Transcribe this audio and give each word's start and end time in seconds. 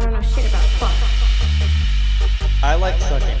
I 0.00 0.04
don't 0.04 0.12
know 0.14 0.22
shit 0.22 0.48
about 0.48 0.62
fuck. 0.80 0.94
I 2.62 2.74
like 2.74 2.98
sucking. 3.02 3.39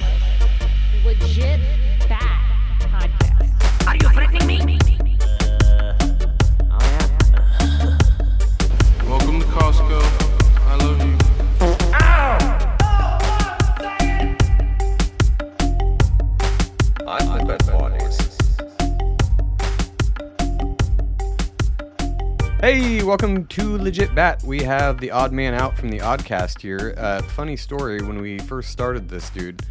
Welcome 23.10 23.44
to 23.46 23.76
Legit 23.76 24.14
Bat. 24.14 24.40
We 24.44 24.62
have 24.62 25.00
the 25.00 25.10
odd 25.10 25.32
man 25.32 25.52
out 25.52 25.76
from 25.76 25.88
the 25.90 25.98
Oddcast 25.98 26.60
here. 26.60 26.94
Uh, 26.96 27.20
funny 27.20 27.56
story 27.56 28.00
when 28.02 28.20
we 28.20 28.38
first 28.38 28.70
started 28.70 29.08
this, 29.08 29.30
dude. 29.30 29.66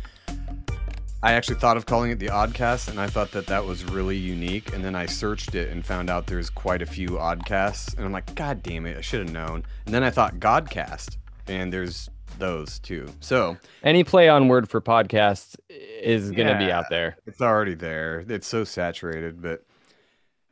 I 1.23 1.31
actually 1.31 1.55
thought 1.55 1.77
of 1.77 1.85
calling 1.85 2.11
it 2.11 2.19
the 2.19 2.27
Oddcast, 2.27 2.89
and 2.89 2.99
I 2.99 3.07
thought 3.07 3.31
that 3.31 3.47
that 3.47 3.63
was 3.63 3.85
really 3.85 4.17
unique. 4.17 4.73
And 4.73 4.83
then 4.83 4.93
I 4.93 5.05
searched 5.05 5.55
it 5.55 5.69
and 5.69 5.85
found 5.85 6.09
out 6.09 6.27
there's 6.27 6.49
quite 6.49 6.81
a 6.81 6.85
few 6.85 7.11
Oddcasts, 7.11 7.95
and 7.95 8.05
I'm 8.05 8.11
like, 8.11 8.35
God 8.35 8.61
damn 8.61 8.85
it, 8.85 8.97
I 8.97 9.01
should 9.01 9.21
have 9.21 9.31
known. 9.31 9.63
And 9.85 9.95
then 9.95 10.03
I 10.03 10.09
thought 10.09 10.35
Godcast, 10.39 11.15
and 11.47 11.71
there's 11.71 12.09
those 12.39 12.77
too. 12.79 13.07
So 13.21 13.55
Any 13.83 14.03
play 14.03 14.27
on 14.27 14.49
word 14.49 14.69
for 14.69 14.81
podcasts 14.81 15.55
is 15.69 16.31
going 16.31 16.49
to 16.49 16.57
be 16.57 16.69
out 16.69 16.89
there. 16.89 17.15
It's 17.25 17.39
already 17.39 17.75
there. 17.75 18.25
It's 18.27 18.47
so 18.47 18.65
saturated, 18.65 19.41
but 19.41 19.63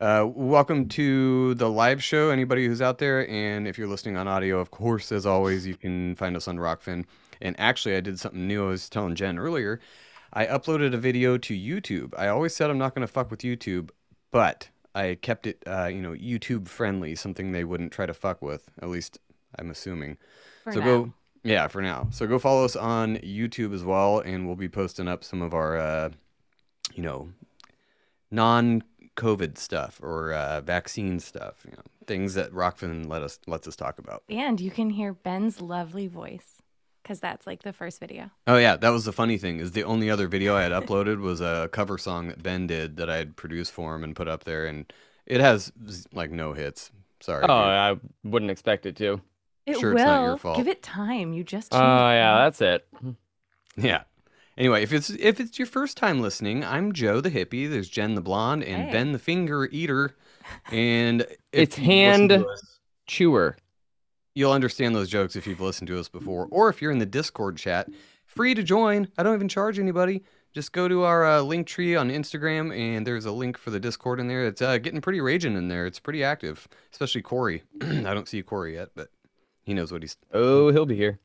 uh, 0.00 0.26
welcome 0.32 0.88
to 0.88 1.54
the 1.54 1.68
live 1.68 2.02
show. 2.02 2.30
Anybody 2.30 2.66
who's 2.66 2.80
out 2.80 2.98
there, 2.98 3.28
and 3.28 3.66
if 3.66 3.76
you're 3.78 3.88
listening 3.88 4.16
on 4.16 4.28
audio, 4.28 4.60
of 4.60 4.70
course, 4.70 5.10
as 5.10 5.26
always, 5.26 5.66
you 5.66 5.74
can 5.74 6.14
find 6.14 6.36
us 6.36 6.46
on 6.46 6.56
Rokfin. 6.56 7.04
And 7.40 7.58
actually, 7.58 7.96
I 7.96 8.00
did 8.00 8.18
something 8.18 8.46
new. 8.46 8.66
I 8.66 8.68
was 8.68 8.88
telling 8.88 9.14
Jen 9.14 9.38
earlier. 9.38 9.80
I 10.32 10.46
uploaded 10.46 10.94
a 10.94 10.98
video 10.98 11.38
to 11.38 11.54
YouTube. 11.54 12.12
I 12.16 12.28
always 12.28 12.54
said 12.54 12.70
I'm 12.70 12.78
not 12.78 12.94
going 12.94 13.06
to 13.06 13.12
fuck 13.12 13.30
with 13.30 13.40
YouTube, 13.40 13.90
but 14.30 14.68
I 14.94 15.16
kept 15.20 15.46
it, 15.46 15.62
uh, 15.66 15.86
you 15.86 16.02
know, 16.02 16.12
YouTube 16.12 16.68
friendly, 16.68 17.14
something 17.14 17.52
they 17.52 17.64
wouldn't 17.64 17.92
try 17.92 18.06
to 18.06 18.14
fuck 18.14 18.42
with. 18.42 18.68
At 18.82 18.88
least 18.88 19.18
I'm 19.58 19.70
assuming 19.70 20.18
For 20.64 20.72
so 20.72 20.80
now. 20.80 20.84
go 20.84 21.12
yeah 21.44 21.68
for 21.68 21.80
now 21.80 22.08
so 22.10 22.26
go 22.26 22.38
follow 22.38 22.64
us 22.64 22.74
on 22.74 23.16
youtube 23.18 23.72
as 23.72 23.84
well 23.84 24.18
and 24.18 24.44
we'll 24.44 24.56
be 24.56 24.68
posting 24.68 25.06
up 25.06 25.22
some 25.22 25.40
of 25.40 25.54
our 25.54 25.78
uh 25.78 26.10
you 26.94 27.02
know 27.02 27.28
non-covid 29.22 29.58
stuff 29.58 30.00
or 30.02 30.32
uh 30.32 30.60
vaccine 30.60 31.20
stuff 31.20 31.64
you 31.64 31.72
know 31.72 31.82
things 32.06 32.34
that 32.34 32.50
rokfin 32.52 33.06
let 33.08 33.22
us 33.22 33.38
lets 33.46 33.66
us 33.68 33.76
talk 33.76 33.98
about 33.98 34.22
And 34.28 34.60
you 34.60 34.70
can 34.70 34.90
hear 34.90 35.12
Ben's 35.12 35.60
lovely 35.60 36.06
voice 36.06 36.62
because 37.02 37.20
that's 37.20 37.46
like 37.46 37.62
the 37.62 37.72
first 37.72 38.00
video. 38.00 38.30
oh 38.46 38.56
yeah 38.56 38.76
that 38.76 38.90
was 38.90 39.04
the 39.04 39.12
funny 39.12 39.38
thing 39.38 39.60
is 39.60 39.72
the 39.72 39.84
only 39.84 40.10
other 40.10 40.28
video 40.28 40.54
i 40.56 40.62
had 40.62 40.72
uploaded 40.72 41.20
was 41.20 41.40
a 41.40 41.68
cover 41.72 41.98
song 41.98 42.28
that 42.28 42.42
ben 42.42 42.66
did 42.66 42.96
that 42.96 43.08
i 43.10 43.16
had 43.16 43.36
produced 43.36 43.72
for 43.72 43.94
him 43.94 44.04
and 44.04 44.14
put 44.16 44.28
up 44.28 44.44
there 44.44 44.66
and 44.66 44.92
it 45.26 45.40
has 45.40 45.72
like 46.12 46.30
no 46.30 46.52
hits 46.52 46.90
sorry 47.20 47.44
Oh, 47.44 47.46
dude. 47.46 47.50
I 47.50 47.96
wouldn't 48.24 48.50
expect 48.50 48.86
it 48.86 48.96
to. 48.96 49.20
It 49.66 49.78
Sure, 49.78 49.90
will. 49.90 49.98
it's 49.98 50.06
not 50.06 50.22
your 50.24 50.36
fault. 50.38 50.56
Give 50.56 50.68
it 50.68 50.82
time. 50.82 51.34
You 51.34 51.44
just. 51.44 51.74
Oh, 51.74 51.76
changed 51.78 51.84
yeah, 51.84 52.38
that's 52.38 52.60
it. 52.62 52.88
Yeah. 53.76 54.04
Anyway, 54.58 54.82
if 54.82 54.92
it's 54.92 55.08
if 55.10 55.38
it's 55.38 55.58
your 55.58 55.66
first 55.66 55.96
time 55.96 56.20
listening, 56.20 56.64
I'm 56.64 56.92
Joe 56.92 57.20
the 57.20 57.30
hippie. 57.30 57.70
There's 57.70 57.88
Jen 57.88 58.14
the 58.16 58.20
blonde 58.20 58.64
and 58.64 58.86
Hey. 58.86 58.92
Ben 58.92 59.12
the 59.12 59.18
finger 59.18 59.66
eater. 59.70 60.16
And 60.72 61.24
It's 61.52 61.76
hand- 61.76 62.32
us, 62.32 62.78
Chewer. 63.06 63.56
you'll 64.34 64.52
understand 64.52 64.94
those 64.96 65.08
jokes 65.08 65.36
if 65.36 65.46
you've 65.46 65.60
listened 65.60 65.88
to 65.88 65.98
us 66.00 66.08
before, 66.08 66.48
or 66.50 66.68
if 66.70 66.82
you're 66.82 66.90
in 66.90 66.98
the 66.98 67.06
Discord 67.06 67.56
chat. 67.56 67.88
Free 68.26 68.52
to 68.54 68.62
join. 68.62 69.08
I 69.16 69.22
don't 69.22 69.34
even 69.34 69.48
charge 69.48 69.78
anybody. 69.78 70.22
Just 70.52 70.72
go 70.72 70.88
to 70.88 71.02
our 71.02 71.24
uh, 71.24 71.40
link 71.42 71.66
tree 71.66 71.94
on 71.94 72.10
Instagram, 72.10 72.76
and 72.76 73.06
there's 73.06 73.26
a 73.26 73.32
link 73.32 73.56
for 73.58 73.70
the 73.70 73.78
Discord 73.80 74.18
in 74.20 74.26
there. 74.28 74.46
It's 74.46 74.60
uh, 74.62 74.78
getting 74.78 75.00
pretty 75.00 75.20
raging 75.20 75.56
in 75.56 75.68
there. 75.68 75.86
It's 75.86 76.00
pretty 76.00 76.24
active, 76.24 76.66
especially 76.92 77.22
Corey. 77.22 77.62
I 77.82 78.14
don't 78.14 78.26
see 78.28 78.42
Corey 78.42 78.74
yet, 78.74 78.88
but 78.96 79.10
he 79.62 79.72
knows 79.74 79.92
what 79.92 80.02
he's 80.02 80.16
Oh, 80.32 80.70
he'll 80.72 80.86
be 80.86 80.96
here. 80.96 81.20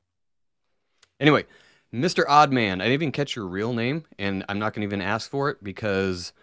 Anyway, 1.19 1.45
Mr. 1.93 2.25
Oddman, 2.25 2.81
I 2.81 2.85
didn't 2.85 2.93
even 2.93 3.11
catch 3.11 3.35
your 3.35 3.45
real 3.45 3.71
name, 3.71 4.03
and 4.17 4.43
I'm 4.49 4.57
not 4.57 4.73
going 4.73 4.81
to 4.81 4.87
even 4.87 5.01
ask 5.01 5.29
for 5.29 5.49
it 5.51 5.63
because 5.63 6.33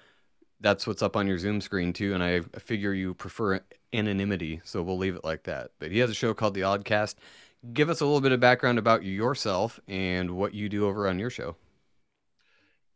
that's 0.60 0.86
what's 0.86 1.02
up 1.02 1.16
on 1.16 1.26
your 1.26 1.38
Zoom 1.38 1.60
screen 1.60 1.92
too, 1.92 2.14
and 2.14 2.22
I 2.22 2.40
figure 2.60 2.94
you 2.94 3.14
prefer 3.14 3.60
anonymity, 3.92 4.60
so 4.62 4.80
we'll 4.80 4.96
leave 4.96 5.16
it 5.16 5.24
like 5.24 5.42
that. 5.44 5.72
But 5.80 5.90
he 5.90 5.98
has 5.98 6.10
a 6.10 6.14
show 6.14 6.34
called 6.34 6.54
The 6.54 6.60
Oddcast. 6.60 7.16
Give 7.72 7.90
us 7.90 8.00
a 8.00 8.04
little 8.04 8.20
bit 8.20 8.30
of 8.30 8.38
background 8.38 8.78
about 8.78 9.02
yourself 9.04 9.80
and 9.88 10.30
what 10.30 10.54
you 10.54 10.68
do 10.68 10.86
over 10.86 11.08
on 11.08 11.18
your 11.18 11.30
show. 11.30 11.56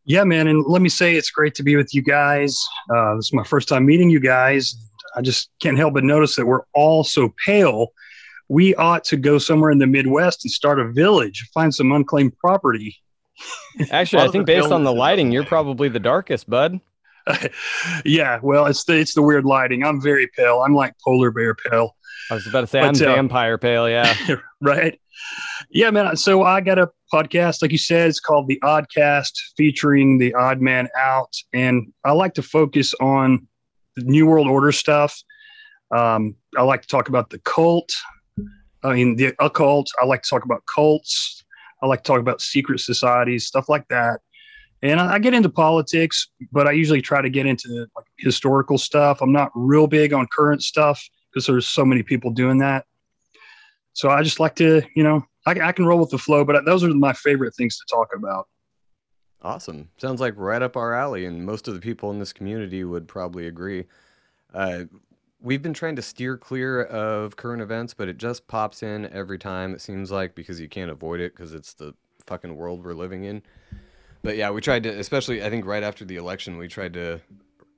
Yeah, 0.05 0.23
man. 0.23 0.47
And 0.47 0.63
let 0.65 0.81
me 0.81 0.89
say 0.89 1.15
it's 1.15 1.31
great 1.31 1.55
to 1.55 1.63
be 1.63 1.75
with 1.75 1.93
you 1.93 2.03
guys. 2.03 2.63
Uh, 2.89 3.15
this 3.15 3.25
is 3.25 3.33
my 3.33 3.43
first 3.43 3.67
time 3.67 3.85
meeting 3.85 4.09
you 4.09 4.19
guys. 4.19 4.75
I 5.15 5.21
just 5.21 5.49
can't 5.59 5.77
help 5.77 5.93
but 5.95 6.03
notice 6.03 6.35
that 6.35 6.45
we're 6.45 6.63
all 6.73 7.03
so 7.03 7.33
pale. 7.43 7.87
We 8.47 8.75
ought 8.75 9.03
to 9.05 9.17
go 9.17 9.37
somewhere 9.37 9.71
in 9.71 9.79
the 9.79 9.87
Midwest 9.87 10.45
and 10.45 10.51
start 10.51 10.79
a 10.79 10.91
village, 10.91 11.49
find 11.53 11.73
some 11.73 11.91
unclaimed 11.91 12.37
property. 12.37 12.95
Actually, 13.91 14.23
I 14.23 14.27
think 14.29 14.45
based 14.45 14.71
on 14.71 14.83
the 14.83 14.93
lighting, 14.93 15.31
you're 15.31 15.45
probably 15.45 15.89
the 15.89 15.99
darkest, 15.99 16.49
bud. 16.49 16.79
yeah, 18.05 18.39
well, 18.43 18.67
it's 18.67 18.83
the 18.85 18.97
it's 18.97 19.15
the 19.15 19.21
weird 19.21 19.45
lighting. 19.45 19.83
I'm 19.83 19.99
very 20.01 20.27
pale. 20.27 20.61
I'm 20.61 20.75
like 20.75 20.93
polar 21.03 21.31
bear 21.31 21.55
pale. 21.55 21.95
I 22.29 22.35
was 22.35 22.47
about 22.47 22.61
to 22.61 22.67
say 22.67 22.81
But, 22.81 23.01
I'm 23.01 23.09
uh, 23.09 23.15
vampire 23.15 23.57
pale. 23.57 23.89
Yeah. 23.89 24.15
right? 24.61 24.99
Yeah, 25.69 25.91
man. 25.91 26.15
So 26.17 26.43
I 26.43 26.61
got 26.61 26.79
a 26.79 26.89
podcast, 27.13 27.61
like 27.61 27.71
you 27.71 27.77
said, 27.77 28.09
it's 28.09 28.19
called 28.19 28.47
The 28.47 28.59
Oddcast, 28.63 29.31
featuring 29.57 30.17
the 30.17 30.33
Odd 30.33 30.61
Man 30.61 30.87
Out, 30.97 31.33
and 31.53 31.91
I 32.03 32.11
like 32.11 32.33
to 32.35 32.43
focus 32.43 32.93
on 32.99 33.47
the 33.95 34.03
New 34.03 34.27
World 34.27 34.47
Order 34.47 34.71
stuff. 34.71 35.17
Um, 35.95 36.35
I 36.57 36.63
like 36.63 36.81
to 36.81 36.87
talk 36.87 37.09
about 37.09 37.29
the 37.29 37.39
cult. 37.39 37.91
I 38.85 38.93
mean, 38.93 39.15
the 39.15 39.33
occult. 39.39 39.87
I 40.01 40.05
like 40.05 40.23
to 40.23 40.29
talk 40.29 40.45
about 40.45 40.63
cults. 40.73 41.43
I 41.81 41.87
like 41.87 42.03
to 42.03 42.07
talk 42.07 42.19
about 42.19 42.41
secret 42.41 42.79
societies, 42.79 43.45
stuff 43.45 43.69
like 43.69 43.87
that. 43.89 44.21
And 44.81 44.99
I, 44.99 45.15
I 45.15 45.19
get 45.19 45.33
into 45.33 45.49
politics, 45.49 46.27
but 46.51 46.67
I 46.67 46.71
usually 46.71 47.01
try 47.01 47.21
to 47.21 47.29
get 47.29 47.45
into 47.45 47.87
like 47.95 48.05
historical 48.17 48.77
stuff. 48.77 49.21
I'm 49.21 49.31
not 49.31 49.51
real 49.55 49.87
big 49.87 50.13
on 50.13 50.27
current 50.35 50.63
stuff 50.63 51.03
because 51.31 51.47
there's 51.47 51.67
so 51.67 51.83
many 51.83 52.03
people 52.03 52.31
doing 52.31 52.59
that. 52.59 52.85
So 53.93 54.09
I 54.09 54.23
just 54.23 54.39
like 54.39 54.55
to, 54.55 54.81
you 54.95 55.03
know, 55.03 55.25
I, 55.45 55.51
I 55.51 55.71
can 55.71 55.85
roll 55.85 55.99
with 55.99 56.09
the 56.09 56.17
flow, 56.17 56.43
but 56.43 56.65
those 56.65 56.83
are 56.83 56.89
my 56.89 57.13
favorite 57.13 57.55
things 57.55 57.77
to 57.77 57.85
talk 57.89 58.09
about. 58.15 58.47
Awesome. 59.41 59.89
Sounds 59.97 60.19
like 60.19 60.33
right 60.37 60.61
up 60.61 60.75
our 60.75 60.93
alley, 60.93 61.25
and 61.25 61.45
most 61.45 61.67
of 61.67 61.75
the 61.75 61.79
people 61.79 62.09
in 62.11 62.19
this 62.19 62.33
community 62.33 62.83
would 62.83 63.07
probably 63.07 63.47
agree. 63.47 63.85
Uh, 64.53 64.85
we've 65.45 65.61
been 65.61 65.73
trying 65.73 65.95
to 65.95 66.01
steer 66.01 66.37
clear 66.37 66.81
of 66.83 67.35
current 67.35 67.61
events, 67.61 67.93
but 67.93 68.09
it 68.09 68.17
just 68.17 68.47
pops 68.47 68.81
in 68.81 69.05
every 69.13 69.37
time, 69.37 69.73
it 69.73 69.79
seems 69.79 70.11
like, 70.11 70.33
because 70.33 70.59
you 70.59 70.67
can't 70.67 70.89
avoid 70.89 71.19
it 71.19 71.33
because 71.33 71.53
it's 71.53 71.73
the 71.73 71.93
fucking 72.25 72.55
world 72.55 72.83
we're 72.83 72.93
living 72.93 73.23
in. 73.23 73.43
But 74.23 74.37
yeah, 74.37 74.49
we 74.49 74.59
tried 74.59 74.83
to, 74.83 74.89
especially, 74.89 75.43
I 75.43 75.51
think 75.51 75.65
right 75.65 75.83
after 75.83 76.03
the 76.03 76.15
election, 76.15 76.57
we 76.57 76.67
tried 76.67 76.93
to, 76.93 77.21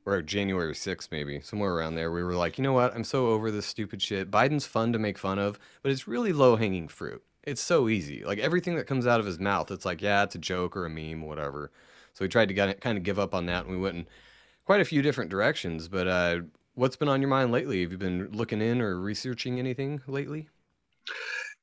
or 0.05 0.21
January 0.21 0.73
6th, 0.73 1.09
maybe, 1.11 1.41
somewhere 1.41 1.75
around 1.75 1.95
there, 1.95 2.09
we 2.09 2.23
were 2.23 2.35
like, 2.35 2.57
you 2.57 2.63
know 2.63 2.71
what? 2.71 2.95
I'm 2.95 3.03
so 3.03 3.27
over 3.27 3.51
this 3.51 3.65
stupid 3.65 4.01
shit. 4.01 4.31
Biden's 4.31 4.65
fun 4.65 4.93
to 4.93 4.99
make 4.99 5.17
fun 5.17 5.37
of, 5.37 5.59
but 5.83 5.91
it's 5.91 6.07
really 6.07 6.31
low 6.31 6.55
hanging 6.55 6.87
fruit. 6.87 7.21
It's 7.43 7.61
so 7.61 7.89
easy. 7.89 8.23
Like 8.23 8.39
everything 8.39 8.77
that 8.77 8.87
comes 8.87 9.05
out 9.05 9.19
of 9.19 9.25
his 9.25 9.39
mouth, 9.39 9.71
it's 9.71 9.85
like, 9.85 10.01
yeah, 10.01 10.23
it's 10.23 10.35
a 10.35 10.39
joke 10.39 10.77
or 10.77 10.85
a 10.85 10.89
meme, 10.89 11.21
whatever. 11.21 11.71
So 12.13 12.23
we 12.23 12.29
tried 12.29 12.47
to 12.47 12.73
kind 12.75 12.97
of 12.97 13.03
give 13.03 13.19
up 13.19 13.35
on 13.35 13.45
that, 13.47 13.65
and 13.65 13.75
we 13.75 13.81
went 13.81 13.97
in 13.97 14.07
quite 14.65 14.79
a 14.79 14.85
few 14.85 15.01
different 15.01 15.29
directions. 15.29 15.89
But 15.89 16.07
uh, 16.07 16.39
what's 16.77 16.95
been 16.95 17.07
on 17.09 17.21
your 17.21 17.29
mind 17.29 17.51
lately? 17.51 17.81
Have 17.81 17.91
you 17.91 17.97
been 17.97 18.29
looking 18.31 18.61
in 18.61 18.81
or 18.81 18.99
researching 18.99 19.59
anything 19.59 20.01
lately? 20.07 20.47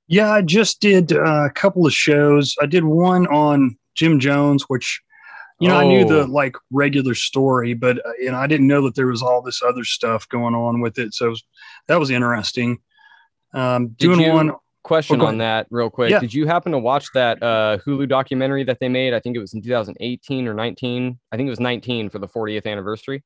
Yeah, 0.08 0.31
I 0.31 0.43
just 0.43 0.81
did 0.81 1.12
uh, 1.12 1.44
a 1.46 1.50
couple 1.50 1.87
of 1.87 1.93
shows. 1.93 2.55
I 2.61 2.66
did 2.66 2.84
one 2.84 3.26
on 3.28 3.76
Jim 3.94 4.19
Jones, 4.20 4.64
which, 4.69 5.00
you 5.61 5.69
know, 5.69 5.76
I 5.76 5.84
knew 5.84 6.05
the 6.05 6.22
Oh. 6.22 6.26
like 6.26 6.56
regular 6.70 7.14
story, 7.14 7.75
but 7.75 7.99
uh, 8.05 8.11
you 8.19 8.31
know, 8.31 8.37
I 8.38 8.46
didn't 8.46 8.66
know 8.66 8.82
that 8.82 8.96
there 8.96 9.06
was 9.06 9.22
all 9.22 9.40
this 9.40 9.62
other 9.62 9.84
stuff 9.84 10.28
going 10.28 10.55
on 10.55 10.81
with 10.81 10.99
it. 10.99 11.14
So 11.14 11.26
it 11.26 11.31
was- 11.31 11.44
that 11.87 12.00
was 12.00 12.11
interesting. 12.11 12.78
Um, 13.55 13.88
doing 13.88 14.20
you- 14.20 14.32
one, 14.32 14.52
Question 14.82 15.19
go 15.20 15.25
on 15.26 15.38
that, 15.38 15.66
real 15.70 15.88
quick. 15.88 16.11
Yeah. 16.11 16.19
Did 16.20 16.34
you 16.34 16.46
happen 16.46 16.72
to 16.72 16.78
watch 16.78 17.06
that 17.14 17.43
uh, 17.43 17.78
Hulu 17.87 18.06
documentary 18.06 18.64
that 18.64 18.81
they 18.81 18.88
made? 18.90 19.14
I 19.14 19.20
think 19.20 19.34
it 19.34 19.38
was 19.38 19.55
in 19.55 19.62
2018 19.62 20.46
or 20.46 20.52
19. 20.52 21.19
I 21.32 21.37
think 21.38 21.46
it 21.46 21.50
was 21.50 21.58
19 21.61 22.11
for 22.11 22.19
the 22.19 22.28
40th 22.28 22.66
anniversary. 22.66 23.25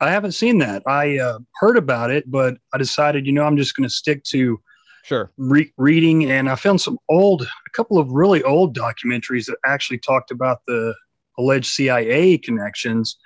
I 0.00 0.10
haven't 0.10 0.32
seen 0.32 0.58
that. 0.58 0.82
I 0.86 1.18
uh, 1.18 1.38
heard 1.60 1.76
about 1.76 2.10
it, 2.10 2.30
but 2.30 2.58
I 2.74 2.78
decided, 2.78 3.26
you 3.26 3.32
know, 3.32 3.44
I'm 3.44 3.56
just 3.56 3.74
going 3.76 3.88
to 3.88 3.94
stick 3.94 4.22
to 4.24 4.60
Sure. 5.04 5.30
re- 5.38 5.72
reading 5.76 6.30
and 6.30 6.50
I 6.50 6.56
found 6.56 6.80
some 6.80 6.98
old, 7.08 7.42
a 7.42 7.70
couple 7.72 7.98
of 7.98 8.10
really 8.10 8.42
old 8.42 8.76
documentaries 8.76 9.46
that 9.46 9.56
actually 9.64 9.98
talked 9.98 10.30
about 10.32 10.58
the 10.66 10.94
alleged 11.38 11.66
CIA 11.66 12.38
connections. 12.38 13.16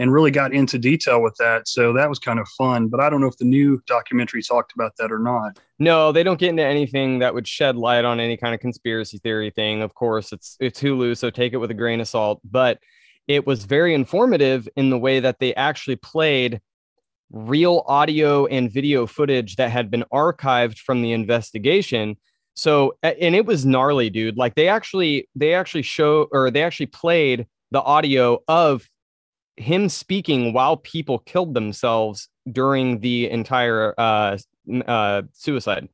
and 0.00 0.12
really 0.12 0.30
got 0.30 0.54
into 0.54 0.78
detail 0.78 1.20
with 1.20 1.34
that. 1.40 1.66
So 1.66 1.92
that 1.94 2.08
was 2.08 2.20
kind 2.20 2.38
of 2.38 2.46
fun. 2.56 2.86
But 2.86 3.00
I 3.00 3.10
don't 3.10 3.20
know 3.20 3.26
if 3.26 3.36
the 3.36 3.44
new 3.44 3.82
documentary 3.88 4.42
talked 4.44 4.72
about 4.72 4.92
that 4.98 5.10
or 5.10 5.18
not. 5.18 5.58
No, 5.80 6.12
they 6.12 6.22
don't 6.22 6.38
get 6.38 6.50
into 6.50 6.64
anything 6.64 7.18
that 7.18 7.34
would 7.34 7.48
shed 7.48 7.74
light 7.74 8.04
on 8.04 8.20
any 8.20 8.36
kind 8.36 8.54
of 8.54 8.60
conspiracy 8.60 9.18
theory 9.18 9.50
thing. 9.50 9.82
Of 9.82 9.94
course, 9.94 10.32
it's 10.32 10.56
it's 10.60 10.80
Hulu, 10.80 11.16
so 11.18 11.30
take 11.30 11.52
it 11.52 11.56
with 11.56 11.72
a 11.72 11.74
grain 11.74 12.00
of 12.00 12.06
salt. 12.06 12.40
But 12.44 12.78
it 13.28 13.46
was 13.46 13.64
very 13.64 13.94
informative 13.94 14.68
in 14.74 14.90
the 14.90 14.98
way 14.98 15.20
that 15.20 15.38
they 15.38 15.54
actually 15.54 15.96
played 15.96 16.60
real 17.30 17.84
audio 17.86 18.46
and 18.46 18.72
video 18.72 19.06
footage 19.06 19.56
that 19.56 19.70
had 19.70 19.90
been 19.90 20.04
archived 20.12 20.78
from 20.78 21.02
the 21.02 21.12
investigation. 21.12 22.16
So 22.56 22.96
and 23.02 23.34
it 23.34 23.46
was 23.46 23.64
gnarly, 23.64 24.10
dude. 24.10 24.36
Like 24.36 24.54
they 24.54 24.66
actually 24.66 25.28
they 25.36 25.54
actually 25.54 25.82
show 25.82 26.26
or 26.32 26.50
they 26.50 26.62
actually 26.62 26.86
played 26.86 27.46
the 27.70 27.82
audio 27.82 28.42
of 28.48 28.88
him 29.56 29.88
speaking 29.88 30.52
while 30.52 30.76
people 30.76 31.18
killed 31.20 31.54
themselves 31.54 32.28
during 32.50 33.00
the 33.00 33.28
entire 33.28 33.94
uh, 33.98 34.38
uh, 34.86 35.22
suicide. 35.32 35.88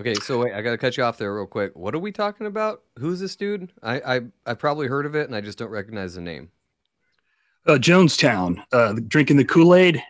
Okay, 0.00 0.14
so 0.14 0.40
wait, 0.40 0.52
I 0.52 0.62
gotta 0.62 0.78
cut 0.78 0.96
you 0.96 1.04
off 1.04 1.18
there 1.18 1.34
real 1.34 1.46
quick. 1.46 1.76
What 1.76 1.94
are 1.94 2.00
we 2.00 2.10
talking 2.10 2.46
about? 2.46 2.82
Who's 2.98 3.20
this 3.20 3.36
dude? 3.36 3.70
I 3.82 4.16
I 4.16 4.20
I've 4.46 4.58
probably 4.58 4.88
heard 4.88 5.06
of 5.06 5.14
it, 5.14 5.26
and 5.26 5.36
I 5.36 5.40
just 5.40 5.58
don't 5.58 5.70
recognize 5.70 6.14
the 6.14 6.20
name. 6.20 6.50
Uh, 7.66 7.72
Jonestown, 7.78 8.62
uh, 8.72 8.94
drinking 9.08 9.36
the 9.38 9.44
Kool 9.44 9.74
Aid. 9.74 10.02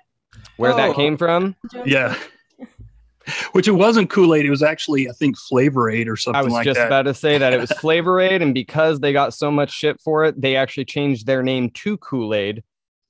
Where 0.57 0.73
Oh. 0.73 0.77
that 0.77 0.95
came 0.95 1.17
from, 1.17 1.57
Yeah. 1.85 2.15
Which 3.53 3.67
it 3.69 3.73
wasn't 3.73 4.11
Kool 4.11 4.35
Aid. 4.35 4.45
It 4.45 4.51
was 4.51 4.63
actually, 4.63 5.09
I 5.09 5.13
think, 5.13 5.37
Flavor 5.39 5.89
Aid 5.91 6.09
or 6.09 6.17
something 6.17 6.39
I 6.39 6.43
was 6.43 6.53
like 6.53 6.65
just 6.65 6.77
that. 6.79 6.87
about 6.87 7.03
to 7.03 7.15
say 7.15 7.39
that 7.39 7.53
it 7.55 7.61
was 7.61 7.71
Flavor 7.81 8.21
Aid, 8.21 8.43
and 8.43 8.53
because 8.53 9.01
they 9.01 9.13
got 9.13 9.33
so 9.35 9.51
much 9.51 9.73
shit 9.73 9.99
for 10.01 10.25
it, 10.25 10.41
they 10.41 10.57
actually 10.57 10.85
changed 10.85 11.27
their 11.27 11.43
name 11.43 11.71
to 11.71 11.97
Kool 11.97 12.35
Aid 12.35 12.63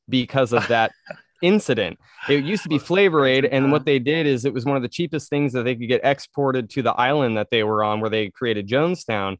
because 0.08 0.52
of 0.52 0.66
that 0.68 0.92
incident. 1.42 1.98
It 2.28 2.44
used 2.44 2.62
to 2.62 2.68
be 2.68 2.78
Flavor 2.78 3.26
Aid, 3.26 3.44
and 3.44 3.72
what 3.72 3.84
they 3.84 3.98
did 3.98 4.26
is 4.26 4.44
it 4.44 4.54
was 4.54 4.64
one 4.64 4.76
of 4.76 4.82
the 4.82 4.88
cheapest 4.88 5.28
things 5.28 5.52
that 5.52 5.64
they 5.64 5.74
could 5.74 5.88
get 5.88 6.00
exported 6.04 6.70
to 6.70 6.82
the 6.82 6.92
island 6.92 7.36
that 7.36 7.50
they 7.50 7.64
were 7.64 7.82
on, 7.84 8.00
where 8.00 8.08
they 8.10 8.30
created 8.30 8.68
Jonestown, 8.68 9.36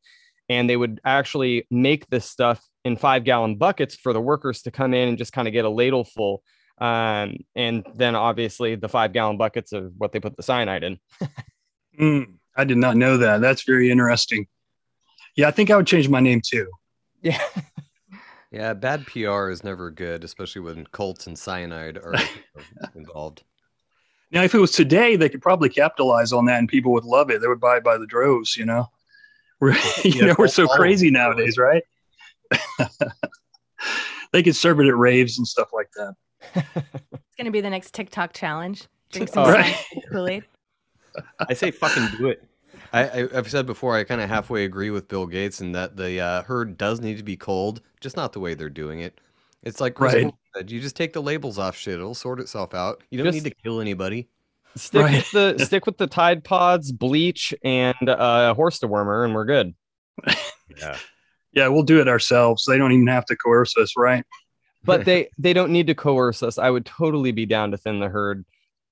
and 0.49 0.69
they 0.69 0.77
would 0.77 1.01
actually 1.05 1.67
make 1.71 2.09
this 2.09 2.29
stuff 2.29 2.65
in 2.85 2.97
five 2.97 3.25
gallon 3.25 3.57
buckets 3.57 3.95
for 3.95 4.13
the 4.13 4.21
workers 4.21 4.63
to 4.63 4.71
come 4.71 4.95
in 4.95 5.09
and 5.09 5.19
just 5.19 5.33
kind 5.33 5.49
of 5.49 5.53
get 5.53 5.65
a 5.65 5.71
ladle 5.71 6.05
full. 6.05 6.43
Um, 6.79 7.39
and 7.55 7.87
then 7.95 8.15
obviously 8.15 8.75
the 8.75 8.89
five 8.89 9.13
gallon 9.13 9.37
buckets 9.37 9.73
of 9.73 9.93
what 9.97 10.13
they 10.13 10.21
put 10.21 10.37
the 10.37 10.43
cyanide 10.43 10.85
in. 10.85 10.99
Mm, 11.97 12.39
I 12.57 12.65
did 12.65 12.79
not 12.79 12.97
know 12.97 13.19
that. 13.19 13.41
That's 13.41 13.63
very 13.63 13.89
interesting. 13.89 14.49
Yeah, 15.37 15.47
I 15.47 15.53
think 15.53 15.71
I 15.71 15.77
would 15.77 15.87
change 15.87 16.09
my 16.09 16.19
name 16.19 16.41
too. 16.45 16.69
Yeah. 17.23 17.41
Yeah, 18.51 18.73
bad 18.73 19.05
PR 19.09 19.49
is 19.49 19.65
never 19.65 19.91
good, 19.91 20.23
especially 20.23 20.63
when 20.63 20.87
cults 20.93 21.27
and 21.27 21.37
cyanide 21.37 21.97
are 21.97 22.15
involved. 22.95 23.43
Now, 24.31 24.45
if 24.45 24.55
it 24.55 24.61
was 24.61 24.71
today, 24.71 25.17
they 25.17 25.29
could 25.29 25.43
probably 25.43 25.69
capitalize 25.69 26.33
on 26.33 26.45
that 26.45 26.61
and 26.61 26.69
people 26.69 26.93
would 26.93 27.03
love 27.03 27.31
it. 27.31 27.41
They 27.41 27.49
would 27.49 27.59
buy 27.59 27.79
it 27.79 27.83
by 27.83 27.99
the 27.99 28.07
droves, 28.07 28.57
you 28.57 28.65
know? 28.65 28.87
We're, 29.65 29.73
you 30.05 30.11
Yeah, 30.13 30.27
know, 30.27 30.35
we're 30.39 30.47
so 30.49 30.67
crazy 30.69 31.11
nowadays, 31.11 31.57
right? 31.57 31.83
they 34.33 34.43
could 34.43 34.55
serve 34.55 34.79
it 34.81 34.87
at 34.87 34.97
raves 34.97 35.39
and 35.39 35.47
stuff 35.49 35.71
like 35.73 35.89
that. 35.97 36.15
It's 36.55 37.37
gonna 37.39 37.51
be 37.51 37.63
the 37.63 37.71
next 37.71 37.95
TikTok 37.95 38.35
challenge. 38.35 38.87
Drink 39.11 39.31
some 39.31 39.45
Oh. 39.49 39.53
Right. 39.53 39.75
Kool 40.13 40.29
Aid. 40.29 40.45
I 41.49 41.55
say 41.55 41.71
fucking 41.71 42.19
do 42.19 42.29
it. 42.29 42.45
I, 42.93 43.05
I 43.23 43.29
I've 43.39 43.51
said 43.51 43.65
before 43.65 43.97
I 43.97 44.05
kind 44.05 44.21
of 44.21 44.29
halfway 44.29 44.65
agree 44.65 44.91
with 44.91 45.09
Bill 45.09 45.27
Gates 45.27 45.63
in 45.63 45.73
that 45.73 45.97
the 45.97 46.21
uh, 46.21 46.43
herd 46.43 46.77
does 46.77 47.01
need 47.01 47.17
to 47.17 47.23
be 47.23 47.37
cold, 47.37 47.81
just 48.01 48.17
not 48.19 48.35
the 48.35 48.41
way 48.41 48.53
they're 48.53 48.69
doing 48.69 49.01
it. 49.01 49.19
It's 49.63 49.81
like 49.81 49.95
Chris 49.95 50.13
Right. 50.13 50.35
Said, 50.55 50.71
you 50.71 50.79
just 50.79 50.95
take 50.95 51.15
the 51.15 51.23
labels 51.23 51.59
off 51.59 51.75
shit; 51.75 51.95
it'll 51.95 52.15
sort 52.15 52.39
itself 52.39 52.75
out. 52.75 53.03
You 53.11 53.17
don't 53.19 53.33
Just- 53.33 53.43
need 53.45 53.51
to 53.51 53.57
kill 53.63 53.81
anybody. 53.81 54.29
Stick 54.77 55.03
Right. 55.03 55.15
with 55.17 55.31
the 55.59 55.59
stick 55.65 55.87
with 55.87 55.99
the 55.99 56.07
Tide 56.07 56.43
Pods, 56.45 56.91
bleach, 56.93 57.55
and 57.63 58.09
uh, 58.09 58.55
horse 58.55 58.81
dewormer, 58.81 59.25
and 59.25 59.35
we're 59.35 59.45
good. 59.45 59.75
Yeah. 60.79 60.97
Yeah, 61.57 61.69
we'll 61.69 61.85
do 61.85 62.01
it 62.01 62.09
ourselves. 62.09 62.65
They 62.67 62.79
don't 62.79 62.91
even 62.91 63.07
have 63.07 63.27
to 63.27 63.37
coerce 63.37 63.77
us, 63.77 63.93
right? 63.97 64.25
But 64.83 65.05
they 65.05 65.29
they 65.39 65.53
don't 65.53 65.71
need 65.71 65.87
to 65.87 65.95
coerce 65.95 66.43
us. 66.43 66.59
I 66.59 66.69
would 66.69 66.85
totally 66.85 67.31
be 67.31 67.47
down 67.47 67.71
to 67.71 67.77
thin 67.77 68.01
the 68.01 68.09
herd 68.09 68.45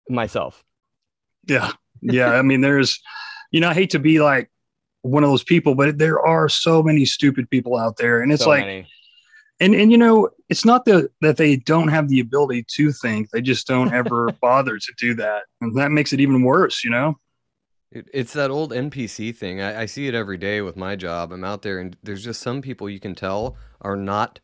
myself. 0.09 0.63
Yeah. 1.49 1.73
Yeah. 2.01 2.31
I 2.35 2.43
mean, 2.43 2.61
there's, 2.61 3.01
you 3.51 3.59
know, 3.59 3.69
I 3.71 3.75
hate 3.75 3.91
to 3.91 3.99
be 3.99 4.21
like 4.21 4.49
one 5.01 5.25
of 5.25 5.31
those 5.31 5.43
people, 5.43 5.75
but 5.75 5.99
there 5.99 6.21
are 6.21 6.49
so 6.49 6.85
many 6.85 7.05
stupid 7.05 7.51
people 7.51 7.77
out 7.77 7.97
there. 7.97 8.23
And 8.23 8.31
it's 8.31 8.45
So 8.45 8.51
like, 8.51 8.65
many. 8.65 8.87
And, 9.63 9.75
and, 9.75 9.91
you 9.93 9.99
know, 9.99 10.29
it's 10.49 10.65
not 10.65 10.85
that, 10.85 11.11
that 11.21 11.37
they 11.37 11.57
don't 11.57 11.89
have 11.89 12.09
the 12.09 12.21
ability 12.21 12.65
to 12.77 12.93
think, 12.93 13.31
they 13.31 13.41
just 13.41 13.67
don't 13.67 13.93
ever 14.01 14.31
bother 14.41 14.79
to 14.79 14.93
do 14.99 15.15
that. 15.15 15.45
And 15.61 15.75
that 15.79 15.91
makes 15.91 16.13
it 16.13 16.21
even 16.21 16.43
worse, 16.43 16.85
you 16.85 16.91
know? 16.91 17.19
It, 17.91 18.09
it's 18.13 18.33
that 18.33 18.51
old 18.51 18.73
NPC 18.73 19.37
thing. 19.37 19.61
I, 19.61 19.83
I 19.83 19.87
see 19.87 20.07
it 20.09 20.15
every 20.15 20.39
day 20.39 20.61
with 20.63 20.77
my 20.77 20.97
job. 20.97 21.33
I'm 21.33 21.45
out 21.45 21.63
there, 21.63 21.79
and 21.79 21.97
there's 22.03 22.25
just 22.25 22.41
some 22.41 22.63
people 22.63 22.89
you 22.89 23.01
can 23.01 23.15
tell 23.15 23.57
are 23.83 23.97
not 23.97 24.41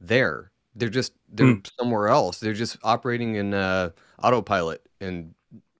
there. 0.00 0.50
They're 0.74 0.88
just 0.88 1.12
they're 1.30 1.54
Hmm. 1.54 1.60
somewhere 1.78 2.08
else. 2.08 2.38
They're 2.40 2.54
just 2.54 2.78
operating 2.82 3.34
in 3.34 3.52
uh, 3.52 3.90
autopilot 4.22 4.86
and 5.00 5.34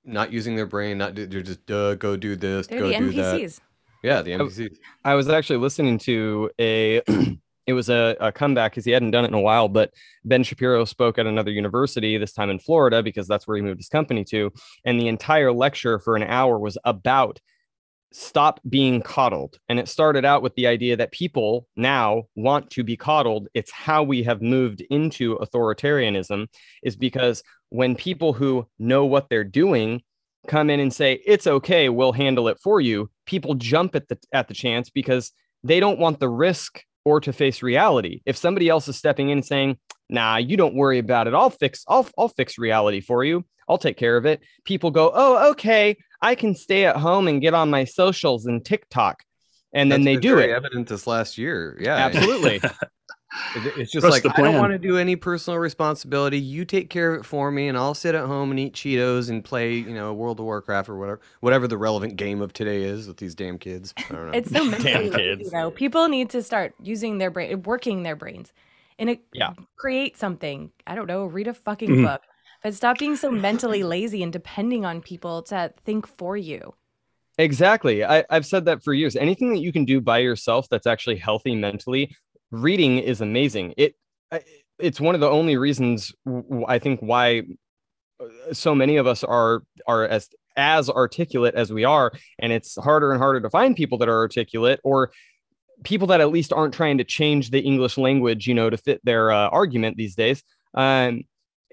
not 0.04 0.32
using 0.32 0.54
their 0.56 0.66
brain. 0.66 0.98
Not 0.98 1.14
do- 1.14 1.26
they're 1.26 1.40
just 1.40 1.64
duh, 1.66 1.94
go 1.94 2.16
do 2.16 2.36
this, 2.36 2.66
They're 2.66 2.80
go 2.80 2.88
the 2.88 2.98
do 2.98 3.12
that. 3.12 3.40
NPCs. 3.40 3.60
Yeah, 4.02 4.20
the 4.22 4.32
NPCs. 4.32 4.76
I 5.04 5.14
was 5.14 5.28
actually 5.28 5.60
listening 5.60 5.98
to 6.00 6.50
a 6.60 7.00
it 7.68 7.74
was 7.74 7.90
a, 7.90 8.16
a 8.18 8.32
comeback 8.32 8.72
because 8.72 8.86
he 8.86 8.92
hadn't 8.92 9.10
done 9.10 9.26
it 9.26 9.28
in 9.28 9.34
a 9.34 9.40
while, 9.40 9.68
but 9.68 9.92
Ben 10.24 10.42
Shapiro 10.42 10.86
spoke 10.86 11.18
at 11.18 11.26
another 11.26 11.50
university, 11.50 12.16
this 12.16 12.32
time 12.32 12.48
in 12.48 12.58
Florida, 12.58 13.02
because 13.02 13.28
that's 13.28 13.46
where 13.46 13.58
he 13.58 13.62
moved 13.62 13.78
his 13.78 13.90
company 13.90 14.24
to. 14.24 14.50
And 14.86 14.98
the 14.98 15.08
entire 15.08 15.52
lecture 15.52 15.98
for 15.98 16.16
an 16.16 16.22
hour 16.22 16.58
was 16.58 16.78
about 16.86 17.40
stop 18.10 18.58
being 18.70 19.02
coddled. 19.02 19.58
And 19.68 19.78
it 19.78 19.86
started 19.86 20.24
out 20.24 20.40
with 20.40 20.54
the 20.54 20.66
idea 20.66 20.96
that 20.96 21.12
people 21.12 21.66
now 21.76 22.22
want 22.34 22.70
to 22.70 22.82
be 22.82 22.96
coddled. 22.96 23.48
It's 23.52 23.70
how 23.70 24.02
we 24.02 24.22
have 24.22 24.40
moved 24.40 24.80
into 24.88 25.36
authoritarianism, 25.36 26.46
is 26.82 26.96
because 26.96 27.42
when 27.68 27.94
people 27.94 28.32
who 28.32 28.66
know 28.78 29.04
what 29.04 29.28
they're 29.28 29.44
doing 29.44 30.00
come 30.46 30.70
in 30.70 30.80
and 30.80 30.90
say, 30.94 31.20
it's 31.26 31.46
okay, 31.46 31.90
we'll 31.90 32.12
handle 32.12 32.48
it 32.48 32.56
for 32.62 32.80
you, 32.80 33.10
people 33.26 33.56
jump 33.56 33.94
at 33.94 34.08
the 34.08 34.18
at 34.32 34.48
the 34.48 34.54
chance 34.54 34.88
because 34.88 35.32
they 35.62 35.80
don't 35.80 35.98
want 35.98 36.18
the 36.18 36.30
risk 36.30 36.82
or 37.08 37.20
to 37.20 37.32
face 37.32 37.62
reality. 37.62 38.20
If 38.26 38.36
somebody 38.36 38.68
else 38.68 38.86
is 38.86 38.96
stepping 38.96 39.30
in 39.30 39.38
and 39.38 39.46
saying, 39.46 39.78
nah, 40.10 40.36
you 40.36 40.56
don't 40.58 40.74
worry 40.74 40.98
about 40.98 41.26
it. 41.26 41.34
I'll 41.34 41.50
fix, 41.50 41.84
I'll 41.88 42.06
I'll 42.18 42.28
fix 42.28 42.58
reality 42.58 43.00
for 43.00 43.24
you. 43.24 43.44
I'll 43.68 43.78
take 43.78 43.96
care 43.96 44.16
of 44.16 44.26
it. 44.26 44.40
People 44.64 44.90
go, 44.90 45.10
oh, 45.14 45.50
okay, 45.50 45.96
I 46.20 46.34
can 46.34 46.54
stay 46.54 46.84
at 46.84 46.96
home 46.96 47.28
and 47.28 47.40
get 47.40 47.54
on 47.54 47.70
my 47.70 47.84
socials 47.84 48.46
and 48.46 48.64
TikTok. 48.64 49.22
And 49.72 49.90
then 49.90 50.00
That's 50.00 50.06
they 50.06 50.14
been 50.14 50.22
do 50.22 50.36
very 50.36 50.50
it. 50.50 50.54
Evident 50.54 50.88
this 50.88 51.06
last 51.06 51.38
year. 51.38 51.78
Yeah, 51.80 51.96
Absolutely. 51.96 52.60
It- 53.56 53.72
It's 53.78 53.90
just 53.92 54.04
Trust 54.06 54.24
like 54.24 54.38
I 54.38 54.42
don't 54.42 54.58
want 54.58 54.72
to 54.72 54.78
do 54.78 54.98
any 54.98 55.16
personal 55.16 55.58
responsibility. 55.58 56.38
You 56.38 56.64
take 56.64 56.90
care 56.90 57.14
of 57.14 57.20
it 57.20 57.24
for 57.26 57.50
me, 57.50 57.68
and 57.68 57.78
I'll 57.78 57.94
sit 57.94 58.14
at 58.14 58.26
home 58.26 58.50
and 58.50 58.60
eat 58.60 58.74
Cheetos 58.74 59.30
and 59.30 59.42
play, 59.44 59.74
you 59.74 59.94
know, 59.94 60.12
World 60.12 60.38
of 60.40 60.44
Warcraft 60.46 60.88
or 60.88 60.98
whatever, 60.98 61.20
whatever 61.40 61.66
the 61.66 61.78
relevant 61.78 62.16
game 62.16 62.40
of 62.42 62.52
today 62.52 62.82
is 62.82 63.06
with 63.08 63.16
these 63.16 63.34
damn 63.34 63.58
kids. 63.58 63.94
I 63.96 64.12
don't 64.12 64.26
know. 64.26 64.32
It's 64.38 64.50
so 64.50 64.64
mentally 64.70 64.92
Damn 64.92 65.02
lazy, 65.04 65.16
kids. 65.16 65.50
though. 65.50 65.70
People 65.70 66.08
need 66.08 66.30
to 66.30 66.42
start 66.42 66.74
using 66.82 67.18
their 67.18 67.30
brain, 67.30 67.62
working 67.62 68.02
their 68.02 68.16
brains, 68.16 68.52
and 68.98 69.08
it 69.10 69.20
Yeah. 69.32 69.52
create 69.76 70.16
something. 70.18 70.70
I 70.86 70.94
don't 70.94 71.06
know. 71.06 71.24
Read 71.24 71.48
a 71.48 71.54
fucking 71.54 71.88
Mhm. 71.90 72.04
book, 72.04 72.22
but 72.62 72.74
stop 72.74 72.98
being 72.98 73.16
so 73.16 73.30
mentally 73.30 73.82
lazy 73.82 74.22
and 74.22 74.32
depending 74.32 74.84
on 74.84 75.00
people 75.00 75.42
to 75.44 75.72
think 75.84 76.06
for 76.06 76.36
you. 76.36 76.74
Exactly. 77.40 78.04
I, 78.04 78.24
I've 78.30 78.44
said 78.44 78.64
that 78.64 78.82
for 78.82 78.92
years. 78.92 79.14
Anything 79.14 79.50
that 79.52 79.60
you 79.60 79.72
can 79.72 79.84
do 79.84 80.00
by 80.00 80.18
yourself 80.18 80.68
that's 80.68 80.88
actually 80.88 81.16
healthy 81.16 81.54
mentally, 81.54 82.16
reading 82.50 82.98
is 82.98 83.20
amazing. 83.20 83.74
It 83.76 83.94
it's 84.78 85.00
one 85.00 85.14
of 85.14 85.20
the 85.20 85.30
only 85.30 85.56
reasons 85.56 86.12
I 86.66 86.78
think 86.78 87.00
why 87.00 87.42
uh, 88.20 88.52
so 88.52 88.74
many 88.74 88.96
of 88.96 89.06
us 89.06 89.24
are 89.24 89.62
are 89.86 90.06
as 90.06 90.28
as 90.56 90.90
articulate 90.90 91.54
as 91.54 91.72
we 91.72 91.84
are, 91.84 92.12
and 92.38 92.52
it's 92.52 92.76
harder 92.76 93.12
and 93.12 93.20
harder 93.20 93.40
to 93.40 93.50
find 93.50 93.76
people 93.76 93.98
that 93.98 94.08
are 94.08 94.18
articulate 94.18 94.80
or 94.82 95.12
people 95.84 96.08
that 96.08 96.20
at 96.20 96.30
least 96.30 96.52
aren't 96.52 96.74
trying 96.74 96.98
to 96.98 97.04
change 97.04 97.50
the 97.50 97.60
English 97.60 97.96
language, 97.96 98.46
you 98.46 98.54
know, 98.54 98.68
to 98.68 98.76
fit 98.76 99.00
their 99.04 99.30
uh, 99.30 99.48
argument 99.48 99.96
these 99.96 100.16
days. 100.16 100.42
Um, 100.74 101.22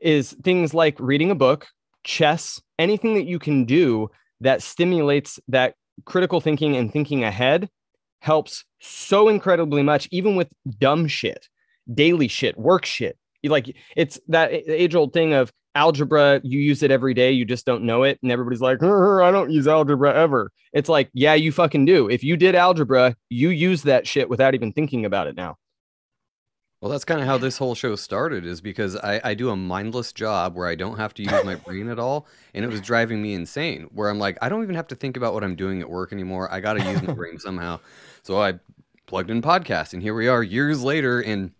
is 0.01 0.35
things 0.43 0.73
like 0.73 0.99
reading 0.99 1.31
a 1.31 1.35
book, 1.35 1.67
chess, 2.03 2.61
anything 2.77 3.15
that 3.15 3.25
you 3.25 3.39
can 3.39 3.65
do 3.65 4.09
that 4.41 4.61
stimulates 4.61 5.39
that 5.47 5.75
critical 6.05 6.41
thinking 6.41 6.75
and 6.75 6.91
thinking 6.91 7.23
ahead 7.23 7.69
helps 8.25 8.65
so 8.79 9.29
incredibly 9.29 9.83
much, 9.83 10.07
even 10.11 10.35
with 10.35 10.49
dumb 10.79 11.07
shit, 11.07 11.47
daily 11.93 12.27
shit, 12.27 12.57
work 12.57 12.85
shit. 12.85 13.17
Like 13.43 13.75
it's 13.95 14.19
that 14.29 14.51
age 14.51 14.95
old 14.95 15.13
thing 15.13 15.33
of 15.33 15.53
algebra. 15.75 16.41
You 16.43 16.59
use 16.59 16.81
it 16.81 16.89
every 16.89 17.13
day, 17.13 17.31
you 17.31 17.45
just 17.45 17.65
don't 17.65 17.83
know 17.83 18.01
it, 18.01 18.17
and 18.23 18.31
everybody's 18.31 18.61
like, 18.61 18.81
"Uh, 18.81 19.21
"I 19.23 19.29
don't 19.29 19.51
use 19.51 19.67
algebra 19.67 20.13
ever." 20.15 20.51
It's 20.73 20.89
like, 20.89 21.09
yeah, 21.13 21.35
you 21.35 21.51
fucking 21.51 21.85
do. 21.85 22.09
If 22.09 22.23
you 22.23 22.35
did 22.35 22.55
algebra, 22.55 23.15
you 23.29 23.49
use 23.49 23.83
that 23.83 24.07
shit 24.07 24.29
without 24.29 24.55
even 24.55 24.73
thinking 24.73 25.05
about 25.05 25.27
it 25.27 25.35
now. 25.35 25.57
Well, 26.85 26.91
that's 26.91 27.03
kind 27.03 27.19
of 27.19 27.25
how 27.25 27.39
this 27.39 27.57
whole 27.57 27.73
show 27.73 27.95
started, 27.95 28.45
is 28.45 28.61
because 28.61 28.95
I, 28.95 29.19
I 29.23 29.33
do 29.33 29.49
a 29.49 29.55
mindless 29.55 30.13
job 30.13 30.53
where 30.53 30.67
I 30.67 30.75
don't 30.75 30.97
have 30.97 31.15
to 31.15 31.23
use 31.23 31.43
my 31.43 31.55
brain 31.55 31.89
at 31.89 31.97
all, 31.97 32.27
and 32.53 32.63
it 32.63 32.67
was 32.67 32.79
driving 32.79 33.23
me 33.23 33.33
insane. 33.33 33.89
Where 33.91 34.07
I'm 34.07 34.19
like, 34.19 34.37
I 34.39 34.49
don't 34.49 34.61
even 34.61 34.75
have 34.75 34.85
to 34.89 34.95
think 34.95 35.17
about 35.17 35.33
what 35.33 35.43
I'm 35.43 35.55
doing 35.55 35.81
at 35.81 35.89
work 35.89 36.13
anymore. 36.13 36.47
I 36.53 36.59
got 36.59 36.73
to 36.73 36.83
use 36.83 37.01
my 37.01 37.13
brain 37.15 37.39
somehow. 37.39 37.79
So 38.21 38.39
I 38.39 38.59
plugged 39.07 39.31
in 39.31 39.41
podcast, 39.41 39.93
and 39.93 40.03
here 40.03 40.13
we 40.13 40.27
are, 40.27 40.43
years 40.43 40.83
later, 40.83 41.21
and 41.21 41.53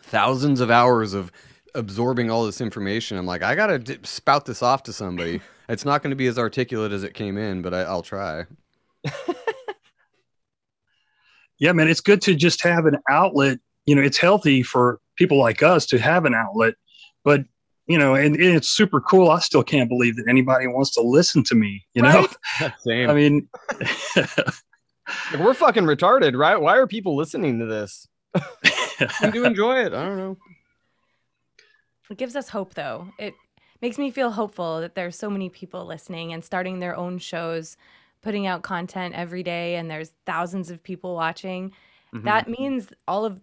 thousands 0.00 0.60
of 0.60 0.68
hours 0.68 1.14
of 1.14 1.30
absorbing 1.76 2.28
all 2.28 2.44
this 2.44 2.60
information. 2.60 3.18
I'm 3.18 3.24
like, 3.24 3.44
I 3.44 3.54
gotta 3.54 3.78
d- 3.78 3.98
spout 4.02 4.46
this 4.46 4.64
off 4.64 4.82
to 4.82 4.92
somebody. 4.92 5.42
It's 5.68 5.84
not 5.84 6.02
going 6.02 6.10
to 6.10 6.16
be 6.16 6.26
as 6.26 6.40
articulate 6.40 6.90
as 6.90 7.04
it 7.04 7.14
came 7.14 7.38
in, 7.38 7.62
but 7.62 7.72
I, 7.72 7.82
I'll 7.82 8.02
try. 8.02 8.46
Yeah, 11.58 11.72
man, 11.72 11.88
it's 11.88 12.02
good 12.02 12.20
to 12.22 12.34
just 12.34 12.62
have 12.64 12.84
an 12.84 12.98
outlet. 13.08 13.58
You 13.86 13.94
know, 13.94 14.02
it's 14.02 14.18
healthy 14.18 14.62
for 14.62 15.00
people 15.16 15.38
like 15.38 15.62
us 15.62 15.86
to 15.86 15.98
have 15.98 16.24
an 16.24 16.34
outlet, 16.34 16.74
but 17.24 17.44
you 17.86 17.96
know, 17.98 18.14
and, 18.16 18.34
and 18.34 18.56
it's 18.56 18.68
super 18.68 19.00
cool. 19.00 19.30
I 19.30 19.38
still 19.38 19.62
can't 19.62 19.88
believe 19.88 20.16
that 20.16 20.26
anybody 20.28 20.66
wants 20.66 20.90
to 20.94 21.00
listen 21.02 21.44
to 21.44 21.54
me. 21.54 21.86
You 21.94 22.02
know, 22.02 22.26
Same. 22.80 23.08
I 23.08 23.14
mean, 23.14 23.48
Like, 25.30 25.40
we're 25.40 25.54
fucking 25.54 25.84
retarded, 25.84 26.36
right? 26.36 26.60
Why 26.60 26.76
are 26.78 26.86
people 26.86 27.16
listening 27.16 27.60
to 27.60 27.66
this? 27.66 28.08
I 29.20 29.30
do 29.32 29.44
enjoy 29.44 29.84
it. 29.84 29.92
I 29.92 30.04
don't 30.04 30.16
know. 30.16 30.36
It 32.10 32.18
gives 32.18 32.36
us 32.36 32.48
hope, 32.48 32.74
though. 32.74 33.08
It 33.18 33.34
makes 33.82 33.98
me 33.98 34.10
feel 34.10 34.30
hopeful 34.30 34.80
that 34.80 34.94
there's 34.94 35.16
so 35.16 35.30
many 35.30 35.48
people 35.48 35.84
listening 35.84 36.32
and 36.32 36.44
starting 36.44 36.78
their 36.78 36.96
own 36.96 37.18
shows, 37.18 37.76
putting 38.22 38.46
out 38.46 38.62
content 38.62 39.14
every 39.14 39.42
day, 39.42 39.76
and 39.76 39.90
there's 39.90 40.12
thousands 40.24 40.70
of 40.70 40.82
people 40.82 41.14
watching. 41.14 41.72
Mhm. 42.14 42.24
That 42.24 42.48
means 42.48 42.88
all 43.06 43.24
of 43.24 43.40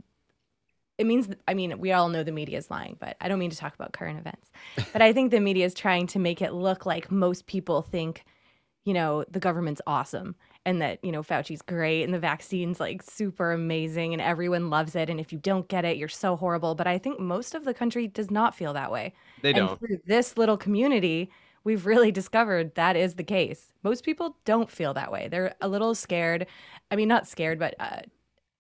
it 0.97 1.05
means 1.05 1.29
I 1.47 1.53
mean 1.53 1.79
we 1.79 1.91
all 1.91 2.09
know 2.09 2.23
the 2.23 2.31
media 2.31 2.57
is 2.57 2.69
lying, 2.69 2.97
but 2.99 3.17
I 3.19 3.27
don't 3.27 3.39
mean 3.39 3.49
to 3.49 3.57
talk 3.57 3.73
about 3.75 3.93
current 3.93 4.19
events. 4.19 4.51
But 4.93 5.01
I 5.01 5.13
think 5.13 5.31
the 5.31 5.39
media 5.39 5.65
is 5.65 5.73
trying 5.73 6.07
to 6.07 6.19
make 6.19 6.41
it 6.41 6.53
look 6.53 6.85
like 6.85 7.11
most 7.11 7.47
people 7.47 7.81
think, 7.81 8.25
you 8.85 8.93
know, 8.93 9.25
the 9.29 9.39
government's 9.39 9.81
awesome 9.87 10.35
and 10.65 10.81
that, 10.81 11.03
you 11.03 11.11
know, 11.11 11.23
Fauci's 11.23 11.61
great 11.61 12.03
and 12.03 12.13
the 12.13 12.19
vaccine's 12.19 12.79
like 12.79 13.01
super 13.01 13.51
amazing 13.51 14.13
and 14.13 14.21
everyone 14.21 14.69
loves 14.69 14.95
it 14.95 15.09
and 15.09 15.19
if 15.19 15.33
you 15.33 15.39
don't 15.39 15.67
get 15.67 15.83
it, 15.83 15.97
you're 15.97 16.07
so 16.07 16.35
horrible, 16.35 16.75
but 16.75 16.87
I 16.87 16.97
think 16.97 17.19
most 17.19 17.55
of 17.55 17.65
the 17.65 17.73
country 17.73 18.07
does 18.07 18.29
not 18.29 18.55
feel 18.55 18.73
that 18.73 18.91
way. 18.91 19.13
They 19.41 19.49
and 19.49 19.57
don't. 19.57 19.79
through 19.79 19.99
this 20.05 20.37
little 20.37 20.57
community, 20.57 21.31
we've 21.63 21.85
really 21.85 22.11
discovered 22.11 22.75
that 22.75 22.95
is 22.95 23.15
the 23.15 23.23
case. 23.23 23.73
Most 23.83 24.03
people 24.03 24.37
don't 24.45 24.69
feel 24.69 24.93
that 24.93 25.11
way. 25.11 25.27
They're 25.27 25.55
a 25.61 25.67
little 25.67 25.95
scared. 25.95 26.47
I 26.91 26.95
mean, 26.95 27.07
not 27.07 27.27
scared, 27.27 27.59
but 27.59 27.75
uh, 27.79 28.01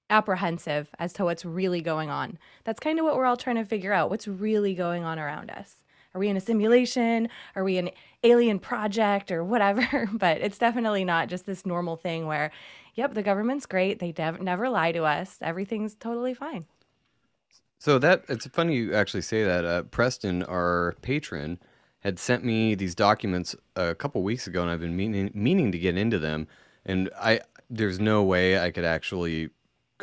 apprehensive 0.09 0.89
as 0.99 1.13
to 1.13 1.23
what's 1.25 1.45
really 1.45 1.81
going 1.81 2.09
on. 2.09 2.37
That's 2.63 2.79
kind 2.79 2.99
of 2.99 3.05
what 3.05 3.15
we're 3.15 3.25
all 3.25 3.37
trying 3.37 3.55
to 3.57 3.65
figure 3.65 3.93
out. 3.93 4.09
What's 4.09 4.27
really 4.27 4.73
going 4.75 5.03
on 5.03 5.19
around 5.19 5.49
us? 5.51 5.77
Are 6.13 6.19
we 6.19 6.29
in 6.29 6.37
a 6.37 6.41
simulation? 6.41 7.29
Are 7.55 7.63
we 7.63 7.77
an 7.77 7.89
alien 8.23 8.59
project 8.59 9.31
or 9.31 9.43
whatever? 9.43 10.09
but 10.13 10.41
it's 10.41 10.57
definitely 10.57 11.03
not 11.03 11.27
just 11.27 11.45
this 11.45 11.65
normal 11.65 11.95
thing 11.95 12.27
where, 12.27 12.51
yep, 12.93 13.13
the 13.13 13.23
government's 13.23 13.65
great. 13.65 13.99
They 13.99 14.11
dev- 14.11 14.41
never 14.41 14.69
lie 14.69 14.91
to 14.91 15.03
us. 15.03 15.37
Everything's 15.41 15.95
totally 15.95 16.33
fine. 16.33 16.65
So 17.79 17.99
that 17.99 18.23
it's 18.29 18.47
funny 18.47 18.75
you 18.75 18.93
actually 18.93 19.23
say 19.23 19.43
that. 19.43 19.65
Uh, 19.65 19.83
Preston, 19.83 20.43
our 20.43 20.95
patron, 21.01 21.59
had 21.99 22.19
sent 22.19 22.43
me 22.43 22.75
these 22.75 22.95
documents 22.95 23.55
a 23.75 23.95
couple 23.95 24.23
weeks 24.23 24.47
ago, 24.47 24.61
and 24.61 24.71
I've 24.71 24.79
been 24.79 24.95
meaning 24.95 25.31
meaning 25.33 25.71
to 25.73 25.77
get 25.77 25.97
into 25.97 26.17
them. 26.17 26.47
And 26.85 27.09
I 27.19 27.41
there's 27.69 27.99
no 27.99 28.23
way 28.23 28.57
I 28.57 28.71
could 28.71 28.85
actually 28.85 29.49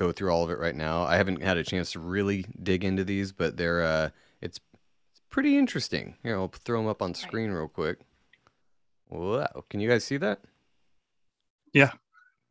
go 0.00 0.11
through 0.11 0.30
all 0.30 0.42
of 0.42 0.50
it 0.50 0.59
right 0.59 0.75
now. 0.75 1.02
I 1.02 1.16
haven't 1.16 1.42
had 1.42 1.59
a 1.59 1.62
chance 1.62 1.92
to 1.92 2.00
really 2.00 2.47
dig 2.61 2.85
into 2.85 3.04
these, 3.04 3.33
but 3.33 3.59
they're 3.59 3.83
uh, 3.83 4.11
it's 4.40 4.59
it's 5.11 5.21
pretty 5.28 5.59
interesting. 5.59 6.16
Here, 6.23 6.37
I'll 6.37 6.49
throw 6.49 6.80
them 6.80 6.88
up 6.88 7.02
on 7.02 7.14
screen 7.14 7.50
real 7.50 7.69
quick. 7.69 7.99
Wow, 9.11 9.64
can 9.69 9.80
you 9.80 9.88
guys 9.88 10.04
see 10.04 10.16
that? 10.16 10.40
Yeah. 11.75 11.92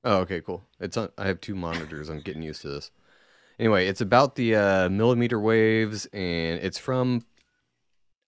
Oh, 0.03 0.17
okay, 0.19 0.41
cool. 0.41 0.63
It's 0.79 0.95
on. 0.95 1.09
I 1.17 1.25
have 1.25 1.41
two 1.41 1.55
monitors. 1.55 2.09
I'm 2.09 2.21
getting 2.21 2.43
used 2.43 2.61
to 2.61 2.69
this. 2.69 2.91
Anyway, 3.57 3.87
it's 3.87 3.99
about 3.99 4.35
the 4.35 4.55
uh, 4.55 4.89
millimeter 4.89 5.39
waves, 5.39 6.05
and 6.13 6.59
it's 6.61 6.77
from 6.77 7.25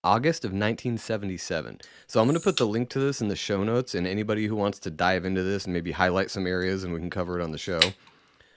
August 0.04 0.44
of 0.44 0.50
1977. 0.50 1.80
So 2.08 2.20
I'm 2.20 2.26
going 2.26 2.38
to 2.38 2.44
put 2.44 2.58
the 2.58 2.66
link 2.66 2.90
to 2.90 3.00
this 3.00 3.22
in 3.22 3.28
the 3.28 3.36
show 3.36 3.64
notes, 3.64 3.94
and 3.94 4.08
anybody 4.08 4.48
who 4.48 4.56
wants 4.56 4.80
to 4.80 4.90
dive 4.90 5.26
into 5.26 5.44
this 5.44 5.66
and 5.66 5.74
maybe 5.74 5.92
highlight 5.92 6.32
some 6.32 6.48
areas, 6.48 6.84
and 6.84 6.92
we 6.92 7.00
can 7.00 7.12
cover 7.12 7.40
it 7.40 7.44
on 7.44 7.52
the 7.52 7.60
show. 7.60 7.80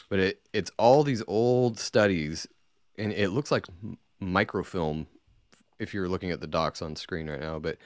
But 0.08 0.18
it 0.18 0.40
it's 0.52 0.70
all 0.78 1.02
these 1.02 1.23
old 1.26 1.78
studies, 1.78 2.46
and 2.99 3.12
it 3.12 3.30
looks 3.30 3.50
like 3.50 3.66
microfilm 4.20 5.06
if 5.78 5.92
you're 5.92 6.08
looking 6.08 6.30
at 6.30 6.40
the 6.40 6.46
docs 6.46 6.82
on 6.82 6.96
screen 6.96 7.28
right 7.28 7.40
now. 7.40 7.58
But 7.58 7.78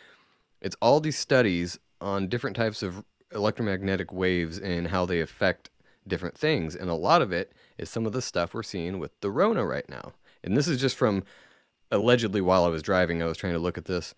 it's 0.60 0.76
all 0.82 1.00
these 1.00 1.18
studies 1.18 1.78
on 2.00 2.28
different 2.28 2.56
types 2.56 2.82
of 2.82 3.04
electromagnetic 3.32 4.12
waves 4.12 4.58
and 4.58 4.88
how 4.88 5.06
they 5.06 5.20
affect 5.20 5.70
different 6.06 6.36
things. 6.36 6.74
And 6.74 6.90
a 6.90 6.94
lot 6.94 7.22
of 7.22 7.32
it 7.32 7.52
is 7.76 7.90
some 7.90 8.06
of 8.06 8.12
the 8.12 8.22
stuff 8.22 8.54
we're 8.54 8.62
seeing 8.62 8.98
with 8.98 9.18
the 9.20 9.30
Rona 9.30 9.64
right 9.64 9.88
now. 9.88 10.12
And 10.42 10.56
this 10.56 10.68
is 10.68 10.80
just 10.80 10.96
from 10.96 11.24
allegedly 11.90 12.40
while 12.40 12.64
I 12.64 12.68
was 12.68 12.82
driving, 12.82 13.22
I 13.22 13.26
was 13.26 13.36
trying 13.36 13.52
to 13.54 13.58
look 13.58 13.78
at 13.78 13.86
this. 13.86 14.14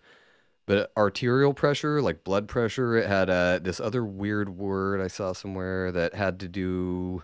But 0.65 0.91
arterial 0.95 1.53
pressure, 1.53 2.01
like 2.01 2.23
blood 2.23 2.47
pressure, 2.47 2.95
it 2.95 3.07
had 3.07 3.29
uh, 3.29 3.59
this 3.59 3.79
other 3.79 4.05
weird 4.05 4.49
word 4.49 5.01
I 5.01 5.07
saw 5.07 5.33
somewhere 5.33 5.91
that 5.91 6.13
had 6.13 6.39
to 6.41 6.47
do. 6.47 7.23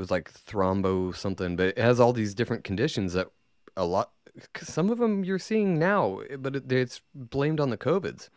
It 0.00 0.08
was 0.08 0.10
like 0.10 0.32
thrombo 0.32 1.14
something, 1.14 1.56
but 1.56 1.66
it 1.66 1.78
has 1.78 2.00
all 2.00 2.14
these 2.14 2.32
different 2.32 2.64
conditions 2.64 3.12
that 3.12 3.28
a 3.76 3.84
lot. 3.84 4.12
Some 4.56 4.88
of 4.88 4.96
them 4.96 5.24
you're 5.24 5.38
seeing 5.38 5.78
now, 5.78 6.22
but 6.38 6.56
it, 6.56 6.72
it's 6.72 7.02
blamed 7.14 7.60
on 7.60 7.68
the 7.68 7.76
COVIDs. 7.76 8.30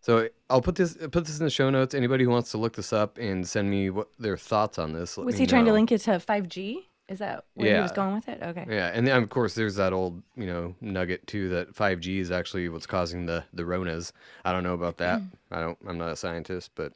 So 0.00 0.28
I'll 0.50 0.60
put 0.60 0.74
this 0.74 0.96
put 0.96 1.24
this 1.24 1.38
in 1.38 1.44
the 1.44 1.50
show 1.50 1.70
notes. 1.70 1.94
Anybody 1.94 2.24
who 2.24 2.30
wants 2.30 2.50
to 2.50 2.58
look 2.58 2.74
this 2.74 2.92
up 2.92 3.16
and 3.16 3.46
send 3.46 3.70
me 3.70 3.90
what 3.90 4.08
their 4.18 4.36
thoughts 4.36 4.76
on 4.76 4.92
this. 4.92 5.16
Was 5.16 5.36
me 5.36 5.42
he 5.42 5.46
trying 5.46 5.66
to 5.66 5.72
link 5.72 5.92
it 5.92 5.98
to 5.98 6.10
5G? 6.18 6.78
Is 7.08 7.20
that 7.20 7.44
where 7.54 7.76
he 7.76 7.80
was 7.80 7.92
going 7.92 8.16
with 8.16 8.28
it? 8.28 8.42
Okay. 8.42 8.66
Yeah, 8.68 8.90
and 8.92 9.06
then 9.06 9.22
of 9.22 9.30
course 9.30 9.54
there's 9.54 9.76
that 9.76 9.92
old 9.92 10.20
you 10.36 10.46
know 10.46 10.74
nugget 10.80 11.28
too 11.28 11.48
that 11.50 11.76
5G 11.76 12.18
is 12.18 12.32
actually 12.32 12.68
what's 12.68 12.88
causing 12.88 13.26
the 13.26 13.44
the 13.52 13.62
Ronas. 13.62 14.10
I 14.44 14.50
don't 14.50 14.64
know 14.64 14.74
about 14.74 14.96
that. 14.96 15.20
Mm. 15.20 15.30
I 15.52 15.60
don't. 15.60 15.78
I'm 15.86 15.96
not 15.96 16.10
a 16.10 16.16
scientist, 16.16 16.72
but 16.74 16.92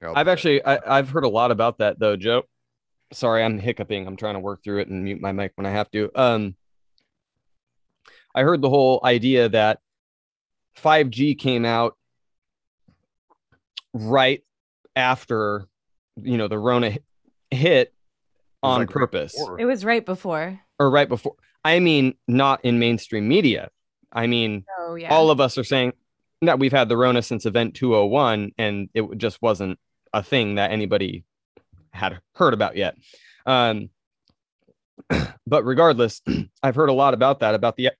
I'll 0.00 0.16
I've 0.16 0.28
actually 0.28 0.64
I, 0.64 0.98
I've 0.98 1.10
heard 1.10 1.24
a 1.24 1.28
lot 1.28 1.50
about 1.50 1.76
that 1.78 1.98
though, 1.98 2.16
Joe. 2.16 2.44
Sorry, 3.12 3.42
I'm 3.42 3.58
hiccuping. 3.58 4.06
I'm 4.06 4.16
trying 4.16 4.34
to 4.34 4.40
work 4.40 4.62
through 4.64 4.80
it 4.80 4.88
and 4.88 5.04
mute 5.04 5.20
my 5.20 5.32
mic 5.32 5.52
when 5.54 5.66
I 5.66 5.70
have 5.70 5.90
to. 5.92 6.10
Um, 6.14 6.56
I 8.34 8.42
heard 8.42 8.60
the 8.60 8.68
whole 8.68 9.00
idea 9.04 9.48
that 9.48 9.80
5G 10.82 11.38
came 11.38 11.64
out 11.64 11.96
right 13.94 14.42
after 14.94 15.66
you 16.22 16.36
know 16.36 16.48
the 16.48 16.58
Rona 16.58 16.96
hit 17.50 17.94
on 18.62 18.80
like 18.80 18.90
purpose 18.90 19.32
before. 19.32 19.60
It 19.60 19.64
was 19.64 19.84
right 19.84 20.04
before. 20.04 20.60
or 20.78 20.90
right 20.90 21.08
before. 21.08 21.34
I 21.64 21.80
mean, 21.80 22.14
not 22.28 22.64
in 22.64 22.78
mainstream 22.78 23.28
media. 23.28 23.70
I 24.12 24.26
mean, 24.26 24.64
Oh 24.78 24.94
yeah. 24.94 25.12
all 25.12 25.30
of 25.30 25.40
us 25.40 25.58
are 25.58 25.64
saying 25.64 25.92
that 26.42 26.58
we've 26.58 26.72
had 26.72 26.88
the 26.88 26.96
Rona 26.96 27.22
since 27.22 27.44
event 27.46 27.74
201 27.74 28.52
and 28.58 28.88
it 28.94 29.04
just 29.16 29.40
wasn't 29.42 29.78
a 30.12 30.22
thing 30.22 30.54
that 30.56 30.70
anybody 30.70 31.24
had 31.96 32.20
heard 32.34 32.54
about 32.54 32.76
yet. 32.76 32.96
Um, 33.44 33.90
but 35.46 35.64
regardless, 35.64 36.22
I've 36.62 36.74
heard 36.74 36.88
a 36.88 36.94
lot 36.94 37.14
about 37.14 37.40
that, 37.40 37.54
about 37.54 37.76
the 37.76 37.90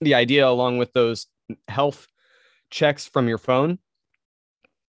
the 0.00 0.14
idea 0.14 0.46
along 0.46 0.78
with 0.78 0.92
those 0.92 1.26
health 1.68 2.06
checks 2.70 3.06
from 3.06 3.28
your 3.28 3.38
phone 3.38 3.78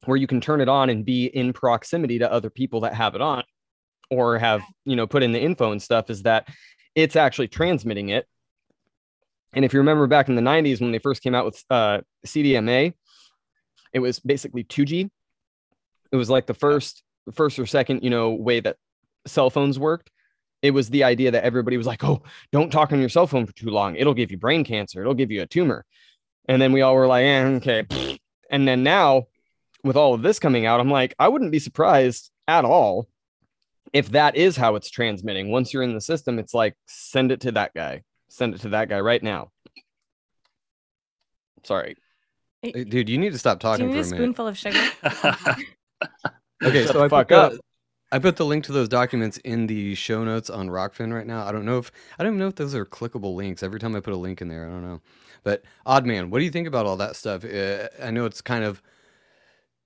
where 0.06 0.18
you 0.18 0.28
can 0.28 0.42
turn 0.42 0.62
it 0.62 0.70
on 0.70 0.90
and 0.90 1.06
be 1.06 1.26
in 1.26 1.54
proximity 1.54 2.20
to 2.20 2.32
other 2.32 2.50
people 2.50 2.82
that 2.82 2.94
have 2.94 3.16
it 3.16 3.22
on 3.22 3.44
or 4.10 4.38
have, 4.38 4.62
you 4.86 4.96
know, 4.96 5.06
put 5.06 5.24
in 5.24 5.32
the 5.32 5.42
info 5.42 5.72
and 5.72 5.82
stuff 5.82 6.10
is 6.10 6.24
that 6.24 6.48
it's 6.96 7.16
actually 7.16 7.48
transmitting 7.48 8.10
it 8.10 8.26
and 9.54 9.66
if 9.66 9.74
you 9.74 9.80
remember 9.80 10.08
back 10.08 10.30
in 10.30 10.36
the 10.36 10.42
90s 10.42 10.82
when 10.82 10.92
they 10.92 11.00
first 11.00 11.24
came 11.24 11.34
out 11.34 11.46
with 11.46 11.64
uh, 11.70 12.02
CDMA, 12.26 12.94
it 13.94 14.00
was 14.00 14.20
basically 14.20 14.64
2G. 14.64 15.10
It 16.12 16.16
was 16.16 16.30
like 16.30 16.46
the 16.46 16.54
first, 16.54 17.04
first 17.34 17.60
or 17.60 17.66
second, 17.66 18.04
you 18.04 18.10
know, 18.10 18.32
way 18.32 18.60
that 18.60 18.78
cell 19.26 19.50
phones 19.50 19.78
worked. 19.80 20.12
It 20.62 20.72
was 20.72 20.90
the 20.90 21.04
idea 21.04 21.32
that 21.32 21.44
everybody 21.44 21.78
was 21.78 21.86
like, 21.88 22.04
"Oh, 22.04 22.24
don't 22.52 22.72
talk 22.72 22.92
on 22.92 23.00
your 23.00 23.10
cell 23.10 23.28
phone 23.28 23.46
for 23.46 23.54
too 23.54 23.70
long. 23.70 23.96
It'll 23.96 24.14
give 24.14 24.32
you 24.32 24.38
brain 24.38 24.64
cancer. 24.64 25.02
It'll 25.02 25.14
give 25.14 25.32
you 25.32 25.42
a 25.42 25.46
tumor." 25.48 25.86
And 26.48 26.62
then 26.62 26.72
we 26.72 26.82
all 26.82 26.96
were 26.96 27.08
like, 27.08 27.24
eh, 27.24 27.44
"Okay." 27.58 28.20
And 28.50 28.68
then 28.68 28.82
now, 28.84 29.28
with 29.84 29.96
all 29.98 30.14
of 30.14 30.22
this 30.22 30.40
coming 30.40 30.66
out, 30.66 30.80
I'm 30.80 30.90
like, 30.90 31.14
I 31.20 31.28
wouldn't 31.28 31.52
be 31.52 31.60
surprised 31.60 32.32
at 32.48 32.66
all 32.66 33.08
if 33.94 34.10
that 34.12 34.36
is 34.36 34.56
how 34.58 34.76
it's 34.76 34.90
transmitting. 34.90 35.52
Once 35.52 35.74
you're 35.74 35.84
in 35.84 35.94
the 35.94 36.02
system, 36.02 36.40
it's 36.40 36.54
like 36.54 36.76
send 36.88 37.32
it 37.32 37.42
to 37.42 37.52
that 37.54 37.74
guy 37.74 38.04
send 38.30 38.54
it 38.54 38.62
to 38.62 38.70
that 38.70 38.90
guy 38.90 39.00
right 39.00 39.24
now. 39.24 39.52
Sorry. 41.64 41.96
Dude, 42.64 43.10
you 43.10 43.18
need 43.18 43.34
to 43.34 43.40
stop 43.40 43.60
Do 43.60 43.68
you 43.68 43.72
talking 43.72 43.88
need 43.88 44.00
a 44.00 44.04
for 44.04 44.08
a 44.08 44.12
minute. 44.12 44.36
spoonful 44.36 44.48
of 44.48 44.58
sugar? 44.58 44.80
Okay, 46.64 46.86
Shut 46.86 46.94
so 46.94 47.04
I 47.04 47.10
fuck 47.10 47.28
put 47.30 47.38
up. 47.38 47.52
the, 47.54 47.60
I 48.12 48.20
put 48.20 48.38
the 48.38 48.46
link 48.46 48.64
to 48.66 48.72
those 48.72 48.90
documents 48.90 49.38
in 49.40 49.68
the 49.68 49.96
show 49.96 50.24
notes 50.24 50.50
on 50.50 50.70
Rokfin 50.70 51.14
right 51.14 51.28
now. 51.28 51.46
I 51.46 51.52
don't 51.52 51.66
know 51.66 51.78
if 51.80 51.92
I 52.18 52.24
don't 52.24 52.34
even 52.34 52.40
know 52.40 52.48
if 52.48 52.56
those 52.56 52.76
are 52.76 52.86
clickable 52.86 53.36
links. 53.36 53.64
Every 53.64 53.80
time 53.80 53.96
I 53.96 54.00
put 54.00 54.14
a 54.14 54.18
link 54.18 54.42
in 54.42 54.48
there, 54.48 54.66
I 54.66 54.70
don't 54.70 54.84
know. 54.84 55.02
But 55.44 55.64
odd 55.86 56.06
man, 56.06 56.30
what 56.30 56.40
do 56.40 56.46
you 56.46 56.52
think 56.52 56.68
about 56.68 56.86
all 56.86 56.98
that 56.98 57.16
stuff? 57.16 57.44
Uh, 57.46 57.90
I 58.02 58.12
know 58.12 58.26
it's 58.26 58.42
kind 58.42 58.64
of 58.64 58.82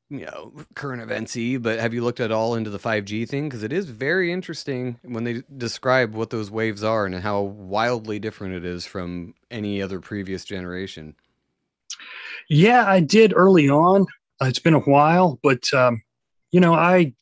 you 0.10 0.26
know 0.26 0.54
current 0.76 1.02
eventsy, 1.08 1.62
but 1.62 1.80
have 1.80 1.94
you 1.94 2.04
looked 2.04 2.20
at 2.20 2.32
all 2.32 2.56
into 2.56 2.70
the 2.70 2.80
5G 2.80 3.28
thing? 3.28 3.50
Because 3.50 3.64
it 3.64 3.74
is 3.74 3.90
very 3.90 4.32
interesting 4.32 5.00
when 5.04 5.24
they 5.24 5.44
describe 5.58 6.14
what 6.14 6.30
those 6.30 6.52
waves 6.52 6.84
are 6.84 7.06
and 7.06 7.16
how 7.16 7.42
wildly 7.42 8.20
different 8.20 8.56
it 8.56 8.66
is 8.66 8.86
from 8.86 9.34
any 9.50 9.82
other 9.82 10.00
previous 10.00 10.46
generation. 10.46 11.16
Yeah, 12.50 12.86
I 12.88 13.00
did 13.00 13.34
early 13.36 13.70
on. 13.70 14.06
Uh, 14.42 14.46
It's 14.46 14.60
been 14.60 14.74
a 14.74 14.80
while, 14.80 15.40
but 15.44 15.64
um, 15.74 16.02
you 16.52 16.60
know, 16.60 16.74
I 16.74 17.14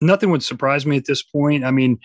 nothing 0.00 0.30
would 0.30 0.42
surprise 0.42 0.86
me 0.86 0.96
at 0.96 1.06
this 1.06 1.22
point. 1.22 1.64
I 1.64 1.70
mean, 1.70 1.98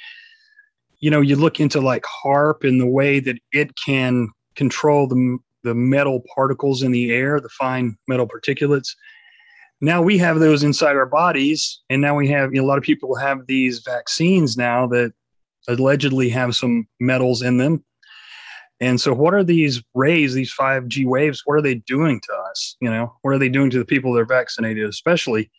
you 0.99 1.11
know, 1.11 1.21
you 1.21 1.35
look 1.35 1.59
into 1.59 1.81
like 1.81 2.03
HAARP 2.03 2.67
and 2.67 2.79
the 2.79 2.87
way 2.87 3.19
that 3.19 3.37
it 3.51 3.71
can 3.83 4.29
control 4.55 5.07
the 5.07 5.37
the 5.63 5.73
metal 5.73 6.21
particles 6.35 6.83
in 6.83 6.91
the 6.91 7.11
air, 7.11 7.39
the 7.39 7.49
fine 7.49 7.95
metal 8.07 8.27
particulates. 8.27 8.89
Now 9.81 10.01
we 10.01 10.17
have 10.17 10.39
those 10.39 10.63
inside 10.63 10.95
our 10.95 11.05
bodies, 11.05 11.81
and 11.89 12.01
now 12.01 12.15
we 12.15 12.27
have 12.29 12.53
you 12.53 12.61
know, 12.61 12.65
a 12.65 12.69
lot 12.69 12.77
of 12.77 12.83
people 12.83 13.15
have 13.15 13.47
these 13.47 13.79
vaccines 13.79 14.57
now 14.57 14.87
that 14.87 15.13
allegedly 15.67 16.29
have 16.29 16.55
some 16.55 16.87
metals 16.99 17.41
in 17.41 17.57
them. 17.57 17.83
And 18.79 18.99
so, 18.99 19.13
what 19.13 19.33
are 19.33 19.43
these 19.43 19.81
rays, 19.93 20.33
these 20.33 20.53
5G 20.53 21.05
waves, 21.05 21.41
what 21.45 21.55
are 21.55 21.61
they 21.61 21.75
doing 21.75 22.19
to 22.21 22.33
us? 22.33 22.75
You 22.81 22.89
know, 22.89 23.13
what 23.21 23.31
are 23.31 23.39
they 23.39 23.49
doing 23.49 23.69
to 23.69 23.79
the 23.79 23.85
people 23.85 24.13
that 24.13 24.21
are 24.21 24.25
vaccinated, 24.25 24.87
especially? 24.87 25.49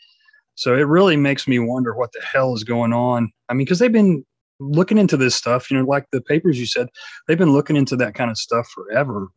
So, 0.55 0.75
it 0.75 0.87
really 0.87 1.17
makes 1.17 1.47
me 1.49 1.59
wonder 1.59 1.95
what 1.95 2.13
the 2.13 2.23
hell 2.23 2.55
is 2.55 2.65
going 2.65 2.93
on. 2.93 3.31
I 3.49 3.55
mean, 3.55 3.65
because 3.65 3.79
they've 3.79 3.93
been 3.93 4.25
looking 4.61 4.99
into 4.99 5.17
this 5.17 5.35
stuff, 5.35 5.71
you 5.71 5.79
know, 5.79 5.85
like 5.85 6.07
the 6.13 6.21
papers 6.21 6.59
you 6.59 6.67
said, 6.67 6.89
they've 7.27 7.39
been 7.39 7.53
looking 7.53 7.77
into 7.77 7.97
that 7.97 8.15
kind 8.15 8.31
of 8.31 8.39
stuff 8.39 8.69
forever. 8.75 9.29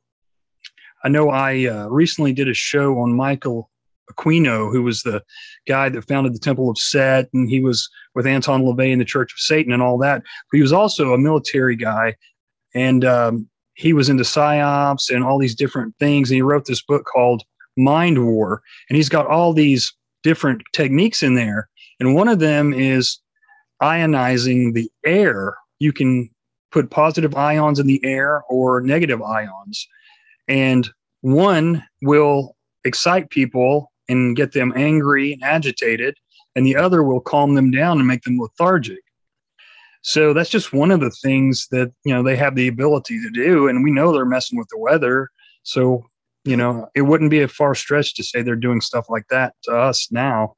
I 1.04 1.10
know 1.10 1.30
I 1.30 1.66
uh, 1.68 1.88
recently 1.88 2.34
did 2.34 2.50
a 2.50 2.54
show 2.54 3.00
on 3.00 3.16
Michael 3.16 3.70
Aquino, 4.12 4.72
who 4.72 4.84
was 4.84 5.04
the 5.04 5.22
guy 5.68 5.90
that 5.90 6.08
founded 6.08 6.34
the 6.34 6.40
Temple 6.40 6.70
of 6.70 6.78
Set, 6.78 7.30
and 7.34 7.50
he 7.50 7.60
was 7.60 7.90
with 8.16 8.26
Anton 8.26 8.64
LaVey 8.64 8.92
in 8.92 9.00
the 9.00 9.06
Church 9.06 9.34
of 9.34 9.40
Satan 9.40 9.74
and 9.74 9.84
all 9.84 9.98
that. 10.00 10.22
But 10.52 10.58
he 10.58 10.62
was 10.62 10.74
also 10.74 11.14
a 11.14 11.18
military 11.18 11.76
guy, 11.76 12.16
and 12.74 13.06
um, 13.06 13.50
he 13.76 13.94
was 13.94 14.10
into 14.10 14.24
psyops 14.24 15.14
and 15.14 15.24
all 15.24 15.38
these 15.38 15.56
different 15.56 15.96
things. 16.00 16.30
And 16.30 16.36
he 16.36 16.42
wrote 16.42 16.66
this 16.66 16.82
book 16.82 17.06
called 17.06 17.44
Mind 17.76 18.26
War, 18.26 18.62
and 18.90 18.96
he's 18.96 19.10
got 19.10 19.28
all 19.28 19.54
these 19.54 19.94
different 20.28 20.62
techniques 20.74 21.24
in 21.24 21.36
there. 21.36 21.70
And 22.02 22.14
one 22.14 22.28
of 22.28 22.40
them 22.40 22.74
is 22.74 23.20
ionizing 23.82 24.74
the 24.74 24.92
air. 25.06 25.56
You 25.80 25.94
can 25.94 26.30
put 26.70 26.90
positive 26.90 27.34
ions 27.34 27.80
in 27.80 27.88
the 27.88 28.04
air 28.04 28.44
or 28.50 28.82
negative 28.82 29.22
ions, 29.22 29.88
and 30.50 30.90
one 31.22 31.82
will 32.02 32.58
excite 32.84 33.30
people 33.30 33.90
and 34.10 34.36
get 34.36 34.52
them 34.52 34.74
angry 34.76 35.32
and 35.32 35.44
agitated, 35.44 36.18
and 36.58 36.66
the 36.66 36.76
other 36.76 37.04
will 37.04 37.22
calm 37.22 37.56
them 37.56 37.72
down 37.72 37.98
and 37.98 38.08
make 38.08 38.24
them 38.24 38.38
lethargic. 38.38 39.00
So 40.02 40.34
that's 40.34 40.50
just 40.50 40.74
one 40.74 40.92
of 40.92 41.00
the 41.00 41.16
things 41.24 41.68
that 41.72 41.90
you 42.04 42.14
know 42.14 42.22
they 42.22 42.36
have 42.36 42.56
the 42.56 42.68
ability 42.68 43.22
to 43.22 43.30
do, 43.30 43.70
and 43.70 43.82
we 43.82 43.92
know 43.92 44.12
they're 44.12 44.26
messing 44.26 44.60
with 44.60 44.68
the 44.68 44.78
weather. 44.78 45.30
So 45.64 46.04
you 46.48 46.58
know 46.58 46.88
it 46.96 47.02
wouldn't 47.02 47.30
be 47.32 47.42
a 47.42 47.48
far 47.48 47.76
stretch 47.76 48.16
to 48.16 48.24
say 48.24 48.42
they're 48.42 48.56
doing 48.56 48.82
stuff 48.82 49.06
like 49.10 49.28
that 49.30 49.54
to 49.64 49.72
us 49.72 50.12
now. 50.12 50.56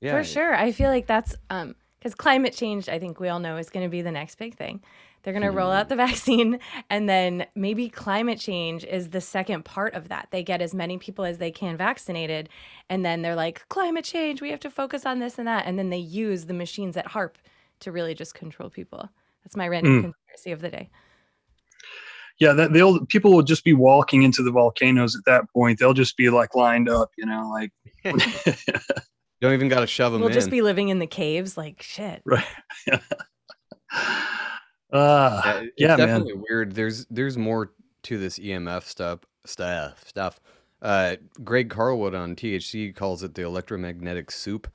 Yeah. 0.00 0.12
For 0.12 0.24
sure. 0.24 0.54
I 0.54 0.72
feel 0.72 0.90
like 0.90 1.06
that's 1.06 1.34
um 1.50 1.74
because 1.98 2.14
climate 2.14 2.52
change, 2.52 2.88
I 2.88 2.98
think 3.00 3.18
we 3.18 3.28
all 3.28 3.40
know, 3.40 3.56
is 3.56 3.70
going 3.70 3.84
to 3.84 3.90
be 3.90 4.02
the 4.02 4.12
next 4.12 4.36
big 4.36 4.54
thing. 4.56 4.80
They're 5.22 5.32
going 5.32 5.42
to 5.42 5.50
roll 5.50 5.72
out 5.72 5.88
the 5.88 5.96
vaccine, 6.06 6.60
and 6.88 7.08
then 7.08 7.44
maybe 7.56 7.88
climate 7.88 8.38
change 8.38 8.84
is 8.84 9.10
the 9.10 9.20
second 9.20 9.64
part 9.64 9.94
of 9.94 10.08
that. 10.08 10.28
They 10.30 10.44
get 10.44 10.62
as 10.62 10.72
many 10.74 10.96
people 10.98 11.24
as 11.24 11.38
they 11.38 11.50
can 11.50 11.76
vaccinated, 11.76 12.50
and 12.88 13.04
then 13.04 13.22
they're 13.22 13.34
like, 13.34 13.68
climate 13.68 14.04
change, 14.04 14.40
we 14.40 14.50
have 14.50 14.60
to 14.60 14.70
focus 14.70 15.04
on 15.04 15.18
this 15.18 15.38
and 15.40 15.48
that. 15.48 15.66
And 15.66 15.76
then 15.76 15.90
they 15.90 15.98
use 15.98 16.44
the 16.46 16.54
machines 16.54 16.96
at 16.96 17.08
HAARP 17.08 17.32
to 17.80 17.90
really 17.90 18.14
just 18.14 18.32
control 18.32 18.70
people. 18.70 19.08
That's 19.42 19.56
my 19.56 19.66
random 19.66 19.98
Mm. 19.98 20.02
conspiracy 20.02 20.52
of 20.52 20.60
the 20.60 20.70
day. 20.70 20.90
Yeah, 22.40 22.52
that 22.52 22.72
they'll 22.72 23.04
people 23.06 23.32
will 23.32 23.42
just 23.42 23.64
be 23.64 23.72
walking 23.72 24.22
into 24.22 24.42
the 24.42 24.50
volcanoes 24.52 25.16
at 25.16 25.24
that 25.26 25.50
point. 25.52 25.78
They'll 25.78 25.92
just 25.94 26.16
be 26.16 26.30
like 26.30 26.54
lined 26.54 26.88
up, 26.88 27.10
you 27.18 27.26
know, 27.26 27.50
like 27.50 27.72
Don't 29.40 29.52
even 29.54 29.68
got 29.68 29.80
to 29.80 29.86
shove 29.86 30.12
them 30.12 30.20
We'll 30.20 30.30
in. 30.30 30.34
just 30.34 30.50
be 30.50 30.62
living 30.62 30.88
in 30.88 30.98
the 30.98 31.06
caves, 31.06 31.56
like 31.56 31.82
shit. 31.82 32.22
right. 32.24 32.44
Yeah, 34.90 34.98
uh, 34.98 35.42
it- 35.56 35.64
it's 35.64 35.72
yeah, 35.78 35.88
man. 35.96 35.98
definitely 35.98 36.42
weird. 36.48 36.74
There's 36.74 37.04
there's 37.10 37.36
more 37.36 37.72
to 38.04 38.18
this 38.18 38.38
EMF 38.38 38.84
stuff 38.84 39.20
stuff 39.44 40.02
stuff. 40.08 40.40
Uh, 40.80 41.16
Greg 41.44 41.68
Carlwood 41.68 42.18
on 42.18 42.36
THC 42.36 42.94
calls 42.94 43.22
it 43.22 43.34
the 43.34 43.42
electromagnetic 43.42 44.30
soup, 44.30 44.66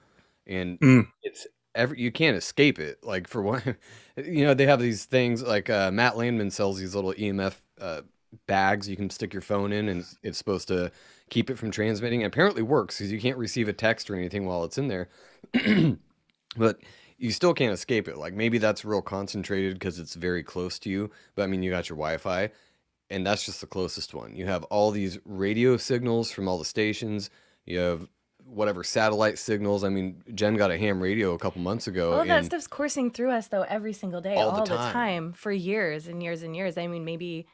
and 0.46 0.80
Mm. 0.82 1.08
it's 1.24 1.48
every 1.76 2.00
you 2.00 2.12
can't 2.12 2.38
escape 2.38 2.80
it. 2.80 3.04
Like 3.04 3.28
for 3.28 3.42
one, 3.42 3.78
you 4.18 4.46
know 4.46 4.54
they 4.54 4.66
have 4.66 4.80
these 4.80 5.06
things 5.06 5.42
like 5.42 5.70
uh, 5.70 5.92
Matt 5.92 6.18
Landman 6.18 6.52
sells 6.52 6.80
these 6.80 6.96
little 6.96 7.14
EMF 7.14 7.56
uh, 7.80 8.02
bags 8.48 8.90
you 8.90 8.96
can 8.96 9.10
stick 9.10 9.34
your 9.34 9.42
phone 9.42 9.72
in, 9.72 9.90
and 9.90 10.06
it's, 10.24 10.38
supposed 10.38 10.68
to 10.68 10.92
keep 11.30 11.50
it 11.50 11.58
from 11.58 11.72
transmitting. 11.72 12.24
And 12.24 12.32
apparently 12.32 12.62
works 12.62 12.98
because 12.98 13.12
you 13.12 13.20
can't 13.20 13.38
receive 13.38 13.68
a 13.68 13.74
text 13.74 14.10
or 14.10 14.16
anything 14.16 14.46
while 14.46 14.64
it's 14.64 14.78
in 14.78 14.88
there. 14.88 15.10
but 16.58 16.80
you 17.18 17.32
still 17.32 17.54
can't 17.54 17.74
escape 17.74 18.08
it. 18.08 18.18
Like 18.18 18.34
maybe 18.34 18.58
that's 18.58 18.86
real 18.86 19.02
concentrated 19.02 19.76
because 19.76 20.00
it's 20.00 20.16
very 20.16 20.44
close 20.44 20.80
to 20.80 20.90
you. 20.90 21.12
But 21.36 21.44
I 21.44 21.48
mean, 21.48 21.64
you 21.64 21.72
got 21.72 21.90
your 21.90 21.98
Wi-Fi, 21.98 22.50
and 23.10 23.26
that's 23.26 23.46
just 23.46 23.62
the 23.62 23.68
closest 23.68 24.14
one. 24.14 24.36
You 24.36 24.46
have 24.48 24.64
all 24.66 24.92
these 24.92 25.20
radio 25.26 25.78
signals 25.78 26.32
from 26.32 26.48
all 26.48 26.58
the 26.58 26.66
stations. 26.66 27.30
You 27.66 27.80
have 27.80 28.08
whatever 28.46 28.84
satellite 28.84 29.40
signals. 29.40 29.84
I 29.84 29.90
mean, 29.90 30.24
Jen 30.34 30.56
got 30.56 30.72
a 30.72 30.78
ham 30.78 31.02
radio 31.02 31.34
a 31.34 31.40
couple 31.40 31.62
months 31.62 31.88
ago. 31.88 32.14
All 32.14 32.26
that 32.26 32.46
stuff's 32.46 32.68
coursing 32.68 33.12
through 33.12 33.32
us 33.32 33.48
though 33.48 33.64
every 33.64 33.94
single 33.94 34.22
day, 34.22 34.36
All 34.36 34.52
all, 34.52 34.66
the 34.66 34.72
the, 34.72 34.78
time. 34.78 34.94
time. 34.94 35.34
for 35.34 35.52
years 35.52 36.08
and 36.08 36.22
years 36.22 36.44
and 36.44 36.56
years. 36.56 36.78
I 36.78 36.88
mean, 36.88 37.06
maybe 37.06 37.48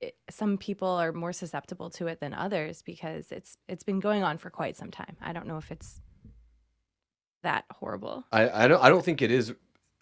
it, 0.00 0.16
some 0.30 0.58
people 0.58 0.88
are 0.88 1.12
more 1.12 1.32
susceptible 1.32 1.90
to 1.90 2.06
it 2.06 2.20
than 2.20 2.34
others 2.34 2.82
because 2.82 3.30
it's 3.32 3.56
it's 3.68 3.84
been 3.84 4.00
going 4.00 4.22
on 4.22 4.38
for 4.38 4.50
quite 4.50 4.76
some 4.76 4.90
time. 4.90 5.16
I 5.20 5.32
don't 5.32 5.46
know 5.46 5.58
if 5.58 5.70
it's 5.70 6.00
that 7.42 7.64
horrible. 7.70 8.24
I, 8.32 8.64
I 8.64 8.68
don't 8.68 8.82
I 8.82 8.88
don't 8.88 9.04
think 9.04 9.22
it 9.22 9.30
is. 9.30 9.54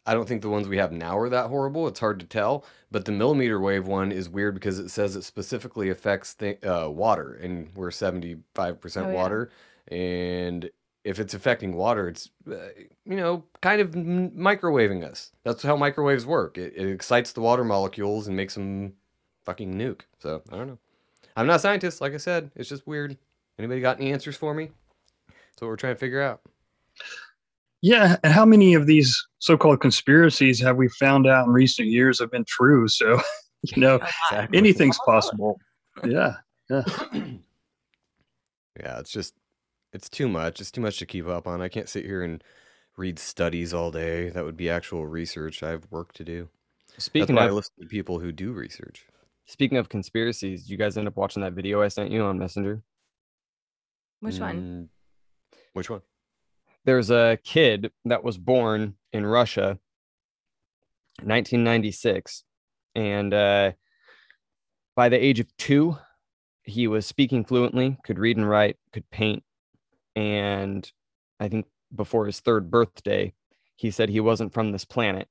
I 0.05 0.15
don't 0.15 0.27
think 0.27 0.43
the 0.43 0.49
ones 0.49 0.67
we 0.69 0.79
have 0.79 0.91
now 0.93 1.17
are 1.17 1.29
that 1.29 1.49
horrible. 1.49 1.87
It's 1.89 2.01
hard 2.01 2.19
to 2.21 2.27
tell. 2.27 2.65
But 2.91 3.05
the 3.05 3.13
millimeter 3.13 3.61
wave 3.61 3.87
one 3.87 4.11
is 4.13 4.29
weird 4.29 4.55
because 4.55 4.79
it 4.79 4.89
says 4.91 5.15
it 5.17 5.23
specifically 5.23 5.91
affects 5.91 6.35
th- 6.35 6.63
uh, 6.65 6.89
water, 6.93 7.35
and 7.35 7.71
we're 7.75 7.91
seventy 7.91 8.37
five 8.55 8.81
percent 8.81 9.07
Oh, 9.07 9.11
yeah. 9.11 9.15
water. 9.15 9.51
And 9.89 10.71
if 11.05 11.19
it's 11.19 11.35
affecting 11.35 11.75
water, 11.75 12.09
it's 12.09 12.31
uh, 12.51 12.55
you 13.05 13.17
know 13.17 13.45
kind 13.61 13.81
of 13.81 13.95
m- 13.97 14.31
microwaving 14.33 15.05
us. 15.05 15.31
That's 15.45 15.63
how 15.63 15.77
microwaves 15.77 16.27
work. 16.27 16.59
It, 16.59 16.75
it 16.77 16.91
excites 16.91 17.33
the 17.33 17.41
water 17.41 17.65
molecules 17.65 18.27
and 18.29 18.37
makes 18.37 18.55
them 18.55 18.95
fucking 19.45 19.75
nuke. 19.75 20.03
So 20.19 20.43
I 20.53 20.57
don't 20.57 20.67
know. 20.69 20.79
I'm 21.37 21.47
not 21.47 21.57
a 21.57 21.61
scientist, 21.61 22.01
like 22.01 22.13
I 22.13 22.19
said. 22.19 22.51
It's 22.57 22.69
just 22.69 22.87
weird. 22.87 23.17
Anybody 23.59 23.81
got 23.81 24.01
any 24.01 24.13
answers 24.13 24.37
for 24.37 24.53
me? 24.53 24.71
That's 25.29 25.63
what 25.63 25.69
we're 25.69 25.77
trying 25.77 25.95
to 25.95 25.99
figure 25.99 26.21
out. 26.21 26.41
Yeah, 27.83 28.17
and 28.23 28.33
how 28.33 28.45
many 28.45 28.75
of 28.75 28.87
these 28.87 29.27
so-called 29.41 29.81
conspiracies 29.81 30.61
have 30.61 30.77
we 30.77 30.89
found 30.89 31.27
out 31.27 31.47
in 31.47 31.53
recent 31.53 31.89
years 31.89 32.21
have 32.21 32.31
been 32.31 32.45
true? 32.47 32.87
So, 32.89 33.21
you 33.63 33.81
know, 33.83 33.97
Exactly. 34.31 34.57
anything's 34.59 34.99
possible. 35.05 35.59
Yeah, 36.05 36.37
yeah. 36.71 36.85
Yeah, 38.81 38.99
it's 39.01 39.11
just 39.11 39.35
it's 39.93 40.09
too 40.09 40.29
much. 40.29 40.59
It's 40.61 40.71
too 40.71 40.81
much 40.81 40.99
to 41.01 41.07
keep 41.07 41.27
up 41.29 41.47
on. 41.47 41.61
I 41.61 41.69
can't 41.69 41.91
sit 41.91 42.07
here 42.07 42.23
and 42.23 42.43
read 42.97 43.19
studies 43.19 43.75
all 43.75 43.91
day. 43.91 44.31
That 44.31 44.45
would 44.45 44.57
be 44.57 44.71
actual 44.71 45.07
research. 45.07 45.63
I 45.63 45.69
have 45.71 45.87
work 45.91 46.13
to 46.15 46.25
do. 46.25 46.49
Speaking 46.97 47.35
That's 47.35 47.45
why 47.45 47.47
I 47.47 47.51
of 47.51 47.55
listen 47.57 47.75
to 47.83 47.87
people 47.87 48.19
who 48.19 48.33
do 48.33 48.53
research. 48.53 49.05
speaking 49.45 49.77
of 49.77 49.91
conspiracies, 49.91 50.71
you 50.71 50.79
guys 50.79 50.97
end 50.97 51.07
up 51.07 51.17
watching 51.17 51.43
that 51.43 51.53
video 51.53 51.83
I 51.83 51.89
sent 51.89 52.11
you 52.11 52.23
on 52.23 52.39
Messenger? 52.39 52.83
Which 54.21 54.39
one? 54.39 54.57
Mm, 54.63 54.89
Which 55.75 55.91
one? 55.91 56.01
There's 56.85 57.11
a 57.11 57.39
kid 57.45 57.93
that 58.05 58.25
was 58.25 58.39
born 58.39 58.95
in 59.13 59.25
Russia, 59.25 59.79
1996, 61.23 62.45
and 62.95 63.33
uh, 63.33 63.73
by 64.97 65.09
the 65.09 65.23
age 65.23 65.39
of 65.41 65.57
two, 65.57 65.97
he 66.65 66.87
was 66.87 67.07
speaking 67.07 67.45
fluently, 67.45 67.99
could 68.05 68.19
read 68.19 68.37
and 68.37 68.49
write, 68.49 68.77
could 68.93 69.09
paint, 69.11 69.45
and 70.17 70.91
I 71.39 71.49
think 71.49 71.67
before 71.95 72.27
his 72.27 72.41
third 72.41 72.71
birthday, 72.71 73.33
he 73.77 73.91
said 73.91 74.09
he 74.09 74.21
wasn't 74.21 74.53
from 74.53 74.73
this 74.73 74.85
planet 74.85 75.29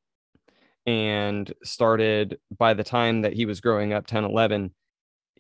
and 0.86 1.54
started 1.64 2.40
by 2.58 2.74
the 2.74 2.84
time 2.84 3.22
that 3.22 3.34
he 3.34 3.46
was 3.46 3.62
growing 3.62 3.94
up 3.94 4.08
10 4.08 4.24
11 4.26 4.74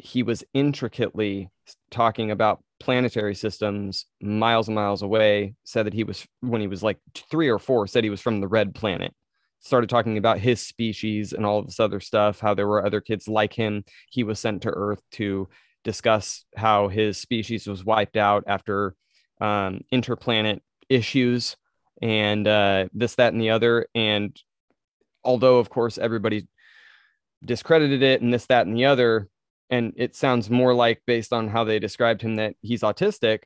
he 0.02 0.24
was 0.24 0.44
intricately 0.54 1.50
talking 1.92 2.32
about 2.32 2.64
planetary 2.80 3.36
systems 3.36 4.06
miles 4.22 4.68
and 4.68 4.76
miles 4.76 5.04
away. 5.04 5.54
Said 5.64 5.86
that 5.86 5.94
he 5.94 6.04
was 6.04 6.26
when 6.42 6.62
he 6.62 6.68
was 6.68 6.82
like 6.82 6.98
three 7.30 7.50
or 7.50 7.60
four, 7.60 7.88
said 7.88 8.04
he 8.04 8.10
was 8.10 8.22
from 8.22 8.42
the 8.42 8.48
red 8.48 8.74
planet. 8.74 9.14
Started 9.60 9.90
talking 9.90 10.18
about 10.18 10.40
his 10.40 10.60
species 10.60 11.34
and 11.34 11.46
all 11.46 11.62
this 11.62 11.80
other 11.80 12.00
stuff. 12.00 12.40
How 12.40 12.56
there 12.56 12.68
were 12.68 12.86
other 12.86 13.00
kids 13.00 13.28
like 13.28 13.54
him. 13.54 13.84
He 14.10 14.24
was 14.24 14.40
sent 14.40 14.64
to 14.64 14.70
Earth 14.70 15.02
to 15.14 15.48
discuss 15.84 16.46
how 16.56 16.88
his 16.88 17.20
species 17.20 17.68
was 17.68 17.86
wiped 17.86 18.18
out 18.18 18.44
after 18.48 18.96
um, 19.40 19.82
interplanet 19.94 20.62
issues 20.90 21.56
and 22.02 22.48
uh, 22.48 22.88
this, 22.94 23.16
that, 23.16 23.34
and 23.34 23.42
the 23.42 23.52
other. 23.52 23.86
And 23.94 24.36
although, 25.24 25.58
of 25.60 25.70
course, 25.70 26.00
everybody 26.00 26.48
discredited 27.46 28.02
it 28.02 28.22
and 28.22 28.34
this, 28.34 28.48
that, 28.48 28.66
and 28.66 28.76
the 28.76 28.86
other, 28.86 29.28
and 29.72 29.94
it 29.96 30.16
sounds 30.16 30.50
more 30.50 30.74
like 30.74 31.02
based 31.08 31.34
on 31.34 31.48
how 31.48 31.64
they 31.64 31.80
described 31.80 32.22
him 32.22 32.36
that 32.36 32.56
he's 32.62 32.82
autistic, 32.82 33.44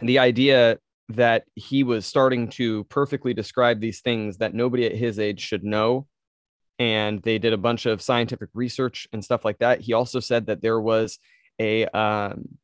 the 0.00 0.20
idea 0.20 0.78
that 1.10 1.44
he 1.54 1.82
was 1.82 2.06
starting 2.06 2.48
to 2.48 2.84
perfectly 2.84 3.34
describe 3.34 3.80
these 3.80 4.00
things 4.00 4.38
that 4.38 4.54
nobody 4.54 4.86
at 4.86 4.94
his 4.94 5.18
age 5.18 5.40
should 5.40 5.64
know 5.64 6.06
and 6.78 7.22
they 7.22 7.38
did 7.38 7.52
a 7.52 7.58
bunch 7.58 7.86
of 7.86 8.00
scientific 8.00 8.48
research 8.54 9.06
and 9.12 9.24
stuff 9.24 9.44
like 9.44 9.58
that. 9.58 9.80
He 9.80 9.92
also 9.92 10.20
said 10.20 10.46
that 10.46 10.62
there 10.62 10.80
was 10.80 11.18
a 11.60 11.84
um, 11.86 12.58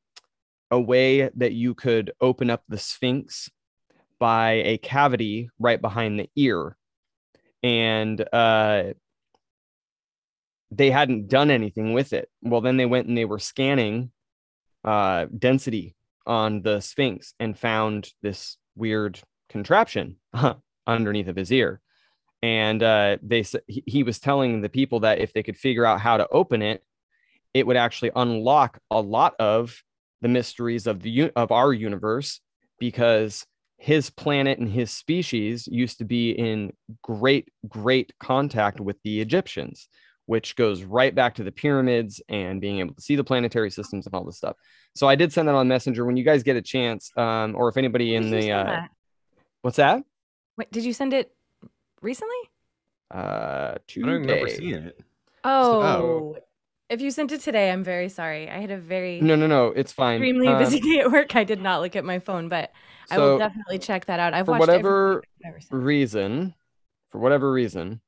a 0.71 0.81
way 0.81 1.31
that 1.37 1.53
you 1.53 1.75
could 1.75 2.13
open 2.21 2.51
up 2.51 2.63
the 2.69 2.79
sphinx 2.79 3.51
by 4.19 4.63
a 4.65 4.79
cavity 4.79 5.51
right 5.59 5.81
behind 5.81 6.19
the 6.19 6.29
ear. 6.37 6.77
And 7.63 8.25
uh 8.33 8.95
they 10.71 10.91
hadn't 10.91 11.29
done 11.29 11.51
anything 11.51 11.93
with 11.93 12.13
it. 12.13 12.29
Well 12.43 12.61
then 12.61 12.77
they 12.77 12.87
went 12.87 13.09
and 13.09 13.17
they 13.17 13.25
were 13.25 13.39
scanning 13.39 14.11
uh 14.85 15.27
density 15.37 15.95
on 16.27 16.63
the 16.63 16.81
sphinx 16.81 17.35
and 17.41 17.59
found 17.59 18.13
this 18.23 18.57
weird 18.77 19.21
contraption 19.49 20.17
underneath 20.87 21.29
of 21.29 21.37
his 21.37 21.51
ear. 21.51 21.81
And 22.43 22.83
uh 22.83 23.19
they 23.23 23.45
he, 23.67 24.03
was 24.03 24.19
telling 24.19 24.61
the 24.61 24.69
people 24.69 25.01
that 25.01 25.19
if 25.19 25.33
they 25.33 25.43
could 25.43 25.57
figure 25.57 25.85
out 25.85 26.01
how 26.01 26.17
to 26.17 26.29
open 26.29 26.63
it 26.63 26.83
it 27.55 27.67
would 27.67 27.77
actually 27.77 28.11
unlock 28.15 28.79
a 28.91 29.01
lot 29.01 29.35
of 29.39 29.83
the 30.21 30.29
mysteries 30.29 30.87
of 30.87 31.03
the 31.03 31.31
of 31.35 31.53
our 31.53 31.73
universe 31.73 32.41
because 32.79 33.47
his 33.79 34.11
planet 34.11 34.59
and 34.59 34.69
his 34.69 34.91
species 34.91 35.69
used 35.71 35.99
to 35.99 36.05
be 36.05 36.33
in 36.33 36.73
great 37.03 37.49
great 37.69 38.13
contact 38.19 38.81
with 38.81 38.97
the 39.05 39.21
Egyptians 39.21 39.89
which 40.29 40.57
goes 40.57 40.83
right 40.83 41.15
back 41.15 41.37
to 41.37 41.43
the 41.43 41.51
pyramids 41.51 42.21
and 42.29 42.61
being 42.61 42.81
able 42.81 42.95
to 42.95 43.01
see 43.01 43.17
the 43.17 43.25
planetary 43.25 43.71
systems 43.71 44.05
and 44.05 44.15
all 44.15 44.25
this 44.25 44.37
stuff. 44.37 44.57
So 44.95 45.09
I 45.09 45.15
did 45.15 45.33
send 45.33 45.49
that 45.49 45.55
on 45.55 45.69
Messenger. 45.69 46.05
When 46.05 46.19
you 46.19 46.23
guys 46.23 46.43
get 46.43 46.55
a 46.55 46.61
chance, 46.61 47.11
um, 47.17 47.57
or 47.57 47.71
if 47.71 47.79
anybody 47.79 48.15
in 48.15 48.31
the 48.31 48.53
uh, 48.53 48.65
that? 48.65 48.91
what's 49.63 49.79
that? 49.79 50.03
Wait, 50.59 50.71
did 50.71 50.85
you 50.85 50.93
send 50.93 51.15
it 51.15 51.35
recently? 52.03 52.37
Uh, 53.11 53.77
I 53.77 53.79
don't 53.95 54.05
remember 54.05 54.51
seeing 54.51 54.75
it. 54.75 55.01
Oh, 55.45 56.37
if 56.91 57.01
you 57.01 57.11
sent 57.11 57.33
it 57.33 57.41
today, 57.41 57.71
I'm 57.71 57.83
very 57.83 58.11
sorry. 58.11 58.51
I 58.51 58.59
had 58.59 58.71
a 58.71 58.77
very 58.77 59.23
No, 59.23 59.35
no, 59.35 59.47
no. 59.47 59.69
It's 59.69 59.93
fine. 59.93 60.17
extremely 60.17 60.49
Um, 60.49 60.59
busy 60.59 60.79
day 60.95 61.01
at 61.01 61.11
work. 61.11 61.37
I 61.37 61.45
did 61.45 61.63
not 61.63 61.81
look 61.81 61.97
at 61.97 62.05
my 62.05 62.19
phone, 62.19 62.51
but 62.51 62.71
I 63.11 63.19
will 63.19 63.39
definitely 63.39 63.79
check 63.79 64.05
that 64.07 64.21
out. 64.21 64.35
I've 64.35 64.45
for 64.45 64.53
watched 64.53 64.69
every 64.69 64.75
whatever 64.75 65.09
video 65.15 65.23
you've 65.39 65.49
ever 65.55 65.61
sent. 65.61 65.83
reason, 65.85 66.55
for 67.13 67.19
whatever 67.19 67.51
reason, 67.51 68.03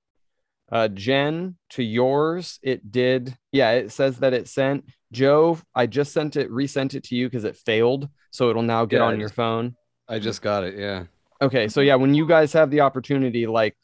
uh, 0.70 0.88
Jen, 0.88 1.56
to 1.70 1.82
yours, 1.82 2.58
it 2.62 2.90
did. 2.90 3.36
Yeah, 3.52 3.72
it 3.72 3.92
says 3.92 4.18
that 4.18 4.32
it 4.32 4.48
sent. 4.48 4.84
Joe, 5.12 5.58
I 5.74 5.86
just 5.86 6.12
sent 6.12 6.36
it, 6.36 6.50
resent 6.50 6.94
it 6.94 7.04
to 7.04 7.16
you 7.16 7.26
because 7.26 7.44
it 7.44 7.56
failed. 7.56 8.08
So 8.30 8.50
it'll 8.50 8.62
now 8.62 8.84
get 8.84 8.98
Yeah, 8.98 9.06
on 9.06 9.20
your 9.20 9.28
phone. 9.28 9.74
I 10.08 10.18
just 10.18 10.42
got 10.42 10.64
it. 10.64 10.78
Yeah. 10.78 11.04
Okay, 11.42 11.68
so 11.68 11.80
yeah, 11.80 11.94
when 11.94 12.14
you 12.14 12.26
guys 12.26 12.52
have 12.52 12.70
the 12.70 12.82
opportunity, 12.82 13.46
like 13.46 13.76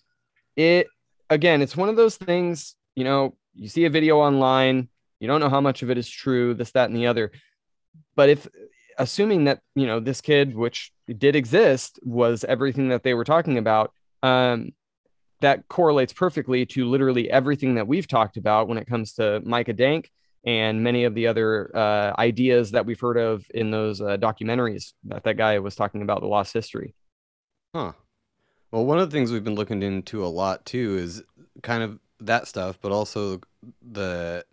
it 0.56 0.86
again, 1.30 1.62
it's 1.62 1.76
one 1.76 1.88
of 1.88 1.96
those 1.96 2.16
things, 2.16 2.76
you 2.94 3.04
know, 3.04 3.36
you 3.54 3.68
see 3.68 3.86
a 3.86 3.90
video 3.90 4.18
online, 4.18 4.88
you 5.18 5.26
don't 5.26 5.40
know 5.40 5.48
how 5.48 5.60
much 5.60 5.82
of 5.82 5.90
it 5.90 5.98
is 5.98 6.08
true, 6.08 6.54
this, 6.54 6.72
that, 6.72 6.90
and 6.90 6.96
the 6.96 7.06
other. 7.06 7.32
But 8.14 8.28
if 8.28 8.46
assuming 8.98 9.44
that, 9.44 9.60
you 9.74 9.86
know, 9.86 10.00
this 10.00 10.20
kid, 10.20 10.54
which 10.54 10.92
did 11.06 11.34
exist, 11.34 11.98
was 12.02 12.44
everything 12.44 12.88
that 12.90 13.02
they 13.02 13.14
were 13.14 13.24
talking 13.24 13.58
about, 13.58 13.92
um, 14.22 14.70
that 15.40 15.68
correlates 15.68 16.12
perfectly 16.12 16.64
to 16.66 16.86
literally 16.86 17.30
everything 17.30 17.74
that 17.74 17.86
we've 17.86 18.08
talked 18.08 18.36
about 18.36 18.68
when 18.68 18.78
it 18.78 18.86
comes 18.86 19.12
to 19.14 19.40
Micah 19.44 19.72
Dank 19.72 20.10
and 20.44 20.82
many 20.82 21.04
of 21.04 21.14
the 21.14 21.26
other 21.26 21.76
uh, 21.76 22.14
ideas 22.18 22.70
that 22.70 22.86
we've 22.86 23.00
heard 23.00 23.18
of 23.18 23.44
in 23.52 23.70
those 23.70 24.00
uh, 24.00 24.16
documentaries 24.16 24.92
that 25.04 25.24
that 25.24 25.36
guy 25.36 25.58
was 25.58 25.74
talking 25.74 26.02
about 26.02 26.20
the 26.20 26.26
lost 26.26 26.52
history. 26.52 26.94
Huh. 27.74 27.92
Well, 28.70 28.86
one 28.86 28.98
of 28.98 29.10
the 29.10 29.16
things 29.16 29.30
we've 29.32 29.44
been 29.44 29.54
looking 29.54 29.82
into 29.82 30.24
a 30.24 30.28
lot 30.28 30.64
too 30.64 30.96
is 30.98 31.22
kind 31.62 31.82
of 31.82 31.98
that 32.20 32.48
stuff, 32.48 32.78
but 32.80 32.92
also 32.92 33.40
the 33.82 34.44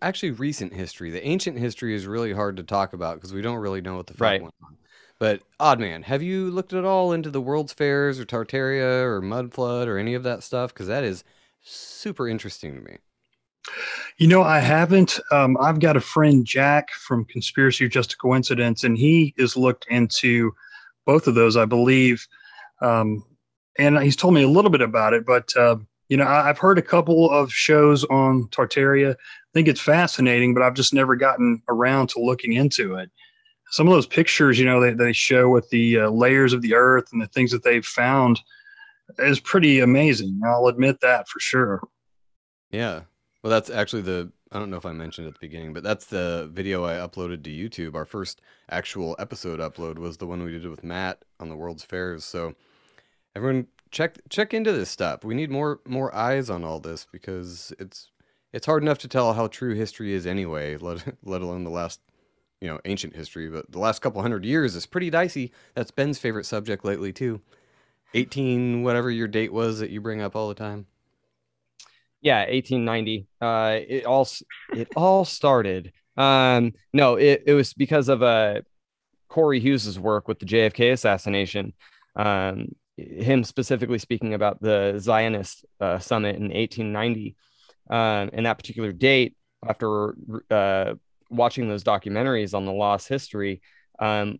actually 0.00 0.30
recent 0.30 0.72
history. 0.72 1.10
The 1.10 1.26
ancient 1.26 1.58
history 1.58 1.94
is 1.94 2.06
really 2.06 2.32
hard 2.32 2.56
to 2.58 2.62
talk 2.62 2.92
about 2.92 3.16
because 3.16 3.32
we 3.32 3.42
don't 3.42 3.58
really 3.58 3.80
know 3.80 3.96
what 3.96 4.06
the 4.06 4.14
fuck 4.14 4.20
Right. 4.20 4.42
went 4.42 4.54
on. 4.62 4.76
But 5.18 5.42
odd 5.58 5.80
man, 5.80 6.04
have 6.04 6.22
you 6.22 6.50
looked 6.50 6.72
at 6.72 6.84
all 6.84 7.12
into 7.12 7.30
the 7.30 7.40
World's 7.40 7.72
Fairs 7.72 8.20
or 8.20 8.24
Tartaria 8.24 9.02
or 9.02 9.20
Mud 9.20 9.52
Flood 9.52 9.88
or 9.88 9.98
any 9.98 10.14
of 10.14 10.22
that 10.22 10.44
stuff? 10.44 10.72
Because 10.72 10.86
that 10.86 11.02
is 11.02 11.24
super 11.62 12.28
interesting 12.28 12.74
to 12.76 12.80
me. 12.80 12.98
You 14.16 14.28
know, 14.28 14.42
I 14.42 14.60
haven't. 14.60 15.18
Um, 15.30 15.56
I've 15.60 15.80
got 15.80 15.96
a 15.96 16.00
friend, 16.00 16.46
Jack, 16.46 16.90
from 16.92 17.24
Conspiracy 17.24 17.84
or 17.84 17.88
Just 17.88 18.14
a 18.14 18.16
Coincidence, 18.16 18.84
and 18.84 18.96
he 18.96 19.34
has 19.38 19.56
looked 19.56 19.86
into 19.90 20.52
both 21.04 21.26
of 21.26 21.34
those, 21.34 21.56
I 21.56 21.64
believe. 21.64 22.26
Um, 22.80 23.24
and 23.78 23.98
he's 23.98 24.16
told 24.16 24.34
me 24.34 24.42
a 24.42 24.48
little 24.48 24.70
bit 24.70 24.80
about 24.80 25.12
it, 25.12 25.26
but, 25.26 25.54
uh, 25.56 25.76
you 26.08 26.16
know, 26.16 26.24
I, 26.24 26.48
I've 26.48 26.58
heard 26.58 26.78
a 26.78 26.82
couple 26.82 27.30
of 27.30 27.52
shows 27.52 28.04
on 28.04 28.48
Tartaria. 28.48 29.12
I 29.12 29.50
think 29.52 29.68
it's 29.68 29.80
fascinating, 29.80 30.54
but 30.54 30.62
I've 30.62 30.74
just 30.74 30.94
never 30.94 31.14
gotten 31.16 31.62
around 31.68 32.08
to 32.10 32.20
looking 32.20 32.54
into 32.54 32.94
it. 32.94 33.10
Some 33.70 33.86
of 33.86 33.92
those 33.92 34.06
pictures, 34.06 34.58
you 34.58 34.64
know, 34.64 34.80
they, 34.80 34.92
they 34.92 35.12
show 35.12 35.48
with 35.50 35.68
the 35.70 36.00
uh, 36.00 36.10
layers 36.10 36.52
of 36.52 36.62
the 36.62 36.74
earth 36.74 37.12
and 37.12 37.20
the 37.20 37.26
things 37.26 37.50
that 37.50 37.62
they've 37.62 37.84
found 37.84 38.40
is 39.18 39.40
pretty 39.40 39.80
amazing. 39.80 40.40
I'll 40.46 40.66
admit 40.66 41.00
that 41.00 41.28
for 41.28 41.40
sure. 41.40 41.82
Yeah. 42.70 43.02
Well, 43.42 43.50
that's 43.50 43.70
actually 43.70 44.02
the, 44.02 44.32
I 44.52 44.58
don't 44.58 44.70
know 44.70 44.76
if 44.76 44.86
I 44.86 44.92
mentioned 44.92 45.26
at 45.26 45.34
the 45.34 45.40
beginning, 45.40 45.72
but 45.72 45.82
that's 45.82 46.06
the 46.06 46.50
video 46.52 46.84
I 46.84 46.94
uploaded 46.94 47.44
to 47.44 47.50
YouTube. 47.50 47.94
Our 47.94 48.04
first 48.04 48.40
actual 48.70 49.16
episode 49.18 49.60
upload 49.60 49.98
was 49.98 50.16
the 50.16 50.26
one 50.26 50.42
we 50.42 50.52
did 50.52 50.66
with 50.66 50.84
Matt 50.84 51.24
on 51.38 51.48
the 51.48 51.56
World's 51.56 51.84
Fairs. 51.84 52.24
So 52.24 52.54
everyone 53.36 53.66
check 53.90 54.18
check 54.28 54.52
into 54.54 54.72
this 54.72 54.90
stuff. 54.90 55.24
We 55.24 55.34
need 55.34 55.50
more 55.50 55.80
more 55.86 56.14
eyes 56.14 56.50
on 56.50 56.64
all 56.64 56.80
this 56.80 57.06
because 57.10 57.72
it's 57.78 58.10
it's 58.52 58.66
hard 58.66 58.82
enough 58.82 58.98
to 58.98 59.08
tell 59.08 59.34
how 59.34 59.46
true 59.46 59.74
history 59.74 60.12
is 60.12 60.26
anyway, 60.26 60.76
let 60.80 61.04
let 61.24 61.42
alone 61.42 61.64
the 61.64 61.70
last 61.70 62.00
you 62.60 62.68
know, 62.68 62.80
ancient 62.84 63.14
history, 63.14 63.48
but 63.48 63.70
the 63.70 63.78
last 63.78 64.00
couple 64.02 64.20
hundred 64.22 64.44
years 64.44 64.74
is 64.74 64.86
pretty 64.86 65.10
dicey. 65.10 65.52
That's 65.74 65.90
Ben's 65.90 66.18
favorite 66.18 66.46
subject 66.46 66.84
lately 66.84 67.12
too. 67.12 67.40
18 68.14 68.82
whatever 68.82 69.10
your 69.10 69.28
date 69.28 69.52
was 69.52 69.80
that 69.80 69.90
you 69.90 70.00
bring 70.00 70.22
up 70.22 70.34
all 70.34 70.48
the 70.48 70.54
time. 70.54 70.86
yeah 72.20 72.40
1890 72.40 73.26
uh 73.40 73.78
it 73.88 74.04
all 74.04 74.26
it 74.74 74.88
all 74.96 75.24
started 75.24 75.92
um 76.16 76.72
no 76.92 77.16
it, 77.16 77.44
it 77.46 77.54
was 77.54 77.72
because 77.74 78.08
of 78.08 78.22
uh 78.22 78.60
corey 79.28 79.60
hughes's 79.60 79.98
work 79.98 80.26
with 80.28 80.38
the 80.38 80.46
jfk 80.46 80.92
assassination 80.92 81.72
um 82.16 82.68
him 82.96 83.44
specifically 83.44 83.98
speaking 83.98 84.34
about 84.34 84.60
the 84.60 84.96
zionist 84.98 85.64
uh, 85.80 85.98
summit 86.00 86.36
in 86.36 86.44
1890 86.48 87.36
um 87.90 88.30
and 88.32 88.46
that 88.46 88.58
particular 88.58 88.92
date 88.92 89.36
after 89.68 90.14
uh 90.50 90.94
watching 91.30 91.68
those 91.68 91.84
documentaries 91.84 92.54
on 92.54 92.64
the 92.64 92.72
lost 92.72 93.08
history 93.08 93.60
um 93.98 94.38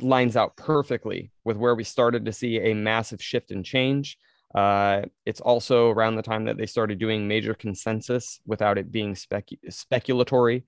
lines 0.00 0.36
out 0.36 0.56
perfectly 0.56 1.30
with 1.44 1.56
where 1.56 1.74
we 1.74 1.84
started 1.84 2.24
to 2.24 2.32
see 2.32 2.58
a 2.58 2.74
massive 2.74 3.22
shift 3.22 3.50
and 3.50 3.64
change 3.64 4.18
uh, 4.54 5.02
it's 5.26 5.40
also 5.40 5.90
around 5.90 6.16
the 6.16 6.22
time 6.22 6.46
that 6.46 6.56
they 6.56 6.64
started 6.64 6.98
doing 6.98 7.28
major 7.28 7.52
consensus 7.52 8.40
without 8.46 8.78
it 8.78 8.90
being 8.90 9.14
specu- 9.14 9.58
speculatory 9.68 10.62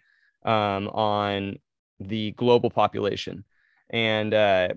um, 0.44 0.88
on 0.88 1.57
the 1.98 2.33
global 2.33 2.68
population. 2.68 3.44
And 3.88 4.35
uh, 4.35 4.68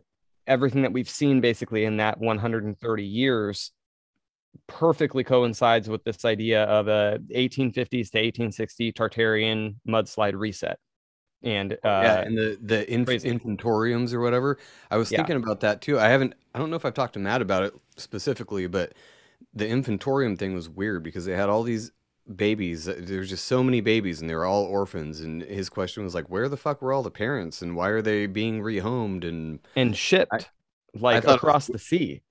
everything 0.47 0.83
that 0.83 0.93
we've 0.93 1.09
seen 1.09 1.41
basically 1.41 1.83
in 1.83 1.97
that 1.97 2.19
130 2.19 3.03
years 3.03 3.71
perfectly 4.67 5.23
coincides 5.23 5.89
with 5.89 6.03
this 6.03 6.23
idea 6.25 6.63
of 6.63 6.87
a 6.87 7.19
1850s 7.33 7.89
to 8.11 8.19
1860 8.19 8.91
Tartarian 8.93 9.75
mudslide 9.87 10.37
reset. 10.39 10.79
And 11.43 11.73
uh, 11.73 11.77
yeah, 11.83 12.21
and 12.21 12.37
the 12.37 12.57
the 12.61 12.93
inf- 12.93 13.07
infantoriums 13.09 14.13
or 14.13 14.19
whatever. 14.21 14.59
I 14.91 14.97
was 14.97 15.11
Yeah. 15.11 15.17
thinking 15.19 15.37
about 15.37 15.61
that 15.61 15.81
too. 15.81 15.99
I 15.99 16.07
haven't. 16.09 16.35
I 16.53 16.59
don't 16.59 16.69
know 16.69 16.75
if 16.75 16.85
I've 16.85 16.93
talked 16.93 17.13
to 17.13 17.19
Matt 17.19 17.41
about 17.41 17.63
it 17.63 17.73
specifically, 17.97 18.67
but 18.67 18.93
the 19.53 19.65
infantorium 19.65 20.37
thing 20.37 20.53
was 20.53 20.69
weird 20.69 21.01
because 21.01 21.25
they 21.25 21.33
had 21.35 21.49
all 21.49 21.63
these 21.63 21.91
babies. 22.35 22.87
uh, 22.87 22.93
There's 22.99 23.29
just 23.29 23.45
so 23.45 23.63
many 23.63 23.81
babies, 23.81 24.21
and 24.21 24.29
they 24.29 24.35
were 24.35 24.45
all 24.45 24.65
orphans. 24.65 25.19
And 25.19 25.41
his 25.41 25.67
question 25.67 26.03
was 26.03 26.13
like, 26.13 26.29
"Where 26.29 26.47
the 26.47 26.57
fuck 26.57 26.79
were 26.79 26.93
all 26.93 27.01
the 27.01 27.09
parents, 27.09 27.63
and 27.63 27.75
why 27.75 27.89
are 27.89 28.03
they 28.03 28.27
being 28.27 28.61
rehomed?" 28.61 29.27
And 29.27 29.61
and 29.75 29.97
shipped 29.97 30.51
like 30.93 31.23
thought- 31.23 31.37
across 31.37 31.65
the 31.65 31.79
sea. 31.79 32.21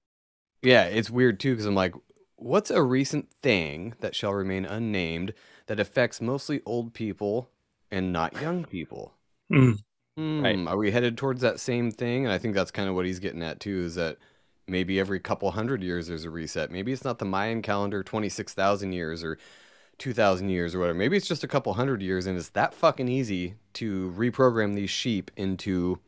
yeah, 0.63 0.85
it's 0.85 1.11
weird 1.11 1.41
too 1.41 1.51
because 1.55 1.67
I'm 1.67 1.75
like, 1.75 1.95
what's 2.41 2.71
a 2.71 2.83
recent 2.83 3.31
thing 3.33 3.95
that 4.01 4.15
shall 4.15 4.33
remain 4.35 4.65
unnamed 4.65 5.35
that 5.67 5.81
affects 5.81 6.21
mostly 6.21 6.63
old 6.67 6.95
people 6.95 7.51
and 7.91 8.13
not 8.13 8.41
young 8.41 8.65
people? 8.65 9.15
Hmm. 9.51 9.73
Right. 10.39 10.57
Hmm, 10.57 10.69
Are 10.69 10.77
we 10.77 10.91
headed 10.91 11.17
towards 11.19 11.41
that 11.43 11.61
same 11.61 11.91
thing? 11.91 12.25
And 12.25 12.33
I 12.33 12.39
think 12.39 12.55
that's 12.55 12.71
kind 12.71 12.89
of 12.89 12.95
what 12.95 13.07
he's 13.07 13.19
getting 13.21 13.43
at 13.43 13.61
too. 13.61 13.83
Is 13.85 13.95
that 13.97 14.19
maybe 14.67 15.01
every 15.01 15.21
couple 15.21 15.51
hundred 15.51 15.83
years 15.83 16.07
there's 16.09 16.25
a 16.25 16.31
reset. 16.31 16.71
Maybe 16.71 16.93
it's 16.93 17.05
not 17.05 17.19
the 17.19 17.25
Mayan 17.25 17.63
calendar, 17.63 18.03
twenty 18.03 18.29
six 18.29 18.55
thousand 18.55 18.93
years 18.93 19.25
or 19.25 19.39
two 19.99 20.13
thousand 20.15 20.51
years 20.51 20.75
or 20.75 20.81
whatever. 20.81 20.99
Maybe 20.99 21.17
it's 21.17 21.29
just 21.29 21.45
a 21.45 21.49
couple 21.49 21.75
hundred 21.75 22.03
years, 22.03 22.27
and 22.27 22.39
it's 22.39 22.51
that 22.51 22.75
fucking 22.75 23.09
easy 23.09 23.57
to 23.75 24.13
reprogram 24.17 24.75
these 24.75 24.91
sheep 24.91 25.31
into, 25.37 26.01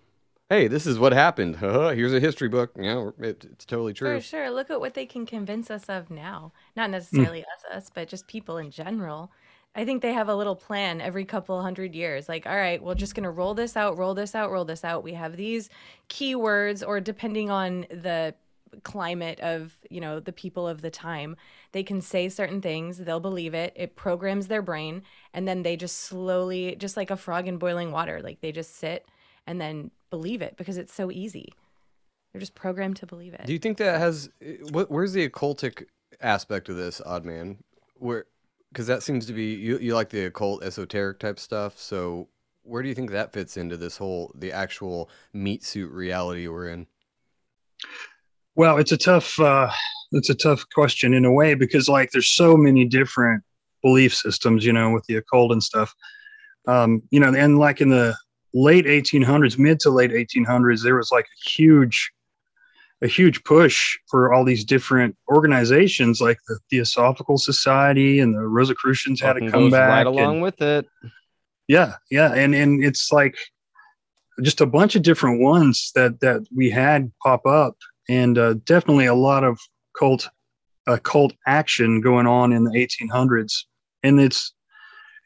hey, 0.53 0.69
this 0.69 0.87
is 0.87 0.99
what 0.99 1.13
happened. 1.13 1.57
Here's 1.57 2.13
a 2.13 2.21
history 2.21 2.49
book. 2.49 2.73
You 2.77 2.83
know, 2.83 3.15
it, 3.19 3.47
it's 3.51 3.65
totally 3.65 3.95
true. 3.95 4.19
For 4.19 4.23
sure. 4.23 4.51
Look 4.51 4.71
at 4.71 4.81
what 4.81 4.93
they 4.93 5.07
can 5.07 5.25
convince 5.25 5.71
us 5.71 5.89
of 5.89 6.11
now. 6.11 6.53
Not 6.77 6.87
hmm. 6.87 6.93
necessarily 6.93 7.41
us, 7.41 7.65
us, 7.73 7.91
but 7.93 8.09
just 8.09 8.27
people 8.27 8.59
in 8.59 8.71
general. 8.71 9.33
I 9.75 9.87
think 9.87 10.03
they 10.03 10.13
have 10.13 10.29
a 10.29 10.37
little 10.37 10.55
plan 10.55 11.01
every 11.01 11.25
couple 11.25 11.63
hundred 11.63 11.95
years. 11.95 12.29
Like, 12.29 12.47
all 12.47 12.55
right, 12.55 12.83
we're 12.83 12.95
just 12.95 13.15
going 13.15 13.25
to 13.25 13.31
roll 13.31 13.55
this 13.55 13.79
out, 13.79 13.97
roll 13.97 14.13
this 14.13 14.35
out, 14.35 14.51
roll 14.51 14.67
this 14.67 14.85
out. 14.85 15.03
We 15.03 15.15
have 15.15 15.39
these 15.39 15.71
keywords, 16.11 16.87
or 16.87 17.01
depending 17.01 17.51
on 17.51 17.87
the 17.91 18.35
climate 18.83 19.41
of, 19.41 19.79
you 19.89 20.03
know, 20.03 20.21
the 20.21 20.33
people 20.33 20.69
of 20.69 20.83
the 20.83 20.91
time, 20.91 21.37
they 21.73 21.83
can 21.83 22.03
say 22.03 22.29
certain 22.29 22.61
things, 22.61 22.99
they'll 22.99 23.21
believe 23.21 23.55
it, 23.55 23.73
it 23.77 23.97
programs 23.97 24.49
their 24.49 24.63
brain, 24.63 25.03
and 25.33 25.49
then 25.49 25.63
they 25.63 25.77
just 25.77 26.01
slowly, 26.01 26.77
just 26.77 26.97
like 26.97 27.11
a 27.11 27.17
frog 27.17 27.49
in 27.49 27.57
boiling 27.57 27.91
water, 27.93 28.21
like 28.23 28.41
they 28.43 28.53
just 28.53 28.77
sit 28.77 29.07
and 29.47 29.61
then 29.61 29.91
believe 30.13 30.43
it 30.43 30.57
because 30.59 30.77
it's 30.77 30.93
so 30.93 31.11
easy. 31.11 31.55
They're 32.33 32.41
just 32.41 32.55
programmed 32.55 32.97
to 32.97 33.07
believe 33.07 33.33
it. 33.33 33.47
Do 33.47 33.53
you 33.55 33.59
think 33.59 33.79
that 33.79 33.99
has 33.99 34.29
what? 34.71 34.91
Where's 34.91 35.15
the 35.15 35.29
occultic 35.29 35.87
aspect 36.21 36.69
of 36.69 36.77
this, 36.77 37.01
odd 37.05 37.25
man? 37.25 37.65
Where, 37.95 38.27
because 38.71 38.87
that 38.87 39.03
seems 39.03 39.25
to 39.27 39.33
be 39.33 39.55
you. 39.55 39.79
You 39.79 39.95
like 39.95 40.11
the 40.11 40.27
occult, 40.27 40.63
esoteric 40.63 41.19
type 41.19 41.39
stuff. 41.39 41.79
So 41.79 42.29
where 42.63 42.83
do 42.83 42.91
you 42.91 42.95
think 42.95 43.11
that 43.11 43.33
fits 43.33 43.57
into 43.57 43.79
this 43.79 43.97
whole 43.97 44.33
the 44.35 44.53
actual 44.53 45.09
meat 45.33 45.65
suit 45.65 45.91
reality 45.91 46.47
we're 46.47 46.69
in? 46.69 46.87
Well, 48.55 48.77
it's 48.77 48.93
a 48.93 48.99
tough 48.99 49.41
uh, 49.41 49.71
it's 50.13 50.31
a 50.31 50.35
tough 50.35 50.65
question 50.75 51.15
in 51.15 51.25
a 51.25 51.33
way 51.33 51.55
because 51.55 51.89
like 51.89 52.11
there's 52.11 52.35
so 52.35 52.55
many 52.57 52.85
different 52.85 53.43
belief 53.83 54.15
systems, 54.15 54.65
you 54.65 54.75
know, 54.75 54.91
with 54.91 55.05
the 55.07 55.17
occult 55.17 55.53
and 55.53 55.63
stuff. 55.63 55.95
Um, 56.69 57.03
you 57.11 57.19
know, 57.19 57.35
and 57.35 57.59
like 57.59 57.81
in 57.81 57.89
the 57.89 58.15
late 58.55 58.87
1800s, 58.87 59.59
mid 59.59 59.81
to 59.81 59.91
late 59.91 60.11
1800s, 60.11 60.83
there 60.83 60.97
was 60.97 61.11
like 61.11 61.27
a 61.27 61.49
huge 61.49 62.13
a 63.03 63.09
huge 63.09 63.43
push 63.43 63.99
for 64.09 64.33
all 64.33 64.45
these 64.45 64.65
different 64.65 65.17
organizations 65.29 66.21
like 66.21 66.39
the 66.47 66.59
Theosophical 66.71 67.37
Society 67.37 68.21
and 68.21 68.33
the 68.33 68.47
Rosicrucians 68.47 69.21
had 69.21 69.33
to 69.35 69.51
come 69.51 69.71
back. 69.71 69.89
right 69.89 70.07
and- 70.07 70.09
along 70.09 70.41
with 70.41 70.63
it. 70.63 70.87
yeah 71.67 71.95
yeah 72.11 72.33
and 72.33 72.55
and 72.55 72.83
it's 72.85 73.11
like 73.11 73.37
just 74.41 74.61
a 74.61 74.67
bunch 74.67 74.95
of 74.95 75.03
different 75.03 75.41
ones 75.41 75.91
that 75.95 76.21
that 76.21 76.47
we 76.55 76.71
had 76.71 77.11
pop 77.23 77.45
up 77.45 77.77
and 78.09 78.39
uh, 78.39 78.55
definitely 78.65 79.07
a 79.07 79.15
lot 79.15 79.45
of 79.45 79.59
cult 79.99 80.29
uh, 80.87 80.97
cult 81.03 81.33
action 81.47 82.01
going 82.01 82.27
on 82.27 82.53
in 82.53 82.65
the 82.65 82.71
1800s 82.71 83.65
and 84.03 84.21
it's 84.21 84.55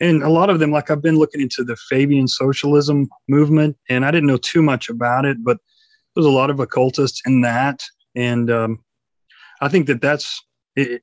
and 0.00 0.22
a 0.22 0.28
lot 0.28 0.50
of 0.50 0.58
them 0.58 0.70
like 0.70 0.90
i've 0.90 1.02
been 1.02 1.18
looking 1.18 1.40
into 1.40 1.64
the 1.64 1.76
fabian 1.88 2.28
socialism 2.28 3.08
movement 3.28 3.76
and 3.88 4.04
i 4.04 4.10
didn't 4.10 4.28
know 4.28 4.36
too 4.38 4.62
much 4.62 4.88
about 4.88 5.24
it 5.24 5.38
but 5.42 5.58
there's 6.14 6.26
a 6.26 6.30
lot 6.30 6.50
of 6.50 6.60
occultists 6.60 7.20
in 7.26 7.40
that 7.40 7.82
and 8.14 8.50
um, 8.50 8.78
i 9.60 9.68
think 9.68 9.86
that 9.86 10.00
that's 10.00 10.42
it, 10.76 11.02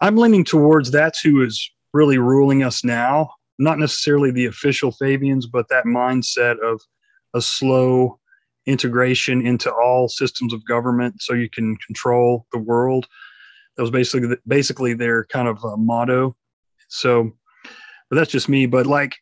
i'm 0.00 0.16
leaning 0.16 0.44
towards 0.44 0.90
that's 0.90 1.20
who 1.20 1.42
is 1.42 1.70
really 1.92 2.18
ruling 2.18 2.62
us 2.62 2.84
now 2.84 3.30
not 3.58 3.78
necessarily 3.78 4.30
the 4.30 4.46
official 4.46 4.92
Fabians, 4.92 5.46
but 5.46 5.68
that 5.68 5.84
mindset 5.84 6.58
of 6.60 6.80
a 7.34 7.42
slow 7.42 8.18
integration 8.66 9.44
into 9.44 9.72
all 9.72 10.08
systems 10.08 10.52
of 10.52 10.64
government 10.64 11.20
so 11.20 11.34
you 11.34 11.50
can 11.50 11.76
control 11.78 12.46
the 12.52 12.58
world. 12.58 13.06
That 13.76 13.82
was 13.82 13.90
basically 13.90 14.36
basically 14.46 14.94
their 14.94 15.24
kind 15.26 15.48
of 15.48 15.64
uh, 15.64 15.76
motto. 15.76 16.36
So, 16.88 17.32
but 18.08 18.16
that's 18.16 18.30
just 18.30 18.48
me. 18.48 18.66
But 18.66 18.86
like, 18.86 19.16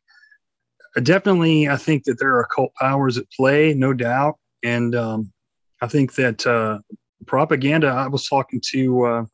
definitely, 1.02 1.68
I 1.68 1.76
think 1.76 2.04
that 2.04 2.18
there 2.18 2.34
are 2.36 2.40
occult 2.40 2.72
powers 2.74 3.18
at 3.18 3.30
play, 3.30 3.74
no 3.74 3.92
doubt. 3.92 4.38
And 4.62 4.94
um, 4.94 5.32
I 5.80 5.86
think 5.88 6.14
that 6.14 6.46
uh, 6.46 6.78
propaganda. 7.26 7.88
I 7.88 8.08
was 8.08 8.28
talking 8.28 8.60
to 8.72 9.04
uh, 9.04 9.24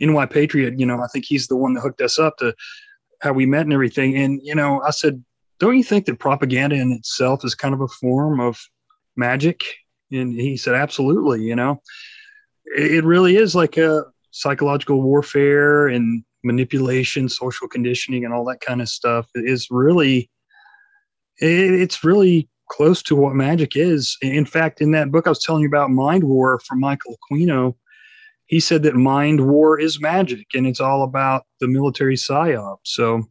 NY 0.00 0.26
Patriot. 0.26 0.78
You 0.78 0.86
know, 0.86 1.00
I 1.00 1.06
think 1.08 1.24
he's 1.24 1.46
the 1.46 1.56
one 1.56 1.74
that 1.74 1.80
hooked 1.80 2.00
us 2.00 2.18
up 2.18 2.36
to 2.38 2.54
how 3.20 3.32
we 3.32 3.46
met 3.46 3.62
and 3.62 3.72
everything. 3.72 4.16
And, 4.16 4.40
you 4.42 4.54
know, 4.54 4.82
I 4.82 4.90
said, 4.90 5.24
don't 5.58 5.76
you 5.76 5.84
think 5.84 6.06
that 6.06 6.18
propaganda 6.18 6.76
in 6.76 6.92
itself 6.92 7.44
is 7.44 7.54
kind 7.54 7.74
of 7.74 7.80
a 7.80 7.88
form 7.88 8.40
of 8.40 8.58
magic? 9.16 9.64
And 10.10 10.32
he 10.32 10.56
said, 10.56 10.74
absolutely. 10.74 11.42
You 11.42 11.56
know, 11.56 11.82
it, 12.76 12.92
it 12.92 13.04
really 13.04 13.36
is 13.36 13.54
like 13.54 13.76
a 13.76 14.04
psychological 14.30 15.00
warfare 15.00 15.88
and 15.88 16.24
manipulation, 16.44 17.28
social 17.28 17.68
conditioning, 17.68 18.24
and 18.24 18.34
all 18.34 18.44
that 18.44 18.60
kind 18.60 18.80
of 18.82 18.88
stuff 18.88 19.26
is 19.34 19.68
really, 19.70 20.30
it, 21.38 21.74
it's 21.74 22.04
really 22.04 22.48
close 22.70 23.02
to 23.02 23.16
what 23.16 23.34
magic 23.34 23.76
is. 23.76 24.16
In 24.22 24.46
fact, 24.46 24.80
in 24.80 24.90
that 24.92 25.10
book 25.10 25.26
I 25.26 25.30
was 25.30 25.42
telling 25.42 25.62
you 25.62 25.68
about 25.68 25.90
Mind 25.90 26.24
War 26.24 26.58
from 26.60 26.80
Michael 26.80 27.16
Aquino, 27.30 27.74
he 28.46 28.60
said 28.60 28.82
that 28.82 28.94
mind 28.94 29.40
war 29.40 29.80
is 29.80 30.00
magic 30.00 30.46
and 30.54 30.66
it's 30.66 30.80
all 30.80 31.02
about 31.02 31.44
the 31.60 31.68
military 31.68 32.14
psyop. 32.14 32.76
So 32.84 33.22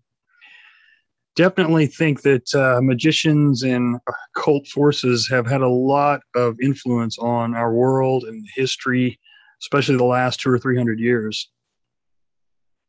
definitely 1.36 1.88
think 1.88 2.22
that 2.24 2.54
uh, 2.56 2.82
magicians 2.82 3.64
and 3.64 4.00
cult 4.36 4.68
forces 4.68 5.28
have 5.30 5.48
had 5.48 5.62
a 5.62 5.68
lot 5.68 6.22
of 6.36 6.60
influence 6.62 7.18
on 7.20 7.56
our 7.56 7.74
world 7.74 8.24
and 8.24 8.46
history, 8.56 9.20
especially 9.62 9.98
the 9.98 10.04
last 10.04 10.40
two 10.40 10.50
or 10.50 10.60
three 10.60 10.78
hundred 10.78 11.00
years. 11.00 11.52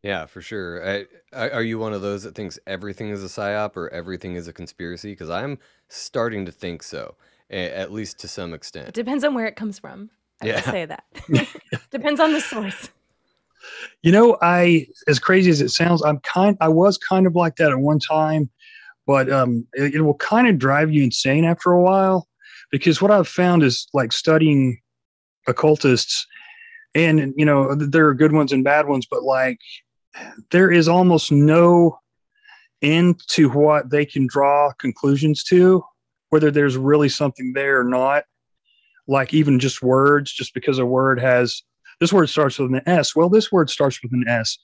Yeah, 0.04 0.26
for 0.26 0.42
sure. 0.42 0.86
I, 0.86 1.06
I, 1.32 1.48
are 1.48 1.62
you 1.62 1.78
one 1.78 1.94
of 1.94 2.02
those 2.02 2.24
that 2.24 2.34
thinks 2.34 2.58
everything 2.66 3.08
is 3.08 3.24
a 3.24 3.26
psyop 3.26 3.74
or 3.74 3.88
everything 3.88 4.34
is 4.34 4.46
a 4.46 4.52
conspiracy? 4.52 5.12
Because 5.12 5.30
I'm 5.30 5.58
starting 5.88 6.44
to 6.44 6.52
think 6.52 6.82
so, 6.82 7.14
a- 7.50 7.74
at 7.74 7.90
least 7.90 8.18
to 8.18 8.28
some 8.28 8.52
extent. 8.52 8.88
It 8.88 8.94
depends 8.94 9.24
on 9.24 9.32
where 9.32 9.46
it 9.46 9.56
comes 9.56 9.78
from. 9.78 10.10
I 10.42 10.46
Yeah. 10.46 10.56
will 10.56 10.72
say 10.72 10.84
that. 10.84 11.04
depends 11.90 12.20
on 12.20 12.34
the 12.34 12.40
source. 12.42 12.90
You 14.02 14.12
know, 14.12 14.36
I 14.42 14.88
as 15.08 15.18
crazy 15.18 15.50
as 15.50 15.62
it 15.62 15.70
sounds, 15.70 16.02
I'm 16.04 16.18
kind 16.18 16.58
I 16.60 16.68
was 16.68 16.98
kind 16.98 17.26
of 17.26 17.34
like 17.34 17.56
that 17.56 17.70
at 17.70 17.78
one 17.78 17.98
time, 17.98 18.50
but 19.06 19.32
um 19.32 19.66
it, 19.72 19.94
it 19.94 20.00
will 20.02 20.18
kind 20.18 20.46
of 20.48 20.58
drive 20.58 20.92
you 20.92 21.02
insane 21.02 21.46
after 21.46 21.72
a 21.72 21.80
while 21.80 22.28
because 22.70 23.00
what 23.00 23.10
I've 23.10 23.26
found 23.26 23.62
is 23.62 23.88
like 23.94 24.12
studying 24.12 24.78
occultists 25.46 26.26
and 26.94 27.32
you 27.38 27.46
know 27.46 27.74
there 27.74 28.06
are 28.06 28.14
good 28.14 28.32
ones 28.32 28.52
and 28.52 28.62
bad 28.64 28.86
ones 28.86 29.06
but 29.10 29.22
like 29.22 29.58
there 30.50 30.70
is 30.70 30.88
almost 30.88 31.33
no 31.33 31.98
end 32.83 33.20
to 33.29 33.48
what 33.48 33.90
they 33.90 34.05
can 34.05 34.27
draw 34.27 34.72
conclusions 34.79 35.42
to 35.44 35.83
whether 36.31 36.50
there's 36.50 36.77
really 36.77 37.09
something 37.09 37.53
there 37.53 37.81
or 37.81 37.85
not 37.85 38.24
like 39.07 39.33
even 39.33 39.59
just 39.59 39.83
words 39.83 40.33
just 40.33 40.53
because 40.55 40.79
a 40.79 40.87
word 40.87 41.20
has 41.20 41.62
this 42.00 42.12
word 42.12 42.29
starts 42.29 42.59
with 42.59 42.72
an 42.74 42.83
S. 42.87 43.14
Well, 43.14 43.29
this 43.29 43.53
word 43.53 43.70
starts 43.70 44.03
with 44.03 44.12
an 44.12 44.24
S. 44.27 44.59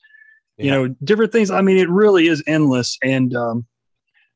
You 0.56 0.70
know, 0.70 0.88
different 1.04 1.32
things. 1.32 1.50
I 1.50 1.62
mean, 1.62 1.78
it 1.78 1.88
really 1.88 2.26
is 2.26 2.42
endless. 2.46 2.98
And, 3.02 3.34
um, 3.34 3.66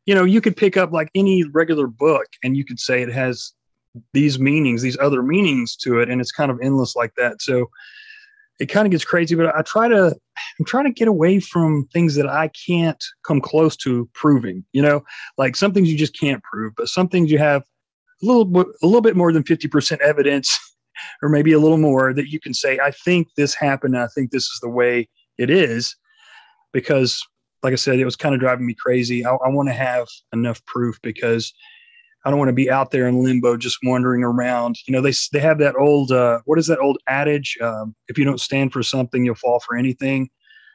you 0.07 0.15
know, 0.15 0.25
you 0.25 0.41
could 0.41 0.57
pick 0.57 0.79
up 0.79 0.91
like 0.91 1.11
any 1.15 1.45
regular 1.45 1.87
book 1.87 2.27
and 2.43 2.57
you 2.57 2.65
could 2.65 2.81
say 2.81 3.03
it 3.03 3.13
has 3.13 3.53
these 4.15 4.39
meanings, 4.39 4.81
these 4.81 4.97
other 4.99 5.23
meanings 5.23 5.77
to 5.77 6.01
it. 6.01 6.09
And 6.09 6.23
it's 6.23 6.33
kind 6.33 6.51
of 6.51 6.59
endless 6.63 6.97
like 6.97 7.15
that. 7.17 7.43
So 7.43 7.67
it 8.61 8.67
kind 8.67 8.87
of 8.87 8.93
gets 8.93 9.05
crazy, 9.05 9.35
but 9.35 9.55
I 9.55 9.63
try 9.63 9.89
to, 9.89 10.15
I'm 10.59 10.65
trying 10.65 10.85
to 10.85 10.93
get 10.93 11.09
away 11.09 11.41
from 11.41 11.89
things 11.93 12.15
that 12.15 12.29
I 12.29 12.51
can't 12.67 13.03
come 13.27 13.41
close 13.41 13.77
to 13.79 14.09
proving, 14.15 14.65
you 14.73 14.83
know, 14.83 15.03
like 15.39 15.57
some 15.57 15.73
things 15.73 15.91
you 15.91 15.99
just 15.99 16.19
can't 16.19 16.43
prove, 16.43 16.73
but 16.77 16.89
some 16.89 17.09
things 17.09 17.31
you 17.31 17.39
have 17.39 17.63
a 18.23 18.27
little 18.27 18.45
bit, 18.45 18.67
a 18.83 18.87
little 18.87 19.01
bit 19.01 19.17
more 19.17 19.33
than 19.33 19.43
50% 19.43 19.99
evidence 19.99 20.57
or 21.23 21.29
maybe 21.29 21.53
a 21.53 21.59
little 21.59 21.79
more 21.79 22.13
that 22.15 22.31
you 22.31 22.39
can 22.39 22.55
say, 22.55 22.79
I 22.79 22.93
think 22.93 23.29
this 23.37 23.55
happened. 23.55 23.97
I 23.97 24.07
think 24.09 24.31
this 24.31 24.45
is 24.45 24.61
the 24.63 24.69
way 24.69 25.09
it 25.39 25.51
is. 25.51 25.97
Because, 26.73 27.23
like 27.63 27.73
I 27.73 27.77
said, 27.77 27.99
it 27.99 28.05
was 28.05 28.17
kind 28.17 28.35
of 28.35 28.41
driving 28.41 28.67
me 28.67 28.75
crazy. 28.75 29.25
I, 29.25 29.31
I 29.31 29.49
want 29.49 29.69
to 29.69 29.75
have 29.75 30.09
enough 30.33 30.65
proof 30.67 30.99
because 31.03 31.53
I 32.25 32.31
don't 32.31 32.39
want 32.39 32.49
to 32.49 32.55
be 32.55 32.71
out 32.71 32.91
there 32.91 33.07
in 33.07 33.23
limbo 33.23 33.57
just 33.57 33.79
wandering 33.83 34.23
around. 34.25 34.79
You 34.87 34.93
know, 34.93 35.01
they, 35.03 35.13
they 35.33 35.41
have 35.41 35.59
that 35.59 35.77
old, 35.77 36.11
uh, 36.11 36.41
what 36.47 36.59
is 36.59 36.67
that 36.69 36.79
old 36.79 36.99
adage? 37.07 37.57
Um, 37.61 37.95
if 38.09 38.17
you 38.19 38.25
don't 38.25 38.41
stand 38.41 38.73
for 38.73 38.83
something, 38.83 39.25
you'll 39.25 39.35
fall 39.35 39.61
for 39.61 39.77
anything. 39.77 40.31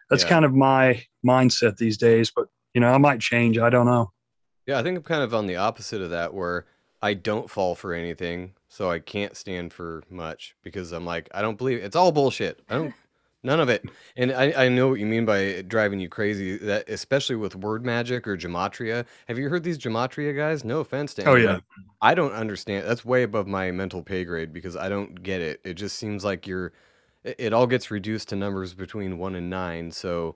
That's 0.10 0.24
Yeah. 0.24 0.30
kind 0.30 0.46
of 0.46 0.54
my 0.54 1.04
mindset 1.26 1.78
these 1.78 1.98
days. 1.98 2.32
But 2.36 2.48
you 2.74 2.82
know, 2.82 2.92
I 2.94 2.98
might 2.98 3.20
change. 3.20 3.58
I 3.58 3.70
don't 3.70 3.88
know. 3.88 4.12
Yeah, 4.68 4.78
I 4.80 4.84
think 4.84 4.98
I'm 4.98 5.04
kind 5.04 5.24
of 5.24 5.34
on 5.34 5.48
the 5.48 5.56
opposite 5.56 6.02
of 6.04 6.12
that, 6.12 6.34
where 6.36 6.66
I 7.02 7.16
don't 7.16 7.50
fall 7.50 7.74
for 7.74 7.94
anything, 7.94 8.54
so 8.68 8.92
I 8.92 9.00
can't 9.00 9.36
stand 9.36 9.74
for 9.74 10.04
much 10.10 10.56
because 10.64 10.92
I'm 10.92 11.06
like, 11.06 11.30
I 11.34 11.42
don't 11.42 11.58
believe 11.58 11.80
it's 11.84 11.96
all 11.96 12.12
bullshit. 12.12 12.60
I 12.70 12.76
don't, 12.76 12.94
none 13.44 13.60
of 13.60 13.70
it. 13.70 13.84
And 14.18 14.32
I, 14.32 14.66
I 14.66 14.70
know 14.70 14.88
what 14.90 15.00
you 15.00 15.06
mean 15.06 15.26
by 15.26 15.64
driving 15.68 16.00
you 16.00 16.10
crazy. 16.10 16.58
That 16.58 16.90
especially 16.90 17.36
with 17.36 17.56
word 17.56 17.86
magic 17.86 18.28
or 18.28 18.36
gematria. 18.38 19.06
Have 19.28 19.38
you 19.40 19.50
heard 19.50 19.64
these 19.64 19.78
gematria 19.78 20.36
guys? 20.36 20.64
No 20.64 20.80
offense 20.80 21.14
to 21.16 21.24
Oh, 21.26 21.36
anyone. 21.36 21.56
yeah. 21.56 21.60
I 22.02 22.14
don't 22.16 22.34
understand. 22.34 22.88
That's 22.88 23.04
way 23.06 23.24
above 23.24 23.48
my 23.48 23.72
mental 23.72 24.02
pay 24.04 24.24
grade 24.26 24.54
because 24.54 24.76
I 24.76 24.90
don't 24.90 25.22
get 25.24 25.42
it. 25.42 25.62
It 25.64 25.74
just 25.76 25.98
seems 25.98 26.24
like 26.24 26.48
you're. 26.48 26.74
It, 27.24 27.36
it 27.40 27.54
all 27.54 27.68
gets 27.68 27.92
reduced 27.92 28.30
to 28.30 28.36
numbers 28.36 28.74
between 28.74 29.18
one 29.18 29.36
and 29.36 29.50
nine, 29.50 29.92
so 29.92 30.36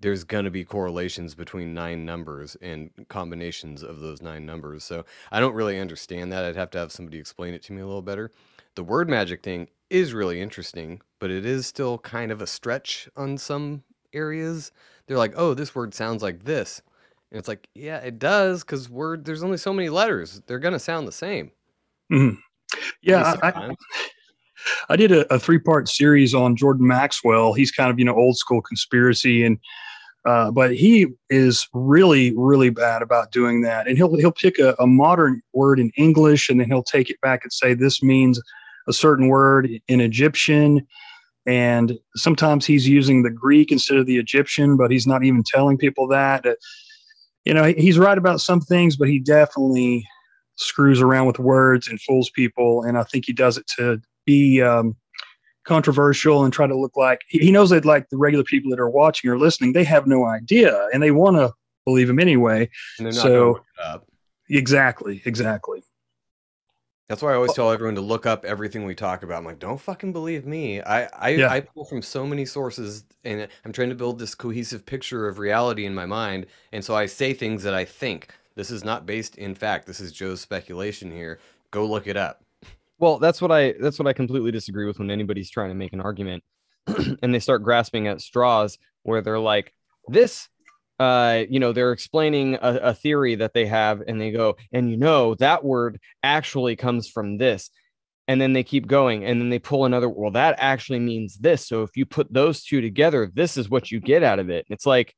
there's 0.00 0.24
going 0.24 0.44
to 0.44 0.50
be 0.50 0.64
correlations 0.64 1.34
between 1.34 1.72
nine 1.72 2.04
numbers 2.04 2.56
and 2.60 2.90
combinations 3.08 3.82
of 3.82 4.00
those 4.00 4.20
nine 4.20 4.44
numbers. 4.44 4.84
So 4.84 5.04
I 5.32 5.40
don't 5.40 5.54
really 5.54 5.78
understand 5.80 6.30
that. 6.32 6.44
I'd 6.44 6.56
have 6.56 6.70
to 6.72 6.78
have 6.78 6.92
somebody 6.92 7.18
explain 7.18 7.54
it 7.54 7.62
to 7.64 7.72
me 7.72 7.80
a 7.80 7.86
little 7.86 8.02
better. 8.02 8.30
The 8.76 8.84
word 8.84 9.08
magic 9.08 9.42
thing 9.42 9.68
is 9.90 10.12
really 10.14 10.40
interesting, 10.40 11.00
but 11.20 11.30
it 11.30 11.46
is 11.46 11.66
still 11.66 11.98
kind 11.98 12.32
of 12.32 12.40
a 12.42 12.46
stretch 12.46 13.08
on 13.16 13.38
some 13.38 13.84
areas. 14.12 14.72
They're 15.06 15.18
like, 15.18 15.34
"Oh, 15.36 15.54
this 15.54 15.74
word 15.74 15.94
sounds 15.94 16.22
like 16.22 16.44
this." 16.44 16.82
And 17.30 17.38
it's 17.38 17.48
like, 17.48 17.68
"Yeah, 17.74 17.98
it 17.98 18.18
does 18.18 18.64
cuz 18.64 18.88
word 18.90 19.24
there's 19.24 19.42
only 19.44 19.58
so 19.58 19.72
many 19.72 19.88
letters. 19.88 20.40
They're 20.46 20.58
going 20.58 20.72
to 20.72 20.78
sound 20.80 21.06
the 21.06 21.12
same." 21.12 21.52
Mhm. 22.12 22.38
Yeah, 23.02 23.34
I, 23.42 23.48
I. 23.50 23.74
I 24.88 24.96
did 24.96 25.12
a, 25.12 25.32
a 25.34 25.38
three 25.38 25.58
part 25.58 25.88
series 25.88 26.34
on 26.34 26.56
Jordan 26.56 26.86
Maxwell. 26.86 27.52
He's 27.52 27.70
kind 27.70 27.90
of 27.90 27.98
you 27.98 28.04
know 28.04 28.14
old 28.14 28.36
school 28.38 28.62
conspiracy, 28.62 29.44
and 29.44 29.58
uh, 30.24 30.50
but 30.50 30.74
he 30.74 31.06
is 31.30 31.68
really 31.74 32.34
really 32.36 32.70
bad 32.70 33.02
about 33.02 33.30
doing 33.32 33.62
that. 33.62 33.86
And 33.86 33.96
he'll 33.96 34.16
he'll 34.16 34.32
pick 34.32 34.58
a, 34.58 34.74
a 34.78 34.86
modern 34.86 35.42
word 35.52 35.78
in 35.80 35.90
English, 35.96 36.48
and 36.48 36.60
then 36.60 36.68
he'll 36.68 36.82
take 36.82 37.10
it 37.10 37.20
back 37.20 37.40
and 37.44 37.52
say 37.52 37.74
this 37.74 38.02
means 38.02 38.40
a 38.88 38.92
certain 38.92 39.28
word 39.28 39.68
in 39.88 40.00
Egyptian. 40.00 40.86
And 41.46 41.98
sometimes 42.16 42.64
he's 42.64 42.88
using 42.88 43.22
the 43.22 43.30
Greek 43.30 43.70
instead 43.70 43.98
of 43.98 44.06
the 44.06 44.18
Egyptian, 44.18 44.76
but 44.76 44.90
he's 44.90 45.06
not 45.06 45.24
even 45.24 45.42
telling 45.44 45.76
people 45.76 46.08
that. 46.08 46.46
Uh, 46.46 46.54
you 47.44 47.52
know, 47.52 47.64
he's 47.64 47.98
right 47.98 48.16
about 48.16 48.40
some 48.40 48.60
things, 48.60 48.96
but 48.96 49.08
he 49.08 49.18
definitely 49.18 50.06
screws 50.56 51.02
around 51.02 51.26
with 51.26 51.38
words 51.38 51.88
and 51.88 52.00
fools 52.00 52.30
people. 52.30 52.82
And 52.84 52.96
I 52.96 53.02
think 53.02 53.26
he 53.26 53.34
does 53.34 53.58
it 53.58 53.66
to 53.76 54.00
be 54.24 54.62
um, 54.62 54.96
controversial 55.64 56.44
and 56.44 56.52
try 56.52 56.66
to 56.66 56.78
look 56.78 56.96
like 56.96 57.20
he 57.28 57.50
knows 57.50 57.70
that 57.70 57.84
like 57.84 58.08
the 58.08 58.16
regular 58.16 58.44
people 58.44 58.70
that 58.70 58.80
are 58.80 58.88
watching 58.88 59.28
or 59.30 59.38
listening, 59.38 59.74
they 59.74 59.84
have 59.84 60.06
no 60.06 60.24
idea 60.24 60.88
and 60.94 61.02
they 61.02 61.10
want 61.10 61.36
to 61.36 61.52
believe 61.84 62.08
him 62.08 62.18
anyway. 62.18 62.70
And 62.98 63.06
they're 63.06 63.12
not 63.12 63.22
So- 63.22 63.28
gonna 63.28 63.52
look 63.52 63.64
it 63.78 63.84
up. 63.84 64.06
Exactly, 64.50 65.22
exactly. 65.24 65.82
That's 67.08 67.20
why 67.20 67.32
I 67.32 67.34
always 67.34 67.52
tell 67.52 67.70
everyone 67.70 67.96
to 67.96 68.00
look 68.00 68.24
up 68.24 68.46
everything 68.46 68.84
we 68.84 68.94
talk 68.94 69.22
about. 69.22 69.38
I'm 69.38 69.44
like, 69.44 69.58
don't 69.58 69.80
fucking 69.80 70.12
believe 70.12 70.46
me. 70.46 70.80
I 70.80 71.04
I, 71.04 71.28
Yeah. 71.30 71.50
I 71.50 71.60
pull 71.60 71.84
from 71.84 72.00
so 72.00 72.26
many 72.26 72.46
sources, 72.46 73.04
and 73.24 73.46
I'm 73.64 73.72
trying 73.72 73.90
to 73.90 73.94
build 73.94 74.18
this 74.18 74.34
cohesive 74.34 74.86
picture 74.86 75.28
of 75.28 75.38
reality 75.38 75.84
in 75.84 75.94
my 75.94 76.06
mind. 76.06 76.46
And 76.72 76.82
so 76.82 76.94
I 76.96 77.06
say 77.06 77.34
things 77.34 77.62
that 77.64 77.74
I 77.74 77.84
think. 77.84 78.28
This 78.56 78.70
is 78.70 78.84
not 78.84 79.04
based 79.04 79.36
in 79.36 79.54
fact. 79.54 79.86
This 79.86 80.00
is 80.00 80.12
Joe's 80.12 80.40
speculation 80.40 81.10
here. 81.10 81.40
Go 81.70 81.84
look 81.86 82.06
it 82.06 82.16
up. 82.16 82.42
Well, 82.98 83.18
that's 83.18 83.42
what 83.42 83.50
I 83.50 83.74
that's 83.80 83.98
what 83.98 84.08
I 84.08 84.12
completely 84.12 84.52
disagree 84.52 84.86
with 84.86 84.98
when 84.98 85.10
anybody's 85.10 85.50
trying 85.50 85.70
to 85.70 85.74
make 85.74 85.92
an 85.92 86.00
argument 86.00 86.42
and 86.86 87.34
they 87.34 87.40
start 87.40 87.62
grasping 87.62 88.06
at 88.06 88.20
straws 88.20 88.78
where 89.02 89.20
they're 89.20 89.38
like, 89.38 89.74
this 90.08 90.48
uh 91.04 91.44
you 91.50 91.60
know 91.60 91.72
they're 91.72 91.92
explaining 91.92 92.54
a, 92.54 92.70
a 92.90 92.94
theory 92.94 93.34
that 93.34 93.52
they 93.52 93.66
have 93.66 94.02
and 94.06 94.20
they 94.20 94.30
go 94.30 94.56
and 94.72 94.90
you 94.90 94.96
know 94.96 95.34
that 95.34 95.64
word 95.64 96.00
actually 96.22 96.76
comes 96.76 97.08
from 97.08 97.38
this. 97.38 97.70
And 98.26 98.40
then 98.40 98.54
they 98.54 98.62
keep 98.62 98.86
going 98.86 99.22
and 99.26 99.38
then 99.38 99.50
they 99.50 99.58
pull 99.58 99.84
another 99.84 100.08
well 100.08 100.30
that 100.30 100.54
actually 100.58 101.00
means 101.00 101.36
this. 101.36 101.66
So 101.68 101.82
if 101.82 101.90
you 101.94 102.06
put 102.06 102.32
those 102.32 102.64
two 102.64 102.80
together 102.80 103.30
this 103.32 103.56
is 103.56 103.68
what 103.68 103.90
you 103.90 104.00
get 104.00 104.22
out 104.22 104.38
of 104.38 104.48
it. 104.48 104.66
It's 104.70 104.86
like 104.86 105.14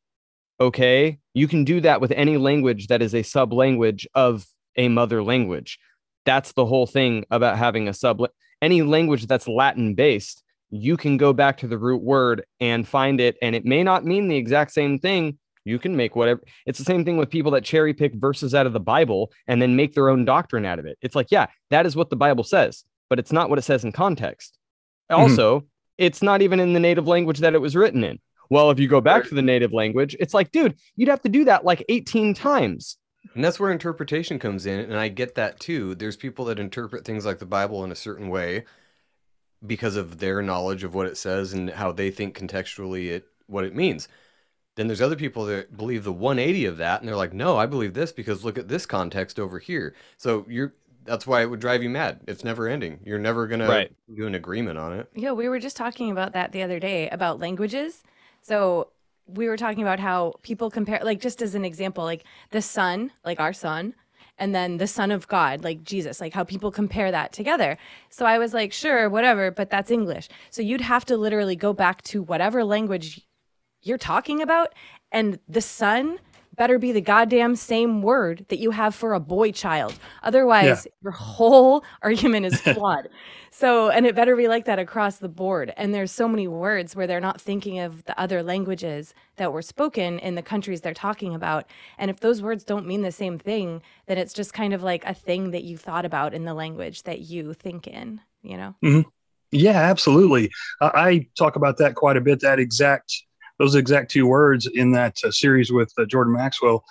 okay 0.59 1.19
you 1.35 1.47
can 1.47 1.65
do 1.65 1.81
that 1.83 2.01
with 2.01 2.13
any 2.13 2.37
language 2.37 2.89
that 2.89 3.03
is 3.03 3.15
a 3.15 3.23
sub 3.23 3.53
language 3.53 4.09
of 4.15 4.47
a 4.77 4.89
mother 4.89 5.23
language. 5.23 5.79
That's 6.25 6.53
the 6.53 6.67
whole 6.67 6.87
thing 6.87 7.25
about 7.31 7.59
having 7.59 7.87
a 7.89 7.95
sub 7.95 8.21
any 8.61 8.83
language 8.83 9.27
that's 9.27 9.47
latin 9.47 9.95
based 9.95 10.43
you 10.71 10.97
can 10.97 11.17
go 11.17 11.33
back 11.33 11.59
to 11.59 11.69
the 11.69 11.79
root 11.79 12.03
word 12.03 12.45
and 12.61 12.89
find 12.89 13.21
it 13.21 13.37
and 13.41 13.55
it 13.55 13.65
may 13.65 13.83
not 13.83 14.05
mean 14.05 14.29
the 14.29 14.37
exact 14.37 14.73
same 14.73 14.99
thing 14.99 15.39
you 15.67 15.79
can 15.79 15.97
make 15.97 16.17
whatever 16.17 16.41
it's 16.65 16.79
the 16.79 16.85
same 16.85 17.05
thing 17.05 17.17
with 17.17 17.31
people 17.31 17.51
that 17.51 17.65
cherry 17.65 17.93
pick 17.93 18.15
verses 18.15 18.55
out 18.55 18.67
of 18.67 18.73
the 18.73 18.81
bible 18.81 19.33
and 19.47 19.61
then 19.61 19.77
make 19.77 19.95
their 19.95 20.09
own 20.09 20.25
doctrine 20.25 20.65
out 20.65 20.79
of 20.79 20.87
it. 20.87 20.97
It's 21.03 21.15
like 21.15 21.31
yeah 21.31 21.47
that 21.71 21.87
is 21.87 21.97
what 21.97 22.11
the 22.11 22.17
bible 22.17 22.45
says 22.45 22.85
but 23.09 23.19
it's 23.19 23.33
not 23.33 23.51
what 23.51 23.59
it 23.59 23.63
says 23.63 23.85
in 23.85 23.93
context. 23.93 24.59
Mm-hmm. 25.11 25.21
Also 25.21 25.65
it's 25.99 26.23
not 26.23 26.43
even 26.43 26.61
in 26.61 26.73
the 26.73 26.81
native 26.81 27.07
language 27.07 27.39
that 27.41 27.55
it 27.55 27.61
was 27.61 27.77
written 27.77 28.05
in. 28.05 28.19
Well 28.51 28.71
if 28.71 28.79
you 28.79 28.89
go 28.89 29.01
back 29.01 29.25
to 29.25 29.35
the 29.35 29.43
native 29.43 29.73
language 29.73 30.17
it's 30.21 30.35
like 30.35 30.53
dude 30.53 30.77
you'd 30.97 31.09
have 31.09 31.23
to 31.23 31.29
do 31.29 31.45
that 31.45 31.65
like 31.65 31.85
18 31.89 32.35
times. 32.35 32.97
And 33.35 33.45
that's 33.45 33.59
where 33.61 33.73
interpretation 33.73 34.39
comes 34.39 34.67
in, 34.67 34.79
and 34.79 34.97
I 34.97 35.09
get 35.09 35.35
that 35.35 35.59
too. 35.59 35.95
There's 35.95 36.17
people 36.17 36.45
that 36.47 36.61
interpret 36.61 37.05
things 37.05 37.27
like 37.27 37.39
the 37.39 37.45
Bible 37.45 37.85
in 37.85 37.91
a 37.91 37.97
certain 37.97 38.29
way 38.29 38.65
because 39.67 39.97
of 39.97 40.19
their 40.19 40.43
knowledge 40.43 40.85
of 40.85 40.95
what 40.95 41.07
it 41.07 41.17
says 41.17 41.53
and 41.53 41.71
how 41.71 41.93
they 41.93 42.11
think 42.11 42.39
contextually 42.39 43.09
it 43.09 43.27
what 43.47 43.65
it 43.65 43.75
means. 43.75 44.09
Then 44.77 44.87
there's 44.87 45.01
other 45.01 45.17
people 45.17 45.47
that 45.47 45.77
believe 45.77 46.05
the 46.05 46.13
180 46.13 46.67
of 46.67 46.77
that, 46.77 47.01
and 47.01 47.09
they're 47.09 47.17
like, 47.17 47.33
"No, 47.33 47.57
I 47.57 47.67
believe 47.67 47.95
this 47.95 48.13
because 48.13 48.45
look 48.45 48.59
at 48.59 48.69
this 48.69 48.87
context 48.87 49.41
over 49.41 49.59
here." 49.59 49.95
So 50.17 50.47
you're 50.49 50.75
that's 51.05 51.25
why 51.27 51.41
it 51.41 51.47
would 51.47 51.61
drive 51.61 51.85
you 51.85 51.89
mad. 51.89 52.21
It's 52.27 52.43
never 52.43 52.67
ending. 52.67 52.99
You're 53.05 53.19
never 53.21 53.47
gonna 53.47 53.69
Right. 53.69 53.93
do 54.13 54.27
an 54.27 54.35
agreement 54.35 54.77
on 54.77 54.93
it. 54.93 55.09
Yeah, 55.15 55.33
we 55.33 55.49
were 55.49 55.61
just 55.61 55.77
talking 55.77 56.11
about 56.11 56.33
that 56.33 56.51
the 56.51 56.63
other 56.63 56.81
day 56.81 57.09
about 57.11 57.39
languages. 57.39 58.03
So 58.43 58.89
we 59.29 59.47
were 59.49 59.57
talking 59.57 59.83
about 59.83 60.01
how 60.01 60.35
people 60.43 60.69
compare, 60.69 61.01
like 61.05 61.21
just 61.21 61.41
as 61.43 61.55
an 61.55 61.65
example, 61.65 62.03
like 62.05 62.25
the 62.51 62.61
son, 62.61 63.13
like 63.25 63.39
our 63.39 63.53
son, 63.53 63.95
and 64.37 64.53
then 64.53 64.79
the 64.79 64.89
son 64.89 65.13
of 65.13 65.29
God, 65.29 65.63
like 65.63 65.85
Jesus, 65.85 66.21
like 66.21 66.35
how 66.35 66.43
people 66.45 66.73
compare 66.73 67.13
that 67.13 67.33
together. 67.33 67.79
So 68.11 68.27
I 68.27 68.39
was 68.39 68.53
like, 68.53 68.73
sure, 68.73 69.09
whatever, 69.09 69.53
but 69.53 69.71
that's 69.71 69.91
English. 69.93 70.29
So 70.51 70.61
you'd 70.61 70.81
have 70.81 71.05
to 71.07 71.17
literally 71.17 71.57
go 71.57 71.73
back 71.73 72.03
to 72.03 72.21
whatever 72.21 72.65
language 72.65 73.23
you're 73.87 73.99
talking 73.99 74.43
about, 74.43 74.75
and 75.13 75.39
the 75.49 75.61
son 75.61 76.19
better 76.57 76.79
be 76.79 76.91
the 76.91 77.01
goddamn 77.01 77.55
same 77.55 78.03
word 78.03 78.47
that 78.49 78.59
you 78.59 78.71
have 78.71 78.95
for 78.95 79.13
a 79.13 79.21
boy 79.21 79.53
child. 79.53 79.99
Otherwise, 80.23 80.87
your 81.03 81.13
whole 81.13 81.85
argument 82.03 82.47
is 82.47 82.61
flawed. 82.63 83.09
so, 83.51 83.91
and 83.91 84.07
it 84.07 84.15
better 84.15 84.35
be 84.35 84.49
like 84.49 84.65
that 84.65 84.79
across 84.79 85.19
the 85.19 85.29
board. 85.29 85.73
And 85.77 85.95
there's 85.95 86.11
so 86.11 86.27
many 86.27 86.49
words 86.49 86.97
where 86.97 87.07
they're 87.07 87.21
not 87.21 87.41
thinking 87.41 87.79
of 87.79 88.05
the 88.05 88.19
other 88.19 88.43
languages 88.43 89.15
that 89.37 89.53
were 89.53 89.63
spoken 89.63 90.19
in 90.19 90.35
the 90.35 90.43
countries 90.43 90.81
they're 90.81 90.95
talking 90.95 91.35
about. 91.35 91.67
And 91.99 92.11
if 92.11 92.21
those 92.21 92.43
words 92.43 92.65
don't 92.65 92.87
mean 92.87 93.03
the 93.03 93.13
same 93.13 93.39
thing, 93.39 93.83
then 94.07 94.19
it's 94.19 94.33
just 94.33 94.55
kind 94.55 94.73
of 94.73 94.83
like 94.83 95.05
a 95.05 95.15
thing 95.15 95.51
that 95.51 95.65
you 95.65 95.77
thought 95.77 96.07
about 96.07 96.33
in 96.33 96.45
the 96.45 96.55
language 96.55 97.03
that 97.03 97.21
you 97.21 97.53
think 97.53 97.87
in, 97.87 98.21
you 98.43 98.57
know? 98.57 98.75
Mm-hmm. 98.83 99.09
Yeah, 99.53 99.79
absolutely. 99.79 100.51
I, 100.81 100.87
I 100.95 101.29
talk 101.39 101.57
about 101.57 101.77
that 101.79 101.95
quite 101.95 102.17
a 102.17 102.21
bit. 102.21 102.41
That 102.41 102.59
exact, 102.59 103.13
those 103.59 103.75
exact 103.75 104.11
two 104.11 104.27
words 104.27 104.67
in 104.75 104.93
that 104.93 105.17
uh, 105.25 105.31
series 105.31 105.73
with 105.73 105.93
uh, 105.99 106.05
Jordan 106.05 106.35
Maxwell, 106.35 106.85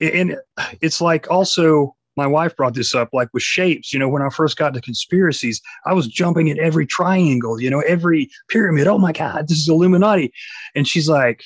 and 0.00 0.36
it's 0.80 1.00
like 1.00 1.30
also 1.30 1.94
my 2.16 2.26
wife 2.26 2.54
brought 2.56 2.74
this 2.74 2.94
up, 2.94 3.08
like 3.12 3.28
with 3.32 3.42
shapes. 3.42 3.92
You 3.92 3.98
know, 3.98 4.08
when 4.08 4.22
I 4.22 4.28
first 4.28 4.56
got 4.56 4.74
to 4.74 4.80
conspiracies, 4.80 5.60
I 5.86 5.94
was 5.94 6.06
jumping 6.06 6.50
at 6.50 6.58
every 6.58 6.86
triangle. 6.86 7.60
You 7.60 7.70
know, 7.70 7.80
every 7.80 8.28
pyramid. 8.48 8.86
Oh 8.86 8.98
my 8.98 9.12
God, 9.12 9.48
this 9.48 9.58
is 9.58 9.68
Illuminati, 9.68 10.32
and 10.74 10.86
she's 10.86 11.08
like, 11.08 11.44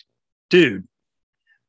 dude. 0.51 0.87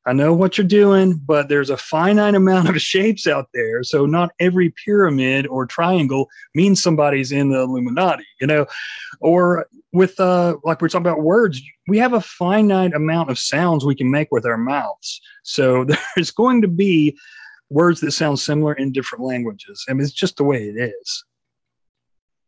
I 0.07 0.13
know 0.13 0.33
what 0.33 0.57
you're 0.57 0.65
doing, 0.65 1.19
but 1.25 1.49
there's 1.49 1.69
a 1.69 1.75
finite 1.75 2.33
amount 2.33 2.69
of 2.69 2.81
shapes 2.81 3.27
out 3.27 3.49
there. 3.53 3.83
So 3.83 4.05
not 4.05 4.31
every 4.39 4.73
pyramid 4.85 5.45
or 5.47 5.65
triangle 5.65 6.29
means 6.55 6.81
somebody's 6.81 7.33
in 7.33 7.49
the 7.49 7.59
Illuminati, 7.59 8.25
you 8.39 8.47
know, 8.47 8.65
or 9.19 9.67
with 9.91 10.17
uh 10.19 10.55
like 10.63 10.81
we're 10.81 10.87
talking 10.87 11.05
about 11.05 11.23
words, 11.23 11.61
we 11.87 11.97
have 11.97 12.13
a 12.13 12.21
finite 12.21 12.93
amount 12.93 13.29
of 13.29 13.37
sounds 13.37 13.83
we 13.83 13.95
can 13.95 14.09
make 14.09 14.29
with 14.31 14.45
our 14.45 14.57
mouths. 14.57 15.19
So 15.43 15.85
there's 16.15 16.31
going 16.31 16.61
to 16.61 16.69
be 16.69 17.17
words 17.69 17.99
that 17.99 18.11
sound 18.11 18.39
similar 18.39 18.73
in 18.73 18.93
different 18.93 19.25
languages. 19.25 19.85
I 19.89 19.93
mean, 19.93 20.03
it's 20.03 20.11
just 20.13 20.37
the 20.37 20.45
way 20.45 20.69
it 20.69 20.77
is. 20.77 21.25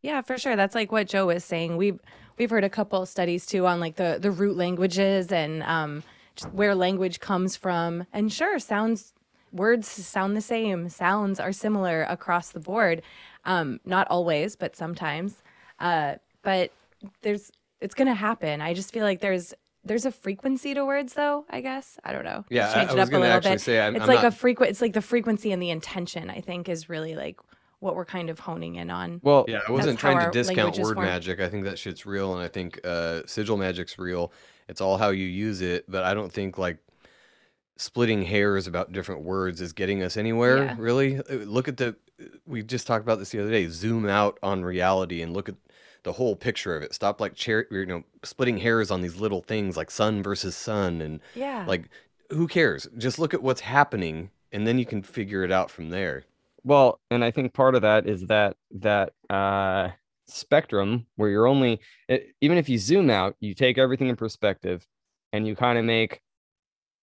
Yeah, 0.00 0.22
for 0.22 0.38
sure. 0.38 0.56
That's 0.56 0.74
like 0.74 0.92
what 0.92 1.08
Joe 1.08 1.26
was 1.26 1.44
saying. 1.44 1.76
We've 1.76 2.00
we've 2.38 2.48
heard 2.48 2.64
a 2.64 2.70
couple 2.70 3.02
of 3.02 3.08
studies 3.10 3.44
too 3.44 3.66
on 3.66 3.80
like 3.80 3.96
the 3.96 4.18
the 4.18 4.30
root 4.30 4.56
languages 4.56 5.30
and 5.30 5.62
um 5.64 6.02
where 6.46 6.74
language 6.74 7.20
comes 7.20 7.56
from. 7.56 8.06
And 8.12 8.32
sure, 8.32 8.58
sounds 8.58 9.12
words 9.52 9.88
sound 9.88 10.36
the 10.36 10.40
same. 10.40 10.88
Sounds 10.88 11.40
are 11.40 11.52
similar 11.52 12.02
across 12.04 12.50
the 12.50 12.60
board. 12.60 13.02
Um, 13.44 13.80
not 13.84 14.06
always, 14.08 14.56
but 14.56 14.76
sometimes. 14.76 15.42
Uh, 15.78 16.16
but 16.42 16.70
there's 17.22 17.50
it's 17.80 17.94
gonna 17.94 18.14
happen. 18.14 18.60
I 18.60 18.74
just 18.74 18.92
feel 18.92 19.04
like 19.04 19.20
there's 19.20 19.54
there's 19.84 20.04
a 20.04 20.12
frequency 20.12 20.74
to 20.74 20.84
words 20.84 21.14
though, 21.14 21.46
I 21.48 21.62
guess. 21.62 21.98
I 22.04 22.12
don't 22.12 22.24
know. 22.24 22.44
Yeah, 22.50 22.62
Just 22.64 22.76
I, 22.76 22.80
change 22.80 22.90
I 22.90 22.92
it 22.92 22.96
was 22.96 23.02
up 23.02 23.08
a 23.08 23.10
going 23.12 23.22
to 23.22 23.26
little 23.28 23.36
actually 23.38 23.50
bit. 23.52 23.60
say 23.62 23.80
I'm, 23.80 23.96
it's 23.96 24.02
I'm 24.02 24.08
like 24.08 24.22
not, 24.22 24.26
a 24.26 24.30
frequent 24.36 24.70
it's 24.70 24.82
like 24.82 24.92
the 24.92 25.00
frequency 25.00 25.52
and 25.52 25.62
the 25.62 25.70
intention, 25.70 26.28
I 26.28 26.40
think, 26.42 26.68
is 26.68 26.90
really 26.90 27.14
like 27.16 27.40
what 27.78 27.96
we're 27.96 28.04
kind 28.04 28.28
of 28.28 28.38
honing 28.40 28.74
in 28.74 28.90
on. 28.90 29.20
Well, 29.24 29.46
Yeah, 29.48 29.60
I 29.66 29.72
wasn't 29.72 29.98
That's 29.98 30.00
trying 30.02 30.30
to 30.30 30.30
discount 30.30 30.76
word 30.76 30.96
formed. 30.96 31.08
magic. 31.08 31.40
I 31.40 31.48
think 31.48 31.64
that 31.64 31.78
shit's 31.78 32.04
real, 32.04 32.34
and 32.34 32.42
I 32.44 32.48
think 32.48 32.78
uh, 32.84 33.22
sigil 33.24 33.56
magic's 33.56 33.98
real. 33.98 34.32
It's 34.70 34.80
all 34.80 34.96
how 34.96 35.10
you 35.10 35.26
use 35.26 35.60
it, 35.60 35.84
but 35.88 36.04
I 36.04 36.14
don't 36.14 36.32
think 36.32 36.56
like 36.58 36.78
splitting 37.76 38.22
hairs 38.22 38.66
about 38.66 38.92
different 38.92 39.22
words 39.22 39.60
is 39.60 39.72
getting 39.72 40.02
us 40.02 40.16
anywhere. 40.16 40.64
Yeah. 40.64 40.76
Really, 40.78 41.18
Uh, 41.18 41.34
look 41.44 41.68
at 41.68 41.76
the. 41.76 41.96
We 42.46 42.62
just 42.62 42.86
talked 42.86 43.02
about 43.02 43.18
this 43.18 43.30
the 43.30 43.40
other 43.40 43.50
day. 43.50 43.66
Zoom 43.68 44.06
out 44.06 44.38
on 44.42 44.62
reality 44.62 45.22
and 45.22 45.32
look 45.32 45.48
at 45.48 45.54
the 46.02 46.12
whole 46.12 46.36
picture 46.36 46.76
of 46.76 46.82
it. 46.82 46.94
Stop 46.94 47.20
like 47.20 47.36
cher- 47.36 47.66
you 47.70 47.86
know 47.86 48.04
splitting 48.22 48.58
hairs 48.58 48.90
on 48.90 49.00
these 49.00 49.16
little 49.16 49.40
things 49.42 49.76
like 49.76 49.90
sun 49.90 50.22
versus 50.22 50.54
sun 50.56 51.00
and 51.00 51.20
Yeah. 51.34 51.64
like 51.66 51.88
who 52.30 52.46
cares? 52.46 52.86
Just 52.96 53.18
look 53.18 53.34
at 53.34 53.42
what's 53.42 53.62
happening, 53.62 54.30
and 54.52 54.66
then 54.66 54.78
you 54.78 54.86
can 54.86 55.02
figure 55.02 55.42
it 55.42 55.50
out 55.50 55.70
from 55.70 55.88
there. 55.90 56.24
Well, 56.62 57.00
and 57.10 57.24
I 57.24 57.30
think 57.30 57.54
part 57.54 57.74
of 57.74 57.82
that 57.82 58.06
is 58.06 58.26
that 58.26 58.56
that 58.72 59.14
uh, 59.30 59.90
spectrum 60.30 61.06
where 61.16 61.30
you're 61.30 61.46
only 61.46 61.80
it, 62.08 62.28
even 62.40 62.58
if 62.58 62.68
you 62.68 62.78
zoom 62.78 63.10
out, 63.10 63.36
you 63.40 63.54
take 63.54 63.78
everything 63.78 64.08
in 64.08 64.16
perspective, 64.16 64.86
and 65.32 65.46
you 65.46 65.56
kind 65.56 65.78
of 65.78 65.84
make 65.84 66.20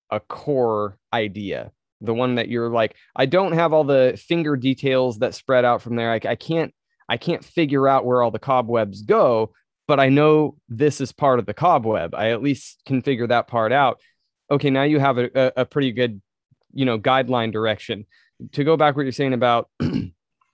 a 0.09 0.19
core 0.19 0.97
idea, 1.13 1.71
the 2.01 2.13
one 2.13 2.35
that 2.35 2.47
you're 2.47 2.69
like, 2.69 2.95
I 3.15 3.25
don't 3.25 3.53
have 3.53 3.73
all 3.73 3.83
the 3.83 4.21
finger 4.27 4.55
details 4.55 5.19
that 5.19 5.35
spread 5.35 5.65
out 5.65 5.81
from 5.81 5.95
there. 5.95 6.11
I, 6.11 6.19
I 6.27 6.35
can't 6.35 6.73
I 7.09 7.17
can't 7.17 7.43
figure 7.43 7.87
out 7.87 8.05
where 8.05 8.21
all 8.21 8.31
the 8.31 8.39
cobwebs 8.39 9.01
go, 9.01 9.53
but 9.87 9.99
I 9.99 10.09
know 10.09 10.57
this 10.67 10.99
is 10.99 11.11
part 11.11 11.39
of 11.39 11.45
the 11.45 11.53
cobweb. 11.53 12.13
I 12.13 12.31
at 12.31 12.41
least 12.41 12.81
can 12.85 13.01
figure 13.01 13.27
that 13.27 13.47
part 13.47 13.71
out. 13.71 13.99
Okay, 14.51 14.69
now 14.69 14.83
you 14.83 14.99
have 14.99 15.17
a, 15.17 15.29
a, 15.33 15.61
a 15.61 15.65
pretty 15.65 15.91
good, 15.91 16.21
you 16.73 16.85
know, 16.85 16.99
guideline 16.99 17.51
direction 17.51 18.05
to 18.51 18.63
go 18.63 18.77
back 18.77 18.95
what 18.95 19.03
you're 19.03 19.11
saying 19.11 19.33
about 19.33 19.69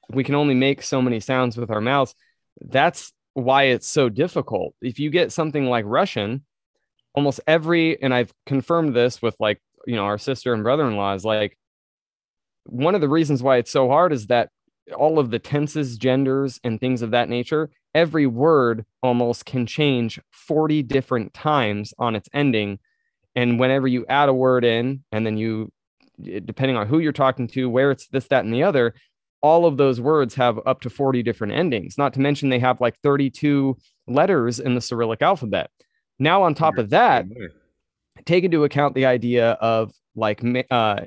we 0.09 0.23
can 0.23 0.35
only 0.35 0.53
make 0.53 0.81
so 0.81 1.01
many 1.01 1.19
sounds 1.19 1.57
with 1.57 1.71
our 1.71 1.81
mouths 1.81 2.15
that's 2.61 3.13
why 3.33 3.63
it's 3.63 3.87
so 3.87 4.09
difficult. 4.09 4.75
If 4.81 4.99
you 4.99 5.09
get 5.09 5.31
something 5.31 5.65
like 5.65 5.85
russian 5.87 6.45
almost 7.15 7.39
every 7.45 8.01
and 8.01 8.13
i've 8.13 8.33
confirmed 8.45 8.95
this 8.95 9.21
with 9.21 9.35
like 9.39 9.61
you 9.85 9.95
know 9.95 10.05
our 10.05 10.17
sister 10.17 10.53
and 10.53 10.63
brother-in-law 10.63 11.13
is 11.13 11.23
like 11.23 11.57
one 12.65 12.95
of 12.95 13.01
the 13.01 13.09
reasons 13.09 13.43
why 13.43 13.57
it's 13.57 13.71
so 13.71 13.87
hard 13.87 14.11
is 14.11 14.27
that 14.27 14.49
all 14.97 15.19
of 15.19 15.29
the 15.29 15.39
tenses 15.39 15.97
genders 15.97 16.59
and 16.63 16.79
things 16.79 17.01
of 17.01 17.11
that 17.11 17.29
nature 17.29 17.69
every 17.93 18.25
word 18.25 18.85
almost 19.01 19.45
can 19.45 19.65
change 19.65 20.19
40 20.31 20.83
different 20.83 21.33
times 21.33 21.93
on 21.99 22.15
its 22.15 22.29
ending. 22.33 22.79
And 23.35 23.59
whenever 23.59 23.87
you 23.87 24.05
add 24.07 24.29
a 24.29 24.33
word 24.33 24.63
in 24.65 25.03
and 25.11 25.25
then 25.25 25.37
you 25.37 25.71
depending 26.21 26.77
on 26.77 26.87
who 26.87 26.99
you're 26.99 27.11
talking 27.11 27.47
to, 27.47 27.67
where 27.69 27.89
it's 27.89 28.07
this, 28.07 28.27
that, 28.27 28.45
and 28.45 28.53
the 28.53 28.61
other, 28.61 28.93
all 29.43 29.65
of 29.65 29.75
those 29.75 29.99
words 29.99 30.33
have 30.35 30.57
up 30.65 30.81
to 30.81 30.89
40 30.89 31.21
different 31.21 31.53
endings, 31.53 31.97
not 31.97 32.13
to 32.13 32.21
mention 32.21 32.49
they 32.49 32.59
have 32.59 32.79
like 32.79 32.97
32 33.03 33.77
letters 34.07 34.59
in 34.59 34.73
the 34.73 34.81
Cyrillic 34.81 35.21
alphabet. 35.21 35.69
Now, 36.17 36.43
on 36.43 36.55
top 36.55 36.77
of 36.77 36.89
that, 36.91 37.25
take 38.25 38.45
into 38.45 38.63
account 38.63 38.95
the 38.95 39.05
idea 39.05 39.51
of 39.51 39.91
like 40.15 40.41
uh, 40.71 41.01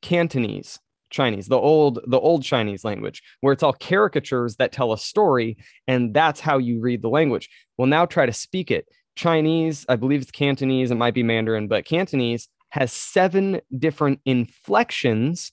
Cantonese 0.00 0.78
Chinese, 1.10 1.46
the 1.46 1.58
old 1.58 2.00
the 2.06 2.18
old 2.18 2.42
Chinese 2.42 2.84
language, 2.84 3.22
where 3.40 3.52
it's 3.52 3.62
all 3.62 3.74
caricatures 3.74 4.56
that 4.56 4.72
tell 4.72 4.92
a 4.92 4.98
story, 4.98 5.58
and 5.86 6.14
that's 6.14 6.40
how 6.40 6.58
you 6.58 6.80
read 6.80 7.02
the 7.02 7.08
language. 7.08 7.48
Well, 7.76 7.86
now 7.86 8.06
try 8.06 8.26
to 8.26 8.32
speak 8.32 8.70
it. 8.70 8.86
Chinese, 9.14 9.84
I 9.88 9.96
believe 9.96 10.22
it's 10.22 10.30
Cantonese, 10.30 10.90
it 10.90 10.96
might 10.96 11.14
be 11.14 11.22
Mandarin, 11.22 11.68
but 11.68 11.84
Cantonese 11.84 12.48
has 12.70 12.92
seven 12.92 13.60
different 13.78 14.20
inflections 14.24 15.52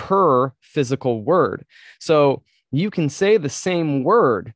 per 0.00 0.54
physical 0.62 1.22
word. 1.22 1.66
So 2.00 2.42
you 2.72 2.90
can 2.90 3.10
say 3.10 3.36
the 3.36 3.50
same 3.50 4.02
word 4.02 4.54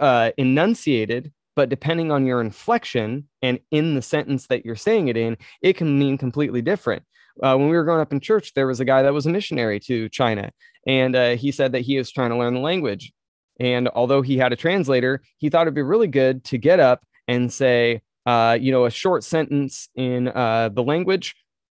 uh, 0.00 0.32
enunciated, 0.36 1.32
but 1.54 1.68
depending 1.68 2.10
on 2.10 2.26
your 2.26 2.40
inflection 2.40 3.28
and 3.40 3.60
in 3.70 3.94
the 3.94 4.02
sentence 4.02 4.48
that 4.48 4.64
you're 4.64 4.74
saying 4.74 5.06
it 5.06 5.16
in, 5.16 5.36
it 5.62 5.76
can 5.76 5.96
mean 5.96 6.18
completely 6.18 6.60
different. 6.60 7.04
Uh, 7.40 7.54
when 7.56 7.68
we 7.70 7.76
were 7.76 7.84
growing 7.84 8.00
up 8.00 8.12
in 8.12 8.18
church, 8.18 8.52
there 8.54 8.66
was 8.66 8.80
a 8.80 8.84
guy 8.84 9.02
that 9.02 9.14
was 9.14 9.26
a 9.26 9.30
missionary 9.30 9.78
to 9.78 10.08
China, 10.08 10.50
and 10.88 11.14
uh, 11.14 11.36
he 11.36 11.52
said 11.52 11.70
that 11.70 11.82
he 11.82 11.96
was 11.96 12.10
trying 12.10 12.30
to 12.30 12.36
learn 12.36 12.54
the 12.54 12.60
language. 12.60 13.12
And 13.60 13.88
although 13.88 14.22
he 14.22 14.38
had 14.38 14.52
a 14.52 14.56
translator, 14.56 15.22
he 15.38 15.50
thought 15.50 15.62
it'd 15.62 15.74
be 15.74 15.82
really 15.82 16.08
good 16.08 16.42
to 16.44 16.58
get 16.58 16.80
up 16.80 17.04
and 17.28 17.52
say, 17.52 18.02
uh, 18.26 18.58
you 18.60 18.72
know, 18.72 18.86
a 18.86 18.90
short 18.90 19.22
sentence 19.22 19.88
in 19.94 20.28
uh, 20.28 20.70
the 20.70 20.82
language 20.82 21.36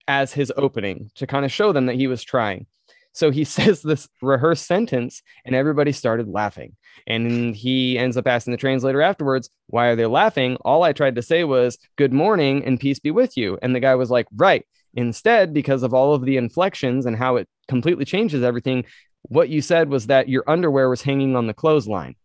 as 0.06 0.32
his 0.32 0.52
opening 0.56 1.10
to 1.16 1.26
kind 1.26 1.44
of 1.44 1.52
show 1.52 1.72
them 1.72 1.86
that 1.86 1.96
he 1.96 2.06
was 2.06 2.22
trying. 2.22 2.66
So 3.12 3.30
he 3.30 3.44
says 3.56 3.82
this 3.82 4.08
rehearsed 4.22 4.66
sentence, 4.66 5.22
and 5.44 5.54
everybody 5.54 5.92
started 5.92 6.28
laughing. 6.28 6.76
And 7.06 7.54
he 7.54 7.98
ends 7.98 8.16
up 8.16 8.26
asking 8.26 8.52
the 8.52 8.58
translator 8.58 9.02
afterwards, 9.02 9.50
Why 9.68 9.88
are 9.88 9.96
they 9.96 10.06
laughing? 10.06 10.56
All 10.62 10.82
I 10.82 10.92
tried 10.92 11.16
to 11.16 11.22
say 11.22 11.44
was, 11.44 11.78
Good 11.96 12.12
morning 12.12 12.64
and 12.64 12.80
peace 12.80 12.98
be 12.98 13.10
with 13.10 13.36
you. 13.36 13.58
And 13.62 13.74
the 13.74 13.80
guy 13.80 13.94
was 13.94 14.10
like, 14.10 14.26
Right. 14.34 14.66
Instead, 14.94 15.54
because 15.54 15.82
of 15.82 15.94
all 15.94 16.14
of 16.14 16.24
the 16.24 16.36
inflections 16.36 17.06
and 17.06 17.16
how 17.16 17.36
it 17.36 17.48
completely 17.68 18.04
changes 18.04 18.42
everything, 18.42 18.84
what 19.22 19.48
you 19.48 19.62
said 19.62 19.88
was 19.88 20.08
that 20.08 20.28
your 20.28 20.42
underwear 20.48 20.88
was 20.88 21.02
hanging 21.02 21.36
on 21.36 21.46
the 21.46 21.54
clothesline. 21.54 22.16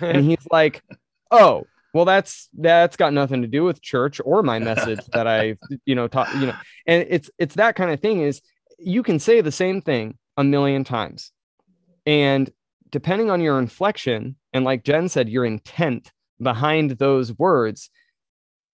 and 0.00 0.24
he's 0.24 0.46
like, 0.50 0.82
Oh, 1.30 1.66
well, 1.94 2.04
that's 2.04 2.48
that's 2.56 2.96
got 2.96 3.12
nothing 3.12 3.42
to 3.42 3.48
do 3.48 3.64
with 3.64 3.80
church 3.80 4.20
or 4.24 4.42
my 4.42 4.58
message 4.58 5.00
that 5.12 5.26
I, 5.26 5.56
you 5.86 5.94
know, 5.94 6.06
taught, 6.06 6.32
you 6.34 6.46
know, 6.46 6.54
and 6.86 7.06
it's 7.08 7.30
it's 7.38 7.54
that 7.54 7.76
kind 7.76 7.90
of 7.90 8.00
thing 8.00 8.20
is 8.20 8.42
you 8.78 9.02
can 9.02 9.18
say 9.18 9.40
the 9.40 9.52
same 9.52 9.80
thing 9.80 10.16
a 10.36 10.44
million 10.44 10.84
times. 10.84 11.32
And 12.06 12.50
depending 12.90 13.30
on 13.30 13.40
your 13.40 13.58
inflection, 13.58 14.36
and 14.52 14.64
like 14.64 14.84
Jen 14.84 15.08
said, 15.08 15.28
your 15.28 15.44
intent 15.44 16.10
behind 16.40 16.92
those 16.92 17.36
words, 17.36 17.90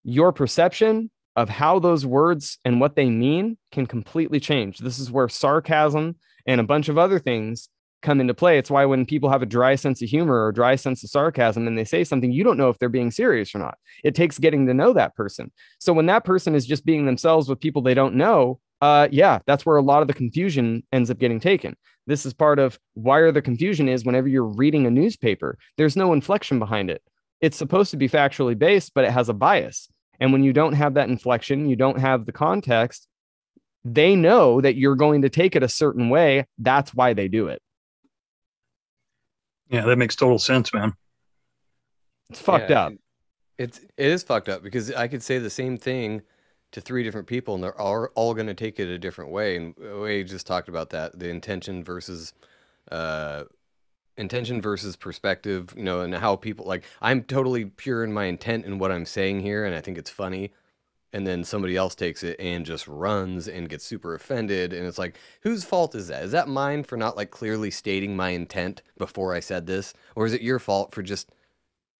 your 0.05 0.33
perception 0.33 1.11
of 1.37 1.49
how 1.49 1.79
those 1.79 2.07
words 2.07 2.59
and 2.65 2.81
what 2.81 2.95
they 2.95 3.11
mean 3.11 3.59
can 3.73 3.87
completely 3.87 4.39
change. 4.39 4.79
This 4.79 4.99
is 4.99 5.11
where 5.11 5.29
sarcasm 5.29 6.17
and 6.47 6.61
a 6.61 6.65
bunch 6.65 6.89
of 6.89 6.99
other 6.99 7.19
things 7.19 7.69
come 8.03 8.21
into 8.21 8.35
play. 8.35 8.59
It's 8.59 8.71
why 8.71 8.85
when 8.85 9.07
people 9.07 9.31
have 9.31 9.43
a 9.43 9.47
dry 9.47 9.75
sense 9.75 10.03
of 10.03 10.09
humor 10.09 10.45
or 10.45 10.53
dry 10.53 10.77
sense 10.77 11.03
of 11.03 11.11
sarcasm 11.11 11.67
and 11.67 11.77
they 11.77 11.85
say 11.85 12.05
something, 12.05 12.31
you 12.31 12.45
don't 12.45 12.59
know 12.59 12.69
if 12.69 12.79
they're 12.79 12.89
being 12.89 13.11
serious 13.11 13.55
or 13.55 13.59
not. 13.59 13.79
It 14.05 14.15
takes 14.15 14.39
getting 14.39 14.67
to 14.67 14.75
know 14.75 14.93
that 14.93 15.17
person. 15.17 15.51
So 15.81 15.93
when 15.93 16.07
that 16.07 16.25
person 16.25 16.55
is 16.55 16.67
just 16.67 16.85
being 16.85 17.07
themselves 17.07 17.49
with 17.49 17.61
people 17.61 17.83
they 17.83 17.95
don't 17.95 18.15
know, 18.15 18.61
uh, 18.85 19.09
yeah, 19.11 19.39
that's 19.47 19.65
where 19.65 19.79
a 19.79 19.83
lot 19.83 20.03
of 20.03 20.09
the 20.09 20.13
confusion 20.13 20.83
ends 20.93 21.11
up 21.11 21.19
getting 21.19 21.41
taken. 21.41 21.75
This 22.07 22.27
is 22.27 22.35
part 22.35 22.59
of 22.59 22.79
why 22.93 23.31
the 23.31 23.41
confusion 23.41 23.89
is 23.89 24.05
whenever 24.05 24.29
you're 24.29 24.45
reading 24.45 24.85
a 24.87 24.91
newspaper, 24.91 25.57
there's 25.79 25.97
no 25.97 26.13
inflection 26.13 26.59
behind 26.59 26.91
it. 26.91 27.01
It's 27.41 27.57
supposed 27.57 27.91
to 27.93 27.97
be 27.97 28.11
factually 28.11 28.59
based, 28.59 28.93
but 28.95 29.05
it 29.05 29.11
has 29.11 29.31
a 29.31 29.33
bias. 29.33 29.89
And 30.21 30.35
when 30.35 30.45
you 30.45 30.53
don't 30.53 30.75
have 30.75 30.93
that 30.95 31.09
inflection, 31.09 31.67
you 31.67 31.77
don't 31.77 31.99
have 31.99 32.27
the 32.27 32.33
context, 32.33 33.09
they 33.87 34.15
know 34.15 34.61
that 34.61 34.77
you're 34.77 34.97
going 34.97 35.23
to 35.23 35.31
take 35.31 35.57
it 35.57 35.63
a 35.63 35.69
certain 35.69 36.11
way. 36.11 36.45
That's 36.59 36.93
why 36.93 37.15
they 37.15 37.29
do 37.29 37.49
it. 37.49 37.63
Yeah, 39.71 39.87
that 39.87 39.97
makes 39.97 40.15
total 40.15 40.39
sense, 40.39 40.75
man. 40.75 40.93
It's 42.29 42.39
fucked 42.39 42.69
Yeah, 42.69 42.83
up. 42.83 42.93
It's 43.57 43.79
it 43.79 44.11
is 44.11 44.23
fucked 44.23 44.51
up 44.51 44.63
because 44.63 44.93
I 44.93 45.09
could 45.09 45.23
say 45.23 45.39
the 45.39 45.49
same 45.49 45.79
thing 45.79 46.21
to 46.75 46.81
three 46.81 47.05
different 47.05 47.29
people 47.29 47.55
and 47.55 47.63
they're 47.63 47.81
all, 47.81 48.09
all 48.17 48.35
going 48.35 48.49
to 48.49 48.55
take 48.55 48.81
it 48.81 48.89
a 48.89 48.99
different 48.99 49.31
way. 49.31 49.57
And 49.57 49.75
we 50.03 50.25
just 50.25 50.45
talked 50.45 50.69
about 50.69 50.91
that 50.91 51.17
the 51.17 51.29
intention 51.29 51.85
versus 51.85 52.35
uh, 52.91 53.45
intention 54.17 54.61
versus 54.61 54.97
perspective, 54.97 55.73
you 55.77 55.85
know, 55.85 56.01
and 56.01 56.13
how 56.17 56.35
people 56.35 56.67
like 56.67 56.83
I'm 57.01 57.23
totally 57.23 57.67
pure 57.67 58.03
in 58.03 58.13
my 58.13 58.25
intent 58.25 58.65
in 58.67 58.79
what 58.79 58.91
I'm 58.91 59.07
saying 59.07 59.41
here, 59.41 59.65
and 59.65 59.75
I 59.75 59.81
think 59.81 59.99
it's 59.99 60.11
funny. 60.11 60.53
And 61.13 61.25
then 61.25 61.45
somebody 61.45 61.77
else 61.77 61.95
takes 61.95 62.25
it 62.25 62.35
and 62.41 62.67
just 62.67 62.89
runs 62.89 63.47
and 63.47 63.69
gets 63.69 63.85
super 63.85 64.17
offended. 64.17 64.73
And 64.73 64.85
it's 64.85 64.99
like, 64.99 65.17
whose 65.43 65.63
fault 65.63 65.95
is 65.95 66.09
that? 66.09 66.25
Is 66.25 66.33
that 66.33 66.49
mine 66.49 66.83
for 66.83 66.97
not 66.97 67.17
like 67.17 67.31
clearly 67.31 67.71
stating 67.71 68.17
my 68.17 68.31
intent 68.31 68.83
before 68.99 69.33
I 69.33 69.39
said 69.39 69.69
this? 69.69 69.95
Or 70.17 70.27
is 70.27 70.33
it 70.33 70.43
your 70.43 70.59
fault 70.59 70.93
for 70.93 71.05
just 71.05 71.31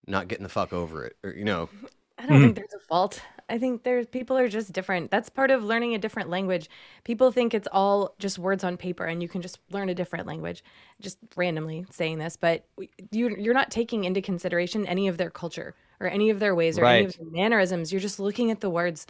not 0.09 0.27
getting 0.27 0.43
the 0.43 0.49
fuck 0.49 0.73
over 0.73 1.05
it? 1.05 1.17
Or, 1.23 1.31
you 1.31 1.45
know, 1.45 1.69
I 2.19 2.27
don't 2.27 2.41
think 2.41 2.57
there's 2.57 2.75
a 2.75 2.81
fault. 2.89 3.23
I 3.49 3.59
think 3.59 3.83
there's 3.83 4.07
people 4.07 4.37
are 4.37 4.49
just 4.49 4.73
different. 4.73 5.11
That's 5.11 5.29
part 5.29 5.51
of 5.51 5.63
learning 5.63 5.95
a 5.95 5.99
different 5.99 6.31
language. 6.31 6.69
People 7.05 7.31
think 7.31 7.55
it's 7.55 7.69
all 7.71 8.15
just 8.19 8.39
words 8.39 8.65
on 8.65 8.77
paper 8.77 9.05
and 9.05 9.23
you 9.23 9.29
can 9.29 9.43
just 9.43 9.59
learn 9.71 9.89
a 9.89 9.95
different 9.95 10.27
language. 10.27 10.65
Just 11.01 11.19
randomly 11.37 11.87
saying 11.91 12.19
this, 12.19 12.37
but 12.37 12.65
you 13.11 13.35
you're 13.37 13.55
not 13.55 13.71
taking 13.71 14.05
into 14.05 14.23
consideration 14.23 14.87
any 14.87 15.09
of 15.09 15.19
their 15.19 15.31
culture 15.31 15.75
or 16.01 16.07
any 16.09 16.31
of 16.31 16.41
their 16.41 16.55
ways 16.55 16.79
or 16.79 16.85
any 16.85 17.05
of 17.05 17.17
their 17.17 17.31
mannerisms. 17.31 17.93
You're 17.93 18.01
just 18.01 18.21
looking 18.21 18.51
at 18.51 18.61
the 18.61 18.71
words 18.71 19.07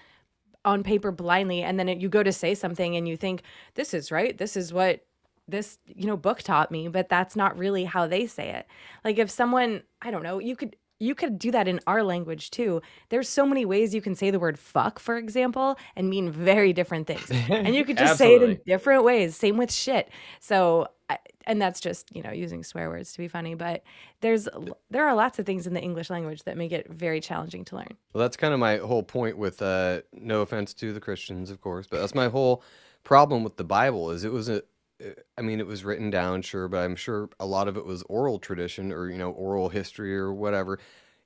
on 0.64 0.82
paper 0.82 1.12
blindly 1.12 1.62
and 1.62 1.78
then 1.78 1.89
you 1.89 2.09
go 2.09 2.22
to 2.22 2.32
say 2.32 2.55
something 2.55 2.97
and 2.97 3.07
you 3.07 3.16
think 3.16 3.43
this 3.74 3.95
is 3.95 4.11
right. 4.11 4.37
This 4.37 4.57
is 4.57 4.72
what 4.72 5.05
this 5.47 5.78
you 5.87 6.07
know 6.07 6.16
book 6.16 6.43
taught 6.43 6.70
me 6.70 6.89
but 6.89 7.09
that's 7.09 7.37
not 7.37 7.59
really 7.59 7.85
how 7.85 8.07
they 8.07 8.26
say 8.26 8.49
it 8.51 8.66
like 9.05 9.18
if 9.18 9.30
someone 9.30 9.82
i 10.01 10.11
don't 10.11 10.22
know 10.22 10.39
you 10.39 10.57
could 10.57 10.74
you 11.01 11.15
could 11.15 11.39
do 11.39 11.51
that 11.51 11.67
in 11.69 11.81
our 11.87 12.03
language 12.03 12.51
too. 12.51 12.81
There's 13.09 13.29
so 13.29 13.45
many 13.45 13.65
ways 13.65 13.95
you 13.95 14.01
can 14.01 14.15
say 14.15 14.31
the 14.31 14.39
word 14.39 14.59
fuck, 14.59 14.99
for 14.99 15.17
example, 15.17 15.77
and 15.97 16.09
mean 16.09 16.31
very 16.31 16.73
different 16.73 17.07
things. 17.07 17.31
And 17.51 17.75
you 17.75 17.85
could 17.89 17.99
just 17.99 18.17
say 18.17 18.35
it 18.35 18.43
in 18.43 18.51
Absolutely. 18.51 18.63
different 18.65 19.05
ways. 19.05 19.37
Same 19.37 19.57
with 19.57 19.73
shit. 19.73 20.09
So, 20.41 20.89
I- 21.11 21.19
and 21.47 21.61
that's 21.61 21.79
just 21.81 22.15
you 22.17 22.23
know 22.23 22.31
using 22.31 22.65
swear 22.65 22.89
words 22.89 23.13
to 23.13 23.19
be 23.19 23.29
funny. 23.29 23.55
But 23.55 23.83
there's 24.23 24.49
l- 24.49 24.79
there 24.91 25.07
are 25.07 25.15
lots 25.15 25.39
of 25.39 25.45
things 25.45 25.67
in 25.67 25.75
the 25.75 25.81
English 25.83 26.09
language 26.09 26.45
that 26.45 26.57
make 26.57 26.73
it 26.73 26.89
very 26.91 27.21
challenging 27.21 27.65
to 27.67 27.77
learn. 27.77 27.97
Well, 28.15 28.23
that's 28.23 28.37
kind 28.37 28.55
of 28.55 28.61
my 28.61 28.79
whole 28.79 29.03
point 29.03 29.37
with 29.37 29.61
uh 29.61 30.01
no 30.13 30.41
offense 30.41 30.73
to 30.75 30.93
the 30.95 31.01
Christians, 31.01 31.51
of 31.51 31.61
course, 31.61 31.87
but 31.87 32.01
that's 32.01 32.15
my 32.15 32.29
whole 32.29 32.63
problem 33.03 33.45
with 33.45 33.57
the 33.59 33.65
Bible 33.65 34.11
is 34.11 34.25
it 34.25 34.33
was 34.33 34.49
a 34.49 34.63
Uh, 35.03 35.11
I 35.39 35.43
mean, 35.43 35.61
it 35.61 35.67
was 35.67 35.85
written 35.85 36.11
down, 36.11 36.43
sure, 36.43 36.69
but 36.69 36.79
I'm 36.79 36.97
sure 36.97 37.29
a 37.39 37.47
lot 37.47 37.69
of 37.69 37.77
it 37.77 37.85
was 37.85 38.03
oral 38.05 38.39
tradition 38.39 38.93
or, 38.93 39.11
you 39.11 39.19
know, 39.19 39.31
oral 39.31 39.69
history 39.69 40.17
or 40.17 40.33
whatever. 40.33 40.79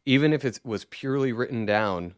Even 0.07 0.33
if 0.33 0.45
it 0.45 0.61
was 0.65 0.85
purely 0.87 1.33
written 1.33 1.67
down 1.67 2.15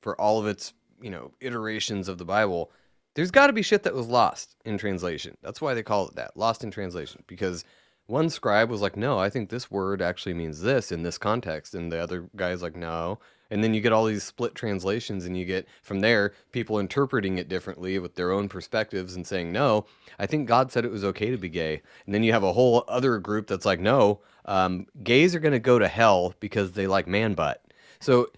for 0.00 0.18
all 0.20 0.38
of 0.38 0.46
its, 0.46 0.72
you 1.00 1.10
know, 1.10 1.32
iterations 1.40 2.08
of 2.08 2.18
the 2.18 2.24
Bible, 2.24 2.70
there's 3.14 3.30
got 3.30 3.48
to 3.48 3.52
be 3.52 3.62
shit 3.62 3.82
that 3.82 3.94
was 3.94 4.06
lost 4.06 4.56
in 4.64 4.78
translation. 4.78 5.36
That's 5.42 5.60
why 5.60 5.74
they 5.74 5.82
call 5.82 6.08
it 6.08 6.16
that, 6.16 6.36
lost 6.36 6.62
in 6.62 6.70
translation, 6.70 7.22
because 7.26 7.64
one 8.06 8.30
scribe 8.30 8.70
was 8.70 8.82
like, 8.82 8.96
"No, 8.96 9.18
I 9.18 9.30
think 9.30 9.48
this 9.48 9.70
word 9.70 10.00
actually 10.00 10.34
means 10.34 10.60
this 10.60 10.92
in 10.92 11.02
this 11.02 11.18
context," 11.18 11.74
and 11.74 11.90
the 11.90 11.98
other 11.98 12.28
guy's 12.36 12.62
like, 12.62 12.76
"No." 12.76 13.18
And 13.50 13.62
then 13.62 13.74
you 13.74 13.80
get 13.80 13.92
all 13.92 14.04
these 14.04 14.24
split 14.24 14.54
translations, 14.54 15.24
and 15.24 15.36
you 15.36 15.44
get 15.44 15.66
from 15.82 16.00
there 16.00 16.32
people 16.52 16.78
interpreting 16.78 17.38
it 17.38 17.48
differently 17.48 17.98
with 17.98 18.14
their 18.14 18.32
own 18.32 18.48
perspectives 18.48 19.14
and 19.14 19.26
saying, 19.26 19.52
"No, 19.52 19.86
I 20.18 20.26
think 20.26 20.48
God 20.48 20.72
said 20.72 20.84
it 20.84 20.90
was 20.90 21.04
okay 21.04 21.30
to 21.30 21.38
be 21.38 21.48
gay." 21.48 21.82
And 22.06 22.14
then 22.14 22.22
you 22.22 22.32
have 22.32 22.42
a 22.42 22.52
whole 22.52 22.84
other 22.88 23.18
group 23.18 23.46
that's 23.46 23.64
like, 23.66 23.80
"No, 23.80 24.20
um, 24.46 24.86
gays 25.02 25.34
are 25.34 25.40
going 25.40 25.52
to 25.52 25.58
go 25.58 25.78
to 25.78 25.88
hell 25.88 26.34
because 26.40 26.72
they 26.72 26.86
like 26.86 27.06
man 27.06 27.34
butt." 27.34 27.62
So 28.00 28.30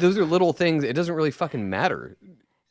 those 0.00 0.18
are 0.18 0.24
little 0.24 0.52
things. 0.52 0.84
It 0.84 0.94
doesn't 0.94 1.14
really 1.14 1.30
fucking 1.30 1.68
matter. 1.68 2.16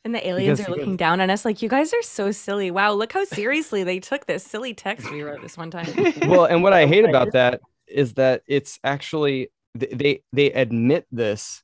And 0.04 0.14
the 0.14 0.26
aliens 0.26 0.60
Because- 0.60 0.72
are 0.72 0.76
looking 0.76 0.96
down 0.96 1.20
on 1.20 1.30
us 1.30 1.44
like, 1.44 1.62
you 1.62 1.68
guys 1.68 1.92
are 1.92 2.02
so 2.02 2.30
silly. 2.30 2.70
Wow, 2.70 2.92
look 2.92 3.12
how 3.12 3.24
seriously 3.24 3.82
they 3.82 3.98
took 3.98 4.26
this 4.26 4.44
silly 4.44 4.72
text 4.72 5.10
we 5.10 5.22
wrote 5.22 5.42
this 5.42 5.56
one 5.56 5.70
time. 5.70 5.88
well, 6.28 6.44
and 6.44 6.62
what 6.62 6.72
I 6.72 6.86
hate 6.86 7.04
about 7.04 7.32
that 7.32 7.60
is 7.88 8.14
that 8.14 8.42
it's 8.46 8.78
actually 8.84 9.48
they 9.74 10.22
they 10.32 10.52
admit 10.52 11.06
this 11.10 11.62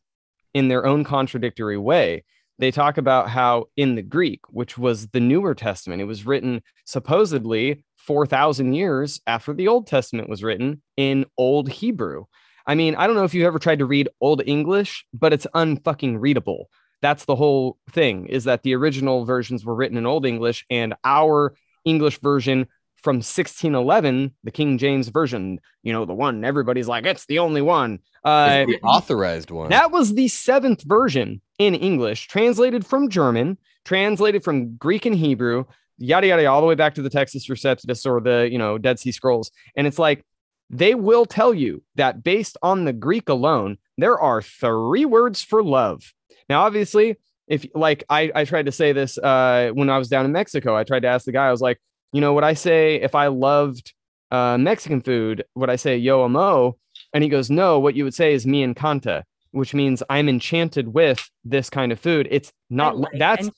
in 0.54 0.68
their 0.68 0.86
own 0.86 1.04
contradictory 1.04 1.78
way. 1.78 2.24
They 2.58 2.70
talk 2.70 2.98
about 2.98 3.28
how 3.28 3.66
in 3.76 3.94
the 3.94 4.02
Greek, 4.02 4.40
which 4.48 4.78
was 4.78 5.08
the 5.08 5.20
newer 5.20 5.54
testament, 5.54 6.02
it 6.02 6.06
was 6.06 6.26
written 6.26 6.62
supposedly 6.84 7.84
4,000 7.98 8.74
years 8.74 9.20
after 9.26 9.52
the 9.52 9.68
Old 9.68 9.86
Testament 9.86 10.28
was 10.28 10.42
written 10.42 10.82
in 10.96 11.26
Old 11.38 11.68
Hebrew. 11.68 12.24
I 12.66 12.74
mean, 12.74 12.94
I 12.94 13.06
don't 13.06 13.16
know 13.16 13.24
if 13.24 13.34
you've 13.34 13.46
ever 13.46 13.58
tried 13.58 13.80
to 13.80 13.86
read 13.86 14.08
Old 14.20 14.42
English, 14.46 15.04
but 15.12 15.32
it's 15.32 15.46
unfucking 15.54 16.20
readable. 16.20 16.68
That's 17.00 17.24
the 17.24 17.34
whole 17.34 17.78
thing 17.90 18.26
is 18.26 18.44
that 18.44 18.62
the 18.62 18.74
original 18.74 19.24
versions 19.24 19.64
were 19.64 19.74
written 19.74 19.98
in 19.98 20.06
Old 20.06 20.24
English 20.24 20.64
and 20.70 20.94
our 21.04 21.54
English 21.84 22.20
version 22.20 22.68
from 23.02 23.16
1611, 23.16 24.32
the 24.44 24.50
King 24.50 24.78
James 24.78 25.08
version, 25.08 25.58
you 25.82 25.92
know, 25.92 26.04
the 26.04 26.14
one 26.14 26.44
everybody's 26.44 26.88
like, 26.88 27.04
it's 27.04 27.26
the 27.26 27.38
only 27.38 27.62
one. 27.62 27.98
Uh, 28.24 28.64
It's 28.68 28.80
the 28.80 28.86
authorized 28.86 29.50
one. 29.50 29.70
that 29.70 29.90
was 29.90 30.14
the 30.14 30.28
seventh 30.28 30.82
version 30.82 31.40
in 31.58 31.74
English, 31.74 32.28
translated 32.28 32.86
from 32.86 33.08
German, 33.08 33.58
translated 33.84 34.44
from 34.44 34.76
Greek 34.76 35.06
and 35.06 35.16
Hebrew, 35.16 35.64
yada 35.98 36.26
yada, 36.28 36.46
all 36.46 36.60
the 36.60 36.66
way 36.66 36.74
back 36.76 36.94
to 36.94 37.02
the 37.02 37.10
Textus 37.10 37.48
Receptus 37.50 38.06
or 38.06 38.20
the 38.20 38.48
you 38.50 38.58
know 38.58 38.78
Dead 38.78 38.98
Sea 38.98 39.12
Scrolls. 39.12 39.50
And 39.76 39.86
it's 39.86 39.98
like 39.98 40.24
they 40.70 40.94
will 40.94 41.26
tell 41.26 41.52
you 41.52 41.82
that 41.96 42.22
based 42.22 42.56
on 42.62 42.84
the 42.84 42.92
Greek 42.92 43.28
alone, 43.28 43.76
there 43.98 44.18
are 44.18 44.40
three 44.40 45.04
words 45.04 45.42
for 45.42 45.62
love. 45.62 46.12
Now, 46.48 46.62
obviously, 46.62 47.16
if 47.48 47.66
like 47.74 48.04
I, 48.08 48.30
I 48.34 48.44
tried 48.44 48.66
to 48.66 48.72
say 48.72 48.92
this 48.92 49.18
uh, 49.18 49.70
when 49.74 49.90
I 49.90 49.98
was 49.98 50.08
down 50.08 50.24
in 50.24 50.32
Mexico, 50.32 50.76
I 50.76 50.84
tried 50.84 51.00
to 51.02 51.08
ask 51.08 51.24
the 51.26 51.32
guy, 51.32 51.48
I 51.48 51.50
was 51.50 51.60
like, 51.60 51.78
you 52.12 52.20
know, 52.20 52.34
would 52.34 52.44
I 52.44 52.54
say 52.54 52.96
if 52.96 53.14
I 53.14 53.26
loved 53.28 53.92
uh, 54.30 54.58
Mexican 54.58 55.00
food, 55.00 55.44
would 55.54 55.70
I 55.70 55.76
say 55.76 55.96
yo 55.96 56.22
amo? 56.22 56.76
And 57.12 57.22
he 57.22 57.30
goes, 57.30 57.50
no, 57.50 57.78
what 57.78 57.94
you 57.94 58.04
would 58.04 58.14
say 58.14 58.32
is 58.32 58.46
me 58.46 58.64
encanta, 58.64 59.22
which 59.52 59.74
means 59.74 60.02
I'm 60.10 60.28
enchanted 60.28 60.88
with 60.88 61.30
this 61.44 61.70
kind 61.70 61.92
of 61.92 62.00
food. 62.00 62.26
It's 62.30 62.52
not 62.70 62.98
like 62.98 63.12
that's 63.18 63.50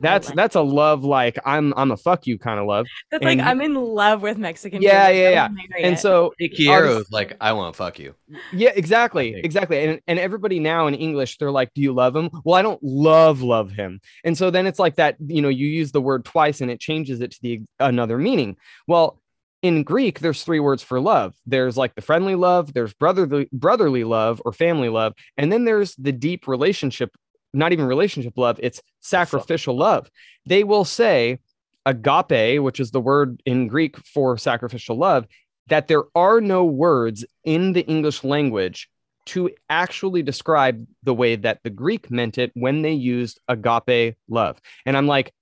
that's 0.00 0.28
like- 0.28 0.34
that's 0.34 0.54
a 0.56 0.60
love 0.60 1.04
like 1.04 1.38
I'm 1.44 1.72
I'm 1.76 1.90
a 1.90 1.96
fuck 1.96 2.26
you 2.26 2.38
kind 2.38 2.58
of 2.58 2.66
love. 2.66 2.86
that's 3.10 3.22
like 3.22 3.38
I'm 3.38 3.60
in 3.60 3.74
love 3.74 4.22
with 4.22 4.38
Mexican. 4.38 4.82
Yeah, 4.82 5.08
food. 5.08 5.16
yeah, 5.16 5.28
I 5.28 5.30
yeah. 5.30 5.48
And 5.78 5.94
it. 5.94 5.98
so 5.98 6.32
Quiero 6.54 7.04
like, 7.10 7.36
I 7.40 7.52
want 7.52 7.74
to 7.74 7.76
fuck 7.76 7.98
you. 7.98 8.14
Yeah, 8.52 8.72
exactly, 8.74 9.34
exactly. 9.42 9.84
And 9.84 10.00
and 10.06 10.18
everybody 10.18 10.58
now 10.58 10.86
in 10.86 10.94
English, 10.94 11.38
they're 11.38 11.50
like, 11.50 11.72
"Do 11.74 11.82
you 11.82 11.92
love 11.92 12.16
him?" 12.16 12.30
Well, 12.44 12.54
I 12.54 12.62
don't 12.62 12.82
love 12.82 13.42
love 13.42 13.70
him. 13.70 14.00
And 14.24 14.36
so 14.36 14.50
then 14.50 14.66
it's 14.66 14.78
like 14.78 14.96
that. 14.96 15.16
You 15.26 15.42
know, 15.42 15.48
you 15.48 15.66
use 15.66 15.92
the 15.92 16.00
word 16.00 16.24
twice, 16.24 16.60
and 16.60 16.70
it 16.70 16.80
changes 16.80 17.20
it 17.20 17.32
to 17.32 17.38
the 17.42 17.60
another 17.78 18.18
meaning. 18.18 18.56
Well, 18.86 19.20
in 19.62 19.82
Greek, 19.82 20.20
there's 20.20 20.42
three 20.42 20.60
words 20.60 20.82
for 20.82 21.00
love. 21.00 21.34
There's 21.46 21.76
like 21.76 21.94
the 21.94 22.02
friendly 22.02 22.34
love, 22.34 22.74
there's 22.74 22.94
brotherly 22.94 23.48
brotherly 23.52 24.04
love 24.04 24.40
or 24.44 24.52
family 24.52 24.88
love, 24.88 25.14
and 25.36 25.50
then 25.52 25.64
there's 25.64 25.94
the 25.96 26.12
deep 26.12 26.46
relationship. 26.46 27.16
Not 27.52 27.72
even 27.72 27.86
relationship 27.86 28.34
love; 28.36 28.60
it's 28.62 28.82
sacrificial 29.00 29.76
love. 29.76 30.10
They 30.44 30.62
will 30.62 30.84
say 30.84 31.38
agape, 31.86 32.60
which 32.62 32.80
is 32.80 32.90
the 32.90 33.00
word 33.00 33.42
in 33.46 33.68
Greek 33.68 33.96
for 33.96 34.36
sacrificial 34.36 34.96
love, 34.96 35.26
that 35.68 35.88
there 35.88 36.04
are 36.14 36.40
no 36.40 36.64
words 36.64 37.24
in 37.44 37.72
the 37.72 37.86
English 37.86 38.24
language 38.24 38.88
to 39.26 39.50
actually 39.68 40.22
describe 40.22 40.86
the 41.02 41.14
way 41.14 41.34
that 41.34 41.60
the 41.64 41.70
Greek 41.70 42.10
meant 42.10 42.38
it 42.38 42.52
when 42.54 42.82
they 42.82 42.92
used 42.92 43.40
agape 43.48 44.16
love. 44.28 44.60
And 44.84 44.96
I'm 44.96 45.06
like, 45.06 45.32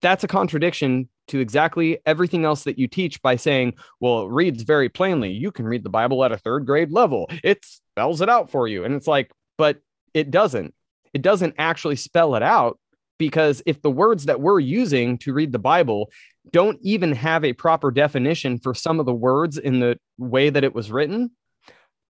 that's 0.00 0.24
a 0.24 0.28
contradiction 0.28 1.08
to 1.30 1.40
exactly 1.40 1.98
everything 2.06 2.44
else 2.44 2.64
that 2.64 2.78
you 2.78 2.86
teach 2.86 3.22
by 3.22 3.36
saying, 3.36 3.74
well, 4.00 4.22
it 4.22 4.30
reads 4.30 4.62
very 4.62 4.88
plainly. 4.88 5.30
You 5.30 5.50
can 5.50 5.66
read 5.66 5.84
the 5.84 5.90
Bible 5.90 6.24
at 6.24 6.32
a 6.32 6.38
third 6.38 6.66
grade 6.66 6.92
level, 6.92 7.30
it 7.42 7.64
spells 7.64 8.20
it 8.20 8.28
out 8.28 8.50
for 8.50 8.68
you. 8.68 8.84
And 8.84 8.94
it's 8.94 9.06
like, 9.06 9.30
but 9.56 9.78
it 10.14 10.30
doesn't. 10.30 10.74
It 11.12 11.22
doesn't 11.22 11.54
actually 11.58 11.96
spell 11.96 12.34
it 12.34 12.42
out 12.42 12.78
because 13.18 13.62
if 13.66 13.82
the 13.82 13.90
words 13.90 14.26
that 14.26 14.40
we're 14.40 14.60
using 14.60 15.18
to 15.18 15.32
read 15.32 15.52
the 15.52 15.58
Bible 15.58 16.10
don't 16.52 16.78
even 16.82 17.12
have 17.12 17.44
a 17.44 17.52
proper 17.52 17.90
definition 17.90 18.58
for 18.58 18.74
some 18.74 18.98
of 18.98 19.06
the 19.06 19.14
words 19.14 19.58
in 19.58 19.80
the 19.80 19.98
way 20.18 20.50
that 20.50 20.64
it 20.64 20.74
was 20.74 20.90
written, 20.90 21.30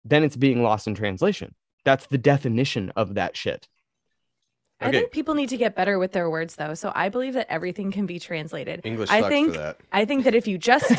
then 0.06 0.24
it's 0.24 0.38
being 0.38 0.64
lost 0.64 0.88
in 0.88 0.96
translation. 0.96 1.56
That's 1.84 2.08
the 2.08 2.18
definition 2.18 2.92
of 2.96 3.16
that 3.16 3.36
shit. 3.36 3.68
I 4.82 4.92
think 4.92 5.12
people 5.12 5.34
need 5.34 5.50
to 5.50 5.58
get 5.58 5.76
better 5.76 6.00
with 6.00 6.14
their 6.14 6.30
words, 6.30 6.56
though. 6.56 6.74
So 6.74 6.92
I 6.96 7.10
believe 7.10 7.34
that 7.34 7.48
everything 7.50 7.92
can 7.92 8.06
be 8.06 8.20
translated. 8.20 8.82
English 8.84 9.10
I 9.10 9.22
sucks 9.22 9.30
think 9.30 9.54
for 9.54 9.60
that. 9.60 9.80
I 9.92 10.06
think 10.06 10.24
that 10.24 10.36
if 10.36 10.48
you 10.48 10.58
just 10.58 10.92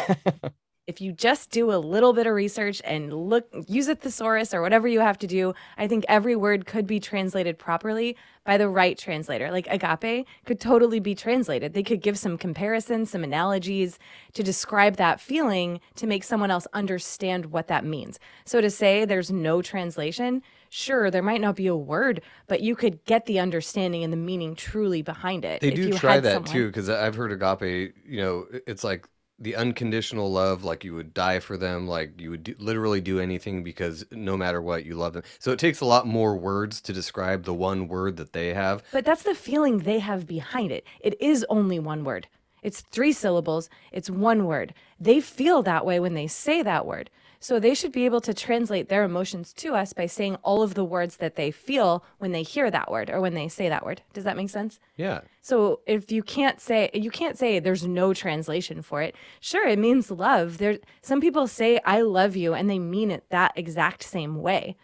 if 0.91 1.01
you 1.01 1.12
just 1.12 1.51
do 1.51 1.72
a 1.72 1.78
little 1.78 2.12
bit 2.12 2.26
of 2.26 2.35
research 2.35 2.83
and 2.85 3.12
look 3.12 3.47
use 3.68 3.87
a 3.87 3.95
thesaurus 3.95 4.53
or 4.53 4.61
whatever 4.61 4.89
you 4.89 4.99
have 4.99 5.18
to 5.18 5.26
do, 5.28 5.55
I 5.78 5.87
think 5.87 6.05
every 6.09 6.35
word 6.35 6.66
could 6.66 6.85
be 6.85 6.99
translated 6.99 7.59
properly 7.59 8.16
by 8.45 8.59
the 8.59 8.68
right 8.68 8.99
translator. 8.99 9.53
Like 9.53 9.68
agape 9.70 10.26
could 10.47 10.59
totally 10.59 10.99
be 10.99 11.14
translated. 11.14 11.74
They 11.74 11.85
could 11.85 12.03
give 12.03 12.18
some 12.18 12.37
comparisons, 12.37 13.11
some 13.11 13.22
analogies 13.22 14.01
to 14.33 14.43
describe 14.43 14.97
that 14.97 15.20
feeling 15.20 15.81
to 15.95 16.09
make 16.09 16.24
someone 16.24 16.51
else 16.51 16.66
understand 16.72 17.47
what 17.47 17.68
that 17.68 17.85
means. 17.85 18.18
So 18.45 18.61
to 18.61 18.68
say 18.68 19.05
there's 19.05 19.31
no 19.31 19.62
translation, 19.62 20.43
sure, 20.70 21.10
there 21.10 21.22
might 21.22 21.40
not 21.42 21.56
be 21.56 21.66
a 21.66 21.76
word, 21.76 22.22
but 22.46 22.62
you 22.62 22.74
could 22.74 23.04
get 23.04 23.26
the 23.26 23.38
understanding 23.38 24.02
and 24.02 24.12
the 24.12 24.16
meaning 24.16 24.54
truly 24.54 25.02
behind 25.02 25.44
it. 25.44 25.60
They 25.60 25.70
do 25.70 25.92
try 25.92 26.20
that 26.20 26.32
someone- 26.32 26.50
too, 26.52 26.66
because 26.68 26.88
I've 26.88 27.16
heard 27.16 27.32
agape. 27.32 27.94
You 28.06 28.20
know, 28.22 28.46
it's 28.66 28.82
like 28.82 29.06
the 29.38 29.56
unconditional 29.56 30.30
love, 30.30 30.64
like 30.64 30.84
you 30.84 30.94
would 30.94 31.14
die 31.14 31.40
for 31.40 31.56
them, 31.56 31.88
like 31.88 32.20
you 32.20 32.30
would 32.30 32.44
do, 32.44 32.54
literally 32.58 33.00
do 33.00 33.18
anything 33.18 33.62
because 33.64 34.04
no 34.10 34.36
matter 34.36 34.60
what, 34.60 34.84
you 34.84 34.94
love 34.94 35.14
them. 35.14 35.22
So 35.38 35.50
it 35.50 35.58
takes 35.58 35.80
a 35.80 35.86
lot 35.86 36.06
more 36.06 36.36
words 36.36 36.80
to 36.82 36.92
describe 36.92 37.44
the 37.44 37.54
one 37.54 37.88
word 37.88 38.16
that 38.18 38.32
they 38.34 38.52
have. 38.52 38.82
But 38.92 39.04
that's 39.04 39.22
the 39.22 39.34
feeling 39.34 39.78
they 39.78 39.98
have 39.98 40.26
behind 40.26 40.70
it. 40.72 40.86
It 41.00 41.20
is 41.20 41.44
only 41.48 41.78
one 41.78 42.04
word. 42.04 42.28
It's 42.62 42.82
three 42.82 43.12
syllables, 43.12 43.70
it's 43.90 44.10
one 44.10 44.44
word. 44.44 44.74
They 45.00 45.20
feel 45.20 45.62
that 45.62 45.86
way 45.86 45.98
when 45.98 46.12
they 46.12 46.26
say 46.26 46.62
that 46.62 46.84
word. 46.84 47.08
So 47.43 47.59
they 47.59 47.72
should 47.72 47.93
be 47.93 48.05
able 48.05 48.20
to 48.20 48.34
translate 48.34 48.91
their 48.91 49.03
emotions 49.03 49.55
to 49.55 49.74
us 49.74 49.95
by 49.95 50.05
saying 50.05 50.36
all 50.43 50.62
of 50.62 50.74
the 50.74 50.84
words 50.84 51.16
that 51.16 51.36
they 51.36 51.51
feel 51.51 52.05
when 52.18 52.32
they 52.32 52.43
hear 52.43 52.70
that 52.70 52.91
word 52.91 53.09
or 53.09 53.18
when 53.22 53.32
they 53.32 53.49
say 53.49 53.70
that 53.70 53.84
word. 53.84 54.03
Does 54.12 54.24
that 54.24 54.36
make 54.36 54.51
sense? 54.51 54.78
Yeah. 54.97 55.22
So 55.41 55.80
if 55.86 56.12
you 56.12 56.22
can't 56.22 56.61
say 56.61 56.91
you 56.93 57.11
can't 57.11 57.38
say 57.38 57.59
there's 57.59 57.86
no 57.86 58.12
translation 58.12 58.82
for 58.82 59.01
it. 59.01 59.16
Sure, 59.41 59.66
it 59.66 59.78
means 59.78 60.11
love. 60.11 60.59
There 60.59 60.78
some 61.01 61.22
people 61.22 61.47
say 61.47 61.80
I 61.86 62.03
love 62.03 62.36
you 62.36 62.53
and 62.53 62.68
they 62.68 62.78
mean 62.78 63.11
it 63.11 63.24
that 63.30 63.53
exact 63.57 64.03
same 64.03 64.43
way. 64.43 64.76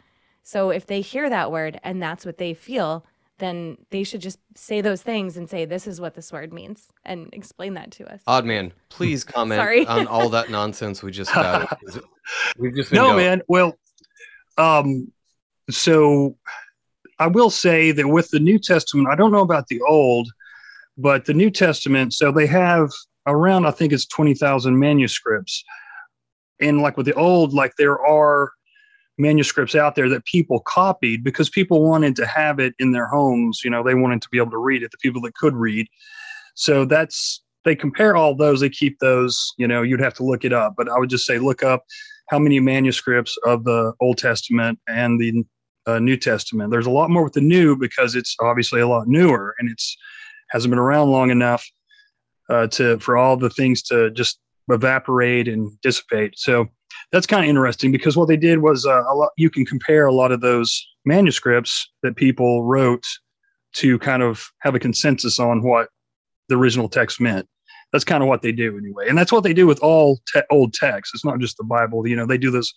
So 0.42 0.70
if 0.70 0.86
they 0.86 1.02
hear 1.02 1.28
that 1.28 1.52
word 1.52 1.78
and 1.84 2.02
that's 2.02 2.24
what 2.24 2.38
they 2.38 2.54
feel, 2.54 3.04
then 3.38 3.76
they 3.90 4.02
should 4.04 4.20
just 4.20 4.38
say 4.54 4.80
those 4.80 5.02
things 5.02 5.36
and 5.36 5.48
say 5.48 5.64
this 5.64 5.86
is 5.86 6.00
what 6.00 6.14
this 6.14 6.32
word 6.32 6.52
means 6.52 6.88
and 7.04 7.28
explain 7.32 7.74
that 7.74 7.90
to 7.92 8.10
us. 8.12 8.22
Odd 8.26 8.44
man, 8.44 8.72
please 8.88 9.24
comment 9.36 9.60
on 9.88 10.06
all 10.06 10.28
that 10.30 10.50
nonsense 10.50 11.02
we 11.02 11.10
just 11.10 11.32
got. 11.34 11.78
We've 12.58 12.74
just 12.74 12.92
No, 12.92 13.08
going- 13.08 13.16
man. 13.18 13.42
Well, 13.48 13.78
um, 14.58 15.12
so 15.70 16.36
I 17.18 17.26
will 17.26 17.50
say 17.50 17.92
that 17.92 18.08
with 18.08 18.30
the 18.30 18.40
New 18.40 18.58
Testament, 18.58 19.08
I 19.10 19.14
don't 19.16 19.32
know 19.32 19.40
about 19.42 19.66
the 19.68 19.80
Old, 19.86 20.28
but 20.96 21.24
the 21.24 21.34
New 21.34 21.50
Testament, 21.50 22.14
so 22.14 22.32
they 22.32 22.46
have 22.46 22.90
around, 23.26 23.66
I 23.66 23.70
think 23.70 23.92
it's 23.92 24.06
20,000 24.06 24.78
manuscripts. 24.78 25.64
And 26.60 26.80
like 26.80 26.96
with 26.96 27.06
the 27.06 27.14
Old, 27.14 27.52
like 27.52 27.72
there 27.76 28.00
are 28.00 28.50
manuscripts 29.18 29.74
out 29.74 29.94
there 29.94 30.08
that 30.08 30.24
people 30.24 30.60
copied 30.60 31.24
because 31.24 31.48
people 31.48 31.82
wanted 31.82 32.16
to 32.16 32.26
have 32.26 32.58
it 32.58 32.74
in 32.78 32.92
their 32.92 33.06
homes. 33.06 33.62
You 33.64 33.70
know, 33.70 33.82
they 33.82 33.94
wanted 33.94 34.22
to 34.22 34.28
be 34.30 34.38
able 34.38 34.50
to 34.50 34.58
read 34.58 34.82
it, 34.82 34.90
the 34.90 34.98
people 34.98 35.22
that 35.22 35.34
could 35.34 35.54
read. 35.54 35.86
So 36.54 36.84
that's, 36.84 37.42
they 37.64 37.74
compare 37.74 38.16
all 38.16 38.34
those, 38.34 38.60
they 38.60 38.68
keep 38.68 38.98
those, 38.98 39.52
you 39.58 39.66
know, 39.66 39.82
you'd 39.82 40.00
have 40.00 40.14
to 40.14 40.24
look 40.24 40.44
it 40.44 40.52
up. 40.52 40.74
But 40.76 40.88
I 40.88 40.98
would 40.98 41.10
just 41.10 41.26
say, 41.26 41.38
look 41.38 41.62
up 41.62 41.84
how 42.28 42.38
many 42.38 42.60
manuscripts 42.60 43.36
of 43.44 43.64
the 43.64 43.92
Old 44.00 44.18
Testament 44.18 44.78
and 44.88 45.20
the 45.20 45.44
uh, 45.86 45.98
New 45.98 46.16
Testament. 46.16 46.70
There's 46.70 46.86
a 46.86 46.90
lot 46.90 47.10
more 47.10 47.24
with 47.24 47.34
the 47.34 47.40
New 47.40 47.76
because 47.76 48.14
it's 48.14 48.36
obviously 48.40 48.80
a 48.80 48.88
lot 48.88 49.06
newer 49.06 49.54
and 49.58 49.70
it's 49.70 49.96
hasn't 50.50 50.70
been 50.70 50.78
around 50.78 51.10
long 51.10 51.30
enough 51.30 51.64
uh, 52.48 52.66
to 52.68 52.98
for 52.98 53.16
all 53.16 53.36
the 53.36 53.50
things 53.50 53.82
to 53.82 54.10
just 54.10 54.38
evaporate 54.68 55.48
and 55.48 55.70
dissipate. 55.80 56.38
So 56.38 56.66
that's 57.12 57.26
kind 57.26 57.44
of 57.44 57.48
interesting 57.48 57.92
because 57.92 58.16
what 58.16 58.28
they 58.28 58.36
did 58.36 58.60
was 58.60 58.86
uh, 58.86 59.02
a 59.08 59.14
lot. 59.14 59.30
You 59.36 59.50
can 59.50 59.64
compare 59.64 60.06
a 60.06 60.12
lot 60.14 60.32
of 60.32 60.40
those 60.40 60.86
manuscripts 61.04 61.88
that 62.02 62.16
people 62.16 62.64
wrote 62.64 63.04
to 63.74 63.98
kind 63.98 64.22
of 64.22 64.48
have 64.60 64.74
a 64.74 64.80
consensus 64.80 65.38
on 65.38 65.62
what 65.62 65.88
the 66.48 66.56
original 66.56 66.88
text 66.88 67.20
meant. 67.20 67.46
That's 67.92 68.04
kind 68.04 68.22
of 68.22 68.28
what 68.28 68.42
they 68.42 68.52
do 68.52 68.76
anyway, 68.76 69.08
and 69.08 69.16
that's 69.16 69.32
what 69.32 69.44
they 69.44 69.54
do 69.54 69.66
with 69.66 69.78
all 69.80 70.18
te- 70.32 70.42
old 70.50 70.74
texts. 70.74 71.14
It's 71.14 71.24
not 71.24 71.38
just 71.38 71.56
the 71.56 71.64
Bible. 71.64 72.06
You 72.06 72.16
know, 72.16 72.26
they 72.26 72.38
do 72.38 72.50
this 72.50 72.72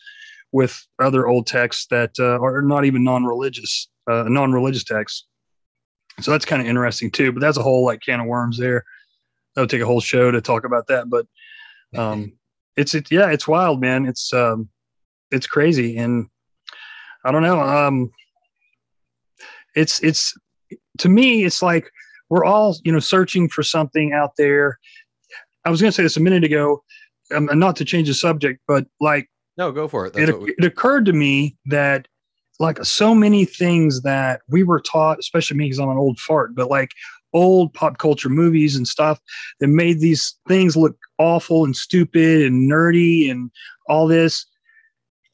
with 0.51 0.85
other 0.99 1.27
old 1.27 1.47
texts 1.47 1.87
that 1.89 2.11
uh, 2.19 2.39
are 2.39 2.61
not 2.61 2.85
even 2.85 3.03
non-religious, 3.03 3.89
uh, 4.09 4.23
non-religious 4.27 4.83
texts. 4.83 5.25
So 6.21 6.31
that's 6.31 6.45
kind 6.45 6.61
of 6.61 6.67
interesting 6.67 7.11
too. 7.11 7.31
But 7.31 7.39
that's 7.39 7.57
a 7.57 7.63
whole 7.63 7.85
like 7.85 8.01
can 8.01 8.19
of 8.19 8.27
worms 8.27 8.57
there. 8.57 8.83
That 9.55 9.61
would 9.61 9.69
take 9.69 9.81
a 9.81 9.85
whole 9.85 10.01
show 10.01 10.31
to 10.31 10.41
talk 10.41 10.63
about 10.63 10.87
that. 10.87 11.09
But 11.09 11.25
um, 11.97 12.33
it's 12.75 12.93
it 12.93 13.11
yeah, 13.11 13.29
it's 13.29 13.47
wild, 13.47 13.81
man. 13.81 14.05
It's 14.05 14.33
um, 14.33 14.69
it's 15.31 15.47
crazy, 15.47 15.97
and 15.97 16.27
I 17.25 17.31
don't 17.31 17.43
know. 17.43 17.59
Um, 17.59 18.11
it's 19.75 20.01
it's 20.01 20.33
to 20.99 21.09
me, 21.09 21.43
it's 21.43 21.61
like 21.61 21.89
we're 22.29 22.45
all 22.45 22.75
you 22.83 22.91
know 22.91 22.99
searching 22.99 23.49
for 23.49 23.63
something 23.63 24.13
out 24.13 24.31
there. 24.37 24.79
I 25.65 25.69
was 25.69 25.81
going 25.81 25.91
to 25.91 25.95
say 25.95 26.03
this 26.03 26.17
a 26.17 26.21
minute 26.21 26.43
ago, 26.43 26.83
um, 27.35 27.49
not 27.53 27.75
to 27.77 27.85
change 27.85 28.07
the 28.07 28.13
subject, 28.13 28.61
but 28.67 28.85
like 28.99 29.27
No, 29.57 29.71
go 29.71 29.87
for 29.87 30.07
it. 30.07 30.15
It, 30.15 30.39
we, 30.39 30.55
it 30.57 30.65
occurred 30.65 31.05
to 31.05 31.13
me 31.13 31.57
that 31.65 32.07
like 32.59 32.83
so 32.83 33.15
many 33.15 33.45
things 33.45 34.01
that 34.01 34.41
we 34.49 34.63
were 34.63 34.81
taught, 34.81 35.19
especially 35.19 35.57
me 35.57 35.65
because 35.65 35.79
I'm 35.79 35.89
an 35.89 35.97
old 35.97 36.19
fart, 36.19 36.55
but 36.55 36.69
like 36.69 36.91
old 37.33 37.73
pop 37.73 37.97
culture 37.97 38.29
movies 38.29 38.75
and 38.75 38.87
stuff 38.87 39.19
that 39.59 39.67
made 39.67 39.99
these 39.99 40.37
things 40.47 40.75
look 40.75 40.97
awful 41.17 41.65
and 41.65 41.75
stupid 41.75 42.41
and 42.41 42.69
nerdy 42.69 43.29
and 43.29 43.51
all 43.87 44.07
this 44.07 44.45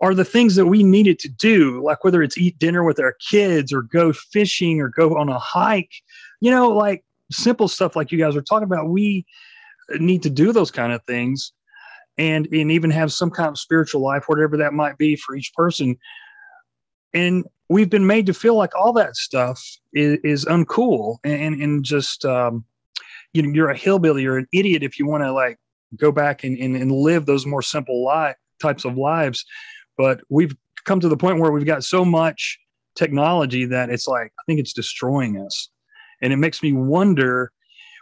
are 0.02 0.14
the 0.14 0.26
things 0.26 0.56
that 0.56 0.66
we 0.66 0.84
needed 0.84 1.20
to 1.20 1.30
do, 1.30 1.82
like 1.82 2.04
whether 2.04 2.22
it's 2.22 2.38
eat 2.38 2.60
dinner 2.60 2.84
with 2.84 3.00
our 3.00 3.16
kids 3.30 3.72
or 3.72 3.82
go 3.82 4.12
fishing 4.12 4.82
or 4.82 4.89
go 4.89 5.18
on 5.18 5.30
a 5.30 5.39
hike, 5.39 5.93
you 6.41 6.52
know, 6.52 6.70
like 6.70 7.04
simple 7.32 7.68
stuff 7.68 7.96
like 7.96 8.12
you 8.12 8.18
guys 8.18 8.36
were 8.36 8.41
talking 8.41 8.66
about. 8.66 8.89
We 8.89 9.26
need 10.00 10.22
to 10.24 10.30
do 10.30 10.52
those 10.52 10.72
kind 10.72 10.91
of 10.91 11.04
things 11.06 11.54
and 12.18 12.48
and 12.48 12.72
even 12.72 12.91
have 12.91 13.12
some 13.12 13.30
kind 13.30 13.50
of 13.50 13.58
spiritual 13.58 14.02
life, 14.02 14.26
whatever 14.28 14.58
that 14.58 14.74
might 14.74 14.98
be 14.98 15.16
for 15.16 15.36
each 15.36 15.54
person. 15.54 15.98
And 17.14 17.46
we've 17.70 17.89
been 17.89 18.05
made 18.05 18.26
to 18.28 18.34
feel 18.34 18.55
like 18.55 18.76
all 18.76 18.93
that 18.93 19.16
stuff 19.16 19.61
is, 19.93 20.18
is 20.24 20.45
uncool 20.45 21.18
and 21.24 21.61
and 21.61 21.84
just 21.84 22.26
um, 22.26 22.63
you 23.34 23.41
know 23.41 23.49
you're 23.49 23.70
a 23.70 23.78
hillbilly, 23.78 24.24
you're 24.24 24.38
an 24.38 24.47
idiot 24.53 24.84
if 24.84 24.99
you 24.99 25.07
want 25.07 25.24
to 25.24 25.32
like 25.32 25.57
go 25.97 26.11
back 26.11 26.43
and, 26.43 26.57
and, 26.57 26.76
and 26.76 26.91
live 26.91 27.26
those 27.26 27.45
more 27.45 27.61
simple 27.61 28.03
life 28.03 28.36
types 28.61 28.86
of 28.86 28.97
lives. 28.97 29.45
But 29.97 30.22
we've 30.30 30.55
come 30.86 30.99
to 30.99 31.09
the 31.09 31.18
point 31.18 31.39
where 31.39 31.51
we've 31.51 31.66
got 31.66 31.84
so 31.84 32.03
much 32.05 32.59
technology 32.95 33.66
that 33.66 33.89
it's 33.89 34.07
like 34.07 34.28
I 34.39 34.43
think 34.45 34.59
it's 34.59 34.74
destroying 34.74 35.39
us, 35.39 35.70
and 36.22 36.32
it 36.34 36.38
makes 36.38 36.61
me 36.61 36.74
wonder 36.74 37.51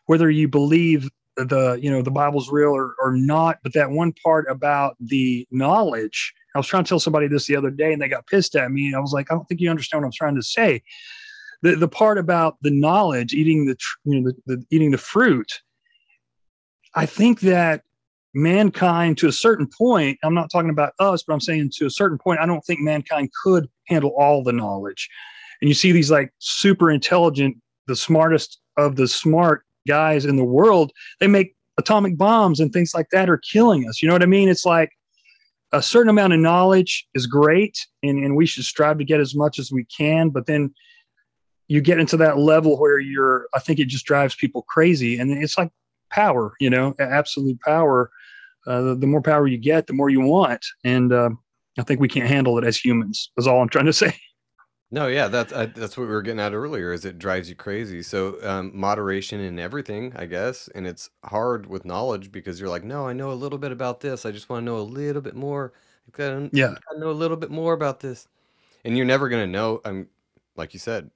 whether 0.06 0.30
you 0.30 0.48
believe 0.48 1.10
the 1.36 1.80
you 1.82 1.90
know 1.90 2.02
the 2.02 2.12
Bible's 2.12 2.52
real 2.52 2.76
or, 2.76 2.96
or 3.02 3.14
not. 3.14 3.60
But 3.64 3.74
that 3.74 3.90
one 3.90 4.14
part 4.24 4.46
about 4.50 4.96
the 5.00 5.48
knowledge, 5.52 6.34
I 6.56 6.60
was 6.60 6.68
trying 6.68 6.84
to 6.84 6.90
tell 6.90 7.00
somebody 7.00 7.28
this 7.28 7.48
the 7.48 7.56
other 7.56 7.72
day, 7.72 7.94
and 7.94 8.02
they 8.02 8.08
got 8.08 8.28
pissed 8.28 8.56
at 8.56 8.72
me. 8.72 8.94
I 8.94 9.00
was 9.00 9.12
like, 9.12 9.32
I 9.32 9.36
don't 9.36 9.46
think 9.46 9.62
you 9.62 9.70
understand 9.70 10.02
what 10.02 10.08
I'm 10.08 10.14
trying 10.14 10.36
to 10.36 10.44
say. 10.44 10.82
The 11.62 11.76
the 11.76 11.88
part 11.88 12.18
about 12.18 12.58
the 12.62 12.72
knowledge, 12.72 13.34
eating 13.34 13.66
the 13.66 13.78
you 14.06 14.20
know 14.22 14.32
the, 14.32 14.56
the 14.56 14.66
eating 14.70 14.92
the 14.92 14.98
fruit. 14.98 15.52
I 16.96 17.06
think 17.06 17.40
that 17.42 17.84
mankind 18.34 19.18
to 19.18 19.28
a 19.28 19.32
certain 19.32 19.68
point 19.78 20.18
i'm 20.24 20.34
not 20.34 20.50
talking 20.52 20.72
about 20.72 20.94
us 21.00 21.22
but 21.22 21.34
i'm 21.34 21.40
saying 21.40 21.70
to 21.72 21.86
a 21.86 21.90
certain 21.90 22.18
point 22.18 22.40
i 22.40 22.46
don't 22.46 22.66
think 22.66 22.80
mankind 22.80 23.30
could 23.44 23.68
handle 23.88 24.12
all 24.18 24.44
the 24.44 24.52
knowledge 24.52 25.08
and 25.62 25.70
you 25.70 25.76
see 25.76 25.92
these 25.92 26.10
like 26.10 26.32
super 26.40 26.90
intelligent 26.90 27.56
the 27.88 27.96
smartest 27.96 28.60
of 28.78 28.96
the 28.96 29.08
smart 29.08 29.64
guys 29.88 30.26
in 30.26 30.36
the 30.36 30.44
world 30.44 30.92
they 31.20 31.28
make 31.28 31.56
atomic 31.78 32.18
bombs 32.18 32.60
and 32.60 32.74
things 32.74 32.94
like 32.96 33.08
that 33.12 33.30
are 33.30 33.38
killing 33.52 33.88
us 33.88 34.02
you 34.02 34.08
know 34.08 34.16
what 34.16 34.24
i 34.24 34.28
mean 34.28 34.50
it's 34.50 34.66
like 34.66 34.90
a 35.74 35.82
certain 35.82 36.10
amount 36.10 36.34
of 36.34 36.40
knowledge 36.40 37.08
is 37.14 37.26
great 37.26 37.86
and, 38.02 38.24
and 38.24 38.36
we 38.36 38.46
should 38.46 38.64
strive 38.64 38.98
to 38.98 39.04
get 39.04 39.20
as 39.20 39.36
much 39.36 39.60
as 39.60 39.72
we 39.72 39.86
can 39.86 40.30
but 40.30 40.46
then 40.46 40.74
you 41.68 41.82
get 41.82 42.00
into 42.00 42.18
that 42.18 42.38
level 42.38 42.80
where 42.80 43.00
you're 43.00 43.48
i 43.54 43.60
think 43.60 43.80
it 43.80 43.88
just 43.88 44.06
drives 44.06 44.36
people 44.36 44.62
crazy 44.64 45.18
and 45.18 45.32
it's 45.32 45.58
like 45.58 45.72
power 46.10 46.54
you 46.60 46.70
know 46.70 46.94
absolute 47.00 47.60
power 47.62 48.10
uh, 48.66 48.82
the, 48.82 48.96
the 48.96 49.08
more 49.08 49.22
power 49.22 49.48
you 49.48 49.58
get, 49.58 49.88
the 49.88 49.94
more 49.94 50.10
you 50.10 50.22
want. 50.22 50.66
And 50.84 51.12
uh, 51.12 51.30
I 51.78 51.84
think 51.84 52.00
we 52.00 52.08
can't 52.08 52.30
handle 52.30 52.58
it 52.58 52.64
as 52.64 52.78
humans. 52.78 53.32
Is 53.38 53.48
all 53.48 53.62
I'm 53.62 53.70
trying 53.70 53.86
to 53.86 53.94
say. 53.94 54.16
No, 54.94 55.08
yeah, 55.08 55.28
that's 55.28 55.52
I, 55.52 55.66
that's 55.66 55.98
what 55.98 56.04
we 56.04 56.14
were 56.14 56.22
getting 56.22 56.40
at 56.40 56.54
earlier. 56.54 56.94
Is 56.94 57.04
it 57.04 57.18
drives 57.18 57.50
you 57.50 57.56
crazy? 57.56 58.04
So 58.04 58.38
um, 58.44 58.72
moderation 58.76 59.40
in 59.40 59.58
everything, 59.58 60.14
I 60.16 60.28
guess, 60.28 60.68
and 60.76 60.86
it's 60.86 61.10
hard 61.26 61.66
with 61.66 61.84
knowledge 61.84 62.32
because 62.32 62.60
you're 62.60 62.70
like, 62.70 62.84
no, 62.84 63.08
I 63.08 63.14
know 63.14 63.32
a 63.32 63.34
little 63.34 63.58
bit 63.58 63.72
about 63.72 64.02
this. 64.02 64.24
I 64.24 64.32
just 64.32 64.50
want 64.50 64.62
to 64.62 64.66
know 64.66 64.78
a 64.78 64.82
little 64.82 65.22
bit 65.24 65.36
more. 65.36 65.74
I 66.08 66.12
gotta, 66.16 66.52
Yeah. 66.52 66.76
I 66.94 66.98
know 67.00 67.10
a 67.10 67.12
little 67.12 67.38
bit 67.38 67.50
more 67.50 67.74
about 67.74 68.02
this, 68.02 68.28
and 68.86 68.98
you're 68.98 69.06
never 69.06 69.30
gonna 69.30 69.48
know. 69.48 69.82
I'm 69.86 70.10
like 70.56 70.74
you 70.74 70.80
said, 70.80 71.12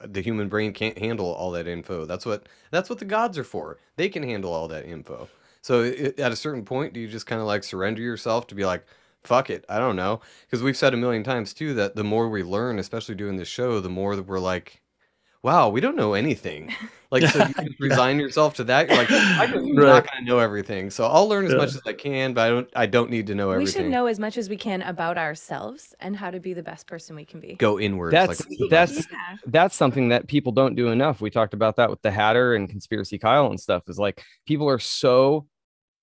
the 0.00 0.20
human 0.20 0.48
brain 0.48 0.72
can't 0.72 0.98
handle 0.98 1.26
all 1.32 1.50
that 1.52 1.66
info. 1.68 2.04
That's 2.06 2.26
what 2.26 2.48
that's 2.70 2.90
what 2.90 2.98
the 2.98 3.04
gods 3.04 3.38
are 3.38 3.44
for. 3.44 3.78
They 3.96 4.08
can 4.08 4.22
handle 4.22 4.52
all 4.52 4.68
that 4.68 4.86
info. 4.86 5.30
So 5.62 5.82
it, 5.82 6.18
at 6.18 6.32
a 6.32 6.36
certain 6.36 6.64
point, 6.64 6.92
do 6.92 7.00
you 7.00 7.08
just 7.08 7.26
kind 7.26 7.40
of 7.40 7.46
like 7.46 7.64
surrender 7.64 8.02
yourself 8.02 8.46
to 8.48 8.54
be 8.54 8.64
like, 8.64 8.84
fuck 9.24 9.50
it, 9.50 9.64
I 9.68 9.78
don't 9.78 9.96
know? 9.96 10.20
Because 10.46 10.62
we've 10.62 10.76
said 10.76 10.94
a 10.94 10.96
million 10.96 11.22
times 11.24 11.52
too 11.54 11.74
that 11.74 11.96
the 11.96 12.04
more 12.04 12.28
we 12.28 12.42
learn, 12.42 12.78
especially 12.78 13.14
doing 13.14 13.36
this 13.36 13.48
show, 13.48 13.80
the 13.80 13.88
more 13.90 14.16
that 14.16 14.24
we're 14.24 14.38
like, 14.38 14.80
wow, 15.42 15.68
we 15.68 15.80
don't 15.80 15.96
know 15.96 16.14
anything. 16.14 16.72
Like, 17.10 17.24
so 17.24 17.40
you 17.44 17.54
just 17.66 17.80
resign 17.80 18.20
yourself 18.20 18.54
to 18.54 18.64
that. 18.64 18.88
You're 18.88 18.96
like, 18.98 19.10
I'm 19.10 19.52
just 19.52 19.64
not 19.74 20.06
going 20.08 20.20
to 20.20 20.24
know 20.24 20.38
everything. 20.38 20.88
So 20.88 21.04
I'll 21.04 21.28
learn 21.28 21.44
as 21.46 21.50
Yeah. 21.50 21.56
much 21.58 21.68
as 21.70 21.80
I 21.84 21.92
can, 21.94 22.32
but 22.32 22.42
I 22.42 22.48
don't. 22.48 22.68
I 22.76 22.86
don't 22.86 23.10
need 23.10 23.26
to 23.26 23.34
know 23.34 23.50
everything. 23.50 23.82
We 23.82 23.84
should 23.86 23.90
know 23.90 24.06
as 24.06 24.20
much 24.20 24.38
as 24.38 24.48
we 24.48 24.56
can 24.56 24.82
about 24.82 25.18
ourselves 25.18 25.94
and 25.98 26.16
how 26.16 26.30
to 26.30 26.38
be 26.38 26.54
the 26.54 26.62
best 26.62 26.86
person 26.86 27.16
we 27.16 27.24
can 27.24 27.40
be. 27.40 27.54
Go 27.56 27.80
inward. 27.80 28.12
That's 28.12 28.48
like 28.48 28.58
that's 28.70 28.96
Yeah. 29.10 29.36
that's 29.46 29.74
something 29.74 30.10
that 30.10 30.28
people 30.28 30.52
don't 30.52 30.76
do 30.76 30.88
enough. 30.90 31.20
We 31.20 31.28
talked 31.28 31.54
about 31.54 31.74
that 31.76 31.90
with 31.90 32.00
the 32.02 32.10
Hatter 32.12 32.54
and 32.54 32.68
Conspiracy 32.68 33.18
Kyle 33.18 33.46
and 33.48 33.58
stuff. 33.58 33.82
Is 33.88 33.98
like 33.98 34.22
people 34.46 34.68
are 34.68 34.78
so 34.78 35.48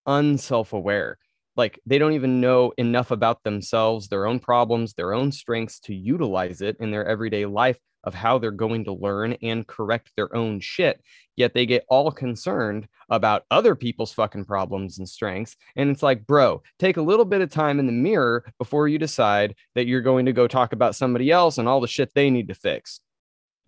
unself-aware. 0.05 1.17
Like 1.59 1.77
they 1.85 1.97
don't 1.97 2.13
even 2.13 2.39
know 2.39 2.71
enough 2.77 3.11
about 3.11 3.43
themselves, 3.43 4.07
their 4.07 4.25
own 4.25 4.39
problems, 4.39 4.93
their 4.93 5.13
own 5.13 5.29
strengths 5.29 5.81
to 5.81 5.93
utilize 5.93 6.61
it 6.61 6.77
in 6.79 6.89
their 6.89 7.05
everyday 7.05 7.45
life 7.45 7.77
of 8.05 8.13
how 8.13 8.37
they're 8.37 8.51
going 8.51 8.85
to 8.85 8.93
learn 8.93 9.33
and 9.41 9.67
correct 9.67 10.09
their 10.15 10.33
own 10.33 10.61
shit. 10.61 11.01
Yet 11.35 11.53
they 11.53 11.65
get 11.65 11.83
all 11.89 12.11
concerned 12.11 12.87
about 13.09 13.43
other 13.51 13.75
people's 13.75 14.13
fucking 14.13 14.45
problems 14.45 14.99
and 14.99 15.09
strengths. 15.09 15.57
And 15.75 15.89
it's 15.89 16.01
like, 16.01 16.25
bro, 16.25 16.61
take 16.79 16.95
a 16.95 17.01
little 17.01 17.25
bit 17.25 17.41
of 17.41 17.51
time 17.51 17.77
in 17.77 17.87
the 17.87 17.91
mirror 17.91 18.45
before 18.57 18.87
you 18.87 18.97
decide 18.97 19.53
that 19.75 19.85
you're 19.85 19.99
going 19.99 20.27
to 20.27 20.33
go 20.33 20.47
talk 20.47 20.71
about 20.71 20.95
somebody 20.95 21.29
else 21.29 21.57
and 21.57 21.67
all 21.67 21.81
the 21.81 21.89
shit 21.89 22.13
they 22.15 22.29
need 22.29 22.47
to 22.47 22.55
fix. 22.55 23.01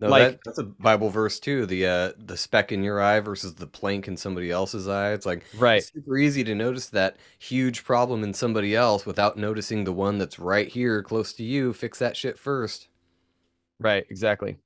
No, 0.02 0.08
Like- 0.08 0.32
that, 0.32 0.40
that's 0.44 0.58
a 0.58 0.64
Bible 0.64 1.10
verse 1.10 1.38
too. 1.38 1.64
The 1.64 1.86
uh, 1.86 2.12
the 2.18 2.36
speck 2.36 2.72
in 2.72 2.82
your 2.82 3.00
eye 3.00 3.20
versus 3.20 3.54
the 3.54 3.66
plank 3.68 4.08
in 4.08 4.16
somebody 4.16 4.50
else's 4.50 4.88
eye. 4.88 5.12
It's 5.12 5.24
like 5.26 5.44
Right. 5.56 5.78
it's 5.78 5.92
super 5.92 6.18
easy 6.18 6.42
to 6.44 6.54
notice 6.54 6.88
that 6.88 7.16
huge 7.38 7.84
problem 7.84 8.24
in 8.24 8.34
somebody 8.34 8.74
else 8.74 9.06
without 9.06 9.36
noticing 9.38 9.84
the 9.84 9.92
one 9.92 10.18
that's 10.18 10.38
right 10.38 10.66
here 10.68 11.02
close 11.02 11.32
to 11.34 11.44
you. 11.44 11.72
Fix 11.72 11.98
that 12.00 12.16
shit 12.16 12.38
first. 12.38 12.88
Right. 13.78 14.04
Exactly. 14.10 14.58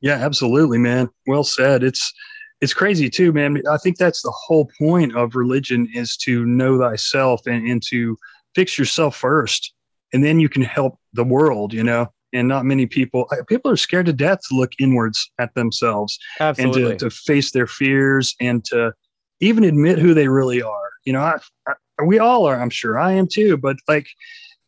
Yeah, 0.00 0.14
absolutely, 0.16 0.78
man. 0.78 1.08
Well 1.26 1.44
said. 1.44 1.82
It's 1.82 2.12
it's 2.60 2.74
crazy 2.74 3.08
too, 3.08 3.32
man. 3.32 3.62
I 3.70 3.76
think 3.78 3.96
that's 3.98 4.22
the 4.22 4.32
whole 4.32 4.68
point 4.78 5.14
of 5.16 5.36
religion 5.36 5.88
is 5.94 6.16
to 6.18 6.44
know 6.44 6.78
thyself 6.78 7.46
and, 7.46 7.66
and 7.68 7.82
to 7.90 8.16
fix 8.54 8.76
yourself 8.78 9.16
first. 9.16 9.72
and 10.14 10.24
then 10.24 10.40
you 10.40 10.48
can 10.48 10.62
help 10.62 10.98
the 11.12 11.22
world, 11.22 11.72
you 11.74 11.84
know. 11.84 12.10
And 12.32 12.46
not 12.46 12.64
many 12.66 12.86
people 12.86 13.26
people 13.48 13.70
are 13.70 13.76
scared 13.76 14.06
to 14.06 14.12
death 14.12 14.40
to 14.48 14.54
look 14.54 14.72
inwards 14.78 15.30
at 15.38 15.54
themselves 15.54 16.18
Absolutely. 16.40 16.90
and 16.90 17.00
to, 17.00 17.08
to 17.08 17.10
face 17.10 17.52
their 17.52 17.66
fears 17.66 18.34
and 18.40 18.64
to 18.66 18.92
even 19.40 19.64
admit 19.64 19.98
who 19.98 20.14
they 20.14 20.28
really 20.28 20.60
are. 20.60 20.90
You 21.04 21.12
know, 21.14 21.20
I, 21.20 21.38
I, 21.66 22.02
we 22.04 22.18
all 22.18 22.44
are. 22.44 22.60
I'm 22.60 22.70
sure 22.70 22.98
I 22.98 23.12
am 23.12 23.26
too. 23.26 23.56
But 23.56 23.76
like, 23.88 24.06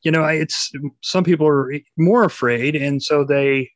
you 0.02 0.10
know, 0.10 0.22
I- 0.22 0.34
it's 0.34 0.72
some 1.02 1.24
people 1.24 1.46
are 1.46 1.72
more 1.98 2.24
afraid, 2.24 2.76
and 2.76 3.02
so 3.02 3.24
they, 3.24 3.70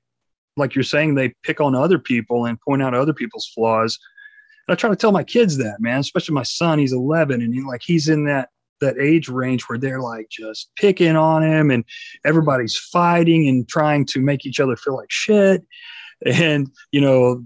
like 0.57 0.74
you're 0.74 0.85
saying, 0.85 1.14
they 1.14 1.35
pick 1.43 1.61
on 1.61 1.74
other 1.74 1.99
people 1.99 2.47
and 2.47 2.61
point 2.61 2.82
out 2.82 2.95
other 2.95 3.12
people's 3.12 3.51
flaws. 3.55 3.99
And 4.66 4.72
I 4.72 4.76
try 4.76 4.89
to 4.89 4.97
tell 4.97 5.12
my 5.12 5.24
kids 5.24 5.59
that, 5.59 5.76
man, 5.80 6.01
especially 6.01 6.35
my 6.35 6.43
son. 6.43 6.78
He's 6.78 6.93
11, 6.93 7.43
and 7.43 7.53
he, 7.53 7.61
like 7.61 7.82
he's 7.85 8.09
in 8.09 8.24
that 8.24 8.49
that 8.81 8.99
age 8.99 9.29
range 9.29 9.62
where 9.62 9.79
they're 9.79 10.01
like 10.01 10.29
just 10.31 10.70
picking 10.77 11.16
on 11.16 11.43
him, 11.43 11.70
and 11.70 11.85
everybody's 12.25 12.77
fighting 12.77 13.49
and 13.49 13.68
trying 13.68 14.05
to 14.07 14.20
make 14.20 14.47
each 14.47 14.61
other 14.61 14.77
feel 14.77 14.97
like 14.97 15.11
shit. 15.11 15.62
And 16.27 16.70
you 16.93 17.01
know, 17.01 17.45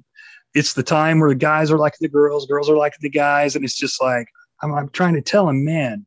it's 0.55 0.75
the 0.75 0.83
time 0.83 1.21
where 1.21 1.31
the 1.31 1.35
guys 1.35 1.71
are 1.71 1.79
like 1.79 1.95
the 2.01 2.09
girls, 2.09 2.47
girls 2.47 2.71
are 2.71 2.77
like 2.77 2.95
the 3.01 3.11
guys, 3.11 3.57
and 3.57 3.65
it's 3.65 3.79
just 3.79 4.01
like 4.03 4.29
I'm, 4.63 4.73
I'm 4.75 4.89
trying 4.91 5.15
to 5.15 5.23
tell 5.23 5.49
him, 5.49 5.65
man, 5.65 6.07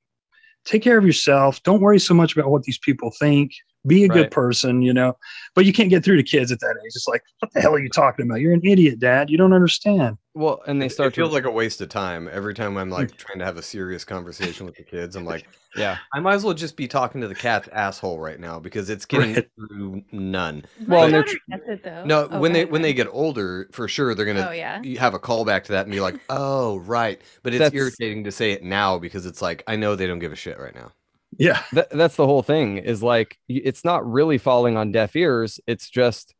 take 0.66 0.82
care 0.82 0.98
of 0.98 1.06
yourself. 1.06 1.62
Don't 1.64 1.82
worry 1.82 2.00
so 2.00 2.14
much 2.14 2.36
about 2.36 2.52
what 2.52 2.64
these 2.64 2.80
people 2.80 3.12
think. 3.20 3.52
Be 3.88 4.04
a 4.04 4.08
Right. 4.08 4.16
good 4.16 4.32
person, 4.32 4.82
you 4.82 4.94
know. 4.94 5.18
But 5.56 5.66
you 5.66 5.74
can't 5.74 5.90
get 5.90 6.04
through 6.04 6.18
to 6.18 6.24
kids 6.24 6.52
at 6.52 6.60
that 6.60 6.76
age. 6.86 6.92
It's 6.96 7.08
like, 7.08 7.24
what 7.40 7.52
the 7.54 7.62
hell 7.62 7.74
are 7.74 7.80
you 7.80 7.90
talking 7.90 8.26
about? 8.26 8.40
You're 8.40 8.54
an 8.54 8.62
idiot, 8.64 9.00
Dad. 9.00 9.30
You 9.30 9.38
don't 9.38 9.54
understand. 9.54 10.18
well, 10.34 10.62
and 10.68 10.82
they 10.82 10.88
start 10.88 11.12
it 11.12 11.16
feels 11.16 11.30
to 11.30 11.34
like 11.34 11.44
a 11.46 11.52
waste 11.52 11.82
of 11.82 11.90
time 11.90 12.30
every 12.32 12.54
time 12.54 12.78
I'm 12.78 12.90
like 12.90 13.12
mm. 13.12 13.18
trying 13.18 13.40
to 13.40 13.46
have 13.46 13.58
a 13.58 13.62
serious 13.62 14.06
conversation 14.06 14.66
with 14.66 14.76
the 14.76 14.84
kids. 14.84 15.16
I'm 15.18 15.26
like, 15.26 15.46
yeah. 15.76 15.98
I 16.14 16.20
might 16.22 16.36
as 16.36 16.44
well 16.46 16.54
just 16.54 16.78
be 16.78 16.88
talking 16.88 17.20
to 17.22 17.28
the 17.28 17.36
cat's 17.36 17.68
asshole 17.70 18.20
right 18.20 18.40
now 18.40 18.60
because 18.60 18.90
it's 18.90 19.06
getting 19.06 19.34
Right. 19.34 19.50
through 19.58 20.04
none. 20.12 20.64
Well, 20.88 21.06
and 21.06 21.14
they're 21.14 21.24
gets 21.24 21.40
it 21.68 21.84
though. 21.84 22.06
No, 22.06 22.28
Oh, 22.32 22.40
when 22.40 22.54
they 22.54 22.62
ahead, 22.62 22.72
when 22.72 22.82
they 22.82 22.94
get 22.94 23.08
older, 23.12 23.68
for 23.74 23.88
sure 23.88 24.14
they're 24.16 24.26
gonna 24.26 24.48
Oh 24.50 24.54
yeah. 24.54 24.82
you 24.84 25.00
have 25.00 25.14
a 25.16 25.20
callback 25.20 25.64
to 25.66 25.72
that 25.74 25.86
and 25.86 25.92
be 25.92 26.00
like, 26.00 26.20
oh 26.30 26.78
right. 26.78 27.20
But 27.44 27.54
it's 27.54 27.60
That's- 27.60 27.78
irritating 27.78 28.24
to 28.26 28.32
say 28.32 28.52
it 28.52 28.64
now 28.64 29.00
because 29.00 29.26
it's 29.26 29.42
like 29.42 29.64
I 29.68 29.76
know 29.76 29.96
they 29.96 30.08
don't 30.08 30.20
give 30.20 30.32
a 30.32 30.36
shit 30.38 30.60
right 30.60 30.76
now. 30.76 30.92
Yeah. 31.38 31.62
That, 31.74 31.90
that's 31.92 32.16
the 32.16 32.26
whole 32.26 32.44
thing 32.44 32.78
is 32.78 33.02
like 33.02 33.38
it's 33.48 33.86
not 33.86 34.10
really 34.10 34.38
falling 34.38 34.78
on 34.78 34.92
deaf 34.92 35.16
ears. 35.16 35.60
It's 35.68 35.90
just 35.90 36.34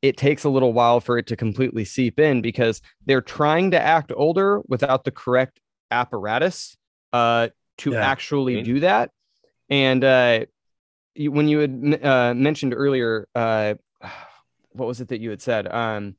it 0.00 0.16
takes 0.16 0.44
a 0.44 0.48
little 0.48 0.72
while 0.72 1.00
for 1.00 1.18
it 1.18 1.26
to 1.26 1.36
completely 1.36 1.84
seep 1.84 2.20
in 2.20 2.40
because 2.40 2.80
they're 3.06 3.20
trying 3.20 3.72
to 3.72 3.80
act 3.80 4.12
older 4.14 4.60
without 4.68 5.04
the 5.04 5.10
correct 5.10 5.60
apparatus 5.90 6.76
uh, 7.12 7.48
to 7.78 7.92
Yeah. 7.92 8.06
actually 8.06 8.56
Okay. 8.58 8.62
do 8.64 8.80
that. 8.80 9.10
And 9.68 10.04
uh, 10.04 10.46
you, 11.14 11.32
when 11.32 11.48
you 11.48 11.58
had 11.58 12.04
uh, 12.04 12.34
mentioned 12.34 12.74
earlier, 12.74 13.28
uh, 13.34 13.74
what 14.70 14.86
was 14.86 15.00
it 15.00 15.08
that 15.08 15.20
you 15.20 15.30
had 15.30 15.42
said? 15.42 15.66
Um, 15.66 16.14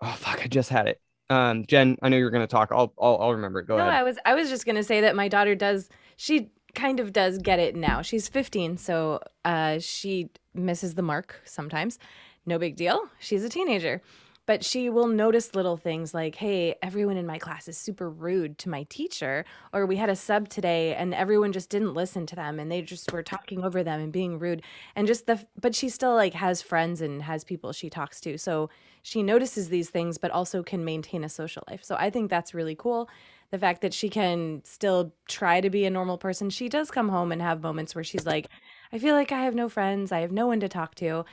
oh 0.00 0.12
fuck, 0.12 0.40
I 0.42 0.46
just 0.46 0.70
had 0.70 0.88
it. 0.88 1.00
Um, 1.28 1.66
Jen, 1.66 1.96
I 2.02 2.08
know 2.08 2.16
you're 2.16 2.30
going 2.30 2.46
to 2.46 2.46
talk. 2.46 2.70
I'll, 2.72 2.92
I'll 3.00 3.18
I'll 3.20 3.32
remember 3.34 3.60
it. 3.60 3.66
Go 3.66 3.76
no, 3.76 3.82
ahead. 3.82 3.94
I 3.94 4.02
was 4.02 4.16
I 4.24 4.34
was 4.34 4.48
just 4.48 4.64
gonna 4.64 4.82
say 4.84 5.00
that 5.02 5.16
my 5.16 5.28
daughter 5.28 5.54
does. 5.54 5.88
She 6.16 6.50
kind 6.74 7.00
of 7.00 7.12
does 7.12 7.38
get 7.38 7.58
it 7.58 7.74
now. 7.74 8.02
She's 8.02 8.28
15, 8.28 8.76
so 8.76 9.20
uh, 9.44 9.78
she 9.78 10.30
misses 10.54 10.94
the 10.94 11.02
mark 11.02 11.40
sometimes. 11.44 11.98
No 12.44 12.58
big 12.58 12.76
deal. 12.76 13.08
She's 13.18 13.42
a 13.42 13.48
teenager, 13.48 14.02
but 14.46 14.64
she 14.64 14.88
will 14.88 15.08
notice 15.08 15.56
little 15.56 15.76
things 15.76 16.14
like, 16.14 16.36
"Hey, 16.36 16.76
everyone 16.80 17.16
in 17.16 17.26
my 17.26 17.38
class 17.38 17.66
is 17.66 17.76
super 17.76 18.08
rude 18.08 18.56
to 18.58 18.68
my 18.68 18.84
teacher," 18.84 19.44
or 19.72 19.84
"We 19.84 19.96
had 19.96 20.08
a 20.08 20.14
sub 20.14 20.48
today 20.48 20.94
and 20.94 21.12
everyone 21.12 21.52
just 21.52 21.70
didn't 21.70 21.94
listen 21.94 22.24
to 22.26 22.36
them 22.36 22.60
and 22.60 22.70
they 22.70 22.82
just 22.82 23.12
were 23.12 23.24
talking 23.24 23.64
over 23.64 23.82
them 23.82 24.00
and 24.00 24.12
being 24.12 24.38
rude." 24.38 24.62
And 24.94 25.08
just 25.08 25.26
the 25.26 25.44
but 25.60 25.74
she 25.74 25.88
still 25.88 26.14
like 26.14 26.34
has 26.34 26.62
friends 26.62 27.00
and 27.00 27.22
has 27.22 27.42
people 27.42 27.72
she 27.72 27.90
talks 27.90 28.20
to. 28.20 28.38
So 28.38 28.70
she 29.02 29.22
notices 29.22 29.68
these 29.68 29.90
things 29.90 30.18
but 30.18 30.30
also 30.30 30.62
can 30.62 30.84
maintain 30.84 31.24
a 31.24 31.28
social 31.28 31.64
life. 31.68 31.82
So 31.82 31.96
I 31.98 32.10
think 32.10 32.30
that's 32.30 32.54
really 32.54 32.76
cool 32.76 33.08
the 33.50 33.58
fact 33.58 33.80
that 33.82 33.94
she 33.94 34.08
can 34.08 34.62
still 34.64 35.12
try 35.28 35.60
to 35.60 35.70
be 35.70 35.84
a 35.84 35.90
normal 35.90 36.18
person. 36.18 36.50
She 36.50 36.68
does 36.68 36.90
come 36.90 37.08
home 37.08 37.32
and 37.32 37.40
have 37.40 37.62
moments 37.62 37.94
where 37.94 38.04
she's 38.04 38.26
like, 38.26 38.48
I 38.92 38.98
feel 38.98 39.14
like 39.14 39.32
I 39.32 39.42
have 39.42 39.54
no 39.54 39.68
friends. 39.68 40.12
I 40.12 40.20
have 40.20 40.32
no 40.32 40.46
one 40.46 40.60
to 40.60 40.68
talk 40.68 40.94
to. 40.96 41.24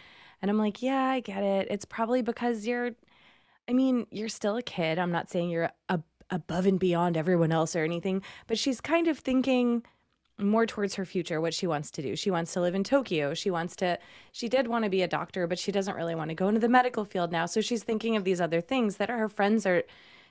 And 0.41 0.51
I'm 0.51 0.57
like, 0.57 0.81
yeah, 0.81 1.03
I 1.05 1.19
get 1.21 1.41
it. 1.41 1.67
It's 1.71 1.85
probably 1.85 2.21
because 2.21 2.67
you're, 2.67 2.91
I 3.67 3.73
mean, 3.73 4.07
you're 4.11 4.29
still 4.29 4.57
a 4.57 4.61
kid. 4.61 4.99
I'm 4.99 5.11
not 5.11 5.29
saying 5.29 5.49
you're 5.49 5.71
above 6.29 6.65
and 6.65 6.79
beyond 6.79 7.15
everyone 7.17 7.51
else 7.51 7.75
or 7.75 7.83
anything, 7.83 8.21
but 8.47 8.57
she's 8.57 8.81
kind 8.81 9.07
of 9.07 9.17
thinking 9.17 9.83
more 10.39 10.65
towards 10.65 10.95
her 10.95 11.05
future, 11.05 11.39
what 11.39 11.53
she 11.53 11.67
wants 11.67 11.91
to 11.91 12.01
do. 12.01 12.15
She 12.15 12.31
wants 12.31 12.53
to 12.53 12.61
live 12.61 12.75
in 12.75 12.83
Tokyo. 12.83 13.33
She 13.33 13.51
wants 13.51 13.75
to, 13.77 13.99
she 14.31 14.49
did 14.49 14.67
want 14.67 14.83
to 14.83 14.89
be 14.89 15.03
a 15.03 15.07
doctor, 15.07 15.45
but 15.47 15.59
she 15.59 15.71
doesn't 15.71 15.95
really 15.95 16.15
want 16.15 16.29
to 16.29 16.35
go 16.35 16.47
into 16.47 16.59
the 16.59 16.67
medical 16.67 17.05
field 17.05 17.31
now. 17.31 17.45
So 17.45 17.61
she's 17.61 17.83
thinking 17.83 18.15
of 18.15 18.23
these 18.23 18.41
other 18.41 18.59
things 18.59 18.97
that 18.97 19.09
her 19.09 19.29
friends 19.29 19.65
are, 19.65 19.83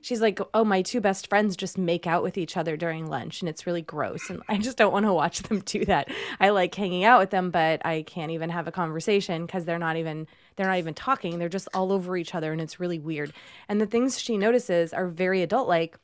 she's 0.03 0.21
like, 0.21 0.41
oh, 0.53 0.65
my 0.65 0.83
two 0.83 1.01
best 1.01 1.29
friends 1.29 1.57
just 1.57 1.79
make 1.79 2.07
out 2.07 2.23
with 2.23 2.37
each 2.37 2.57
other 2.57 2.77
during 2.77 3.09
lunch 3.09 3.41
and 3.41 3.49
it's 3.49 3.67
really 3.67 3.81
gross. 3.81 4.29
And 4.29 4.43
I 4.49 4.59
just 4.59 4.77
don't 4.77 4.93
want 4.93 5.07
to 5.07 5.13
watch 5.13 5.43
them 5.43 5.61
do 5.65 5.85
that. 5.87 6.09
I 6.39 6.51
like 6.51 6.75
hanging 6.75 7.05
out 7.05 7.21
with 7.21 7.31
them, 7.31 7.51
but 7.51 7.85
I 7.87 8.03
can't 8.03 8.33
even 8.33 8.51
have 8.51 8.69
a 8.69 8.73
conversation 8.73 9.47
because 9.47 9.65
they're 9.65 9.79
not 9.79 9.97
even, 9.97 10.27
they're 10.57 10.67
not 10.67 10.79
even 10.79 10.95
talking. 10.95 11.39
They're 11.39 11.49
just 11.49 11.69
all 11.73 11.93
over 11.93 12.17
each 12.17 12.35
other 12.35 12.53
and 12.53 12.61
it's 12.61 12.79
really 12.79 12.99
weird. 12.99 13.33
And 13.69 13.81
the 13.81 13.87
things 13.87 14.21
she 14.21 14.37
notices 14.37 14.93
are 14.93 15.09
very 15.09 15.43
adult 15.43 15.69
like 15.69 15.97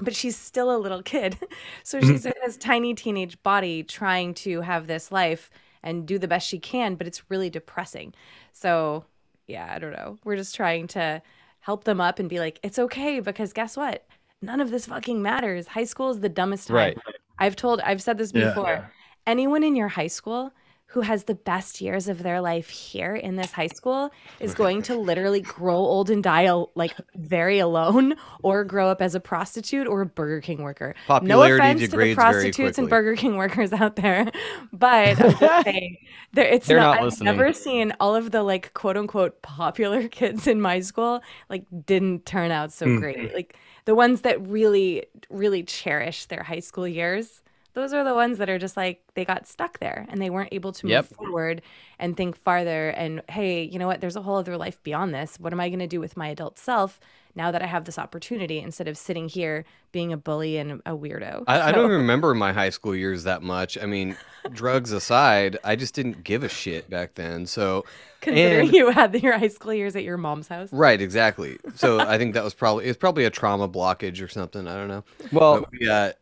but 0.00 0.14
she's 0.14 0.36
still 0.36 0.74
a 0.74 0.78
little 0.78 1.02
kid. 1.02 1.36
So 1.82 1.98
mm-hmm. 1.98 2.08
she's 2.08 2.26
in 2.26 2.34
this 2.44 2.56
tiny 2.56 2.94
teenage 2.94 3.42
body 3.42 3.82
trying 3.82 4.34
to 4.34 4.60
have 4.60 4.86
this 4.86 5.10
life 5.10 5.50
and 5.82 6.06
do 6.06 6.18
the 6.18 6.28
best 6.28 6.46
she 6.46 6.58
can, 6.58 6.94
but 6.96 7.06
it's 7.06 7.30
really 7.30 7.50
depressing. 7.50 8.14
So, 8.52 9.04
yeah, 9.46 9.72
I 9.74 9.78
don't 9.78 9.92
know. 9.92 10.18
We're 10.22 10.36
just 10.36 10.54
trying 10.54 10.86
to 10.88 11.22
help 11.68 11.84
them 11.84 12.00
up 12.00 12.18
and 12.18 12.30
be 12.30 12.38
like, 12.40 12.58
it's 12.62 12.78
okay 12.78 13.20
because 13.20 13.52
guess 13.52 13.76
what? 13.76 14.06
None 14.40 14.58
of 14.62 14.70
this 14.70 14.86
fucking 14.86 15.20
matters. 15.20 15.66
High 15.66 15.84
school 15.84 16.08
is 16.08 16.20
the 16.20 16.28
dumbest 16.30 16.68
time. 16.68 16.76
Right. 16.76 16.98
I've 17.38 17.56
told, 17.56 17.82
I've 17.82 18.00
said 18.00 18.16
this 18.16 18.32
Yeah. 18.34 18.48
before. 18.48 18.90
Anyone 19.26 19.62
in 19.62 19.76
your 19.76 19.88
high 19.88 20.06
school 20.06 20.50
who 20.92 21.02
has 21.02 21.24
the 21.24 21.34
best 21.34 21.82
years 21.82 22.08
of 22.08 22.22
their 22.22 22.40
life 22.40 22.70
here 22.70 23.14
in 23.14 23.36
this 23.36 23.52
high 23.52 23.66
school 23.66 24.10
is 24.40 24.54
going 24.54 24.80
to 24.82 24.96
literally 24.96 25.42
grow 25.42 25.76
old 25.76 26.08
and 26.08 26.22
die 26.22 26.50
like 26.74 26.94
very 27.14 27.58
alone 27.58 28.14
or 28.42 28.64
grow 28.64 28.88
up 28.88 29.02
as 29.02 29.14
a 29.14 29.20
prostitute 29.20 29.86
or 29.86 30.00
a 30.00 30.06
Burger 30.06 30.40
King 30.40 30.62
worker. 30.62 30.94
no 31.22 31.42
offense 31.42 31.80
to 31.82 31.88
the 31.88 32.14
prostitutes 32.14 32.78
and. 32.78 32.88
Burger 32.88 33.16
King 33.16 33.36
workers 33.36 33.72
out 33.74 33.96
there, 33.96 34.30
but 34.72 35.20
I'm 35.20 35.36
just 35.38 35.64
saying, 35.64 35.98
there, 36.32 36.46
it's 36.46 36.68
not, 36.70 36.76
not 36.76 36.98
I've 36.98 37.04
listening. 37.04 37.24
never 37.26 37.52
seen 37.52 37.92
all 38.00 38.16
of 38.16 38.30
the 38.30 38.42
like 38.42 38.72
quote 38.72 38.96
unquote 38.96 39.42
popular 39.42 40.08
kids 40.18 40.46
in 40.46 40.58
my 40.60 40.80
school 40.80 41.20
like 41.50 41.64
didn't 41.84 42.24
turn 42.24 42.50
out 42.50 42.72
so 42.72 42.86
Hmm. 42.86 42.98
great. 43.00 43.34
Like 43.34 43.56
the 43.84 43.94
ones 43.94 44.22
that 44.22 44.40
really, 44.46 45.04
really 45.28 45.62
cherish 45.64 46.24
their 46.26 46.42
high 46.42 46.60
school 46.60 46.88
years. 46.88 47.42
Those 47.78 47.92
are 47.92 48.02
the 48.02 48.14
ones 48.14 48.38
that 48.38 48.50
are 48.50 48.58
just 48.58 48.76
like 48.76 49.02
they 49.14 49.24
got 49.24 49.46
stuck 49.46 49.78
there 49.78 50.04
and 50.08 50.20
they 50.20 50.30
weren't 50.30 50.48
able 50.52 50.72
to 50.72 50.88
Yep. 50.88 51.04
move 51.04 51.16
forward 51.16 51.62
and 52.00 52.16
think 52.16 52.36
farther. 52.36 52.88
And 52.90 53.22
hey, 53.28 53.62
you 53.62 53.78
know 53.78 53.86
what? 53.86 54.00
There's 54.00 54.16
a 54.16 54.22
whole 54.22 54.36
other 54.36 54.56
life 54.56 54.82
beyond 54.82 55.14
this. 55.14 55.36
What 55.38 55.52
am 55.52 55.60
I 55.60 55.68
going 55.68 55.78
to 55.78 55.86
do 55.86 56.00
with 56.00 56.16
my 56.16 56.26
adult 56.28 56.58
self 56.58 56.98
now 57.36 57.52
that 57.52 57.62
I 57.62 57.66
have 57.66 57.84
this 57.84 57.98
opportunity 58.00 58.58
instead 58.58 58.88
of 58.88 58.98
sitting 58.98 59.28
here 59.28 59.64
being 59.92 60.12
a 60.12 60.16
bully 60.16 60.56
and 60.56 60.82
a 60.86 60.96
weirdo? 60.96 61.44
I, 61.46 61.68
I 61.68 61.72
don't 61.72 61.90
remember 61.90 62.34
my 62.34 62.52
high 62.52 62.70
school 62.70 62.96
years 62.96 63.22
that 63.24 63.42
much. 63.42 63.78
I 63.80 63.86
mean, 63.86 64.16
drugs 64.52 64.90
aside, 64.90 65.56
I 65.62 65.76
just 65.76 65.94
didn't 65.94 66.24
give 66.24 66.42
a 66.42 66.48
shit 66.48 66.90
back 66.90 67.14
then. 67.14 67.46
So 67.46 67.84
considering 68.20 68.66
and- 68.68 68.74
you 68.76 68.90
had 68.90 69.14
your 69.22 69.38
high 69.38 69.48
school 69.48 69.72
years 69.72 69.94
at 69.94 70.02
your 70.02 70.16
mom's 70.16 70.48
house. 70.48 70.72
right, 70.72 71.00
exactly. 71.00 71.58
So 71.76 72.00
I 72.00 72.18
think 72.18 72.34
that 72.34 72.42
was 72.42 72.54
probably 72.54 72.86
it's 72.86 72.98
probably 72.98 73.24
a 73.24 73.30
trauma 73.30 73.68
blockage 73.68 74.20
or 74.20 74.26
something. 74.28 74.66
I 74.66 74.74
don't 74.74 74.88
know. 74.88 75.04
well, 75.32 75.60
But 75.60 75.70
we, 75.78 75.88
uh, 75.88 76.12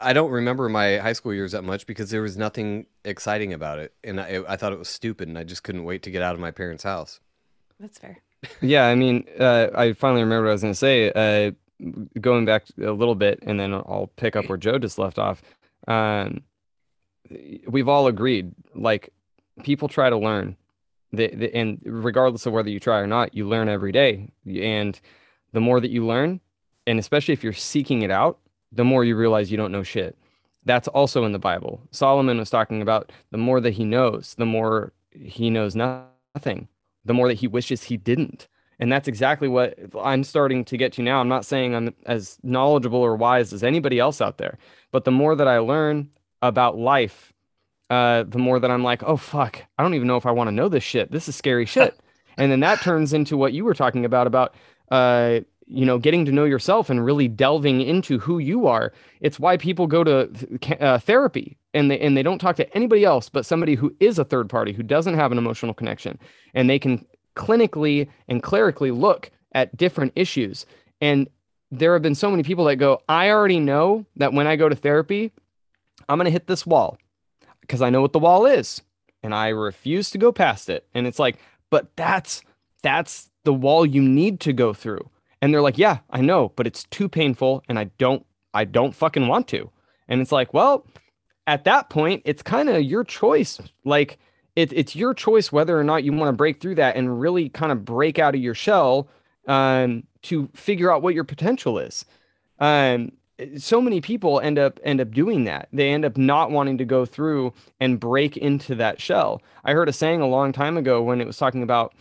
I 0.00 0.12
don't 0.12 0.30
remember 0.30 0.68
my 0.68 0.98
high 0.98 1.12
school 1.12 1.34
years 1.34 1.52
that 1.52 1.62
much 1.62 1.86
because 1.86 2.10
there 2.10 2.22
was 2.22 2.36
nothing 2.36 2.86
exciting 3.04 3.52
about 3.52 3.78
it, 3.78 3.92
and 4.02 4.20
I, 4.20 4.42
I 4.48 4.56
thought 4.56 4.72
it 4.72 4.78
was 4.78 4.88
stupid, 4.88 5.28
and 5.28 5.38
I 5.38 5.44
just 5.44 5.62
couldn't 5.62 5.84
wait 5.84 6.02
to 6.04 6.10
get 6.10 6.22
out 6.22 6.34
of 6.34 6.40
my 6.40 6.50
parents' 6.50 6.84
house. 6.84 7.20
That's 7.80 7.98
fair. 7.98 8.18
Yeah, 8.60 8.86
I 8.86 8.94
mean, 8.94 9.24
uh, 9.40 9.66
I 9.74 9.94
finally 9.94 10.22
remember 10.22 10.44
what 10.44 10.50
I 10.50 10.52
was 10.52 10.62
going 10.62 10.72
to 10.72 10.78
say. 10.78 11.10
Uh, 11.10 11.50
going 12.20 12.44
back 12.44 12.66
a 12.80 12.92
little 12.92 13.16
bit, 13.16 13.40
and 13.42 13.58
then 13.58 13.74
I'll 13.74 14.12
pick 14.14 14.36
up 14.36 14.48
where 14.48 14.56
Joe 14.56 14.78
just 14.78 14.96
left 14.96 15.18
off. 15.18 15.42
Um, 15.88 16.42
we've 17.66 17.88
all 17.88 18.06
agreed, 18.06 18.52
like, 18.76 19.12
people 19.64 19.88
try 19.88 20.08
to 20.08 20.16
learn, 20.16 20.56
the, 21.12 21.28
the, 21.34 21.52
and 21.52 21.80
regardless 21.84 22.46
of 22.46 22.52
whether 22.52 22.70
you 22.70 22.78
try 22.78 22.98
or 22.98 23.08
not, 23.08 23.34
you 23.34 23.48
learn 23.48 23.68
every 23.68 23.90
day. 23.90 24.30
And 24.46 24.98
the 25.52 25.60
more 25.60 25.80
that 25.80 25.90
you 25.90 26.06
learn, 26.06 26.40
and 26.86 27.00
especially 27.00 27.34
if 27.34 27.42
you're 27.42 27.52
seeking 27.52 28.02
it 28.02 28.10
out, 28.12 28.38
the 28.72 28.84
more 28.84 29.04
you 29.04 29.16
realize 29.16 29.50
you 29.50 29.56
don't 29.56 29.72
know 29.72 29.82
shit. 29.82 30.16
That's 30.64 30.88
also 30.88 31.24
in 31.24 31.32
the 31.32 31.38
Bible. 31.38 31.80
Solomon 31.90 32.38
was 32.38 32.50
talking 32.50 32.82
about 32.82 33.12
the 33.30 33.38
more 33.38 33.60
that 33.60 33.72
he 33.72 33.84
knows, 33.84 34.34
the 34.36 34.46
more 34.46 34.92
he 35.12 35.50
knows 35.50 35.74
nothing, 35.74 36.68
the 37.04 37.14
more 37.14 37.28
that 37.28 37.38
he 37.38 37.46
wishes 37.46 37.84
he 37.84 37.96
didn't. 37.96 38.48
And 38.80 38.92
that's 38.92 39.08
exactly 39.08 39.48
what 39.48 39.76
I'm 40.00 40.22
starting 40.22 40.64
to 40.66 40.76
get 40.76 40.92
to 40.94 41.02
now. 41.02 41.20
I'm 41.20 41.28
not 41.28 41.44
saying 41.44 41.74
I'm 41.74 41.94
as 42.06 42.38
knowledgeable 42.42 43.00
or 43.00 43.16
wise 43.16 43.52
as 43.52 43.64
anybody 43.64 43.98
else 43.98 44.20
out 44.20 44.38
there, 44.38 44.58
but 44.92 45.04
the 45.04 45.10
more 45.10 45.34
that 45.34 45.48
I 45.48 45.58
learn 45.58 46.10
about 46.42 46.78
life, 46.78 47.32
uh, 47.90 48.24
the 48.24 48.38
more 48.38 48.60
that 48.60 48.70
I'm 48.70 48.84
like, 48.84 49.02
oh 49.02 49.16
fuck, 49.16 49.64
I 49.78 49.82
don't 49.82 49.94
even 49.94 50.06
know 50.06 50.16
if 50.16 50.26
I 50.26 50.30
want 50.30 50.48
to 50.48 50.52
know 50.52 50.68
this 50.68 50.84
shit. 50.84 51.10
This 51.10 51.28
is 51.28 51.34
scary 51.34 51.66
shit. 51.66 51.98
and 52.36 52.52
then 52.52 52.60
that 52.60 52.80
turns 52.80 53.12
into 53.12 53.36
what 53.36 53.52
you 53.52 53.64
were 53.64 53.74
talking 53.74 54.04
about 54.04 54.26
about 54.26 54.54
uh, 54.90 55.40
you 55.68 55.84
know 55.84 55.98
getting 55.98 56.24
to 56.24 56.32
know 56.32 56.44
yourself 56.44 56.90
and 56.90 57.04
really 57.04 57.28
delving 57.28 57.80
into 57.80 58.18
who 58.18 58.38
you 58.38 58.66
are. 58.66 58.92
It's 59.20 59.38
why 59.38 59.56
people 59.56 59.86
go 59.86 60.04
to 60.04 60.30
uh, 60.80 60.98
therapy 60.98 61.56
and 61.74 61.90
they 61.90 61.98
and 62.00 62.16
they 62.16 62.22
don't 62.22 62.38
talk 62.38 62.56
to 62.56 62.74
anybody 62.76 63.04
else 63.04 63.28
but 63.28 63.46
somebody 63.46 63.74
who 63.74 63.94
is 64.00 64.18
a 64.18 64.24
third 64.24 64.48
party 64.48 64.72
who 64.72 64.82
doesn't 64.82 65.14
have 65.14 65.32
an 65.32 65.38
emotional 65.38 65.74
connection, 65.74 66.18
and 66.54 66.68
they 66.68 66.78
can 66.78 67.06
clinically 67.36 68.08
and 68.28 68.42
clerically 68.42 68.90
look 68.90 69.30
at 69.52 69.76
different 69.76 70.12
issues. 70.16 70.66
And 71.00 71.28
there 71.70 71.92
have 71.92 72.02
been 72.02 72.14
so 72.14 72.30
many 72.30 72.42
people 72.42 72.64
that 72.64 72.76
go, 72.76 73.02
I 73.08 73.30
already 73.30 73.60
know 73.60 74.06
that 74.16 74.32
when 74.32 74.46
I 74.46 74.56
go 74.56 74.68
to 74.68 74.74
therapy, 74.74 75.32
I'm 76.08 76.18
going 76.18 76.24
to 76.24 76.30
hit 76.30 76.46
this 76.46 76.66
wall 76.66 76.98
because 77.60 77.82
I 77.82 77.90
know 77.90 78.00
what 78.00 78.12
the 78.12 78.18
wall 78.18 78.46
is 78.46 78.82
and 79.22 79.34
I 79.34 79.48
refuse 79.48 80.10
to 80.10 80.18
go 80.18 80.32
past 80.32 80.68
it. 80.68 80.86
And 80.94 81.06
it's 81.06 81.18
like, 81.18 81.38
but 81.70 81.94
that's 81.96 82.42
that's 82.82 83.30
the 83.44 83.52
wall 83.52 83.84
you 83.84 84.02
need 84.02 84.40
to 84.40 84.52
go 84.52 84.72
through. 84.72 85.10
And 85.40 85.52
they're 85.52 85.62
like, 85.62 85.78
yeah, 85.78 85.98
I 86.10 86.20
know, 86.20 86.52
but 86.56 86.66
it's 86.66 86.84
too 86.84 87.08
painful 87.08 87.62
and 87.68 87.78
I 87.78 87.84
don't 87.98 88.24
I 88.54 88.64
don't 88.64 88.94
fucking 88.94 89.28
want 89.28 89.46
to. 89.48 89.70
And 90.08 90.20
it's 90.20 90.32
like, 90.32 90.54
well, 90.54 90.86
at 91.46 91.64
that 91.64 91.90
point, 91.90 92.22
it's 92.24 92.42
kind 92.42 92.68
of 92.68 92.82
your 92.82 93.04
choice. 93.04 93.60
Like 93.84 94.18
it, 94.56 94.72
it's 94.72 94.96
your 94.96 95.14
choice 95.14 95.52
whether 95.52 95.78
or 95.78 95.84
not 95.84 96.02
you 96.02 96.12
want 96.12 96.28
to 96.28 96.36
break 96.36 96.60
through 96.60 96.74
that 96.76 96.96
and 96.96 97.20
really 97.20 97.48
kind 97.48 97.70
of 97.70 97.84
break 97.84 98.18
out 98.18 98.34
of 98.34 98.40
your 98.40 98.54
shell 98.54 99.08
um, 99.46 100.04
to 100.22 100.48
figure 100.54 100.92
out 100.92 101.02
what 101.02 101.14
your 101.14 101.24
potential 101.24 101.78
is. 101.78 102.04
Um, 102.58 103.12
so 103.56 103.80
many 103.80 104.00
people 104.00 104.40
end 104.40 104.58
up 104.58 104.80
end 104.82 105.00
up 105.00 105.12
doing 105.12 105.44
that. 105.44 105.68
They 105.72 105.90
end 105.90 106.04
up 106.04 106.16
not 106.16 106.50
wanting 106.50 106.78
to 106.78 106.84
go 106.84 107.04
through 107.04 107.52
and 107.78 108.00
break 108.00 108.36
into 108.36 108.74
that 108.74 109.00
shell. 109.00 109.42
I 109.64 109.72
heard 109.72 109.88
a 109.88 109.92
saying 109.92 110.20
a 110.20 110.26
long 110.26 110.52
time 110.52 110.76
ago 110.76 111.02
when 111.02 111.20
it 111.20 111.26
was 111.26 111.36
talking 111.36 111.62
about 111.62 111.94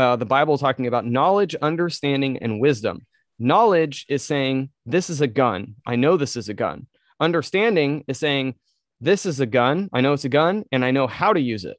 uh, 0.00 0.16
the 0.16 0.24
Bible 0.24 0.56
talking 0.56 0.86
about 0.86 1.04
knowledge, 1.04 1.54
understanding, 1.56 2.38
and 2.38 2.58
wisdom. 2.58 3.06
Knowledge 3.38 4.06
is 4.08 4.24
saying 4.24 4.70
this 4.86 5.10
is 5.10 5.20
a 5.20 5.26
gun. 5.26 5.74
I 5.86 5.96
know 5.96 6.16
this 6.16 6.36
is 6.36 6.48
a 6.48 6.54
gun. 6.54 6.86
Understanding 7.20 8.04
is 8.08 8.18
saying 8.18 8.54
this 9.02 9.26
is 9.26 9.40
a 9.40 9.46
gun. 9.46 9.90
I 9.92 10.00
know 10.00 10.14
it's 10.14 10.24
a 10.24 10.30
gun, 10.30 10.64
and 10.72 10.86
I 10.86 10.90
know 10.90 11.06
how 11.06 11.34
to 11.34 11.40
use 11.40 11.66
it. 11.66 11.78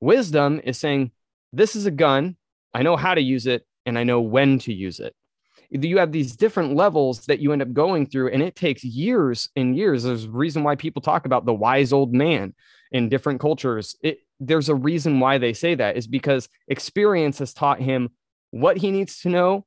Wisdom 0.00 0.60
is 0.62 0.78
saying 0.78 1.12
this 1.54 1.74
is 1.74 1.86
a 1.86 1.90
gun. 1.90 2.36
I 2.74 2.82
know 2.82 2.96
how 2.96 3.14
to 3.14 3.22
use 3.22 3.46
it, 3.46 3.66
and 3.86 3.98
I 3.98 4.04
know 4.04 4.20
when 4.20 4.58
to 4.60 4.72
use 4.72 5.00
it 5.00 5.16
you 5.82 5.98
have 5.98 6.12
these 6.12 6.36
different 6.36 6.76
levels 6.76 7.26
that 7.26 7.40
you 7.40 7.52
end 7.52 7.62
up 7.62 7.72
going 7.72 8.06
through 8.06 8.28
and 8.28 8.42
it 8.42 8.54
takes 8.54 8.84
years 8.84 9.48
and 9.56 9.76
years 9.76 10.04
there's 10.04 10.24
a 10.24 10.30
reason 10.30 10.62
why 10.62 10.76
people 10.76 11.02
talk 11.02 11.26
about 11.26 11.44
the 11.44 11.54
wise 11.54 11.92
old 11.92 12.12
man 12.14 12.54
in 12.92 13.08
different 13.08 13.40
cultures 13.40 13.96
it, 14.02 14.20
there's 14.40 14.68
a 14.68 14.74
reason 14.74 15.20
why 15.20 15.38
they 15.38 15.52
say 15.52 15.74
that 15.74 15.96
is 15.96 16.06
because 16.06 16.48
experience 16.68 17.38
has 17.38 17.52
taught 17.52 17.80
him 17.80 18.10
what 18.50 18.76
he 18.76 18.90
needs 18.90 19.20
to 19.20 19.28
know 19.28 19.64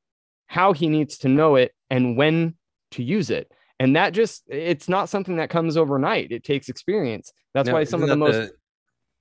how 0.48 0.74
he 0.74 0.88
needs 0.88 1.18
to 1.18 1.28
know 1.28 1.56
it 1.56 1.74
and 1.90 2.18
when 2.18 2.56
to 2.92 3.04
use 3.04 3.30
it 3.30 3.52
and 3.80 3.96
that 3.96 4.14
just 4.14 4.44
it's 4.48 4.88
not 4.88 5.10
something 5.10 5.38
that 5.38 5.50
comes 5.50 5.76
overnight 5.78 6.32
it 6.32 6.44
takes 6.44 6.70
experience 6.70 7.32
that's 7.54 7.68
Now, 7.68 7.74
why 7.74 7.84
some 7.84 8.04
of 8.04 8.10
the 8.10 8.16
most 8.16 8.34
that 8.34 8.52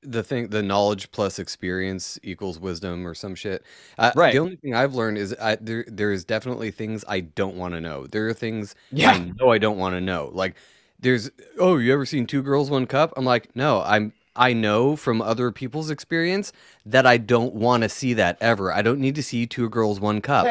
the 0.07 0.23
thing 0.23 0.49
the 0.49 0.63
knowledge 0.63 1.11
plus 1.11 1.39
experience 1.39 2.19
equals 2.23 2.59
wisdom 2.59 3.07
or 3.07 3.15
some 3.15 3.35
shit. 3.35 3.65
Uh, 3.99 4.13
Right. 4.15 4.33
The 4.33 4.39
only 4.39 4.57
thing 4.57 4.75
I've 4.75 4.95
learned 4.95 5.19
is 5.19 5.35
I, 5.41 5.57
there 5.57 5.85
there 5.89 6.13
is 6.13 6.25
definitely 6.25 6.71
things 6.71 7.05
I 7.09 7.21
don't 7.21 7.57
want 7.57 7.75
to 7.75 7.81
know. 7.81 8.07
There 8.07 8.29
are 8.29 8.35
things 8.35 8.75
Yeah. 8.93 9.13
I 9.13 9.33
know 9.39 9.51
I 9.51 9.59
don't 9.59 9.79
want 9.79 9.95
to 9.95 10.01
know. 10.01 10.31
Like 10.33 10.57
there's 11.01 11.31
oh 11.59 11.77
you 11.77 11.93
ever 11.93 12.07
seen 12.07 12.27
two 12.27 12.43
girls 12.43 12.71
one 12.71 12.87
cup? 12.87 13.13
I'm 13.17 13.25
like 13.25 13.55
no 13.57 13.83
I'm 13.83 14.13
I 14.37 14.53
know 14.53 14.97
from 14.97 15.21
other 15.23 15.51
people's 15.51 15.91
experience 15.91 16.53
that 16.85 17.07
I 17.07 17.17
don't 17.17 17.55
want 17.55 17.83
to 17.83 17.89
see 17.89 18.15
that 18.15 18.39
ever. 18.41 18.73
I 18.73 18.83
don't 18.83 19.01
need 19.01 19.15
to 19.17 19.23
see 19.23 19.47
two 19.47 19.69
girls 19.69 20.01
one 20.01 20.21
cup 20.21 20.47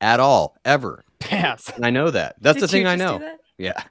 at 0.00 0.20
all 0.20 0.56
ever. 0.64 1.04
pass 1.18 1.70
And 1.76 1.84
I 1.84 1.90
know 1.90 2.10
that. 2.10 2.36
That's 2.40 2.60
the 2.60 2.66
Did 2.66 2.72
you 2.72 2.78
thing 2.78 2.86
I 2.86 2.96
just 2.96 3.18
do 3.20 3.24
know. 3.24 3.38
Yeah. 3.58 3.82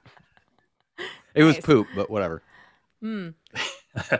It 1.34 1.44
was 1.44 1.58
poop, 1.58 1.86
but 1.94 2.10
whatever. 2.10 2.42
Hmm. 3.00 3.30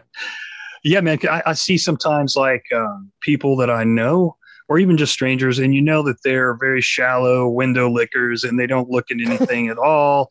Yeah, 0.83 1.01
man. 1.01 1.19
I, 1.31 1.43
I 1.47 1.53
see 1.53 1.77
sometimes 1.77 2.37
like 2.37 2.65
um, 2.75 3.11
people 3.21 3.57
that 3.57 3.71
I 3.71 3.85
know, 3.85 4.37
or 4.69 4.79
even 4.79 4.97
just 4.97 5.13
strangers, 5.13 5.59
and 5.59 5.75
you 5.75 5.83
know 5.83 6.03
that 6.05 6.23
they're 6.23 6.55
very 6.55 6.81
shallow 6.81 7.49
window 7.49 7.91
lickers 7.91 8.45
and 8.45 8.59
they 8.59 8.67
don't 8.67 8.89
look 8.89 9.11
at 9.11 9.19
anything 9.21 9.69
at 9.69 9.79
all, 9.79 10.31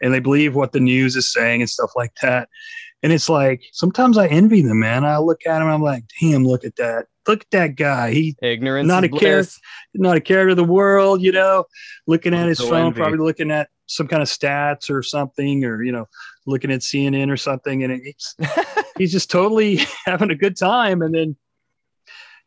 and 0.00 0.14
they 0.14 0.20
believe 0.20 0.54
what 0.54 0.72
the 0.72 0.80
news 0.80 1.16
is 1.16 1.32
saying 1.32 1.62
and 1.62 1.70
stuff 1.70 1.90
like 1.96 2.12
that. 2.22 2.48
And 3.02 3.12
it's 3.12 3.28
like 3.28 3.62
sometimes 3.72 4.18
I 4.18 4.26
envy 4.26 4.60
them, 4.62 4.80
man. 4.80 5.04
I 5.04 5.18
look 5.18 5.46
at 5.46 5.62
him, 5.62 5.68
I'm 5.68 5.82
like, 5.82 6.04
damn, 6.20 6.44
look 6.44 6.64
at 6.64 6.76
that. 6.76 7.06
Look 7.28 7.42
at 7.42 7.50
that 7.50 7.76
guy. 7.76 8.12
He 8.12 8.36
ignorance 8.42 8.88
Not 8.88 9.04
a 9.04 9.08
care- 9.08 9.44
not 9.94 10.16
a 10.16 10.20
care 10.20 10.48
of 10.48 10.56
the 10.56 10.64
world, 10.64 11.20
you 11.22 11.30
know, 11.30 11.64
looking 12.06 12.34
at 12.34 12.48
his 12.48 12.58
So 12.58 12.70
phone, 12.70 12.86
envy. 12.86 12.98
probably 13.00 13.18
looking 13.18 13.50
at 13.50 13.68
some 13.86 14.08
kind 14.08 14.22
of 14.22 14.28
stats 14.28 14.90
or 14.90 15.02
something, 15.02 15.64
or 15.64 15.82
you 15.82 15.92
know, 15.92 16.06
looking 16.46 16.72
at 16.72 16.80
CNN 16.80 17.30
or 17.30 17.36
something, 17.36 17.84
and 17.84 17.92
it's 18.02 18.34
he's 18.98 19.12
just 19.12 19.30
totally 19.30 19.80
having 20.06 20.30
a 20.30 20.34
good 20.34 20.56
time, 20.56 21.02
and 21.02 21.14
then 21.14 21.36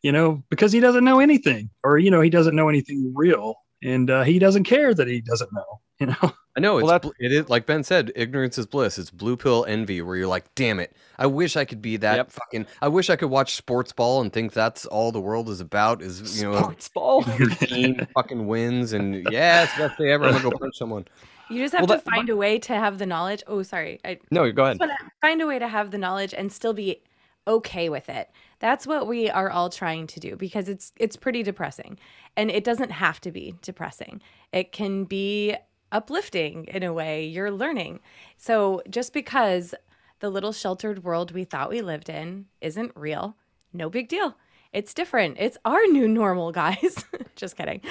you 0.01 0.11
know, 0.11 0.43
because 0.49 0.71
he 0.71 0.79
doesn't 0.79 1.03
know 1.03 1.19
anything, 1.19 1.69
or 1.83 1.97
you 1.99 2.09
know, 2.09 2.21
he 2.21 2.31
doesn't 2.31 2.55
know 2.55 2.67
anything 2.69 3.13
real, 3.15 3.55
and 3.83 4.09
uh, 4.09 4.23
he 4.23 4.39
doesn't 4.39 4.63
care 4.65 4.93
that 4.93 5.07
he 5.07 5.21
doesn't 5.21 5.51
know, 5.53 5.79
you 5.99 6.07
know. 6.07 6.33
I 6.55 6.59
know 6.59 6.77
it's 6.79 6.85
Well, 6.87 6.99
that- 6.99 7.11
it 7.19 7.31
is 7.31 7.47
like 7.49 7.65
Ben 7.65 7.83
said, 7.83 8.11
ignorance 8.15 8.57
is 8.57 8.65
bliss. 8.65 8.97
It's 8.97 9.09
blue 9.09 9.37
pill 9.37 9.63
envy, 9.69 10.01
where 10.01 10.17
you're 10.17 10.27
like, 10.27 10.53
damn 10.55 10.79
it, 10.81 10.93
I 11.17 11.25
wish 11.27 11.55
I 11.55 11.63
could 11.63 11.81
be 11.81 11.95
that 11.97 12.15
Yep. 12.17 12.31
fucking. 12.31 12.65
I 12.81 12.89
wish 12.89 13.09
I 13.09 13.15
could 13.15 13.29
watch 13.29 13.55
sports 13.55 13.93
ball 13.93 14.19
and 14.21 14.33
think 14.33 14.51
that's 14.51 14.85
all 14.85 15.11
the 15.13 15.21
world 15.21 15.47
is 15.47 15.61
about. 15.61 16.01
Is 16.01 16.41
you 16.41 16.51
know, 16.51 16.57
Sports 16.59 16.89
ball. 16.89 17.23
your 17.39 17.49
team 17.51 18.05
fucking 18.13 18.47
wins 18.47 18.91
and 18.93 19.25
yeah, 19.31 19.63
it's 19.63 19.73
the 19.75 19.87
best 19.87 19.97
day 19.97 20.11
ever. 20.11 20.25
I'm 20.25 20.33
gonna 20.33 20.43
go 20.49 20.57
punch 20.57 20.77
someone. 20.77 21.05
You 21.49 21.61
just 21.63 21.73
have 21.73 21.87
Well, 21.87 21.97
to 21.99 22.03
that- 22.03 22.09
find 22.11 22.29
a 22.29 22.35
way 22.35 22.59
to 22.59 22.75
have 22.75 22.97
the 22.97 23.05
knowledge. 23.05 23.43
Oh, 23.47 23.61
sorry. 23.63 23.99
I 24.03 24.19
No, 24.29 24.51
go 24.51 24.63
ahead. 24.65 24.79
just 24.79 24.89
to 24.99 25.11
find 25.21 25.41
a 25.41 25.47
way 25.47 25.57
to 25.59 25.67
have 25.69 25.91
the 25.91 25.97
knowledge 25.97 26.33
and 26.33 26.51
still 26.51 26.73
be 26.73 27.01
okay 27.47 27.89
with 27.89 28.09
it. 28.09 28.29
That's 28.59 28.85
what 28.85 29.07
we 29.07 29.29
are 29.29 29.49
all 29.49 29.69
trying 29.69 30.07
to 30.07 30.19
do 30.19 30.35
because 30.35 30.69
it's 30.69 30.91
it's 30.97 31.15
pretty 31.15 31.43
depressing. 31.43 31.99
And 32.37 32.51
it 32.51 32.63
doesn't 32.63 32.91
have 32.91 33.19
to 33.21 33.31
be 33.31 33.55
depressing. 33.61 34.21
It 34.51 34.71
can 34.71 35.05
be 35.05 35.55
uplifting 35.91 36.65
in 36.65 36.83
a 36.83 36.93
way. 36.93 37.25
You're 37.25 37.51
learning. 37.51 37.99
So 38.37 38.81
just 38.89 39.13
because 39.13 39.73
the 40.19 40.29
little 40.29 40.51
sheltered 40.51 41.03
world 41.03 41.31
we 41.31 41.43
thought 41.43 41.69
we 41.69 41.81
lived 41.81 42.09
in 42.09 42.45
isn't 42.61 42.91
real, 42.95 43.35
no 43.73 43.89
big 43.89 44.07
deal. 44.07 44.37
It's 44.71 44.93
different. 44.93 45.37
It's 45.39 45.57
our 45.65 45.85
new 45.87 46.07
normal, 46.07 46.51
guys. 46.51 47.03
just 47.35 47.57
kidding. 47.57 47.81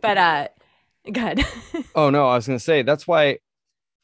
But 0.00 0.18
uh 0.18 0.48
good. 1.12 1.44
Oh 1.94 2.10
no, 2.10 2.28
I 2.28 2.36
was 2.36 2.46
going 2.46 2.58
to 2.58 2.64
say 2.64 2.82
that's 2.82 3.06
why 3.08 3.38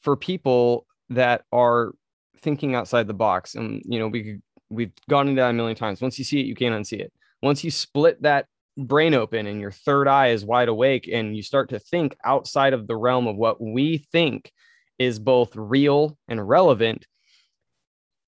for 0.02 0.16
people 0.16 0.86
that 1.10 1.44
are 1.52 1.92
thinking 2.38 2.74
outside 2.74 3.06
the 3.06 3.14
box, 3.14 3.54
and 3.54 3.82
you 3.84 3.98
know, 3.98 4.08
we 4.08 4.22
could, 4.22 4.42
we've 4.74 4.92
gone 5.08 5.28
into 5.28 5.40
that 5.40 5.50
a 5.50 5.52
million 5.52 5.76
times. 5.76 6.00
Once 6.00 6.18
you 6.18 6.24
see 6.24 6.40
it, 6.40 6.46
you 6.46 6.54
can't 6.54 6.74
unsee 6.74 7.00
it. 7.00 7.12
Once 7.42 7.64
you 7.64 7.70
split 7.70 8.20
that 8.22 8.46
brain 8.76 9.14
open 9.14 9.46
and 9.46 9.60
your 9.60 9.70
third 9.70 10.08
eye 10.08 10.28
is 10.28 10.44
wide 10.44 10.68
awake, 10.68 11.08
and 11.12 11.36
you 11.36 11.42
start 11.42 11.70
to 11.70 11.78
think 11.78 12.16
outside 12.24 12.72
of 12.72 12.86
the 12.86 12.96
realm 12.96 13.26
of 13.26 13.36
what 13.36 13.60
we 13.60 13.98
think 14.12 14.50
is 14.98 15.18
both 15.18 15.54
real 15.56 16.16
and 16.28 16.46
relevant, 16.48 17.06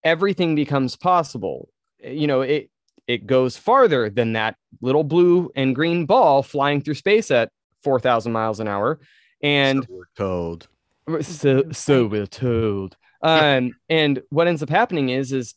everything 0.04 0.54
becomes 0.54 0.96
possible. 0.96 1.68
You 2.02 2.26
know, 2.26 2.42
it 2.42 2.70
it 3.06 3.26
goes 3.26 3.56
farther 3.56 4.10
than 4.10 4.32
that 4.32 4.56
little 4.80 5.04
blue 5.04 5.50
and 5.54 5.74
green 5.74 6.06
ball 6.06 6.42
flying 6.42 6.80
through 6.80 6.94
space 6.94 7.30
at 7.30 7.50
4,000 7.84 8.32
miles 8.32 8.58
an 8.60 8.66
hour. 8.68 8.98
And 9.42 9.84
So 9.88 9.94
we're 9.94 10.04
told. 10.16 10.68
so 11.22 11.70
so 11.72 12.06
we're 12.06 12.26
told 12.26 12.96
um 13.22 13.70
and 13.88 14.22
what 14.30 14.48
ends 14.48 14.62
up 14.62 14.68
happening 14.68 15.08
is 15.08 15.32
is 15.32 15.54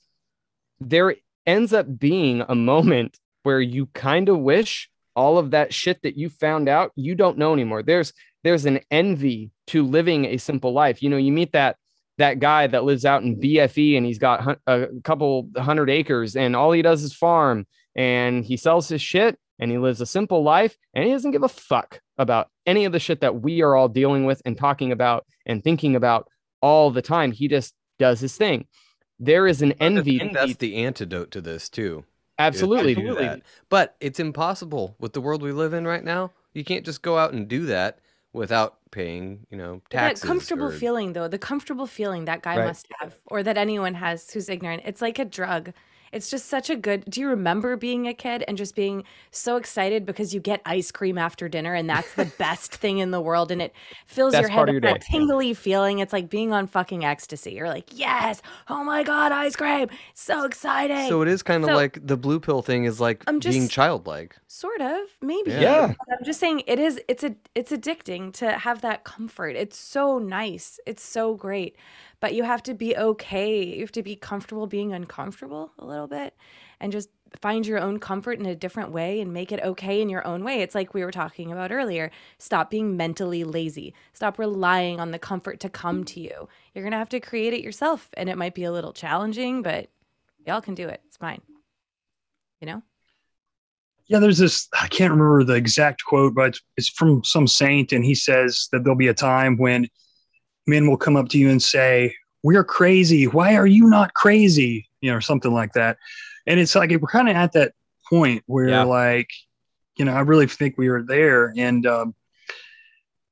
there 0.80 1.16
ends 1.46 1.74
up 1.74 2.00
being 2.00 2.44
a 2.48 2.56
moment 2.56 3.18
where 3.44 3.62
you 3.62 3.88
kind 3.88 4.30
of 4.30 4.40
wish 4.40 4.90
all 5.16 5.38
of 5.38 5.52
that 5.52 5.74
shit 5.74 6.02
that 6.04 6.18
you 6.18 6.30
found 6.30 6.70
out 6.70 6.92
you 6.96 7.16
don't 7.16 7.38
know 7.38 7.54
anymore 7.54 7.84
there's 7.84 8.14
there's 8.44 8.66
an 8.66 8.80
envy 8.92 9.52
to 9.68 9.84
living 9.84 10.26
a 10.26 10.38
simple 10.38 10.72
life 10.74 11.02
you 11.02 11.10
know 11.10 11.18
you 11.18 11.32
meet 11.32 11.52
that 11.54 11.76
that 12.18 12.40
guy 12.40 12.68
that 12.68 12.84
lives 12.84 13.06
out 13.06 13.24
in 13.24 13.40
bfe 13.40 13.98
and 13.98 14.06
he's 14.06 14.20
got 14.20 14.60
a 14.68 14.88
couple 15.04 15.50
hundred 15.58 15.90
acres 15.90 16.36
and 16.36 16.56
all 16.56 16.72
he 16.72 16.82
does 16.82 17.04
is 17.04 17.14
farm 17.14 17.66
and 17.96 18.46
he 18.46 18.56
sells 18.56 18.88
his 18.88 19.02
shit 19.02 19.38
and 19.60 19.72
he 19.72 19.78
lives 19.78 20.02
a 20.02 20.06
simple 20.06 20.44
life 20.44 20.78
and 20.94 21.06
he 21.06 21.12
doesn't 21.12 21.32
give 21.32 21.44
a 21.44 21.50
fuck 21.50 22.00
about 22.18 22.50
any 22.66 22.86
of 22.86 22.92
the 22.92 23.00
shit 23.00 23.22
that 23.22 23.42
we 23.42 23.62
are 23.62 23.76
all 23.76 23.90
dealing 23.90 24.26
with 24.26 24.42
and 24.46 24.58
talking 24.58 24.92
about 24.92 25.26
and 25.46 25.64
thinking 25.64 25.96
about 25.96 26.28
all 26.62 26.92
the 26.92 27.02
time. 27.02 27.32
He 27.32 27.48
just 27.48 27.74
does 27.98 28.20
his 28.20 28.36
thing. 28.36 28.68
There 29.20 29.48
is 29.48 29.62
an 29.62 29.74
I 29.74 29.86
envy. 29.86 30.20
think 30.20 30.34
that's 30.34 30.56
the 30.58 30.78
antidote 30.78 31.32
to 31.32 31.42
this 31.42 31.70
too. 31.70 32.00
is 32.00 32.06
absolutely. 32.40 32.96
do 32.96 33.16
that. 33.16 33.42
But 33.70 33.96
it's 34.00 34.20
impossible 34.20 34.96
with 35.00 35.14
the 35.14 35.22
world 35.22 35.42
we 35.42 35.52
live 35.52 35.74
in 35.74 35.86
right 35.86 36.04
now. 36.04 36.32
You 36.54 36.64
can't 36.64 36.86
just 36.86 37.02
go 37.02 37.18
out 37.18 37.34
and 37.34 37.48
do 37.48 37.66
that 37.66 38.00
without 38.32 38.78
paying, 38.92 39.46
you 39.50 39.58
know, 39.58 39.82
But 39.90 39.92
taxes. 39.98 40.22
that 40.22 40.28
comfortable 40.28 40.68
or- 40.68 40.72
feeling 40.72 41.14
though, 41.14 41.28
the 41.28 41.38
comfortable 41.38 41.86
feeling 41.88 42.26
that 42.26 42.42
guy 42.42 42.58
Right. 42.58 42.66
must 42.68 42.88
have 43.00 43.18
or 43.26 43.44
that 43.44 43.58
anyone 43.58 43.96
has 43.96 44.32
who's 44.32 44.50
ignorant. 44.50 44.84
It's 44.86 45.02
like 45.02 45.20
a 45.20 45.26
drug. 45.26 45.74
It's 46.12 46.30
just 46.30 46.46
such 46.48 46.70
a 46.70 46.76
good. 46.76 47.06
Do 47.10 47.22
you 47.22 47.28
remember 47.28 47.76
being 47.78 48.08
a 48.08 48.14
kid 48.14 48.44
and 48.48 48.58
just 48.58 48.76
being 48.76 49.04
so 49.32 49.56
excited 49.58 50.06
because 50.06 50.34
you 50.34 50.40
get 50.40 50.62
ice 50.66 50.92
cream 50.92 51.18
after 51.18 51.48
dinner 51.50 51.74
and 51.74 51.90
that's 51.90 52.14
the 52.16 52.26
best 52.38 52.76
thing 52.76 52.98
in 53.00 53.12
the 53.12 53.22
world 53.22 53.52
and 53.52 53.62
it 53.62 53.74
fills 54.06 54.34
your 54.34 54.50
head 54.50 54.56
part 54.56 54.70
of 54.70 54.76
with 54.76 54.84
your 54.84 54.94
that 54.94 55.02
day. 55.02 55.08
tingly 55.12 55.54
feeling. 55.54 56.00
It's 56.00 56.14
like 56.14 56.30
being 56.30 56.52
on 56.54 56.68
fucking 56.68 57.06
ecstasy. 57.06 57.52
You're 57.54 57.68
like, 57.70 57.90
yes, 57.98 58.42
oh 58.70 58.84
my 58.84 59.04
god, 59.04 59.32
ice 59.32 59.56
cream, 59.56 59.88
so 60.14 60.46
exciting. 60.46 61.10
So 61.10 61.22
it 61.22 61.28
is 61.28 61.44
kind 61.44 61.64
of 61.64 61.70
So- 61.70 61.76
like 61.76 62.00
the 62.06 62.18
blue 62.18 62.40
pill 62.40 62.62
thing 62.62 62.86
is 62.86 63.00
like 63.00 63.24
I'm 63.28 63.40
being 63.40 63.64
just- 63.64 63.72
childlike. 63.72 64.36
sort 64.48 64.82
of 64.82 65.02
maybe 65.22 65.52
Yeah. 65.52 65.60
Yeah. 65.62 65.88
but 65.88 66.18
i'm 66.18 66.26
just 66.26 66.40
saying 66.40 66.64
it 66.66 66.80
is 66.80 67.00
it's 67.08 67.24
a 67.24 67.36
it's 67.54 67.72
addicting 67.72 68.34
to 68.34 68.52
have 68.54 68.82
that 68.82 69.04
comfort 69.04 69.56
it's 69.56 69.78
so 69.78 70.18
nice 70.18 70.80
it's 70.88 71.04
so 71.04 71.36
great 71.36 71.76
but 72.20 72.34
you 72.34 72.44
have 72.44 72.64
to 72.64 72.74
be 72.74 72.96
okay. 72.96 73.64
You 73.64 73.82
have 73.82 73.92
to 73.94 74.04
be 74.04 74.16
comfortable 74.16 74.68
being 74.68 74.94
uncomfortable 74.94 75.72
a 75.80 75.86
little 75.86 76.08
bit 76.08 76.36
and 76.80 76.92
just 76.92 77.10
find 77.42 77.66
your 77.66 77.80
own 77.80 78.00
comfort 78.00 78.40
in 78.40 78.46
a 78.46 78.56
different 78.56 78.92
way 78.92 79.22
and 79.22 79.34
make 79.34 79.52
it 79.52 79.64
okay 79.64 80.02
in 80.02 80.10
your 80.10 80.26
own 80.26 80.44
way. 80.44 80.62
It's 80.62 80.76
like 80.76 80.94
we 80.94 81.04
were 81.04 81.12
talking 81.12 81.52
about 81.52 81.72
earlier. 81.72 82.12
Stop 82.38 82.70
being 82.70 82.98
mentally 82.98 83.44
lazy. 83.44 83.94
Stop 84.14 84.40
relying 84.40 85.00
on 85.00 85.12
the 85.12 85.20
comfort 85.20 85.60
to 85.62 85.70
come 85.70 86.04
to 86.06 86.20
you. 86.20 86.48
You're 86.74 86.84
gonna 86.84 86.98
have 86.98 87.10
to 87.10 87.20
create 87.20 87.54
it 87.54 87.62
yourself 87.62 88.10
and 88.14 88.30
it 88.30 88.38
might 88.38 88.56
be 88.56 88.64
a 88.64 88.72
little 88.72 88.94
challenging 88.94 89.62
but 89.62 89.90
y'all 90.46 90.62
can 90.62 90.76
do 90.76 90.88
it. 90.88 91.02
It's 91.08 91.18
fine. 91.18 91.42
You 92.62 92.68
know? 92.68 92.84
Yeah, 94.08 94.18
there's 94.18 94.40
this, 94.40 94.68
I 94.82 94.88
can't 94.88 95.12
remember 95.12 95.44
the 95.44 95.54
exact 95.54 96.04
quote, 96.04 96.34
but 96.34 96.58
it's 96.78 96.90
from 96.90 97.24
some 97.24 97.46
saint. 97.46 97.92
And 97.92 98.04
he 98.04 98.16
says 98.16 98.68
that 98.72 98.84
there'll 98.84 98.98
be 98.98 99.08
a 99.08 99.14
time 99.14 99.56
when 99.56 99.88
men 100.68 100.88
will 100.88 100.98
come 100.98 101.16
up 101.16 101.30
to 101.30 101.38
you 101.38 101.50
and 101.50 101.62
say, 101.62 102.16
We're 102.44 102.64
crazy. 102.64 103.28
Why 103.28 103.56
are 103.56 103.68
you 103.68 103.90
not 103.90 104.14
crazy? 104.14 104.88
You 105.02 105.12
know, 105.12 105.18
or 105.18 105.22
something 105.22 105.54
like 105.54 105.74
that. 105.74 105.98
And 106.48 106.60
it's 106.60 106.76
like, 106.76 106.90
we're 106.92 107.08
kind 107.08 107.30
of 107.30 107.36
at 107.36 107.54
that 107.54 107.74
point 108.10 108.44
where, 108.48 108.70
Yeah. 108.70 108.84
like, 108.84 109.30
you 109.98 110.06
know, 110.06 110.14
I 110.14 110.22
really 110.22 110.48
think 110.48 110.78
we 110.78 110.90
were 110.90 111.04
there. 111.04 111.54
And, 111.58 111.86
um, 111.86 112.16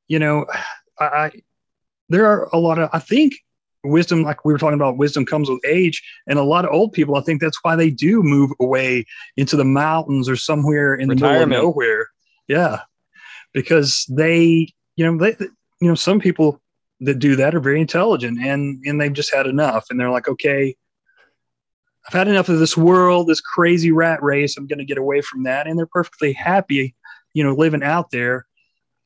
you 0.07 0.19
know, 0.19 0.45
I, 0.99 1.05
I, 1.05 1.31
there 2.09 2.25
are 2.25 2.49
a 2.53 2.57
lot 2.57 2.79
of, 2.79 2.89
I 2.93 2.99
think, 2.99 3.33
wisdom, 3.83 4.23
like 4.23 4.43
we 4.43 4.53
were 4.53 4.59
talking 4.59 4.75
about, 4.75 4.97
wisdom 4.97 5.25
comes 5.25 5.49
with 5.49 5.59
age. 5.65 6.01
And 6.27 6.39
a 6.39 6.43
lot 6.43 6.65
of 6.65 6.71
old 6.71 6.93
people, 6.93 7.15
I 7.15 7.21
think 7.21 7.41
that's 7.41 7.59
why 7.63 7.75
they 7.75 7.89
do 7.89 8.21
move 8.23 8.51
away 8.59 9.05
into 9.37 9.55
the 9.55 9.65
mountains 9.65 10.27
or 10.29 10.35
somewhere 10.35 10.93
in 10.95 11.07
the 11.09 11.15
middle 11.15 11.41
of 11.43 11.49
nowhere. 11.63 12.07
Yeah, 12.47 12.81
because 13.53 14.05
they, 14.09 14.73
you 14.95 15.05
know, 15.05 15.17
they, 15.17 15.35
you 15.81 15.87
know, 15.87 15.95
some 15.95 16.19
people 16.19 16.61
that 17.01 17.19
do 17.19 17.35
that 17.35 17.53
are 17.53 17.59
very 17.59 17.79
intelligent 17.79 18.39
and 18.39 18.81
and 18.85 18.99
they've 18.99 19.13
just 19.13 19.33
had 19.33 19.47
enough, 19.47 19.87
and 19.89 19.99
they're 19.99 20.09
like, 20.09 20.27
okay, 20.27 20.75
I've 22.07 22.13
had 22.13 22.27
enough 22.27 22.49
of 22.49 22.59
this 22.59 22.77
world, 22.77 23.27
this 23.27 23.41
crazy 23.41 23.91
rat 23.91 24.23
race. 24.23 24.57
I'm 24.57 24.67
going 24.67 24.79
to 24.79 24.85
get 24.85 24.97
away 24.97 25.21
from 25.21 25.43
that, 25.43 25.67
and 25.67 25.77
they're 25.77 25.85
perfectly 25.85 26.31
happy, 26.31 26.95
you 27.33 27.43
know, 27.43 27.53
living 27.53 27.83
out 27.83 28.11
there, 28.11 28.45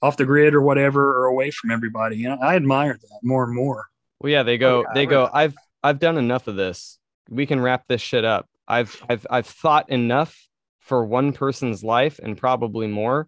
off 0.01 0.17
the 0.17 0.25
grid 0.25 0.53
or 0.53 0.61
whatever, 0.61 1.17
or 1.17 1.25
away 1.25 1.49
from 1.49 1.71
everybody. 1.71 2.25
And 2.25 2.41
I 2.43 2.55
admire 2.55 2.93
that 2.93 3.19
more 3.23 3.43
and 3.43 3.55
more. 3.55 3.87
Well, 4.19 4.31
yeah, 4.31 4.43
they 4.43 4.55
oh, 4.55 4.59
go. 4.59 4.81
yeah, 4.81 4.93
they 4.93 5.05
go. 5.07 5.25
that. 5.25 5.35
I've 5.35 5.55
I've 5.83 5.99
done 5.99 6.17
enough 6.17 6.47
of 6.47 6.55
this. 6.55 6.99
We 7.27 7.47
can 7.47 7.59
wrap 7.59 7.87
this 7.87 8.01
shit 8.01 8.23
up. 8.23 8.47
I've 8.67 9.01
I've 9.09 9.25
I've 9.29 9.47
thought 9.47 9.89
enough 9.89 10.37
for 10.79 11.03
one 11.03 11.33
person's 11.33 11.83
life 11.83 12.19
and 12.21 12.37
probably 12.37 12.85
more. 12.87 13.27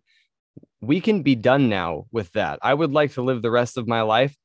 We 0.81 1.01
can 1.01 1.23
be 1.23 1.35
done 1.35 1.69
now 1.69 2.05
with 2.11 2.31
that. 2.33 2.59
I 2.61 2.73
would 2.73 2.91
like 2.91 3.13
to 3.13 3.23
live 3.23 3.41
the 3.41 3.49
rest 3.49 3.77
of 3.77 3.87
my 3.87 4.01
life 4.01 4.35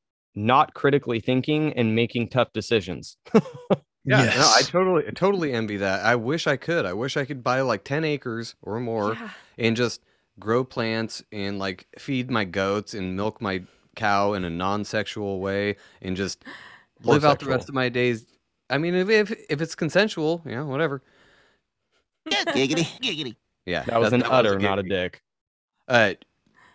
not 0.47 0.75
critically 0.75 1.21
thinking 1.21 1.73
and 1.75 1.95
making 1.95 2.29
tough 2.29 2.53
decisions. 2.53 3.17
Yeah, 4.05 4.25
no, 4.25 4.53
I 4.57 4.63
totally 4.63 5.05
I 5.07 5.11
totally 5.11 5.53
envy 5.53 5.77
that. 5.79 6.03
I 6.03 6.15
wish 6.17 6.47
I 6.47 6.57
could. 6.57 6.87
I 6.87 6.95
wish 6.95 7.19
I 7.19 7.27
could 7.27 7.45
buy 7.45 7.61
like 7.61 7.85
10 7.85 8.05
acres 8.05 8.55
or 8.63 8.81
more 8.81 9.13
yeah. 9.13 9.31
and 9.59 9.77
just 9.77 10.01
grow 10.41 10.65
plants 10.65 11.23
and 11.31 11.59
like 11.59 11.87
feed 11.99 12.31
my 12.31 12.45
goats 12.45 12.95
and 12.95 13.17
milk 13.17 13.43
my 13.43 13.65
cow 13.97 14.33
in 14.33 14.45
a 14.45 14.51
non-sexual 14.51 15.41
way 15.41 15.77
and 16.01 16.17
just 16.17 16.43
Or 17.05 17.13
live 17.13 17.25
out 17.27 17.41
the 17.41 17.47
rest 17.47 17.69
of 17.69 17.75
my 17.75 17.91
days. 17.91 18.25
I 18.71 18.79
mean, 18.79 18.95
if 18.95 19.11
if, 19.11 19.31
if 19.51 19.61
it's 19.61 19.75
consensual, 19.75 20.41
you 20.47 20.53
know, 20.53 20.65
whatever. 20.65 21.03
giggity, 22.31 22.87
giggity. 23.03 23.37
Yeah, 23.67 23.83
That 23.83 24.01
was 24.01 24.11
that- 24.11 24.15
an 24.15 24.21
that 24.21 24.33
udder, 24.33 24.55
a 24.55 24.59
not 24.59 24.79
a 24.79 24.85
dick. 24.85 25.23
Uh, 25.87 26.15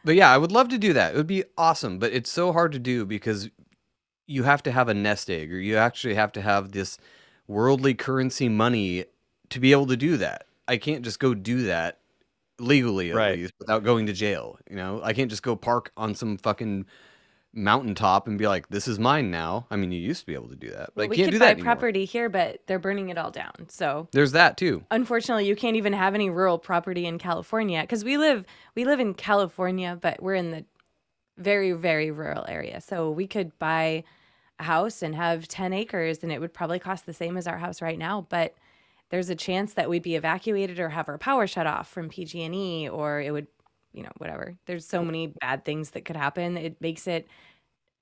but 0.04 0.16
yeah, 0.16 0.32
I 0.32 0.38
would 0.38 0.52
love 0.52 0.70
to 0.70 0.78
do 0.78 0.94
that. 0.94 1.14
It 1.14 1.18
would 1.18 1.28
be 1.28 1.44
awesome, 1.58 2.00
but 2.00 2.14
it's 2.14 2.30
so 2.30 2.52
hard 2.54 2.72
to 2.74 2.80
do 2.80 3.06
because 3.06 3.50
you 4.28 4.44
have 4.44 4.64
to 4.64 4.72
have 4.72 4.88
a 4.90 4.94
nest 4.94 5.30
egg, 5.30 5.52
or 5.54 5.60
you 5.60 5.78
actually 5.78 6.16
have 6.16 6.32
to 6.34 6.42
have 6.42 6.72
this 6.72 6.98
worldly 7.48 7.94
currency 7.94 8.50
money 8.50 9.06
to 9.50 9.60
be 9.60 9.72
able 9.72 9.88
to 9.88 9.98
do 9.98 10.18
that. 10.18 10.46
I 10.68 10.78
can't 10.78 11.04
just 11.04 11.20
go 11.20 11.34
do 11.34 11.64
that 11.64 12.00
legally 12.60 13.12
at 13.12 13.16
Right. 13.18 13.38
least 13.38 13.54
without 13.60 13.84
going 13.84 14.06
to 14.06 14.14
jail. 14.14 14.58
You 14.70 14.76
know, 14.78 15.02
I 15.04 15.14
can't 15.14 15.30
just 15.30 15.44
go 15.44 15.56
park 15.56 15.92
on 15.98 16.16
some 16.16 16.38
fucking 16.38 16.86
mountaintop 17.54 18.28
and 18.28 18.38
be 18.38 18.48
like, 18.48 18.68
"This 18.70 18.88
is 18.88 18.98
mine 19.00 19.30
now." 19.32 19.68
I 19.70 19.76
mean, 19.76 19.92
you 19.92 20.00
used 20.00 20.22
to 20.22 20.26
be 20.26 20.34
able 20.34 20.50
to 20.50 20.56
do 20.56 20.70
that, 20.72 20.92
but 20.96 21.04
Well, 21.04 21.10
we 21.10 21.16
can't 21.18 21.28
could 21.28 21.32
do 21.34 21.40
buy 21.40 21.46
that 21.46 21.52
anymore. 21.54 21.76
property 21.76 22.06
here, 22.06 22.30
but 22.30 22.62
they're 22.68 22.80
burning 22.80 23.10
it 23.10 23.18
all 23.18 23.32
down. 23.32 23.70
So 23.70 24.08
There's 24.12 24.32
that 24.34 24.58
too. 24.58 24.84
unfortunately, 24.92 25.48
you 25.48 25.56
can't 25.56 25.76
even 25.76 25.94
have 25.94 26.16
any 26.16 26.30
rural 26.30 26.58
property 26.58 27.06
in 27.06 27.20
California 27.20 27.82
because 27.82 28.04
we 28.04 28.18
live 28.18 28.46
we 28.76 28.86
live 28.86 29.00
in 29.00 29.14
California, 29.14 29.98
but 30.02 30.22
we're 30.22 30.36
in 30.36 30.52
the 30.52 30.66
very 31.38 31.72
very 31.72 32.12
rural 32.12 32.46
area. 32.48 32.82
So 32.82 33.10
we 33.12 33.28
could 33.28 33.58
buy 33.60 34.04
a 34.60 34.64
house 34.64 35.02
and 35.02 35.16
have 35.16 35.48
ten 35.48 35.74
acres, 35.74 36.24
and 36.24 36.32
it 36.32 36.40
would 36.42 36.54
probably 36.54 36.80
cost 36.80 37.06
the 37.06 37.14
same 37.14 37.38
as 37.38 37.48
our 37.48 37.58
house 37.58 37.82
right 37.82 37.98
now. 37.98 38.26
But 38.30 38.54
there's 39.10 39.30
a 39.30 39.36
chance 39.36 39.74
that 39.76 39.90
we'd 39.90 40.02
be 40.04 40.16
evacuated 40.16 40.80
or 40.80 40.90
have 40.90 41.08
our 41.08 41.18
power 41.20 41.46
shut 41.46 41.68
off 41.68 41.88
from 41.88 42.10
PG&E, 42.10 42.90
or 42.90 43.22
it 43.22 43.30
would, 43.32 43.46
you 43.94 44.04
know, 44.04 44.12
whatever. 44.18 44.56
There's 44.66 44.86
so 44.86 45.04
many 45.04 45.28
bad 45.28 45.64
things 45.66 45.92
that 45.92 46.06
could 46.06 46.16
happen. 46.16 46.58
It 46.58 46.82
makes 46.82 47.08
it 47.08 47.28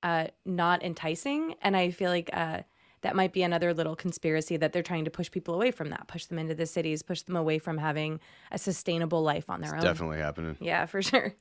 uh, 0.04 0.28
not 0.46 0.84
enticing, 0.84 1.56
and 1.62 1.76
I 1.78 1.92
feel 1.92 2.10
like. 2.10 2.30
Uh, 2.34 2.62
that 3.04 3.16
might 3.16 3.34
be 3.34 3.42
another 3.42 3.74
little 3.74 3.96
conspiracy 3.96 4.58
that 4.58 4.74
they're 4.74 4.84
trying 4.84 5.06
to 5.06 5.10
push 5.10 5.32
people 5.32 5.56
away 5.56 5.72
from 5.72 5.90
that, 5.90 6.08
push 6.08 6.26
them 6.26 6.38
into 6.38 6.54
the 6.54 6.68
cities, 6.68 7.02
push 7.02 7.24
them 7.24 7.36
away 7.36 7.58
from 7.58 7.80
having 7.80 8.20
a 8.52 8.60
sustainable 8.60 9.24
life 9.24 9.50
on 9.50 9.60
their 9.60 9.72
It's 9.74 9.84
own. 9.84 9.90
definitely 9.92 10.20
happening. 10.20 10.56
Yeah, 10.60 10.86
for 10.86 11.02
sure. 11.02 11.34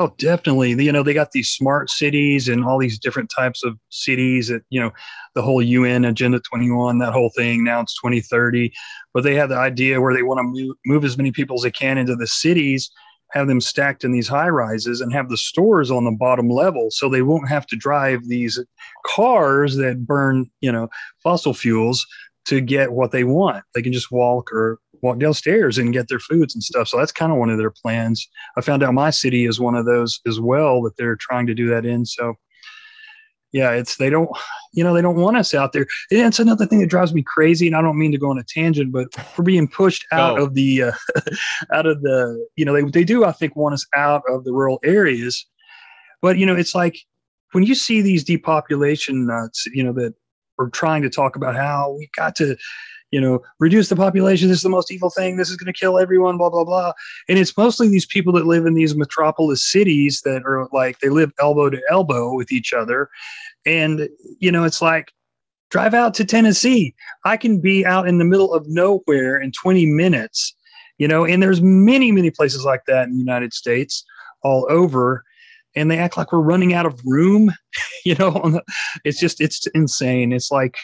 Oh, 0.00 0.14
definitely. 0.16 0.70
You 0.84 0.92
know, 0.92 1.02
they 1.02 1.12
got 1.12 1.32
these 1.32 1.50
smart 1.50 1.90
cities 1.90 2.48
and 2.48 2.64
all 2.64 2.78
these 2.78 3.00
different 3.00 3.30
types 3.36 3.64
of 3.64 3.76
cities 3.90 4.46
that, 4.46 4.62
you 4.70 4.80
know, 4.80 4.92
the 5.34 5.42
whole 5.42 5.60
UN 5.60 6.04
Agenda 6.04 6.38
21, 6.38 6.98
that 6.98 7.12
whole 7.12 7.32
thing. 7.36 7.64
Now 7.64 7.80
it's 7.80 8.00
2030. 8.00 8.72
But 9.12 9.24
they 9.24 9.34
have 9.34 9.48
the 9.48 9.56
idea 9.56 10.00
where 10.00 10.14
they 10.14 10.22
want 10.22 10.38
to 10.38 10.44
move, 10.44 10.76
move 10.86 11.04
as 11.04 11.18
many 11.18 11.32
people 11.32 11.56
as 11.56 11.62
they 11.62 11.72
can 11.72 11.98
into 11.98 12.14
the 12.14 12.28
cities, 12.28 12.88
have 13.32 13.48
them 13.48 13.60
stacked 13.60 14.04
in 14.04 14.12
these 14.12 14.28
high 14.28 14.48
rises, 14.48 15.00
and 15.00 15.12
have 15.12 15.30
the 15.30 15.36
stores 15.36 15.90
on 15.90 16.04
the 16.04 16.12
bottom 16.12 16.48
level 16.48 16.90
so 16.92 17.08
they 17.08 17.22
won't 17.22 17.48
have 17.48 17.66
to 17.66 17.76
drive 17.76 18.20
these 18.28 18.56
cars 19.04 19.74
that 19.78 20.06
burn, 20.06 20.48
you 20.60 20.70
know, 20.70 20.88
fossil 21.24 21.54
fuels 21.54 22.06
to 22.44 22.60
get 22.60 22.92
what 22.92 23.10
they 23.10 23.24
want. 23.24 23.64
They 23.74 23.82
can 23.82 23.92
just 23.92 24.12
walk 24.12 24.52
or 24.52 24.78
walk 25.02 25.18
downstairs 25.18 25.78
and 25.78 25.92
get 25.92 26.08
their 26.08 26.18
foods 26.18 26.54
and 26.54 26.62
stuff. 26.62 26.88
So 26.88 26.98
that's 26.98 27.12
kind 27.12 27.32
of 27.32 27.38
one 27.38 27.50
of 27.50 27.58
their 27.58 27.70
plans. 27.70 28.26
I 28.56 28.60
found 28.60 28.82
out 28.82 28.94
my 28.94 29.10
city 29.10 29.46
is 29.46 29.60
one 29.60 29.74
of 29.74 29.86
those 29.86 30.20
as 30.26 30.40
well 30.40 30.82
that 30.82 30.96
they're 30.96 31.16
trying 31.16 31.46
to 31.46 31.54
do 31.54 31.68
that 31.68 31.84
in. 31.84 32.06
So 32.06 32.34
yeah, 33.52 33.70
it's 33.70 33.96
they 33.96 34.10
don't, 34.10 34.28
you 34.72 34.84
know, 34.84 34.92
they 34.92 35.00
don't 35.00 35.16
want 35.16 35.36
us 35.36 35.54
out 35.54 35.72
there. 35.72 35.86
And 36.10 36.20
it's 36.20 36.38
another 36.38 36.66
thing 36.66 36.80
that 36.80 36.90
drives 36.90 37.14
me 37.14 37.22
crazy. 37.22 37.66
And 37.66 37.76
I 37.76 37.80
don't 37.80 37.98
mean 37.98 38.12
to 38.12 38.18
go 38.18 38.30
on 38.30 38.38
a 38.38 38.44
tangent, 38.44 38.92
but 38.92 39.08
we're 39.36 39.44
being 39.44 39.68
pushed 39.68 40.04
out 40.12 40.36
Go. 40.36 40.44
of 40.44 40.54
the, 40.54 40.82
uh, 40.82 40.92
out 41.72 41.86
of 41.86 42.02
the, 42.02 42.46
you 42.56 42.64
know, 42.64 42.74
they 42.74 42.82
they 42.82 43.04
do 43.04 43.24
I 43.24 43.32
think 43.32 43.56
want 43.56 43.74
us 43.74 43.86
out 43.94 44.22
of 44.28 44.44
the 44.44 44.52
rural 44.52 44.78
areas, 44.84 45.46
but 46.20 46.36
you 46.36 46.44
know, 46.44 46.56
it's 46.56 46.74
like 46.74 46.98
when 47.52 47.64
you 47.64 47.74
see 47.74 48.02
these 48.02 48.24
depopulation 48.24 49.26
nuts, 49.26 49.66
you 49.72 49.82
know, 49.82 49.92
that 49.94 50.14
are 50.58 50.68
trying 50.68 51.02
to 51.02 51.10
talk 51.10 51.36
about 51.36 51.56
how 51.56 51.94
we 51.98 52.10
got 52.16 52.36
to 52.36 52.56
you 53.10 53.20
know, 53.20 53.40
reduce 53.58 53.88
the 53.88 53.96
population. 53.96 54.48
This 54.48 54.58
is 54.58 54.62
the 54.62 54.68
most 54.68 54.92
evil 54.92 55.10
thing. 55.10 55.36
This 55.36 55.50
is 55.50 55.56
going 55.56 55.72
to 55.72 55.78
kill 55.78 55.98
everyone, 55.98 56.36
blah, 56.36 56.50
blah, 56.50 56.64
blah. 56.64 56.92
And 57.28 57.38
it's 57.38 57.56
mostly 57.56 57.88
these 57.88 58.06
people 58.06 58.32
that 58.34 58.46
live 58.46 58.66
in 58.66 58.74
these 58.74 58.94
metropolis 58.94 59.64
cities 59.64 60.20
that 60.24 60.42
are 60.44 60.68
like, 60.72 60.98
they 61.00 61.08
live 61.08 61.32
elbow 61.40 61.70
to 61.70 61.80
elbow 61.90 62.34
with 62.34 62.52
each 62.52 62.72
other. 62.72 63.08
And, 63.64 64.08
you 64.40 64.52
know, 64.52 64.64
it's 64.64 64.82
like, 64.82 65.12
drive 65.70 65.94
out 65.94 66.14
to 66.14 66.24
Tennessee. 66.24 66.94
I 67.24 67.36
can 67.36 67.60
be 67.60 67.84
out 67.84 68.08
in 68.08 68.18
the 68.18 68.24
middle 68.24 68.54
of 68.54 68.66
nowhere 68.68 69.38
in 69.38 69.52
20 69.52 69.86
minutes, 69.86 70.54
you 70.98 71.08
know, 71.08 71.24
and 71.24 71.42
there's 71.42 71.60
many, 71.60 72.12
many 72.12 72.30
places 72.30 72.64
like 72.64 72.82
that 72.86 73.04
in 73.04 73.12
the 73.12 73.18
United 73.18 73.52
States 73.52 74.04
all 74.42 74.66
over. 74.70 75.24
And 75.76 75.90
they 75.90 75.98
act 75.98 76.16
like 76.16 76.32
we're 76.32 76.40
running 76.40 76.72
out 76.72 76.86
of 76.86 77.00
room, 77.04 77.52
you 78.04 78.14
know, 78.14 78.60
it's 79.04 79.20
just, 79.20 79.40
it's 79.40 79.66
insane. 79.68 80.32
It's 80.32 80.50
like, 80.50 80.76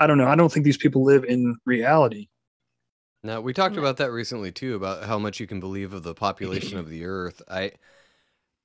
I 0.00 0.06
don't 0.06 0.18
know. 0.18 0.28
I 0.28 0.36
don't 0.36 0.52
think 0.52 0.64
these 0.64 0.76
people 0.76 1.04
live 1.04 1.24
in 1.24 1.56
reality. 1.64 2.28
Now 3.22 3.40
we 3.40 3.52
talked 3.52 3.76
about 3.76 3.96
that 3.96 4.12
recently 4.12 4.52
too, 4.52 4.74
about 4.76 5.04
how 5.04 5.18
much 5.18 5.40
you 5.40 5.46
can 5.46 5.60
believe 5.60 5.92
of 5.92 6.02
the 6.02 6.14
population 6.14 6.78
of 6.78 6.88
the 6.88 7.04
Earth. 7.04 7.42
I 7.48 7.72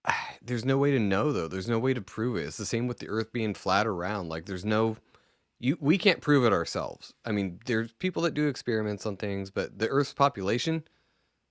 there's 0.41 0.65
no 0.65 0.77
way 0.77 0.91
to 0.91 0.99
know 0.99 1.31
though. 1.31 1.47
There's 1.47 1.69
no 1.69 1.79
way 1.79 1.93
to 1.93 2.01
prove 2.01 2.37
it. 2.37 2.45
It's 2.45 2.57
the 2.57 2.65
same 2.65 2.87
with 2.87 2.99
the 2.99 3.09
Earth 3.09 3.31
being 3.31 3.53
flat 3.53 3.87
or 3.87 3.95
round. 3.95 4.29
Like 4.29 4.45
there's 4.45 4.65
no, 4.65 4.97
you 5.59 5.77
we 5.79 5.97
can't 5.97 6.21
prove 6.21 6.45
it 6.45 6.53
ourselves. 6.53 7.13
I 7.25 7.31
mean, 7.31 7.59
there's 7.65 7.91
people 7.93 8.23
that 8.23 8.33
do 8.33 8.47
experiments 8.47 9.05
on 9.05 9.17
things, 9.17 9.49
but 9.49 9.77
the 9.77 9.87
Earth's 9.87 10.13
population, 10.13 10.83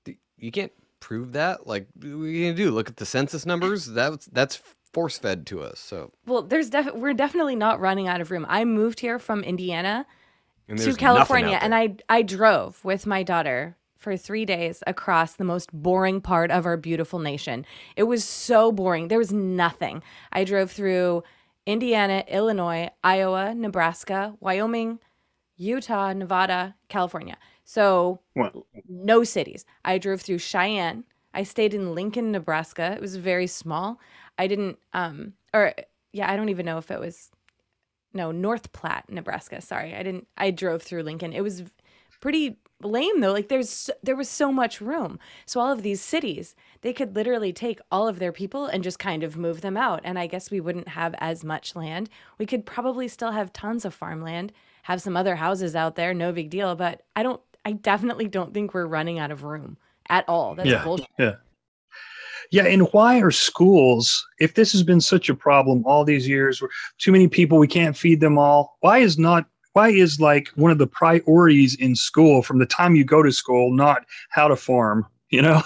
the- 0.05 0.19
you 0.37 0.51
can't 0.51 0.73
prove 1.01 1.33
that. 1.33 1.67
Like 1.67 1.89
we 2.01 2.43
can 2.43 2.55
do? 2.55 2.71
Look 2.71 2.89
at 2.89 2.97
the 2.97 3.07
census 3.07 3.47
numbers. 3.47 3.87
That's 3.87 4.27
that's 4.27 4.61
force 4.93 5.19
fed 5.19 5.47
to 5.47 5.63
us. 5.63 5.79
So 5.79 6.13
Well, 6.27 6.43
there's 6.43 6.71
def- 6.71 6.95
we're 6.95 7.15
definitely 7.15 7.57
not 7.57 7.81
running 7.81 8.09
out 8.09 8.21
of 8.21 8.31
room. 8.31 8.47
I 8.49 8.65
moved 8.65 9.01
here 9.01 9.19
from 9.19 9.43
Indiana 9.43 10.07
and 10.69 10.79
to 10.79 10.95
California, 10.95 11.59
and. 11.61 11.75
I 11.75 11.97
I 12.09 12.23
drove 12.23 12.85
with 12.85 13.07
my 13.07 13.23
daughter 13.23 13.77
for 13.97 14.17
three 14.17 14.45
days 14.47 14.83
across 14.87 15.35
the 15.35 15.45
most 15.45 15.71
boring 15.73 16.21
part 16.21 16.51
of 16.51 16.65
our 16.65 16.77
beautiful 16.77 17.19
nation. 17.19 17.67
It 17.97 18.05
was 18.05 18.25
so 18.25 18.73
boring. 18.73 19.09
There 19.09 19.19
was 19.19 19.33
nothing. 19.33 20.03
I 20.33 20.45
drove 20.45 20.71
through 20.71 21.23
Indiana, 21.67 22.25
Illinois, 22.27 22.89
Iowa, 23.05 23.55
Nebraska, 23.55 24.35
Wyoming, 24.41 25.01
Utah, 25.57 26.15
Nevada, 26.15 26.75
California. 26.89 27.37
So 27.65 28.21
Well, 28.35 28.67
no 28.89 29.23
cities. 29.23 29.67
I 29.85 29.99
drove 29.99 30.23
through 30.23 30.39
Cheyenne. 30.39 31.05
I 31.35 31.43
stayed 31.45 31.75
in 31.75 31.95
Lincoln, 31.95 32.33
Nebraska. 32.33 32.93
It 32.93 33.01
was 33.01 33.17
very 33.17 33.47
small. 33.47 34.01
I 34.41 34.47
didn't 34.47 34.79
um 34.93 35.35
or 35.53 35.75
yeah, 36.13 36.31
I 36.31 36.37
don't 36.37 36.49
even 36.49 36.67
know 36.67 36.79
if 36.79 36.91
it 36.91 36.99
was 36.99 37.31
no, 38.13 38.33
North 38.33 38.73
Platte, 38.73 39.09
Nebraska. 39.09 39.61
Sorry. 39.61 39.95
I 39.95 40.03
didn't 40.03 40.27
I 40.37 40.51
drove 40.51 40.83
through 40.83 41.05
Lincoln. 41.05 41.33
It 41.33 41.43
was 41.43 41.63
pretty 42.21 42.57
lame 42.83 43.21
though. 43.21 43.33
Like 43.33 43.49
there's 43.49 43.91
there 44.03 44.17
was 44.17 44.29
so 44.29 44.51
much 44.51 44.81
room. 44.81 45.19
So 45.47 45.61
all 45.61 45.71
of 45.73 45.83
these 45.83 46.01
cities, 46.01 46.55
they 46.81 46.93
could 46.93 47.15
literally 47.15 47.53
take 47.53 47.81
all 47.93 48.09
of 48.09 48.19
their 48.19 48.33
people 48.33 48.67
and 48.67 48.83
just 48.83 48.99
kind 48.99 49.23
of 49.23 49.37
move 49.37 49.61
them 49.61 49.77
out. 49.77 50.01
And 50.05 50.19
I 50.19 50.27
guess 50.27 50.51
we 50.51 50.61
wouldn't 50.61 50.89
have 50.89 51.15
as 51.19 51.45
much 51.45 51.77
land. 51.77 52.09
We 52.39 52.47
could 52.47 52.67
probably 52.67 53.09
still 53.09 53.33
have 53.33 53.53
tons 53.53 53.85
of 53.85 53.95
farmland, 53.95 54.53
have 54.85 55.03
some 55.03 55.17
other 55.17 55.37
houses 55.37 55.77
out 55.77 55.95
there, 55.97 56.13
no 56.15 56.33
big 56.33 56.51
deal, 56.51 56.75
but 56.75 57.03
I 57.15 57.23
don't 57.23 57.41
I 57.65 57.73
definitely 57.73 58.27
don't 58.27 58.55
think 58.55 58.75
we're 58.75 58.87
running 58.87 59.19
out 59.19 59.31
of 59.31 59.45
room 59.45 59.77
at 60.09 60.25
all. 60.29 60.55
That's 60.55 60.69
Yeah. 60.71 60.83
bullshit. 60.83 61.07
Yeah. 61.19 61.37
Yeah, 62.51 62.65
and 62.65 62.93
why 62.93 63.21
are 63.21 63.31
schools, 63.31 64.27
if 64.41 64.55
this 64.55 64.73
has 64.73 64.83
been 64.83 65.01
such 65.01 65.29
a 65.29 65.35
problem 65.35 65.85
all 65.87 66.05
these 66.05 66.27
years, 66.27 66.61
where 66.61 66.71
too 66.99 67.13
many 67.13 67.29
people, 67.29 67.59
we 67.59 67.69
can't 67.69 67.97
feed 67.97 68.21
them 68.21 68.39
all, 68.39 68.77
why 68.81 68.99
is 68.99 69.19
not 69.19 69.47
why 69.73 69.89
is 69.89 70.19
like 70.19 70.49
one 70.57 70.73
of 70.73 70.79
the 70.79 70.87
priorities 70.87 71.77
in 71.77 71.95
school 71.95 72.43
from 72.43 72.59
the 72.59 72.67
time 72.67 72.97
you 72.97 73.05
go 73.05 73.23
to 73.23 73.31
school 73.31 73.73
not 73.73 74.05
how 74.31 74.49
to 74.49 74.57
farm, 74.57 75.07
you 75.31 75.41
know? 75.41 75.63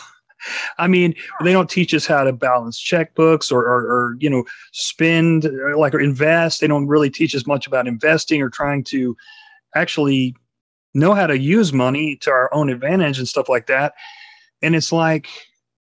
I 0.76 0.88
mean, 0.88 1.14
they 1.42 1.52
don't 1.52 1.70
teach 1.70 1.94
us 1.94 2.04
how 2.04 2.22
to 2.22 2.32
balance 2.32 2.78
checkbooks 2.78 3.50
or, 3.50 3.62
or, 3.62 3.80
or 3.90 4.16
you 4.20 4.28
know, 4.28 4.44
spend 4.72 5.46
or 5.46 5.78
like 5.78 5.94
or 5.94 6.00
invest. 6.00 6.60
They 6.60 6.66
don't 6.66 6.86
really 6.86 7.08
teach 7.08 7.34
us 7.34 7.46
much 7.46 7.66
about 7.66 7.88
investing 7.88 8.42
or 8.42 8.50
trying 8.50 8.84
to 8.84 9.16
actually 9.74 10.36
know 10.92 11.14
how 11.14 11.26
to 11.26 11.38
use 11.38 11.72
money 11.72 12.16
to 12.16 12.30
our 12.30 12.52
own 12.52 12.68
advantage 12.68 13.18
and 13.18 13.26
stuff 13.26 13.48
like 13.48 13.68
that. 13.68 13.94
And 14.60 14.76
it's 14.76 14.92
like, 14.92 15.28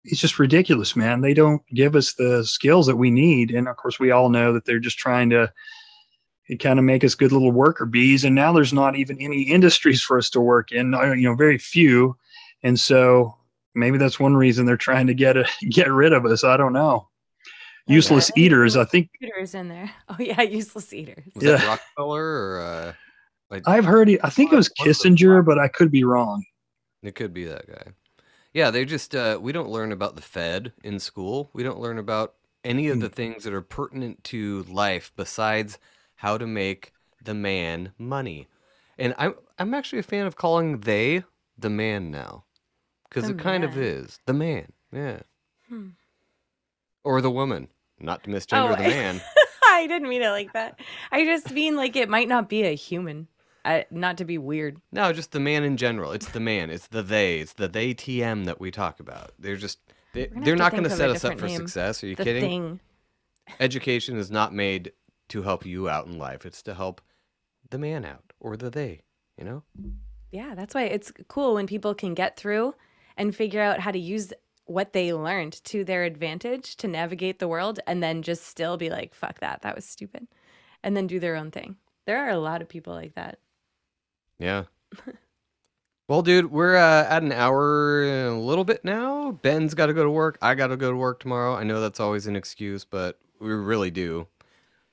it's 0.06 0.20
just 0.20 0.40
ridiculous, 0.40 0.96
man. 0.96 1.22
They 1.22 1.34
don't 1.34 1.62
give 1.74 1.96
us 1.96 2.14
the 2.14 2.44
skills 2.46 2.88
that 2.88 2.98
we 2.98 3.10
need. 3.12 3.52
And 3.52 3.68
of 3.68 3.78
course, 3.78 4.00
we 4.00 4.12
all 4.12 4.30
know 4.30 4.52
that 4.54 4.66
they're 4.66 4.80
just 4.80 4.98
trying 4.98 5.30
to 5.32 5.52
kind 6.60 6.78
of 6.78 6.86
make 6.86 7.04
us 7.04 7.16
good 7.16 7.32
little 7.32 7.52
worker 7.52 7.86
bees. 7.86 8.24
And 8.26 8.36
now 8.36 8.52
there's 8.52 8.74
not 8.74 8.96
even 8.98 9.20
any 9.22 9.44
industries 9.44 10.02
for 10.02 10.18
us 10.18 10.30
to 10.32 10.42
work 10.42 10.72
in, 10.72 10.94
uh, 10.94 11.14
you 11.14 11.24
know, 11.24 11.36
very 11.36 11.58
few. 11.58 12.18
And 12.64 12.80
so 12.80 13.38
maybe 13.76 13.98
that's 13.98 14.20
one 14.20 14.36
reason 14.36 14.66
they're 14.66 14.76
trying 14.78 15.08
to 15.08 15.14
get 15.14 15.38
a, 15.38 15.46
get 15.70 15.90
rid 15.92 16.12
of 16.14 16.26
us. 16.26 16.44
I 16.44 16.58
don't 16.58 16.74
know. 16.74 17.08
Yeah, 17.88 17.96
Useless 17.96 18.30
yeah. 18.36 18.44
eaters. 18.44 18.76
I 18.78 18.86
think 18.86 19.10
Eaters 19.22 19.56
in 19.56 19.68
there. 19.70 19.90
Oh 20.10 20.16
yeah, 20.20 20.42
useless 20.42 20.94
eaters. 20.94 21.24
Was 21.34 21.44
that 21.44 21.62
Yeah. 21.62 21.68
Rockefeller 21.68 22.24
or 22.24 22.60
uh, 22.62 22.94
like, 23.50 23.64
I've 23.68 23.86
heard 23.86 24.10
it. 24.10 24.20
I 24.24 24.30
think 24.30 24.52
it 24.52 24.56
was 24.56 24.70
One 24.78 24.90
of 24.90 24.98
the 24.98 25.10
Kissinger, 25.10 25.46
but 25.46 25.60
I 25.60 25.68
could 25.70 25.92
be 25.92 26.04
wrong. 26.04 26.44
It 27.04 27.16
could 27.16 27.34
be 27.34 27.46
that 27.46 27.68
guy. 27.68 27.92
Yeah, 28.54 28.70
they 28.72 28.86
just 28.86 29.16
uh, 29.16 29.40
we 29.42 29.52
don't 29.52 29.70
learn 29.70 29.92
about 29.92 30.16
the 30.16 30.22
Fed 30.22 30.74
in 30.84 31.00
school. 31.00 31.50
We 31.54 31.64
don't 31.64 31.80
learn 31.80 31.98
about 31.98 32.36
any 32.64 32.88
of 32.88 33.00
the 33.00 33.10
things 33.10 33.44
that 33.44 33.54
are 33.54 33.62
pertinent 33.62 34.24
to 34.26 34.64
life 34.64 35.12
besides 35.16 35.80
how 36.16 36.38
to 36.38 36.46
make 36.48 36.94
the 37.22 37.34
man 37.34 37.92
money. 37.98 38.48
And 38.98 39.16
I'm 39.18 39.34
I'm 39.58 39.74
actually 39.74 40.00
a 40.00 40.04
fan 40.04 40.28
of 40.28 40.36
calling 40.36 40.82
they 40.82 41.24
the 41.58 41.70
man 41.70 42.12
now, 42.12 42.46
because 43.10 43.26
The 43.26 43.32
it 43.32 43.40
kind 43.40 43.64
of 43.64 43.76
man. 43.76 43.84
is 43.84 44.20
the 44.26 44.34
man. 44.34 44.72
Yeah, 44.92 45.22
Hmm. 45.68 45.90
or 47.04 47.22
the 47.22 47.32
woman. 47.32 47.70
Not 48.00 48.24
to 48.24 48.30
misgender 48.30 48.72
Oh, 48.72 48.76
the 48.76 48.84
man. 48.84 49.22
I 49.66 49.88
didn't 49.88 50.10
mean 50.10 50.22
it 50.22 50.30
like 50.30 50.54
that. 50.54 50.80
I 51.12 51.26
just 51.26 51.52
mean 51.52 51.76
like 51.76 51.96
it 51.96 52.10
might 52.10 52.28
not 52.28 52.50
be 52.50 52.64
a 52.64 52.76
human. 52.76 53.28
I, 53.66 53.86
not 53.92 54.18
to 54.18 54.26
be 54.26 54.38
weird. 54.38 54.82
No, 54.92 55.14
just 55.14 55.32
the 55.32 55.40
man 55.40 55.64
in 55.64 55.78
general. 55.78 56.12
It's 56.12 56.28
the 56.28 56.40
man. 56.40 56.70
It's 56.70 56.88
the 56.88 57.02
they. 57.02 57.40
It's 57.40 57.54
the 57.54 57.68
they 57.68 57.94
TM 57.94 58.46
that 58.46 58.60
we 58.60 58.72
talk 58.72 59.00
about. 59.00 59.32
They're 59.40 59.56
just 59.56 59.80
they, 60.14 60.28
they're 60.28 60.56
not 60.56 60.72
going 60.72 60.84
to 60.84 60.90
think 60.90 61.02
of 61.02 61.12
a 61.16 61.20
set 61.20 61.26
us 61.26 61.26
up 61.26 61.40
for 61.40 61.48
name. 61.48 61.58
success. 61.58 62.04
Are 62.04 62.08
you 62.08 62.16
the 62.16 62.24
kidding? 62.24 62.42
thing. 62.42 62.80
Education 63.60 64.18
is 64.18 64.30
not 64.30 64.54
made 64.54 64.92
to 65.30 65.44
help 65.44 65.66
you 65.66 65.90
out 65.90 66.08
in 66.08 66.18
life. 66.18 66.46
It's 66.46 66.62
to 66.64 66.74
help 66.74 67.02
the 67.70 67.78
man 67.78 68.06
out 68.06 68.34
or 68.40 68.58
the 68.58 68.70
they. 68.70 69.02
You 69.38 69.46
know. 69.46 69.64
Yeah, 70.32 70.56
that's 70.56 70.76
why 70.76 70.84
it's 70.84 71.12
cool 71.28 71.54
when 71.54 71.68
people 71.68 71.96
can 71.96 72.14
get 72.14 72.38
through 72.38 72.76
and 73.18 73.36
figure 73.36 73.62
out 73.62 73.80
how 73.80 73.92
to 73.92 74.00
use 74.00 74.34
what 74.66 74.94
they 74.94 75.14
learned 75.14 75.64
to 75.66 75.84
their 75.84 76.04
advantage 76.04 76.76
to 76.78 76.88
navigate 76.88 77.40
the 77.40 77.48
world 77.48 77.80
and 77.86 78.02
then 78.02 78.22
just 78.22 78.46
still 78.46 78.78
be 78.78 78.90
like, 78.90 79.14
fuck 79.14 79.40
that, 79.40 79.62
that 79.62 79.76
was 79.76 79.86
stupid. 79.86 80.28
And 80.84 80.96
then 80.96 81.08
do 81.08 81.20
their 81.20 81.36
own 81.36 81.52
thing. 81.52 81.76
There 82.06 82.18
are 82.18 82.30
a 82.30 82.38
lot 82.38 82.62
of 82.62 82.70
people 82.70 82.94
like 82.94 83.16
that. 83.16 83.40
Yeah. 84.40 84.64
well, 86.08 86.22
dude, 86.22 86.52
we're 86.52 86.76
uh, 86.76 87.06
at 87.06 87.24
an 87.24 87.32
hour 87.32 88.04
and 88.04 88.36
a 88.36 88.40
little 88.40 88.64
bit 88.66 88.84
now. 88.84 89.32
Ben's 89.32 89.74
got 89.74 89.88
to 89.88 89.94
go 89.94 90.04
to 90.04 90.10
work. 90.10 90.38
I 90.42 90.56
got 90.56 90.68
to 90.68 90.78
go 90.78 90.92
to 90.92 90.98
work 90.98 91.20
tomorrow. 91.20 91.56
I 91.56 91.64
know 91.64 91.82
that's 91.82 92.00
always 92.00 92.28
an 92.28 92.36
excuse, 92.36 92.84
but 92.86 93.20
we 93.40 93.52
really 93.52 93.92
do. 93.92 94.28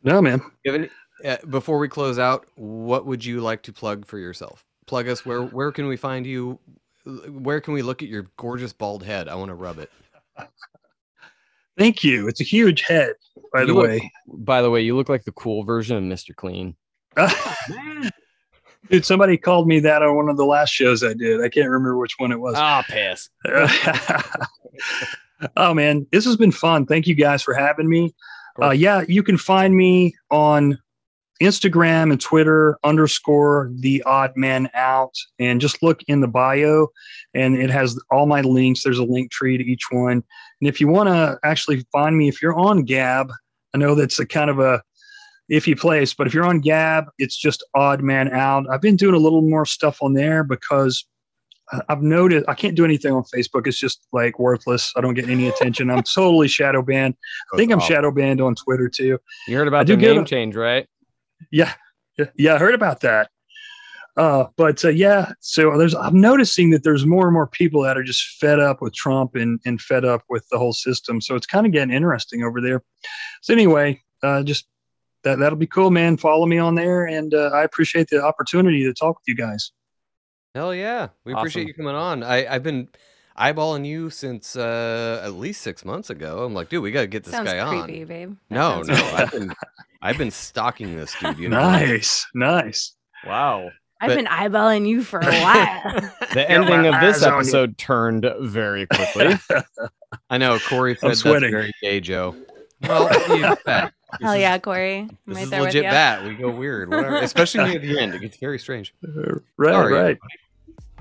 No, 0.02 0.20
man. 0.22 0.40
You 0.64 0.72
have 0.72 0.80
any- 0.82 0.90
uh, 1.22 1.36
before 1.50 1.78
we 1.78 1.86
close 1.86 2.18
out, 2.18 2.46
what 2.56 3.04
would 3.04 3.22
you 3.22 3.42
like 3.42 3.60
to 3.64 3.72
plug 3.74 4.06
for 4.06 4.18
yourself? 4.18 4.64
Plug 4.86 5.06
us. 5.06 5.26
Where 5.26 5.42
where 5.42 5.70
can 5.70 5.86
we 5.86 5.98
find 5.98 6.24
you? 6.26 6.58
Where 7.28 7.60
can 7.60 7.74
we 7.74 7.82
look 7.82 8.02
at 8.02 8.08
your 8.08 8.26
gorgeous 8.38 8.72
bald 8.72 9.04
head? 9.04 9.28
I 9.28 9.34
want 9.34 9.50
to 9.50 9.54
rub 9.54 9.78
it. 9.78 9.90
Thank 11.78 12.02
you. 12.02 12.26
It's 12.26 12.40
a 12.40 12.44
huge 12.44 12.82
head, 12.82 13.12
by 13.52 13.64
the 13.66 13.74
look- 13.74 13.86
way. 13.86 14.12
By 14.26 14.62
the 14.62 14.70
way, 14.70 14.80
you 14.80 14.96
look 14.96 15.10
like 15.10 15.24
the 15.24 15.32
cool 15.32 15.62
version 15.62 15.96
of 15.96 16.02
Mr. 16.02 16.34
Clean. 16.34 16.74
Dude, 18.88 19.04
somebody 19.04 19.36
called 19.36 19.68
me 19.68 19.80
that 19.80 20.02
on 20.02 20.16
one 20.16 20.28
of 20.28 20.36
the 20.36 20.44
last 20.44 20.70
shows 20.70 21.04
I 21.04 21.12
did. 21.12 21.42
I 21.42 21.48
can't 21.48 21.68
remember 21.68 21.98
which 21.98 22.14
one 22.18 22.32
it 22.32 22.40
was. 22.40 22.54
Ah, 22.56 22.84
piss. 22.88 23.28
oh 25.56 25.74
man, 25.74 26.06
this 26.12 26.24
has 26.24 26.36
been 26.36 26.52
fun. 26.52 26.86
Thank 26.86 27.06
you 27.06 27.14
guys 27.14 27.42
for 27.42 27.54
having 27.54 27.88
me. 27.88 28.14
Uh, 28.60 28.70
yeah, 28.70 29.04
you 29.06 29.22
can 29.22 29.36
find 29.36 29.76
me 29.76 30.14
on 30.30 30.78
Instagram 31.40 32.10
and 32.10 32.20
Twitter 32.20 32.78
underscore 32.84 33.70
the 33.78 34.02
odd 34.02 34.32
man 34.36 34.68
out 34.74 35.14
and 35.38 35.60
just 35.60 35.82
look 35.82 36.02
in 36.06 36.20
the 36.20 36.28
bio 36.28 36.88
and 37.32 37.56
it 37.56 37.70
has 37.70 37.98
all 38.10 38.26
my 38.26 38.42
links. 38.42 38.82
There's 38.82 38.98
a 38.98 39.04
link 39.04 39.30
tree 39.30 39.56
to 39.56 39.64
each 39.64 39.84
one. 39.90 40.22
And 40.60 40.68
if 40.68 40.80
you 40.80 40.88
want 40.88 41.08
to 41.08 41.38
actually 41.42 41.86
find 41.92 42.16
me, 42.16 42.28
if 42.28 42.42
you're 42.42 42.58
on 42.58 42.82
Gab, 42.82 43.32
I 43.72 43.78
know 43.78 43.94
that's 43.94 44.18
a 44.18 44.26
kind 44.26 44.50
of 44.50 44.58
a 44.58 44.82
iffy 45.50 45.78
place, 45.78 46.14
but 46.14 46.26
if 46.26 46.34
you're 46.34 46.44
on 46.46 46.60
Gab, 46.60 47.06
it's 47.18 47.36
just 47.36 47.64
odd 47.74 48.02
man 48.02 48.32
out. 48.32 48.66
I've 48.70 48.80
been 48.80 48.96
doing 48.96 49.14
a 49.14 49.18
little 49.18 49.42
more 49.42 49.66
stuff 49.66 49.98
on 50.02 50.14
there 50.14 50.44
because 50.44 51.04
I- 51.72 51.82
I've 51.88 52.02
noticed 52.02 52.44
I 52.48 52.54
can't 52.54 52.74
do 52.76 52.84
anything 52.84 53.12
on 53.12 53.22
Facebook. 53.34 53.66
It's 53.66 53.78
just 53.78 54.06
like 54.12 54.38
worthless. 54.38 54.92
I 54.96 55.00
don't 55.00 55.14
get 55.14 55.28
any 55.28 55.48
attention. 55.48 55.90
I'm 55.90 56.02
totally 56.02 56.48
shadow 56.48 56.82
banned. 56.82 57.14
I 57.52 57.56
think 57.56 57.72
I'm 57.72 57.80
shadow 57.80 58.10
banned 58.10 58.40
on 58.40 58.54
Twitter 58.54 58.88
too. 58.88 59.18
You 59.48 59.56
heard 59.56 59.66
I 59.66 59.68
about 59.68 59.86
do 59.86 59.96
the 59.96 60.00
get 60.00 60.12
name 60.14 60.22
a- 60.22 60.26
change, 60.26 60.56
right? 60.56 60.86
Yeah, 61.50 61.72
yeah, 62.18 62.26
yeah, 62.36 62.54
I 62.54 62.58
heard 62.58 62.74
about 62.74 63.00
that. 63.00 63.30
Uh, 64.16 64.46
but 64.56 64.84
uh, 64.84 64.88
yeah, 64.88 65.32
so 65.40 65.78
there's 65.78 65.94
I'm 65.94 66.20
noticing 66.20 66.70
that 66.70 66.82
there's 66.82 67.06
more 67.06 67.26
and 67.26 67.32
more 67.32 67.46
people 67.46 67.82
that 67.82 67.96
are 67.96 68.02
just 68.02 68.36
fed 68.40 68.58
up 68.58 68.82
with 68.82 68.92
Trump 68.92 69.34
and 69.36 69.58
and 69.64 69.80
fed 69.80 70.04
up 70.04 70.22
with 70.28 70.44
the 70.50 70.58
whole 70.58 70.72
system. 70.72 71.20
So 71.20 71.36
it's 71.36 71.46
kind 71.46 71.64
of 71.64 71.72
getting 71.72 71.94
interesting 71.94 72.42
over 72.42 72.60
there. 72.60 72.82
So 73.42 73.54
anyway, 73.54 74.00
uh, 74.22 74.42
just 74.42 74.66
that 75.24 75.38
that'll 75.38 75.58
be 75.58 75.66
cool, 75.66 75.90
man. 75.90 76.16
Follow 76.16 76.46
me 76.46 76.58
on 76.58 76.74
there, 76.74 77.06
and 77.06 77.32
uh, 77.34 77.50
I 77.54 77.64
appreciate 77.64 78.08
the 78.08 78.22
opportunity 78.22 78.82
to 78.84 78.92
talk 78.94 79.16
with 79.18 79.28
you 79.28 79.36
guys. 79.36 79.72
Hell 80.54 80.74
yeah, 80.74 81.08
we 81.24 81.32
appreciate 81.32 81.66
you 81.68 81.74
coming 81.74 81.94
on. 81.94 82.22
I 82.22 82.46
I've 82.52 82.62
been 82.62 82.88
eyeballing 83.38 83.86
you 83.86 84.10
since 84.10 84.56
uh, 84.56 85.22
at 85.24 85.34
least 85.34 85.60
six 85.62 85.84
months 85.84 86.10
ago. 86.10 86.44
I'm 86.44 86.52
like, 86.54 86.68
dude, 86.68 86.82
we 86.82 86.90
got 86.90 87.02
to 87.02 87.06
get 87.06 87.24
this 87.24 87.32
Sounds 87.32 87.50
guy 87.50 87.66
creepy, 87.68 88.02
on. 88.02 88.06
babe. 88.08 88.36
That 88.48 88.54
No, 88.54 88.82
no, 88.82 88.94
creepy. 88.94 89.02
I've 89.16 89.30
been 89.30 89.54
I've 90.02 90.18
been 90.18 90.30
stalking 90.30 90.96
this 90.96 91.14
dude. 91.20 91.38
You 91.38 91.48
know, 91.48 91.58
Nice, 91.60 92.26
nice. 92.34 92.94
Wow. 93.26 93.70
I've 94.02 94.08
But- 94.08 94.16
been 94.16 94.26
eyeballing 94.26 94.88
you 94.88 95.02
for 95.04 95.20
a 95.20 95.24
while. 95.40 96.10
The 96.32 96.48
ending 96.50 96.86
of 96.86 97.00
this 97.00 97.16
eyes 97.18 97.22
on 97.24 97.32
you. 97.32 97.38
episode 97.40 97.76
turned 97.78 98.30
very 98.40 98.86
quickly. 98.86 99.34
I 100.30 100.38
know 100.38 100.58
Corey 100.60 100.94
said 100.96 101.10
that's 101.10 101.20
sweating. 101.20 101.50
very 101.50 101.72
gay, 101.82 102.00
Joe. 102.00 102.34
Well, 102.82 103.08
he's 103.08 103.58
fat. 103.64 103.92
This 103.99 103.99
Hell 104.20 104.32
is- 104.32 104.40
yeah, 104.40 104.58
Corey. 104.58 104.98
I'm 105.00 105.08
This 105.26 105.36
right 105.36 105.44
is 105.44 105.50
there 105.50 105.62
legit 105.62 105.84
you. 105.84 105.90
bat. 105.90 106.24
We 106.24 106.34
go 106.34 106.50
weird, 106.50 106.90
whatever. 106.90 107.16
Especially 107.22 107.64
near 107.64 107.78
the 107.78 107.98
end. 107.98 108.14
It 108.14 108.20
gets 108.20 108.36
very 108.36 108.58
strange. 108.58 108.94
right, 109.56 109.72
Sorry, 109.72 109.92
right. 109.92 110.00
everybody. 110.00 110.18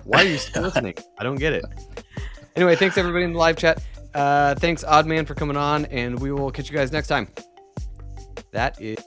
Why 0.03 0.21
are 0.21 0.27
you 0.27 0.37
still 0.37 0.63
listening? 0.63 0.95
I 1.17 1.23
don't 1.23 1.35
get 1.35 1.53
it. 1.53 1.65
Anyway, 2.55 2.75
thanks 2.75 2.97
everybody 2.97 3.25
in 3.25 3.33
the 3.33 3.39
live 3.39 3.57
chat. 3.57 3.83
Uh, 4.13 4.55
thanks 4.55 4.83
Oddman 4.83 5.27
for 5.27 5.35
coming 5.35 5.55
on, 5.57 5.85
and 5.85 6.19
we 6.19 6.31
will 6.31 6.51
catch 6.51 6.69
you 6.69 6.75
guys 6.75 6.91
next 6.91 7.07
time. 7.07 7.27
That 8.51 8.81
is. 8.81 8.97